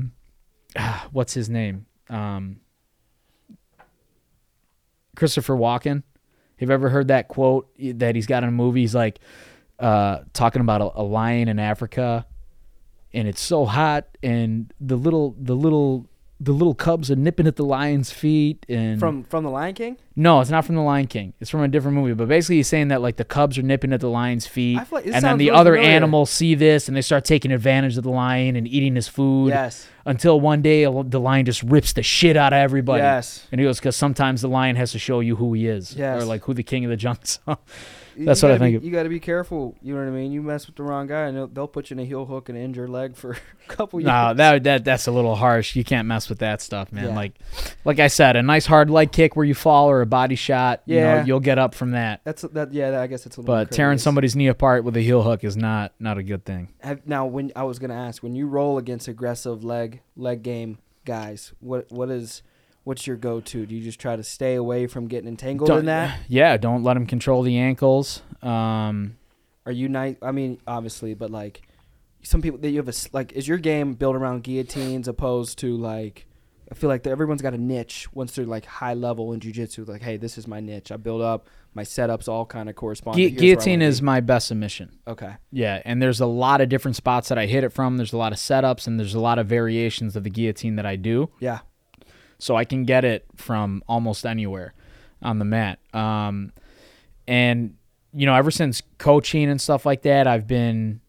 what's 1.13 1.35
his 1.35 1.49
name, 1.49 1.87
um, 2.11 2.61
Christopher 5.17 5.55
Walken. 5.55 6.03
Have 6.59 6.69
you 6.69 6.75
ever 6.75 6.89
heard 6.89 7.09
that 7.09 7.29
quote 7.29 7.69
that 7.79 8.15
he's 8.15 8.27
got 8.27 8.43
in 8.43 8.49
a 8.49 8.53
movie? 8.53 8.81
He's 8.81 8.95
like 8.95 9.19
uh, 9.79 10.21
talking 10.33 10.61
about 10.61 10.81
a, 10.81 11.01
a 11.01 11.03
lion 11.03 11.49
in 11.49 11.59
Africa, 11.59 12.27
and 13.13 13.27
it's 13.27 13.41
so 13.41 13.65
hot, 13.65 14.07
and 14.23 14.73
the 14.81 14.97
little 14.97 15.35
the 15.39 15.55
little 15.55 16.09
the 16.39 16.53
little 16.53 16.75
cubs 16.75 17.11
are 17.11 17.17
nipping 17.17 17.47
at 17.47 17.57
the 17.57 17.65
lion's 17.65 18.11
feet, 18.13 18.67
and 18.69 19.01
From 19.01 19.25
from 19.25 19.43
the 19.45 19.51
Lion 19.51 19.75
King. 19.75 19.97
no, 20.17 20.41
it's 20.41 20.51
not 20.51 20.67
from 20.67 20.75
the 20.75 20.83
Lion 20.83 21.07
King. 21.07 21.33
It's 21.41 21.51
from 21.51 21.63
a 21.63 21.69
different 21.69 21.97
movie. 21.97 22.13
But 22.13 22.29
basically, 22.29 22.57
he's 22.57 22.69
saying 22.69 22.89
that 22.89 23.01
like 23.01 23.17
the 23.17 23.25
cubs 23.25 23.57
are 23.57 23.63
nipping 23.63 23.93
at 23.95 24.01
the 24.01 24.11
lion's 24.11 24.47
feet, 24.47 24.79
like- 24.93 25.07
and 25.07 25.15
then 25.25 25.39
the 25.39 25.47
really 25.47 25.51
other 25.59 25.73
familiar. 25.77 25.91
animals 25.93 26.31
see 26.31 26.55
this 26.55 26.89
and 26.89 26.97
they 26.97 27.01
start 27.01 27.25
taking 27.25 27.53
advantage 27.53 27.97
of 27.97 28.05
the 28.05 28.11
lion 28.11 28.55
and 28.55 28.69
eating 28.69 28.97
his 28.97 29.09
food. 29.09 29.49
Yes. 29.49 29.87
Until 30.05 30.39
one 30.39 30.61
day 30.63 30.85
the 30.85 31.19
lion 31.21 31.47
just 31.47 31.63
rips 31.63 31.95
the 31.95 32.03
shit 32.03 32.37
out 32.37 32.53
of 32.53 32.59
everybody. 32.59 33.01
Yes. 33.03 33.47
And 33.51 33.59
he 33.61 33.67
goes, 33.67 33.79
because 33.81 33.97
sometimes 33.97 34.43
the 34.43 34.49
lion 34.49 34.77
has 34.77 34.93
to 34.93 34.99
show 34.99 35.21
you 35.21 35.37
who 35.37 35.55
he 35.55 35.67
is, 35.67 35.97
Yes. 35.97 36.23
or 36.23 36.27
like 36.27 36.45
who 36.45 36.53
the 36.55 36.63
king 36.63 36.85
of 36.85 36.91
the 36.91 36.97
jungle. 36.97 37.25
You- 38.17 38.25
That's 38.27 38.43
you 38.43 38.49
what 38.49 38.55
I 38.55 38.59
be- 38.59 38.65
think 38.65 38.77
of- 38.79 38.85
You 38.85 38.91
got 38.91 39.03
to 39.03 39.09
be 39.09 39.21
careful. 39.21 39.77
You 39.83 39.95
know 39.95 40.01
what 40.01 40.09
I 40.09 40.11
mean. 40.13 40.33
You 40.33 40.43
mess 40.43 40.67
with 40.67 40.77
the 40.77 40.83
wrong 40.83 41.07
guy, 41.07 41.23
and 41.27 41.37
they'll, 41.37 41.47
they'll 41.49 41.69
put 41.69 41.91
you 41.91 41.95
in 41.95 42.01
a 42.01 42.05
heel 42.05 42.25
hook 42.25 42.49
and 42.49 42.57
injure 42.57 42.89
leg 42.89 43.17
for 43.17 43.33
a 43.69 43.73
couple 43.73 44.01
years. 44.01 44.07
no, 44.07 44.33
that 44.35 44.65
that 44.65 44.85
that's 44.85 45.07
a 45.07 45.13
little 45.13 45.35
harsh. 45.35 45.77
You 45.77 45.85
can't 45.85 46.09
mess 46.09 46.29
with 46.29 46.39
that 46.39 46.61
stuff, 46.63 46.93
man. 46.93 47.09
Yeah. 47.09 47.15
Like, 47.17 47.35
like 47.85 47.99
I 48.01 48.07
said, 48.09 48.37
a 48.37 48.43
nice 48.43 48.67
hard 48.67 48.89
leg 48.91 49.13
kick 49.13 49.37
where 49.37 49.45
you 49.45 49.55
fall 49.55 49.91
or 49.91 50.01
a 50.01 50.07
body 50.07 50.35
shot. 50.37 50.83
You 50.87 50.97
Yeah. 50.97 51.19
know, 51.21 51.25
you'll 51.27 51.41
get 51.41 51.59
up 51.59 51.75
from 51.75 51.91
that. 51.93 52.23
That's 52.25 52.43
that. 52.43 52.73
Yeah, 52.73 53.01
I 53.01 53.07
guess 53.07 53.27
it's 53.27 53.37
a 53.37 53.41
little. 53.41 53.55
But 53.55 53.71
tearing 53.71 53.99
somebody's 53.99 54.35
knee 54.35 54.49
apart 54.49 54.85
with 54.85 54.97
a 54.97 55.01
heel 55.03 55.23
hook 55.23 55.45
is 55.45 55.57
not 55.57 55.93
not 56.01 56.19
a 56.19 56.23
good 56.23 56.45
thing. 56.45 56.69
Have, 56.81 57.07
now, 57.07 57.27
when 57.27 57.53
I 57.55 57.65
was 57.65 57.79
gonna 57.79 57.95
ask, 57.95 58.23
when 58.23 58.35
you 58.35 58.47
roll 58.47 58.79
against 58.79 59.09
aggressive 59.09 59.63
leg 59.65 60.01
leg 60.17 60.43
game 60.43 60.79
guys, 61.05 61.53
what 61.61 61.91
what 61.93 62.11
is 62.11 62.43
what's 62.87 63.05
your 63.05 63.17
go 63.17 63.41
to? 63.41 63.67
Do 63.67 63.75
you 63.75 63.83
just 63.83 63.99
try 63.99 64.15
to 64.15 64.23
stay 64.23 64.55
away 64.55 64.87
from 64.87 65.09
getting 65.09 65.29
entangled 65.29 65.67
Don't- 65.69 65.81
in 65.81 65.87
that? 65.87 66.21
Yeah, 66.29 66.57
don't 66.57 66.85
let 66.85 66.95
them 66.95 67.05
control 67.05 67.43
the 67.43 67.59
ankles. 67.59 68.23
Um, 68.43 69.17
Are 69.67 69.73
you 69.73 69.89
nice? 69.89 70.15
I 70.23 70.31
mean, 70.31 70.59
obviously, 70.69 71.15
but 71.15 71.31
like 71.31 71.63
some 72.23 72.41
people 72.41 72.61
that 72.61 72.71
you 72.71 72.77
have 72.79 72.89
a 72.89 72.95
like, 73.13 73.33
is 73.33 73.49
your 73.49 73.59
game 73.59 73.95
built 73.95 74.15
around 74.15 74.45
guillotines 74.45 75.09
opposed 75.09 75.59
to 75.59 75.77
like? 75.77 76.27
I 76.71 76.75
feel 76.75 76.89
like 76.89 77.05
everyone's 77.07 77.43
got 77.43 77.55
a 77.55 77.59
niche 77.59 78.09
once 78.13 78.35
they're 78.35 78.45
like 78.45 78.65
high 78.67 78.95
level 78.95 79.33
in 79.33 79.41
jujitsu. 79.41 79.87
Like, 79.89 80.03
hey, 80.03 80.17
this 80.17 80.37
is 80.39 80.47
my 80.49 80.59
niche. 80.61 80.91
I 80.93 80.97
build 80.97 81.23
up 81.23 81.49
my 81.75 81.83
setups, 81.83 82.29
all 82.29 82.45
kind 82.47 82.69
of 82.69 82.75
correspond. 82.77 83.17
gu- 83.17 83.23
here's 83.23 83.33
where 83.35 83.39
I 83.41 83.47
guillotine 83.55 83.83
is 83.83 84.01
my 84.03 84.21
best 84.21 84.47
submission. 84.49 84.99
okay. 85.09 85.35
Yeah, 85.53 85.81
and 85.85 86.01
there's 86.03 86.21
a 86.21 86.27
lot 86.27 86.61
of 86.61 86.69
different 86.69 86.97
spots 86.97 87.29
that 87.29 87.39
I 87.39 87.47
hit 87.47 87.63
it 87.65 87.69
from. 87.71 87.97
There's 87.99 88.13
a 88.13 88.17
lot 88.17 88.33
of 88.33 88.39
setups 88.39 88.87
and 88.87 88.99
there's 88.99 89.15
a 89.15 89.21
lot 89.21 89.39
of 89.41 89.47
variations 89.49 90.15
of 90.17 90.23
the 90.25 90.31
guillotine 90.31 90.75
that 90.77 90.87
I 90.87 90.95
do. 90.97 91.31
Yeah. 91.41 91.61
So 92.39 92.57
I 92.57 92.65
can 92.65 92.85
get 92.85 93.05
it 93.05 93.27
from 93.37 93.83
almost 93.89 94.27
anywhere 94.27 94.75
on 95.23 95.39
the 95.39 95.45
mat. 95.45 95.79
Um, 95.95 96.53
and 97.27 97.77
you 98.13 98.25
know, 98.25 98.35
ever 98.35 98.51
since 98.51 98.83
coaching 98.99 99.51
and 99.51 99.61
stuff 99.61 99.85
like 99.85 100.03
that, 100.03 100.27
I've 100.27 100.47
been. 100.47 101.01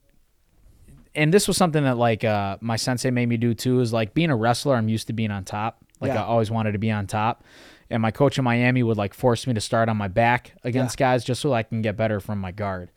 And 1.16 1.34
this 1.34 1.48
was 1.48 1.58
something 1.58 1.84
that 1.84 1.98
like 1.98 2.24
uh, 2.24 2.58
my 2.62 2.76
sensei 2.76 3.10
made 3.10 3.28
me 3.28 3.38
do 3.38 3.54
too. 3.54 3.80
Is 3.80 3.92
like 3.94 4.14
being 4.14 4.30
a 4.30 4.36
wrestler, 4.36 4.76
I'm 4.76 4.90
used 4.90 5.08
to 5.08 5.14
being 5.14 5.32
on 5.32 5.46
top. 5.46 5.84
Like 6.00 6.14
Yeah. 6.14 6.24
I 6.24 6.26
always 6.26 6.52
wanted 6.52 6.74
to 6.74 6.78
be 6.80 6.92
on 6.92 7.08
top. 7.08 7.44
And 7.90 8.02
my 8.02 8.12
coach 8.12 8.38
in 8.38 8.44
Miami 8.44 8.84
would 8.84 8.98
like 8.98 9.14
force 9.14 9.48
me 9.48 9.54
to 9.54 9.62
start 9.62 9.88
on 9.90 9.96
my 9.98 10.10
back 10.10 10.54
against 10.64 10.98
guys 10.98 11.24
just 11.24 11.42
so 11.42 11.54
I 11.54 11.64
can 11.64 11.82
get 11.82 11.96
better 11.96 12.20
from 12.20 12.40
my 12.40 12.52
guard. 12.52 12.92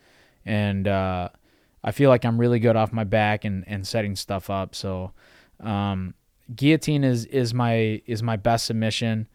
And 0.44 0.88
uh, 0.88 1.28
I 1.84 1.92
feel 1.92 2.10
like 2.10 2.24
I'm 2.24 2.38
really 2.38 2.58
good 2.58 2.74
off 2.76 2.92
my 2.92 3.04
back 3.04 3.44
and, 3.44 3.64
and 3.68 3.86
setting 3.86 4.16
stuff 4.16 4.50
up. 4.50 4.74
So 4.74 5.12
um, 5.60 6.14
guillotine 6.54 7.04
is 7.04 7.24
is 7.26 7.52
my 7.54 8.02
is 8.06 8.22
my 8.22 8.36
best 8.36 8.66
submission. 8.66 9.28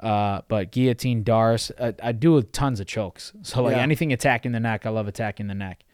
Uh, 0.00 0.40
but 0.48 0.72
guillotine, 0.72 1.22
Darce, 1.22 1.70
I, 1.80 1.94
I 2.08 2.12
do 2.12 2.32
with 2.32 2.50
tons 2.50 2.80
of 2.80 2.86
chokes. 2.86 3.32
So 3.42 3.62
like 3.62 3.76
Yeah. 3.76 3.82
anything 3.82 4.12
attacking 4.12 4.50
the 4.52 4.58
neck, 4.60 4.84
I 4.84 4.90
love 4.90 5.06
attacking 5.06 5.46
the 5.46 5.54
neck. 5.54 5.84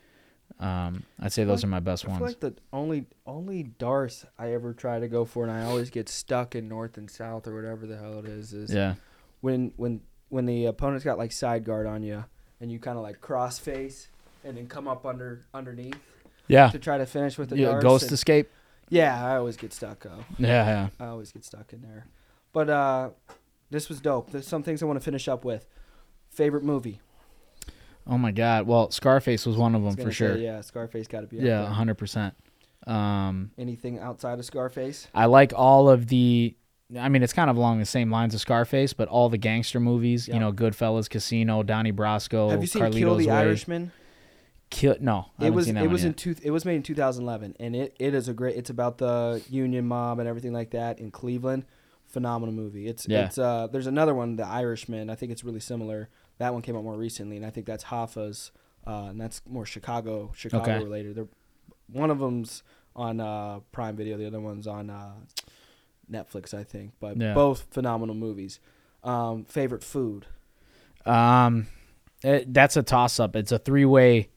Um, 0.60 1.04
I'd 1.20 1.30
say 1.32 1.44
those 1.44 1.58
like- 1.58 1.64
are 1.64 1.70
my 1.70 1.80
best 1.80 2.04
I 2.04 2.08
feel 2.08 2.20
ones. 2.20 2.32
like 2.32 2.40
the 2.40 2.54
only 2.72 3.04
only 3.26 3.62
Darce 3.64 4.24
I 4.38 4.52
ever 4.54 4.72
try 4.72 4.98
to 4.98 5.08
go 5.08 5.24
for, 5.24 5.44
and 5.44 5.52
I 5.52 5.64
always 5.64 5.90
get 5.90 6.08
stuck 6.08 6.54
in 6.54 6.68
north 6.68 6.96
and 6.96 7.10
south 7.10 7.46
or 7.46 7.54
whatever 7.54 7.86
the 7.86 7.96
hell 7.98 8.18
it 8.18 8.24
is, 8.24 8.52
is 8.52 8.72
yeah, 8.72 8.94
when 9.40 9.72
when 9.76 10.00
when 10.30 10.46
the 10.46 10.64
opponent's 10.66 11.04
got 11.04 11.18
like 11.18 11.30
side 11.32 11.64
guard 11.64 11.86
on 11.86 12.02
you, 12.02 12.24
and 12.60 12.72
you 12.72 12.78
kind 12.78 12.96
of 12.96 13.02
like 13.02 13.20
cross 13.20 13.58
face 13.58 14.08
and 14.44 14.56
then 14.56 14.66
come 14.66 14.88
up 14.88 15.04
under 15.06 15.44
underneath 15.54 15.96
yeah, 16.48 16.70
to 16.70 16.78
try 16.78 16.96
to 16.98 17.06
finish 17.06 17.36
with 17.38 17.50
the 17.50 17.56
yeah. 17.58 17.78
Ghost 17.80 18.04
and- 18.04 18.12
escape. 18.12 18.50
Yeah, 18.90 19.24
I 19.24 19.36
always 19.36 19.56
get 19.56 19.72
stuck. 19.72 20.00
though. 20.00 20.24
Yeah, 20.38 20.66
yeah. 20.66 20.88
I 21.00 21.06
always 21.08 21.32
get 21.32 21.44
stuck 21.44 21.72
in 21.72 21.82
there. 21.82 22.06
But 22.52 22.70
uh, 22.70 23.10
this 23.70 23.88
was 23.88 24.00
dope. 24.00 24.30
There's 24.30 24.46
some 24.46 24.62
things 24.62 24.82
I 24.82 24.86
want 24.86 24.98
to 24.98 25.04
finish 25.04 25.28
up 25.28 25.44
with. 25.44 25.66
Favorite 26.30 26.64
movie? 26.64 27.00
Oh 28.06 28.16
my 28.18 28.32
God. 28.32 28.66
Well, 28.66 28.90
Scarface 28.90 29.44
was 29.44 29.56
one 29.56 29.74
of 29.74 29.82
them 29.82 29.96
for 29.96 30.10
sure. 30.12 30.34
say, 30.36 30.42
yeah, 30.44 30.60
Scarface 30.62 31.06
got 31.08 31.20
to 31.20 31.26
be. 31.26 31.36
Yeah, 31.38 31.66
hundred 31.66 31.96
percent. 31.96 32.34
Um, 32.86 33.50
Anything 33.58 33.98
outside 33.98 34.38
of 34.38 34.44
Scarface? 34.44 35.08
I 35.14 35.26
like 35.26 35.52
all 35.54 35.88
of 35.90 36.06
the. 36.08 36.56
I 36.98 37.10
mean, 37.10 37.22
it's 37.22 37.34
kind 37.34 37.50
of 37.50 37.58
along 37.58 37.80
the 37.80 37.84
same 37.84 38.10
lines 38.10 38.32
of 38.34 38.40
Scarface, 38.40 38.94
but 38.94 39.08
all 39.08 39.28
the 39.28 39.36
gangster 39.36 39.78
movies. 39.78 40.26
Yeah. 40.26 40.34
You 40.34 40.40
know, 40.40 40.52
Goodfellas, 40.52 41.10
Casino, 41.10 41.62
Donnie 41.62 41.92
Brasco, 41.92 42.50
Have 42.50 42.62
you 42.62 42.66
seen 42.66 42.80
Carlito's 42.82 42.96
Kill 42.98 43.16
the 43.16 43.26
Way. 43.28 43.32
Irishman? 43.34 43.92
Kill, 44.70 44.96
no, 45.00 45.26
I 45.38 45.46
It 45.46 45.50
was 45.54 45.66
it 45.68 45.86
was 45.88 46.04
in 46.04 46.12
two, 46.14 46.34
it 46.42 46.50
was 46.50 46.64
made 46.64 46.76
in 46.76 46.82
2011 46.82 47.56
and 47.58 47.74
it, 47.74 47.96
it 47.98 48.12
is 48.14 48.28
a 48.28 48.34
great 48.34 48.56
it's 48.56 48.68
about 48.70 48.98
the 48.98 49.42
union 49.48 49.86
mob 49.88 50.18
and 50.18 50.28
everything 50.28 50.52
like 50.52 50.70
that 50.72 50.98
in 50.98 51.10
Cleveland. 51.10 51.64
Phenomenal 52.06 52.54
movie. 52.54 52.86
It's 52.86 53.06
Yeah. 53.08 53.24
it's 53.26 53.38
uh 53.38 53.66
there's 53.68 53.86
another 53.86 54.14
one 54.14 54.36
The 54.36 54.46
Irishman. 54.46 55.08
I 55.10 55.14
think 55.14 55.32
it's 55.32 55.42
really 55.44 55.60
similar. 55.60 56.10
That 56.38 56.52
one 56.52 56.62
came 56.62 56.76
out 56.76 56.84
more 56.84 56.96
recently 56.96 57.36
and 57.38 57.46
I 57.46 57.50
think 57.50 57.66
that's 57.66 57.84
Hoffa's 57.84 58.50
uh 58.86 59.06
and 59.10 59.20
that's 59.20 59.40
more 59.48 59.64
Chicago 59.64 60.32
Chicago 60.34 60.62
Okay. 60.72 60.82
related. 60.84 61.16
They're 61.16 61.28
one 61.90 62.10
of 62.10 62.18
them's 62.18 62.62
on 62.94 63.20
uh 63.20 63.60
Prime 63.72 63.96
Video, 63.96 64.18
the 64.18 64.26
other 64.26 64.40
one's 64.40 64.66
on 64.66 64.90
uh 64.90 65.12
Netflix, 66.10 66.52
I 66.52 66.64
think. 66.64 66.92
But 67.00 67.16
Yeah. 67.16 67.32
both 67.34 67.66
phenomenal 67.70 68.14
movies. 68.14 68.60
Um 69.02 69.44
favorite 69.44 69.82
food. 69.84 70.26
Um, 71.06 71.68
it, 72.22 72.52
that's 72.52 72.76
a 72.76 72.82
toss 72.82 73.18
up. 73.20 73.34
It's 73.36 73.52
a 73.52 73.58
three 73.58 73.84
way, 73.86 74.28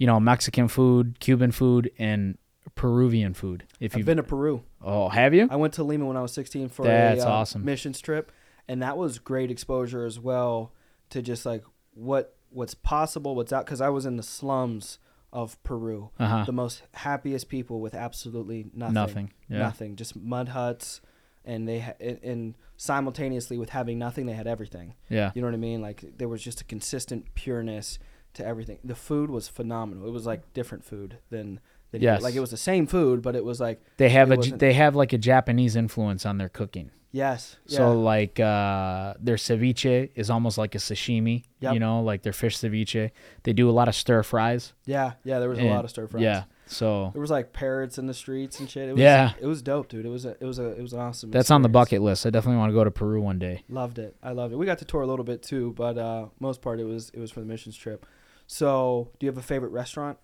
you 0.00 0.06
know, 0.06 0.18
Mexican 0.18 0.66
food, 0.66 1.20
Cuban 1.20 1.52
food, 1.52 1.90
and 1.98 2.38
Peruvian 2.74 3.34
food. 3.34 3.64
If 3.80 3.92
I've 3.92 3.98
you've 3.98 4.06
been 4.06 4.16
to 4.16 4.22
Peru. 4.22 4.62
oh, 4.82 5.08
have 5.10 5.34
you? 5.34 5.46
I 5.50 5.56
went 5.56 5.74
to 5.74 5.84
Lima 5.84 6.06
when 6.06 6.16
I 6.16 6.22
was 6.22 6.32
16 6.32 6.70
for 6.70 6.84
That's 6.86 7.22
a 7.22 7.28
uh, 7.28 7.32
awesome. 7.32 7.64
missions 7.64 8.00
trip, 8.00 8.32
and 8.66 8.82
that 8.82 8.96
was 8.96 9.18
great 9.18 9.50
exposure 9.50 10.04
as 10.06 10.18
well 10.18 10.72
to 11.10 11.20
just 11.20 11.44
like 11.44 11.62
what 11.94 12.34
what's 12.48 12.74
possible, 12.74 13.34
what's 13.36 13.52
out. 13.52 13.66
Because 13.66 13.80
I 13.82 13.90
was 13.90 14.06
in 14.06 14.16
the 14.16 14.22
slums 14.22 14.98
of 15.32 15.62
Peru, 15.62 16.10
Uh 16.18 16.26
huh. 16.26 16.44
the 16.46 16.52
most 16.52 16.82
happiest 16.94 17.48
people 17.48 17.80
with 17.80 17.94
absolutely 17.94 18.66
nothing, 18.74 18.94
Nothing. 18.94 19.32
Yeah. 19.48 19.58
nothing, 19.58 19.96
just 19.96 20.16
mud 20.16 20.48
huts, 20.48 21.00
and 21.44 21.68
they 21.68 21.80
ha- 21.80 21.94
and 22.00 22.54
simultaneously 22.76 23.58
with 23.58 23.68
having 23.70 23.98
nothing, 23.98 24.24
they 24.26 24.32
had 24.32 24.46
everything. 24.46 24.94
Yeah. 25.10 25.30
You 25.34 25.42
know 25.42 25.48
what 25.48 25.54
I 25.54 25.58
mean? 25.58 25.82
Like 25.82 26.04
there 26.16 26.26
was 26.28 26.42
just 26.42 26.60
a 26.62 26.64
consistent 26.64 27.34
pureness 27.34 27.98
to 28.34 28.44
everything. 28.46 28.78
The 28.84 28.94
food 28.94 29.30
was 29.30 29.48
phenomenal. 29.48 30.06
It 30.06 30.12
was 30.12 30.26
like 30.26 30.52
different 30.54 30.84
food 30.84 31.18
than. 31.30 31.60
than 31.90 32.00
Yes. 32.02 32.22
Like 32.22 32.34
it 32.34 32.40
was 32.40 32.50
the 32.50 32.56
same 32.56 32.86
food, 32.86 33.20
but 33.22 33.34
it 33.34 33.44
was 33.44 33.60
like 33.60 33.82
They 33.96 34.10
have 34.10 34.30
a 34.30 34.36
they 34.36 34.72
have 34.74 34.94
like 34.94 35.12
a 35.12 35.18
Japanese 35.18 35.74
influence 35.76 36.24
on 36.24 36.38
their 36.38 36.48
cooking. 36.48 36.90
yes. 37.10 37.56
Yeah. 37.66 37.78
So 37.78 38.00
like 38.00 38.38
uh, 38.38 39.14
their 39.18 39.34
ceviche 39.36 40.10
is 40.14 40.30
almost 40.30 40.56
like 40.58 40.74
a 40.76 40.78
sashimi. 40.78 41.42
Yep. 41.60 41.74
You 41.74 41.80
know, 41.80 42.02
like 42.02 42.22
their 42.22 42.32
fish 42.32 42.56
ceviche. 42.58 43.10
They 43.42 43.52
do 43.52 43.68
a 43.68 43.72
lot 43.72 43.88
of 43.88 43.94
stir 43.96 44.22
fries. 44.22 44.72
Yeah, 44.86 45.12
yeah, 45.24 45.40
there 45.40 45.48
was 45.48 45.58
a 45.58 45.64
lot 45.64 45.84
of 45.84 45.90
stir 45.90 46.06
fries. 46.06 46.22
Yeah. 46.22 46.44
So 46.66 47.10
there 47.12 47.20
was 47.20 47.32
like 47.32 47.52
parrots 47.52 47.98
in 47.98 48.06
the 48.06 48.14
streets 48.14 48.60
and 48.60 48.70
shit. 48.70 48.88
It 48.88 48.92
was, 48.92 49.00
Yeah. 49.00 49.32
it 49.40 49.46
was 49.46 49.60
dope, 49.60 49.88
dude. 49.88 50.06
It 50.06 50.08
was 50.08 50.24
a, 50.24 50.36
it 50.40 50.44
was 50.44 50.60
a, 50.60 50.66
it 50.78 50.80
was 50.80 50.92
an 50.92 51.00
awesome. 51.00 51.32
that's 51.32 51.50
on 51.50 51.62
the 51.62 51.68
bucket 51.68 52.00
list. 52.00 52.24
I 52.26 52.30
definitely 52.30 52.58
want 52.58 52.70
to 52.70 52.74
go 52.74 52.84
to 52.84 52.92
Peru 52.92 53.20
one 53.20 53.40
day. 53.40 53.64
Loved 53.68 53.98
it. 53.98 54.14
I 54.22 54.30
loved 54.30 54.52
it. 54.52 54.56
We 54.56 54.66
got 54.66 54.78
to 54.78 54.84
tour 54.84 55.02
a 55.02 55.06
little 55.08 55.24
bit 55.24 55.42
too, 55.42 55.74
but 55.76 55.98
uh, 55.98 56.26
most 56.38 56.62
part 56.62 56.78
it 56.78 56.84
was 56.84 57.10
it 57.12 57.18
was 57.18 57.32
for 57.32 57.40
the 57.40 57.46
missions 57.46 57.76
trip. 57.76 58.06
So, 58.52 59.12
do 59.20 59.26
you 59.26 59.30
have 59.30 59.38
a 59.38 59.42
favorite 59.42 59.70
restaurant? 59.70 60.18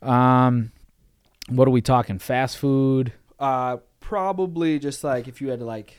Um, 0.00 0.72
what 1.50 1.68
are 1.68 1.70
we 1.70 1.82
talking? 1.82 2.18
Fast 2.18 2.56
food. 2.56 3.12
Uh, 3.38 3.76
probably 4.00 4.78
just 4.78 5.04
like 5.04 5.28
if 5.28 5.42
you 5.42 5.50
had 5.50 5.58
to 5.58 5.66
like, 5.66 5.98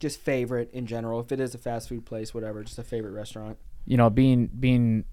just 0.00 0.18
favorite 0.18 0.70
in 0.72 0.86
general. 0.86 1.20
If 1.20 1.30
it 1.30 1.40
is 1.40 1.54
a 1.54 1.58
fast 1.58 1.90
food 1.90 2.06
place, 2.06 2.32
whatever, 2.32 2.64
just 2.64 2.78
a 2.78 2.82
favorite 2.82 3.10
restaurant. 3.10 3.58
You 3.84 3.98
know, 3.98 4.08
being 4.08 4.46
being 4.46 5.04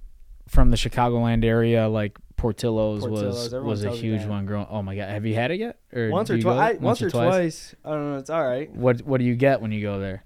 from 0.48 0.72
the 0.72 0.78
Chicagoland 0.78 1.44
area, 1.44 1.90
like 1.90 2.18
Portillo's, 2.38 3.02
Portillo's, 3.02 3.52
was 3.52 3.64
was 3.66 3.84
a 3.84 3.92
huge 3.92 4.24
one. 4.24 4.46
Growing. 4.46 4.68
Oh 4.70 4.82
my 4.82 4.96
god, 4.96 5.10
have 5.10 5.26
you 5.26 5.36
had 5.36 5.52
it 5.52 5.60
yet? 5.60 5.78
Or 5.92 6.10
once 6.10 6.30
or 6.30 6.40
twice. 6.40 6.80
Once 6.80 7.02
or 7.02 7.10
twice. 7.10 7.76
I 7.84 7.90
don't 7.90 8.14
know. 8.14 8.18
It's 8.18 8.30
all 8.30 8.48
right. 8.48 8.74
What 8.74 9.02
What 9.02 9.18
do 9.18 9.26
you 9.26 9.36
get 9.36 9.60
when 9.60 9.74
you 9.74 9.82
go 9.82 10.00
there? 10.00 10.24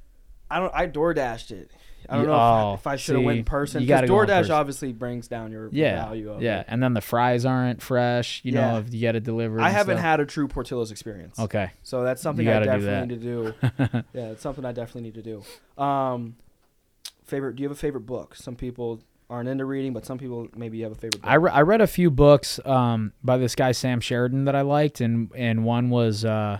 I 0.51 0.59
don't. 0.59 0.71
I 0.75 0.85
door 0.85 1.15
dashed 1.15 1.49
it. 1.49 1.71
I 2.09 2.15
don't 2.15 2.23
You- 2.23 2.27
know 2.29 2.33
if, 2.35 2.39
I- 2.39 2.61
oh, 2.63 2.73
if 2.75 2.87
I 2.87 2.95
should 2.95 3.15
have 3.15 3.23
went 3.25 3.39
in 3.39 3.45
person. 3.45 3.81
you 3.81 3.87
Because 3.87 4.01
gotta 4.01 4.07
go 4.07 4.21
in 4.21 4.27
DoorDash 4.27 4.37
person. 4.41 4.51
obviously 4.53 4.93
brings 4.93 5.27
down 5.27 5.51
your 5.51 5.69
Yeah, 5.71 6.05
value 6.05 6.31
of 6.31 6.41
yeah, 6.41 6.59
it. 6.61 6.65
and 6.69 6.81
then 6.83 6.93
the 6.93 7.01
fries 7.01 7.45
aren't 7.45 7.81
fresh. 7.81 8.41
You 8.43 8.53
Yeah. 8.53 8.71
know, 8.71 8.77
if 8.79 8.93
you 8.93 8.99
get 8.99 9.15
it 9.15 9.23
delivered. 9.23 9.61
I 9.61 9.69
haven't 9.69 9.97
stuff. 9.97 10.05
had 10.05 10.19
a 10.19 10.25
true 10.25 10.47
Portillo's 10.47 10.91
experience. 10.91 11.39
Okay. 11.39 11.71
So 11.83 12.03
that's 12.03 12.21
something 12.21 12.47
I 12.47 12.53
gotta 12.53 12.65
do 12.79 12.85
definitely 12.85 13.15
need 13.15 13.21
to 13.21 13.91
do. 13.91 14.03
yeah, 14.13 14.27
it's 14.31 14.41
something 14.41 14.65
I 14.65 14.71
definitely 14.71 15.01
need 15.09 15.15
to 15.15 15.21
do. 15.23 15.81
Um, 15.83 16.35
favorite? 17.25 17.55
Do 17.55 17.63
you 17.63 17.69
have 17.69 17.75
a 17.77 17.79
favorite 17.79 18.05
book? 18.05 18.35
Some 18.35 18.55
people 18.55 19.01
aren't 19.29 19.49
into 19.49 19.65
reading, 19.65 19.91
but 19.93 20.05
some 20.05 20.17
people 20.19 20.47
maybe 20.55 20.81
have 20.81 20.91
a 20.91 20.95
favorite 20.95 21.21
book. 21.23 21.31
I, 21.31 21.35
re- 21.35 21.51
I 21.51 21.61
read 21.61 21.81
a 21.81 21.87
few 21.87 22.11
books 22.11 22.59
um, 22.65 23.11
by 23.23 23.37
this 23.37 23.55
guy 23.55 23.71
Sam 23.71 23.99
Sheridan 23.99 24.45
that 24.45 24.55
I 24.55 24.61
liked, 24.61 25.01
and 25.01 25.31
and 25.35 25.63
one 25.65 25.89
was 25.89 26.23
uh, 26.23 26.59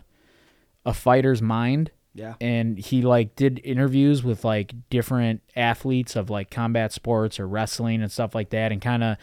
a 0.85 0.93
fighter's 0.93 1.41
mind, 1.43 1.91
yeah, 2.15 2.33
and 2.41 2.77
he 2.79 3.01
like 3.03 3.35
did 3.35 3.59
interviews 3.63 4.23
with 4.23 4.43
like 4.43 4.73
different 4.89 5.41
athletes 5.55 6.15
of 6.15 6.29
like 6.31 6.49
combat 6.49 6.91
sports 6.93 7.39
or 7.39 7.47
wrestling 7.47 8.01
and 8.01 8.11
stuff 8.11 8.33
like 8.33 8.49
that, 8.49 8.71
and 8.71 8.81
kind 8.81 9.03
of 9.03 9.17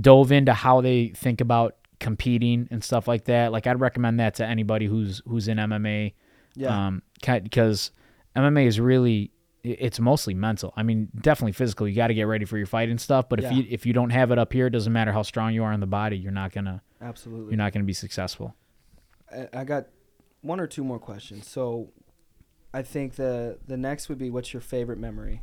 dove 0.00 0.32
into 0.32 0.52
how 0.54 0.80
they 0.80 1.08
think 1.08 1.40
about 1.40 1.76
competing 2.00 2.66
and 2.70 2.82
stuff 2.82 3.06
like 3.06 3.26
that. 3.26 3.52
Like 3.52 3.66
I'd 3.66 3.78
recommend 3.80 4.18
that 4.20 4.34
to 4.36 4.46
anybody 4.46 4.86
who's 4.86 5.22
who's 5.26 5.46
in 5.48 5.58
MMA, 5.58 6.14
yeah, 6.56 6.86
um, 6.86 7.02
because 7.20 7.90
MMA 8.34 8.66
is 8.66 8.80
really 8.80 9.30
it's 9.62 10.00
mostly 10.00 10.32
mental. 10.32 10.72
I 10.74 10.82
mean, 10.82 11.08
definitely 11.20 11.52
physical. 11.52 11.86
You 11.86 11.94
got 11.94 12.06
to 12.06 12.14
get 12.14 12.22
ready 12.22 12.46
for 12.46 12.56
your 12.56 12.66
fight 12.66 12.88
and 12.88 12.98
stuff. 12.98 13.28
But 13.28 13.40
if 13.40 13.44
Yeah. 13.44 13.58
you 13.58 13.66
if 13.68 13.84
you 13.84 13.92
don't 13.92 14.08
have 14.08 14.30
it 14.30 14.38
up 14.38 14.54
here, 14.54 14.68
it 14.68 14.70
doesn't 14.70 14.92
matter 14.92 15.12
how 15.12 15.20
strong 15.20 15.52
you 15.52 15.62
are 15.64 15.72
in 15.74 15.80
the 15.80 15.86
body. 15.86 16.16
You're 16.16 16.32
not 16.32 16.52
gonna 16.52 16.80
absolutely. 17.02 17.50
you're 17.52 17.58
not 17.58 17.74
gonna 17.74 17.84
be 17.84 17.92
successful. 17.92 18.54
I 19.52 19.64
got 19.64 19.88
one 20.40 20.58
or 20.60 20.66
two 20.66 20.82
more 20.82 20.98
questions. 20.98 21.46
So, 21.46 21.92
I 22.72 22.82
think 22.82 23.14
the 23.16 23.58
the 23.66 23.76
next 23.76 24.08
would 24.08 24.18
be, 24.18 24.30
what's 24.30 24.52
your 24.52 24.60
favorite 24.60 24.98
memory, 24.98 25.42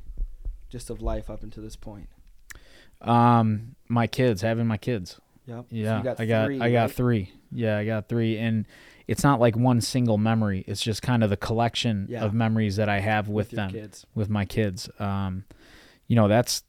just 0.69 0.89
of 0.89 1.01
life 1.01 1.29
up 1.29 1.43
until 1.43 1.63
this 1.63 1.75
point? 1.75 2.09
Um, 3.01 3.75
my 3.87 4.07
kids 4.07 4.41
having 4.41 4.67
my 4.67 4.77
kids. 4.77 5.19
Yep. 5.45 5.65
Yeah, 5.69 5.97
you 5.99 6.03
got 6.03 6.19
I 6.19 6.25
got 6.25 6.45
three, 6.45 6.61
I 6.61 6.71
got 6.71 6.91
three. 6.91 7.31
Yeah, 7.51 7.77
I 7.77 7.85
got 7.85 8.09
three, 8.09 8.37
and 8.37 8.65
it's 9.07 9.23
not 9.23 9.39
like 9.39 9.55
one 9.55 9.79
single 9.81 10.17
memory. 10.17 10.65
It's 10.67 10.81
just 10.81 11.01
kind 11.01 11.23
of 11.23 11.29
the 11.29 11.37
collection 11.37 12.07
Yeah. 12.09 12.23
of 12.25 12.33
memories 12.33 12.75
that 12.75 12.89
I 12.89 12.99
have 12.99 13.29
with, 13.29 13.53
your 13.53 13.61
them. 13.63 13.71
kids. 13.71 14.05
with 14.13 14.29
my 14.29 14.43
kids. 14.45 14.89
Um, 14.99 15.45
you 16.07 16.15
know, 16.15 16.27
that's 16.27 16.63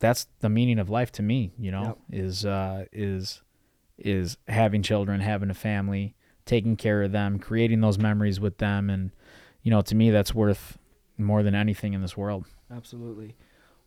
that's 0.00 0.26
the 0.40 0.48
meaning 0.48 0.78
of 0.78 0.88
life 0.90 1.12
to 1.12 1.22
me. 1.22 1.52
You 1.58 1.70
know, 1.70 1.98
is 2.10 2.44
uh, 2.44 2.86
is 2.92 3.42
is 3.98 4.36
having 4.48 4.82
children, 4.82 5.20
having 5.20 5.50
a 5.50 5.54
family, 5.54 6.14
taking 6.46 6.76
care 6.76 7.02
of 7.02 7.12
them, 7.12 7.38
creating 7.38 7.80
those 7.80 7.98
memories 7.98 8.40
with 8.40 8.58
them, 8.58 8.90
and 8.90 9.12
you 9.68 9.70
know, 9.70 9.82
to 9.82 9.94
me, 9.94 10.08
that's 10.08 10.34
worth 10.34 10.78
more 11.18 11.42
than 11.42 11.54
anything 11.54 11.92
in 11.92 12.00
this 12.00 12.16
world. 12.16 12.46
Absolutely. 12.74 13.36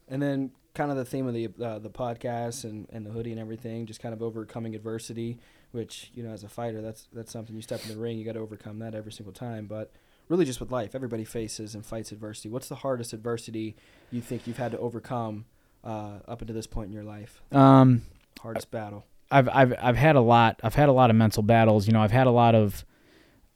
And 0.08 0.22
then 0.22 0.52
kind 0.76 0.92
of 0.92 0.98
the 0.98 1.04
theme 1.04 1.26
of 1.26 1.34
the 1.34 1.50
uh, 1.60 1.80
the 1.80 1.90
podcast 1.90 2.66
and, 2.66 2.88
and 2.92 3.04
the 3.04 3.10
hoodie 3.10 3.32
and 3.32 3.40
everything, 3.40 3.88
just 3.88 4.00
kind 4.00 4.14
of 4.14 4.22
overcoming 4.22 4.76
adversity, 4.76 5.40
which, 5.72 6.12
you 6.14 6.22
know, 6.22 6.30
as 6.30 6.44
a 6.44 6.48
fighter, 6.48 6.84
that's 6.84 7.08
that's 7.12 7.32
something 7.32 7.56
you 7.56 7.64
step 7.64 7.82
in 7.82 7.90
the 7.90 8.00
ring, 8.00 8.20
you 8.20 8.24
got 8.24 8.34
to 8.34 8.40
overcome 8.42 8.78
that 8.78 8.94
every 8.94 9.12
single 9.12 9.34
time, 9.34 9.66
but 9.66 9.92
really 10.30 10.46
just 10.46 10.60
with 10.60 10.70
life, 10.70 10.94
everybody 10.94 11.26
faces 11.26 11.74
and 11.74 11.84
fights 11.84 12.12
adversity. 12.12 12.48
What's 12.48 12.68
the 12.68 12.76
hardest 12.76 13.12
adversity 13.12 13.76
you 14.12 14.22
think 14.22 14.46
you've 14.46 14.58
had 14.58 14.74
to 14.74 14.78
overcome 14.78 15.46
uh, 15.84 16.20
up 16.28 16.42
until 16.42 16.56
this 16.56 16.68
point 16.68 16.90
in 16.90 16.94
your 16.94 17.06
life? 17.06 17.42
Um, 17.52 18.04
Hardest 18.40 18.70
battle. 18.70 19.08
I've 19.32 19.50
I've 19.50 19.74
I've 19.82 19.98
had 19.98 20.16
a 20.16 20.22
lot. 20.22 20.60
I've 20.62 20.76
had 20.76 20.90
a 20.90 20.92
lot 20.92 21.10
of 21.10 21.16
mental 21.16 21.42
battles. 21.42 21.88
You 21.88 21.94
know, 21.94 22.02
I've 22.02 22.12
had 22.12 22.28
a 22.28 22.32
lot 22.32 22.54
of 22.54 22.86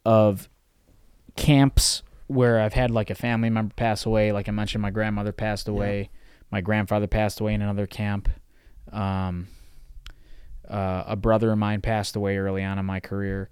of 0.03 0.49
camps 1.35 2.01
where 2.27 2.59
I've 2.59 2.73
had 2.73 2.91
like 2.91 3.09
a 3.09 3.15
family 3.15 3.49
member 3.49 3.73
pass 3.75 4.05
away. 4.05 4.31
Like 4.31 4.47
I 4.49 4.51
mentioned, 4.51 4.81
my 4.81 4.89
grandmother 4.91 5.31
passed 5.31 5.67
away. 5.67 6.09
My 6.51 6.61
grandfather 6.61 7.07
passed 7.07 7.39
away 7.39 7.53
in 7.53 7.61
another 7.61 7.87
camp. 7.87 8.29
Um, 8.91 9.47
uh, 10.67 11.03
a 11.07 11.15
brother 11.15 11.51
of 11.51 11.57
mine 11.57 11.81
passed 11.81 12.15
away 12.15 12.37
early 12.37 12.63
on 12.63 12.79
in 12.79 12.85
my 12.85 12.99
career. 12.99 13.49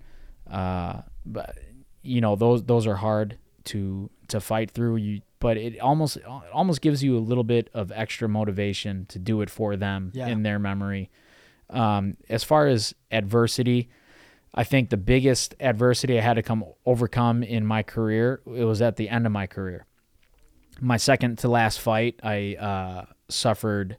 Uh, 0.50 1.02
but 1.26 1.58
you 2.02 2.22
know, 2.22 2.36
those 2.36 2.64
those 2.64 2.88
are 2.88 2.96
hard 2.96 3.38
to 3.66 4.10
to 4.30 4.40
fight 4.40 4.72
through. 4.72 4.98
You, 4.98 5.22
but 5.40 5.58
it 5.58 5.80
almost 5.80 6.18
almost 6.52 6.82
gives 6.82 7.04
you 7.04 7.18
a 7.18 7.20
little 7.20 7.44
bit 7.44 7.70
of 7.74 7.92
extra 7.92 8.28
motivation 8.28 9.06
to 9.08 9.20
do 9.20 9.42
it 9.42 9.50
for 9.50 9.76
them 9.76 10.12
Yeah. 10.14 10.28
in 10.28 10.44
their 10.44 10.60
memory. 10.60 11.12
Um, 11.70 12.18
as 12.30 12.44
far 12.44 12.68
as 12.68 12.94
adversity, 13.12 13.90
I 14.54 14.64
think 14.64 14.90
the 14.90 14.98
biggest 14.98 15.56
adversity 15.60 16.18
I 16.18 16.22
had 16.22 16.36
to 16.36 16.44
come 16.44 16.64
overcome 16.86 17.42
in 17.44 17.66
my 17.66 17.82
career 17.82 18.42
it 18.46 18.64
was 18.66 18.82
at 18.82 18.98
the 18.98 19.10
end 19.10 19.26
of 19.26 19.32
my 19.32 19.48
career. 19.48 19.86
My 20.80 20.98
second 20.98 21.40
to 21.40 21.48
last 21.48 21.80
fight, 21.80 22.20
I 22.24 22.56
uh, 22.56 23.06
suffered. 23.30 23.98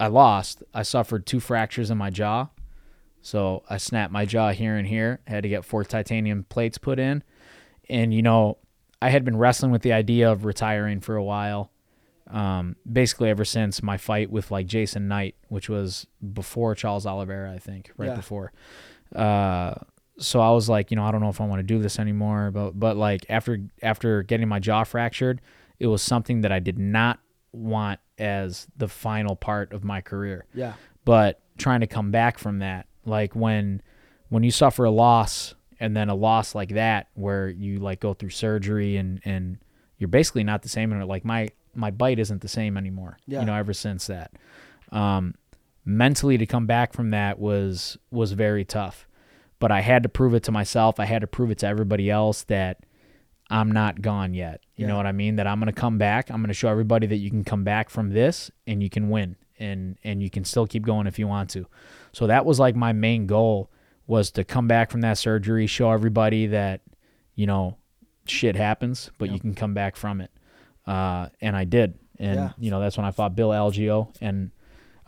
I 0.00 0.06
lost. 0.06 0.62
I 0.72 0.82
suffered 0.82 1.26
two 1.26 1.40
fractures 1.40 1.90
in 1.90 1.98
my 1.98 2.10
jaw. 2.10 2.48
So 3.20 3.64
I 3.68 3.78
snapped 3.78 4.12
my 4.12 4.24
jaw 4.24 4.52
here 4.52 4.76
and 4.76 4.86
here. 4.86 5.20
I 5.26 5.30
Had 5.32 5.42
to 5.42 5.48
get 5.48 5.64
four 5.64 5.84
titanium 5.84 6.44
plates 6.44 6.78
put 6.78 6.98
in. 6.98 7.22
And, 7.90 8.14
you 8.14 8.22
know, 8.22 8.58
I 9.02 9.10
had 9.10 9.24
been 9.24 9.36
wrestling 9.36 9.72
with 9.72 9.82
the 9.82 9.92
idea 9.92 10.30
of 10.30 10.44
retiring 10.44 11.00
for 11.00 11.16
a 11.16 11.24
while. 11.24 11.72
Um, 12.30 12.76
basically, 12.90 13.30
ever 13.30 13.44
since 13.44 13.82
my 13.82 13.96
fight 13.96 14.30
with 14.30 14.50
like 14.50 14.66
Jason 14.66 15.08
Knight, 15.08 15.34
which 15.48 15.68
was 15.68 16.06
before 16.32 16.74
Charles 16.74 17.06
Oliveira, 17.06 17.52
I 17.52 17.58
think, 17.58 17.90
right 17.96 18.10
Yeah. 18.10 18.16
before. 18.16 18.52
Uh, 19.14 19.74
so 20.18 20.40
I 20.40 20.50
was 20.50 20.68
like, 20.68 20.90
you 20.90 20.96
know, 20.96 21.04
I 21.04 21.10
don't 21.12 21.20
know 21.20 21.28
if 21.28 21.40
I 21.40 21.46
want 21.46 21.60
to 21.60 21.62
do 21.64 21.78
this 21.78 21.98
anymore. 21.98 22.50
But 22.50 22.78
but 22.78 22.96
like 22.96 23.24
after 23.28 23.58
after 23.82 24.22
getting 24.22 24.48
my 24.48 24.58
jaw 24.58 24.84
fractured, 24.84 25.40
it 25.78 25.86
was 25.86 26.02
something 26.02 26.40
that 26.42 26.52
I 26.52 26.58
did 26.58 26.78
not 26.78 27.20
want 27.52 28.00
as 28.18 28.66
the 28.76 28.88
final 28.88 29.36
part 29.36 29.72
of 29.72 29.84
my 29.84 30.00
career 30.00 30.44
Yeah. 30.52 30.72
but 31.04 31.40
trying 31.56 31.80
to 31.80 31.86
come 31.86 32.10
back 32.10 32.36
from 32.36 32.58
that 32.58 32.86
like 33.04 33.34
when 33.36 33.80
when 34.28 34.42
you 34.42 34.50
suffer 34.50 34.84
a 34.84 34.90
loss 34.90 35.54
and 35.80 35.96
then 35.96 36.08
a 36.08 36.14
loss 36.14 36.54
like 36.54 36.70
that 36.70 37.06
where 37.14 37.48
you 37.48 37.78
like 37.78 38.00
go 38.00 38.12
through 38.12 38.30
surgery 38.30 38.96
and 38.96 39.20
and 39.24 39.58
you're 39.98 40.08
basically 40.08 40.42
not 40.44 40.62
the 40.62 40.68
same 40.68 40.92
and 40.92 41.02
like 41.06 41.24
my 41.24 41.48
my 41.74 41.90
bite 41.92 42.18
isn't 42.18 42.42
the 42.42 42.48
same 42.48 42.76
anymore 42.76 43.16
Yeah. 43.28 43.40
you 43.40 43.46
know 43.46 43.54
ever 43.54 43.72
since 43.72 44.08
that 44.08 44.32
um 44.90 45.34
mentally 45.88 46.36
to 46.36 46.44
come 46.44 46.66
back 46.66 46.92
from 46.92 47.10
that 47.10 47.38
was 47.38 47.96
was 48.10 48.32
very 48.32 48.64
tough. 48.64 49.08
But 49.58 49.72
i 49.72 49.80
had 49.80 50.02
to 50.02 50.08
prove 50.08 50.34
it 50.34 50.42
to 50.44 50.52
myself. 50.52 51.00
I 51.00 51.06
had 51.06 51.22
to 51.22 51.26
prove 51.26 51.50
it 51.50 51.58
to 51.58 51.66
everybody 51.66 52.10
else 52.10 52.44
that 52.44 52.80
i'm 53.50 53.72
not 53.72 54.02
gone 54.02 54.34
yet. 54.34 54.60
You 54.76 54.82
Yeah. 54.84 54.88
know 54.88 54.96
what 54.98 55.06
i 55.06 55.12
mean? 55.12 55.36
That 55.36 55.46
i'm 55.46 55.58
going 55.58 55.72
to 55.72 55.80
come 55.80 55.96
back. 55.96 56.30
I'm 56.30 56.36
going 56.42 56.48
to 56.48 56.54
show 56.54 56.68
everybody 56.68 57.06
that 57.06 57.16
you 57.16 57.30
can 57.30 57.42
come 57.42 57.64
back 57.64 57.88
from 57.88 58.10
this 58.10 58.50
and 58.66 58.82
you 58.82 58.90
can 58.90 59.08
win 59.08 59.36
and 59.58 59.96
and 60.04 60.22
you 60.22 60.28
can 60.28 60.44
still 60.44 60.66
keep 60.66 60.84
going 60.84 61.06
if 61.06 61.18
you 61.18 61.26
want 61.26 61.48
to. 61.50 61.66
So 62.12 62.26
that 62.26 62.44
was 62.44 62.60
like 62.60 62.76
my 62.76 62.92
main 62.92 63.26
goal 63.26 63.70
was 64.06 64.30
to 64.32 64.44
come 64.44 64.68
back 64.68 64.90
from 64.90 65.00
that 65.00 65.16
surgery 65.18 65.66
show 65.66 65.90
everybody 65.90 66.46
that 66.48 66.82
you 67.34 67.46
know 67.46 67.78
shit 68.26 68.56
happens 68.56 69.10
but 69.16 69.30
you 69.30 69.40
can 69.40 69.54
come 69.54 69.72
back 69.72 69.96
from 69.96 70.20
it. 70.20 70.30
Uh, 70.86 71.28
and 71.40 71.56
i 71.56 71.64
did. 71.64 71.94
And 72.18 72.36
Yeah. 72.36 72.50
you 72.58 72.70
know 72.70 72.78
that's 72.80 72.98
when 72.98 73.06
i 73.06 73.10
fought 73.10 73.34
bill 73.34 73.50
algeo 73.50 74.14
and 74.20 74.50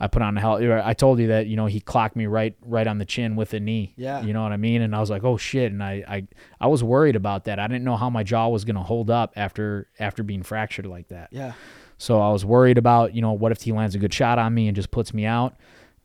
I 0.01 0.07
put 0.07 0.23
on 0.23 0.35
a 0.35 0.41
hell. 0.41 0.81
I 0.83 0.95
told 0.95 1.19
you 1.19 1.27
that 1.27 1.45
you 1.45 1.55
know 1.55 1.67
he 1.67 1.79
clocked 1.79 2.15
me 2.15 2.25
right 2.25 2.55
right 2.63 2.87
on 2.87 2.97
the 2.97 3.05
chin 3.05 3.35
with 3.35 3.53
a 3.53 3.59
knee. 3.59 3.93
Yeah. 3.95 4.23
You 4.23 4.33
know 4.33 4.41
what 4.41 4.51
I 4.51 4.57
mean? 4.57 4.81
And 4.81 4.95
I 4.95 4.99
was 4.99 5.11
like, 5.11 5.23
oh 5.23 5.37
shit. 5.37 5.71
And 5.71 5.83
I 5.83 6.03
I, 6.07 6.27
I 6.59 6.67
was 6.67 6.83
worried 6.83 7.15
about 7.15 7.45
that. 7.45 7.59
I 7.59 7.67
didn't 7.67 7.83
know 7.83 7.97
how 7.97 8.09
my 8.09 8.23
jaw 8.23 8.47
was 8.47 8.65
gonna 8.65 8.81
hold 8.81 9.11
up 9.11 9.31
after 9.35 9.89
after 9.99 10.23
being 10.23 10.41
fractured 10.41 10.87
like 10.87 11.09
that. 11.09 11.29
Yeah. 11.31 11.53
So 11.99 12.19
I 12.19 12.31
was 12.31 12.43
worried 12.43 12.79
about 12.79 13.13
you 13.13 13.21
know 13.21 13.33
what 13.33 13.51
if 13.51 13.61
he 13.61 13.71
lands 13.71 13.93
a 13.93 13.99
good 13.99 14.11
shot 14.11 14.39
on 14.39 14.55
me 14.55 14.67
and 14.67 14.75
just 14.75 14.89
puts 14.89 15.13
me 15.13 15.23
out. 15.25 15.55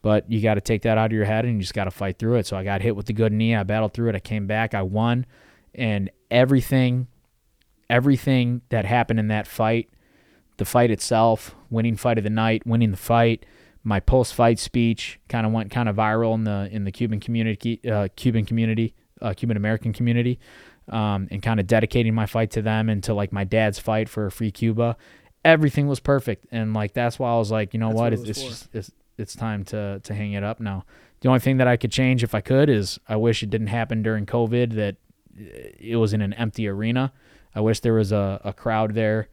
But 0.03 0.31
you 0.31 0.43
got 0.43 0.55
to 0.55 0.61
take 0.61 0.83
that 0.83 0.99
out 0.99 1.07
of 1.07 1.13
your 1.13 1.25
head 1.25 1.47
and 1.47 1.55
you 1.55 1.63
just 1.63 1.75
got 1.75 1.85
to 1.85 1.91
fight 1.91 2.19
through 2.19 2.37
it. 2.37 2.47
So 2.47 2.57
I 2.57 2.63
got 2.65 2.83
hit 2.83 2.95
with 2.95 3.07
the 3.07 3.15
good 3.15 3.33
knee. 3.33 3.57
I 3.57 3.63
battled 3.63 3.95
through 3.95 4.11
it. 4.11 4.15
I 4.15 4.21
came 4.21 4.47
back. 4.47 4.75
I 4.75 4.83
won, 4.83 5.27
and 5.75 6.11
everything, 6.31 7.09
everything 7.89 8.61
that 8.69 8.85
happened 8.85 9.19
in 9.19 9.29
that 9.29 9.49
fight, 9.49 9.89
the 10.59 10.65
fight 10.65 10.91
itself, 10.91 11.57
winning 11.71 11.97
fight 11.97 12.19
of 12.19 12.25
the 12.25 12.31
night, 12.31 12.65
winning 12.67 12.93
the 12.93 12.97
fight, 12.97 13.47
my 13.87 14.01
post-fight 14.01 14.59
speech 14.59 15.21
kind 15.29 15.47
of 15.47 15.53
went 15.53 15.71
kind 15.71 15.89
of 15.89 15.95
viral 15.95 16.35
in 16.35 16.43
the 16.43 16.69
in 16.73 16.83
the 16.83 16.91
Cuban 16.91 17.21
community, 17.21 17.81
uh, 17.89 18.09
Cuban 18.17 18.45
community, 18.45 18.95
uh, 19.23 19.33
Cuban 19.33 19.57
American 19.57 19.93
community, 19.93 20.41
um, 20.89 21.29
and 21.31 21.41
kind 21.41 21.61
of 21.61 21.69
dedicating 21.69 22.13
my 22.13 22.27
fight 22.27 22.51
to 22.51 22.63
them 22.63 22.89
and 22.89 23.01
to 23.05 23.15
like 23.15 23.33
my 23.33 23.45
dad's 23.45 23.79
fight 23.79 24.09
for 24.09 24.29
free 24.29 24.51
Cuba. 24.51 24.97
Everything 25.45 25.87
was 25.87 26.01
perfect, 26.01 26.47
and 26.51 26.75
like 26.75 26.95
that's 26.95 27.21
why 27.21 27.31
I 27.31 27.37
was 27.37 27.53
like, 27.53 27.75
you 27.75 27.79
know 27.79 27.91
That's 27.91 27.97
what, 27.97 28.05
what 28.05 28.13
it 28.15 28.21
it's 28.21 28.31
it's, 28.31 28.43
for. 28.43 28.49
just, 28.49 28.75
it's 28.75 28.91
it's 29.19 29.37
time 29.37 29.63
to 29.67 30.01
to 30.03 30.15
hang 30.15 30.33
it 30.33 30.43
up 30.43 30.59
now. 30.59 30.85
The 31.21 31.29
only 31.29 31.41
thing 31.41 31.59
that 31.59 31.69
I 31.69 31.77
could 31.77 31.93
change 31.93 32.25
if 32.25 32.35
I 32.35 32.41
could 32.41 32.69
is 32.69 32.99
I 33.09 33.15
wish 33.15 33.45
it 33.45 33.51
didn't 33.51 33.69
happen 33.69 34.03
during 34.03 34.27
COVID. 34.27 34.75
That 34.75 34.97
it 35.39 35.97
was 35.97 36.13
in 36.13 36.23
an 36.23 36.33
empty 36.33 36.67
arena. 36.67 37.13
I 37.55 37.61
wish 37.61 37.79
there 37.81 37.95
was 37.95 38.11
a, 38.11 38.41
a 38.43 38.53
crowd 38.53 38.95
there 38.95 39.29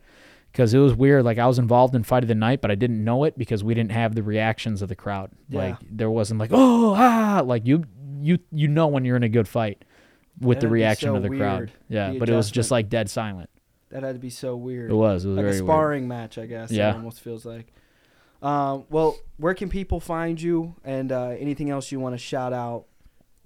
because 0.53 0.73
it 0.73 0.77
was 0.77 0.93
weird. 0.93 1.25
Like 1.25 1.39
I 1.39 1.47
was 1.47 1.57
involved 1.59 1.95
in 1.95 2.03
fight 2.03 2.23
of 2.23 2.27
the 2.27 2.35
night, 2.35 2.61
but 2.61 2.69
I 2.69 2.75
didn't 2.75 3.03
know 3.03 3.23
it 3.23 3.37
because 3.37 3.63
we 3.63 3.73
didn't 3.73 3.91
have 3.91 4.13
the 4.13 4.23
reactions 4.23 4.81
of 4.81 4.87
the 4.87 4.95
crowd. 4.95 5.31
Yeah. 5.49 5.59
Like 5.59 5.77
there 5.81 6.11
wasn't 6.11 6.39
like 6.39 6.51
oh 6.53 6.93
ah 6.95 7.41
like 7.43 7.65
you 7.65 7.83
you 8.21 8.37
you 8.51 8.67
know 8.67 8.87
when 8.87 9.03
you're 9.03 9.17
in 9.17 9.23
a 9.23 9.29
good 9.29 9.47
fight 9.47 9.83
with 10.39 10.59
the 10.59 10.67
That'd 10.67 10.69
be 10.69 10.73
reaction 10.73 11.09
so 11.09 11.15
of 11.15 11.23
the 11.23 11.29
crowd. 11.29 11.71
Yeah, 11.89 12.11
the 12.11 12.19
but 12.19 12.29
it 12.29 12.35
was 12.35 12.51
just 12.51 12.71
like 12.71 12.87
dead 12.87 13.09
silent. 13.09 13.49
That 13.89 14.03
had 14.03 14.13
to 14.13 14.19
be 14.19 14.29
so 14.29 14.55
weird. 14.55 14.91
It 14.91 14.95
was. 14.95 15.25
It 15.25 15.29
was 15.29 15.37
like 15.37 15.45
a 15.45 15.49
weird. 15.49 15.63
sparring 15.63 16.07
match, 16.07 16.37
I 16.37 16.45
guess. 16.45 16.71
Yeah. 16.71 16.91
It 16.91 16.95
almost 16.95 17.19
feels 17.19 17.45
like. 17.45 17.73
Um, 18.41 18.85
well, 18.89 19.17
where 19.37 19.53
can 19.53 19.69
people 19.69 19.99
find 19.99 20.41
you, 20.41 20.75
and 20.83 21.11
uh, 21.11 21.35
anything 21.39 21.69
else 21.69 21.91
you 21.91 21.99
want 21.99 22.13
to 22.13 22.17
shout 22.17 22.53
out 22.53 22.85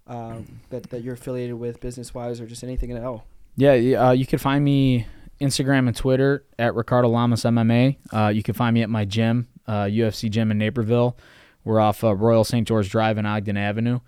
um, 0.08 0.62
that 0.70 0.90
that 0.90 1.04
you're 1.04 1.16
affiliated 1.16 1.56
with, 1.56 1.82
business 1.82 2.14
wise, 2.14 2.40
or 2.40 2.48
just 2.48 2.64
anything 2.64 2.92
at 2.92 3.04
all? 3.04 3.26
Yeah, 3.58 3.72
uh, 3.72 4.12
you 4.12 4.26
can 4.26 4.40
find 4.40 4.64
me 4.64 5.06
Instagram 5.40 5.88
and 5.88 5.96
Twitter 5.96 6.46
at 6.58 6.76
Ricardo 6.76 7.10
Lamas 7.10 7.44
MMA. 7.44 7.98
Uh, 8.12 8.30
you 8.30 8.44
can 8.44 8.54
find 8.54 8.74
me 8.74 8.82
at 8.82 8.90
my 8.90 9.06
gym, 9.06 9.48
uh, 9.68 9.84
UFC 9.84 10.30
gym 10.30 10.52
in 10.52 10.58
Naperville. 10.58 11.18
We're 11.64 11.80
off 11.80 12.04
uh, 12.04 12.16
Royal 12.16 12.44
St. 12.44 12.68
George 12.68 12.90
Drive 12.90 13.18
and 13.18 13.28
Ogden 13.28 13.58
Avenue. 13.58 14.00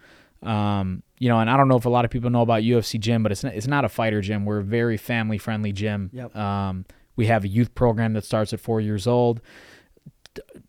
Um, 0.41 1.03
you 1.19 1.27
know, 1.27 1.39
and 1.39 1.49
I 1.49 1.57
don't 1.57 1.67
know 1.67 1.75
if 1.75 1.85
a 1.85 1.89
lot 1.89 2.05
of 2.05 2.11
people 2.11 2.29
know 2.29 2.41
about 2.41 2.63
UFC 2.63 2.99
gym, 2.99 3.23
but 3.23 3.31
it's 3.31 3.43
not, 3.43 3.53
it's 3.53 3.67
not 3.67 3.83
a 3.83 3.89
fighter 3.89 4.21
gym. 4.21 4.45
We're 4.45 4.59
a 4.59 4.63
very 4.63 4.97
family 4.97 5.37
friendly 5.37 5.73
gym. 5.73 6.09
Yep. 6.13 6.35
Um, 6.35 6.85
we 7.15 7.25
have 7.25 7.43
a 7.43 7.49
youth 7.49 7.75
program 7.75 8.13
that 8.13 8.23
starts 8.23 8.53
at 8.53 8.61
four 8.61 8.79
years 8.79 9.05
old. 9.05 9.41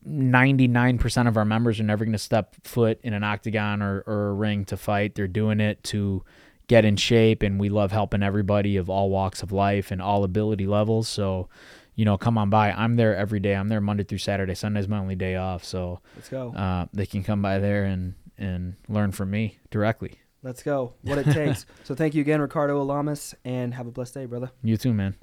99% 0.09 1.29
of 1.29 1.37
our 1.37 1.45
members 1.45 1.79
are 1.79 1.85
never 1.85 2.05
going 2.05 2.13
to 2.13 2.19
step 2.19 2.57
foot 2.65 2.99
in 3.03 3.13
an 3.13 3.23
octagon 3.23 3.83
or, 3.83 4.03
or 4.07 4.31
a 4.31 4.33
ring 4.35 4.65
to 4.65 4.77
fight. 4.77 5.15
They're 5.15 5.29
doing 5.29 5.61
it 5.61 5.85
to 5.85 6.25
get 6.71 6.85
in 6.85 6.95
shape, 6.95 7.43
and 7.43 7.59
we 7.59 7.69
love 7.69 7.91
helping 7.91 8.23
everybody 8.23 8.77
of 8.77 8.89
all 8.89 9.11
walks 9.11 9.43
of 9.43 9.51
life 9.51 9.91
and 9.91 10.01
all 10.01 10.23
ability 10.23 10.69
levels. 10.69 11.09
So, 11.09 11.49
you 11.97 12.05
know, 12.05 12.17
come 12.17 12.39
on 12.39 12.49
by. 12.49 12.71
I'm 12.71 12.95
there 12.95 13.17
every 13.17 13.41
day. 13.41 13.55
I'm 13.57 13.69
there 13.69 13.81
Monday 13.81 14.05
through 14.05 14.19
Saturday. 14.19 14.55
Sunday's 14.55 14.87
my 14.87 14.99
only 14.99 15.17
day 15.17 15.35
off. 15.35 15.65
So 15.65 15.99
Let's 16.15 16.29
go. 16.29 16.55
uh, 16.55 16.87
they 16.93 17.07
can 17.07 17.25
come 17.25 17.43
by 17.43 17.59
there 17.59 17.87
and, 17.87 18.15
and 18.39 18.77
learn 18.89 19.11
from 19.11 19.33
me 19.33 19.59
directly. 19.73 20.21
Let's 20.45 20.63
go. 20.63 20.95
What 21.03 21.19
it 21.19 21.25
takes. 21.33 21.67
so 21.85 21.97
thank 21.97 22.15
you 22.15 22.21
again, 22.21 22.41
Ricardo 22.41 22.81
Lamas, 22.85 23.35
and 23.45 23.75
have 23.75 23.89
a 23.89 23.91
blessed 23.91 24.15
day, 24.15 24.27
brother. 24.27 24.53
You 24.63 24.77
too, 24.77 24.95
man. 24.95 25.17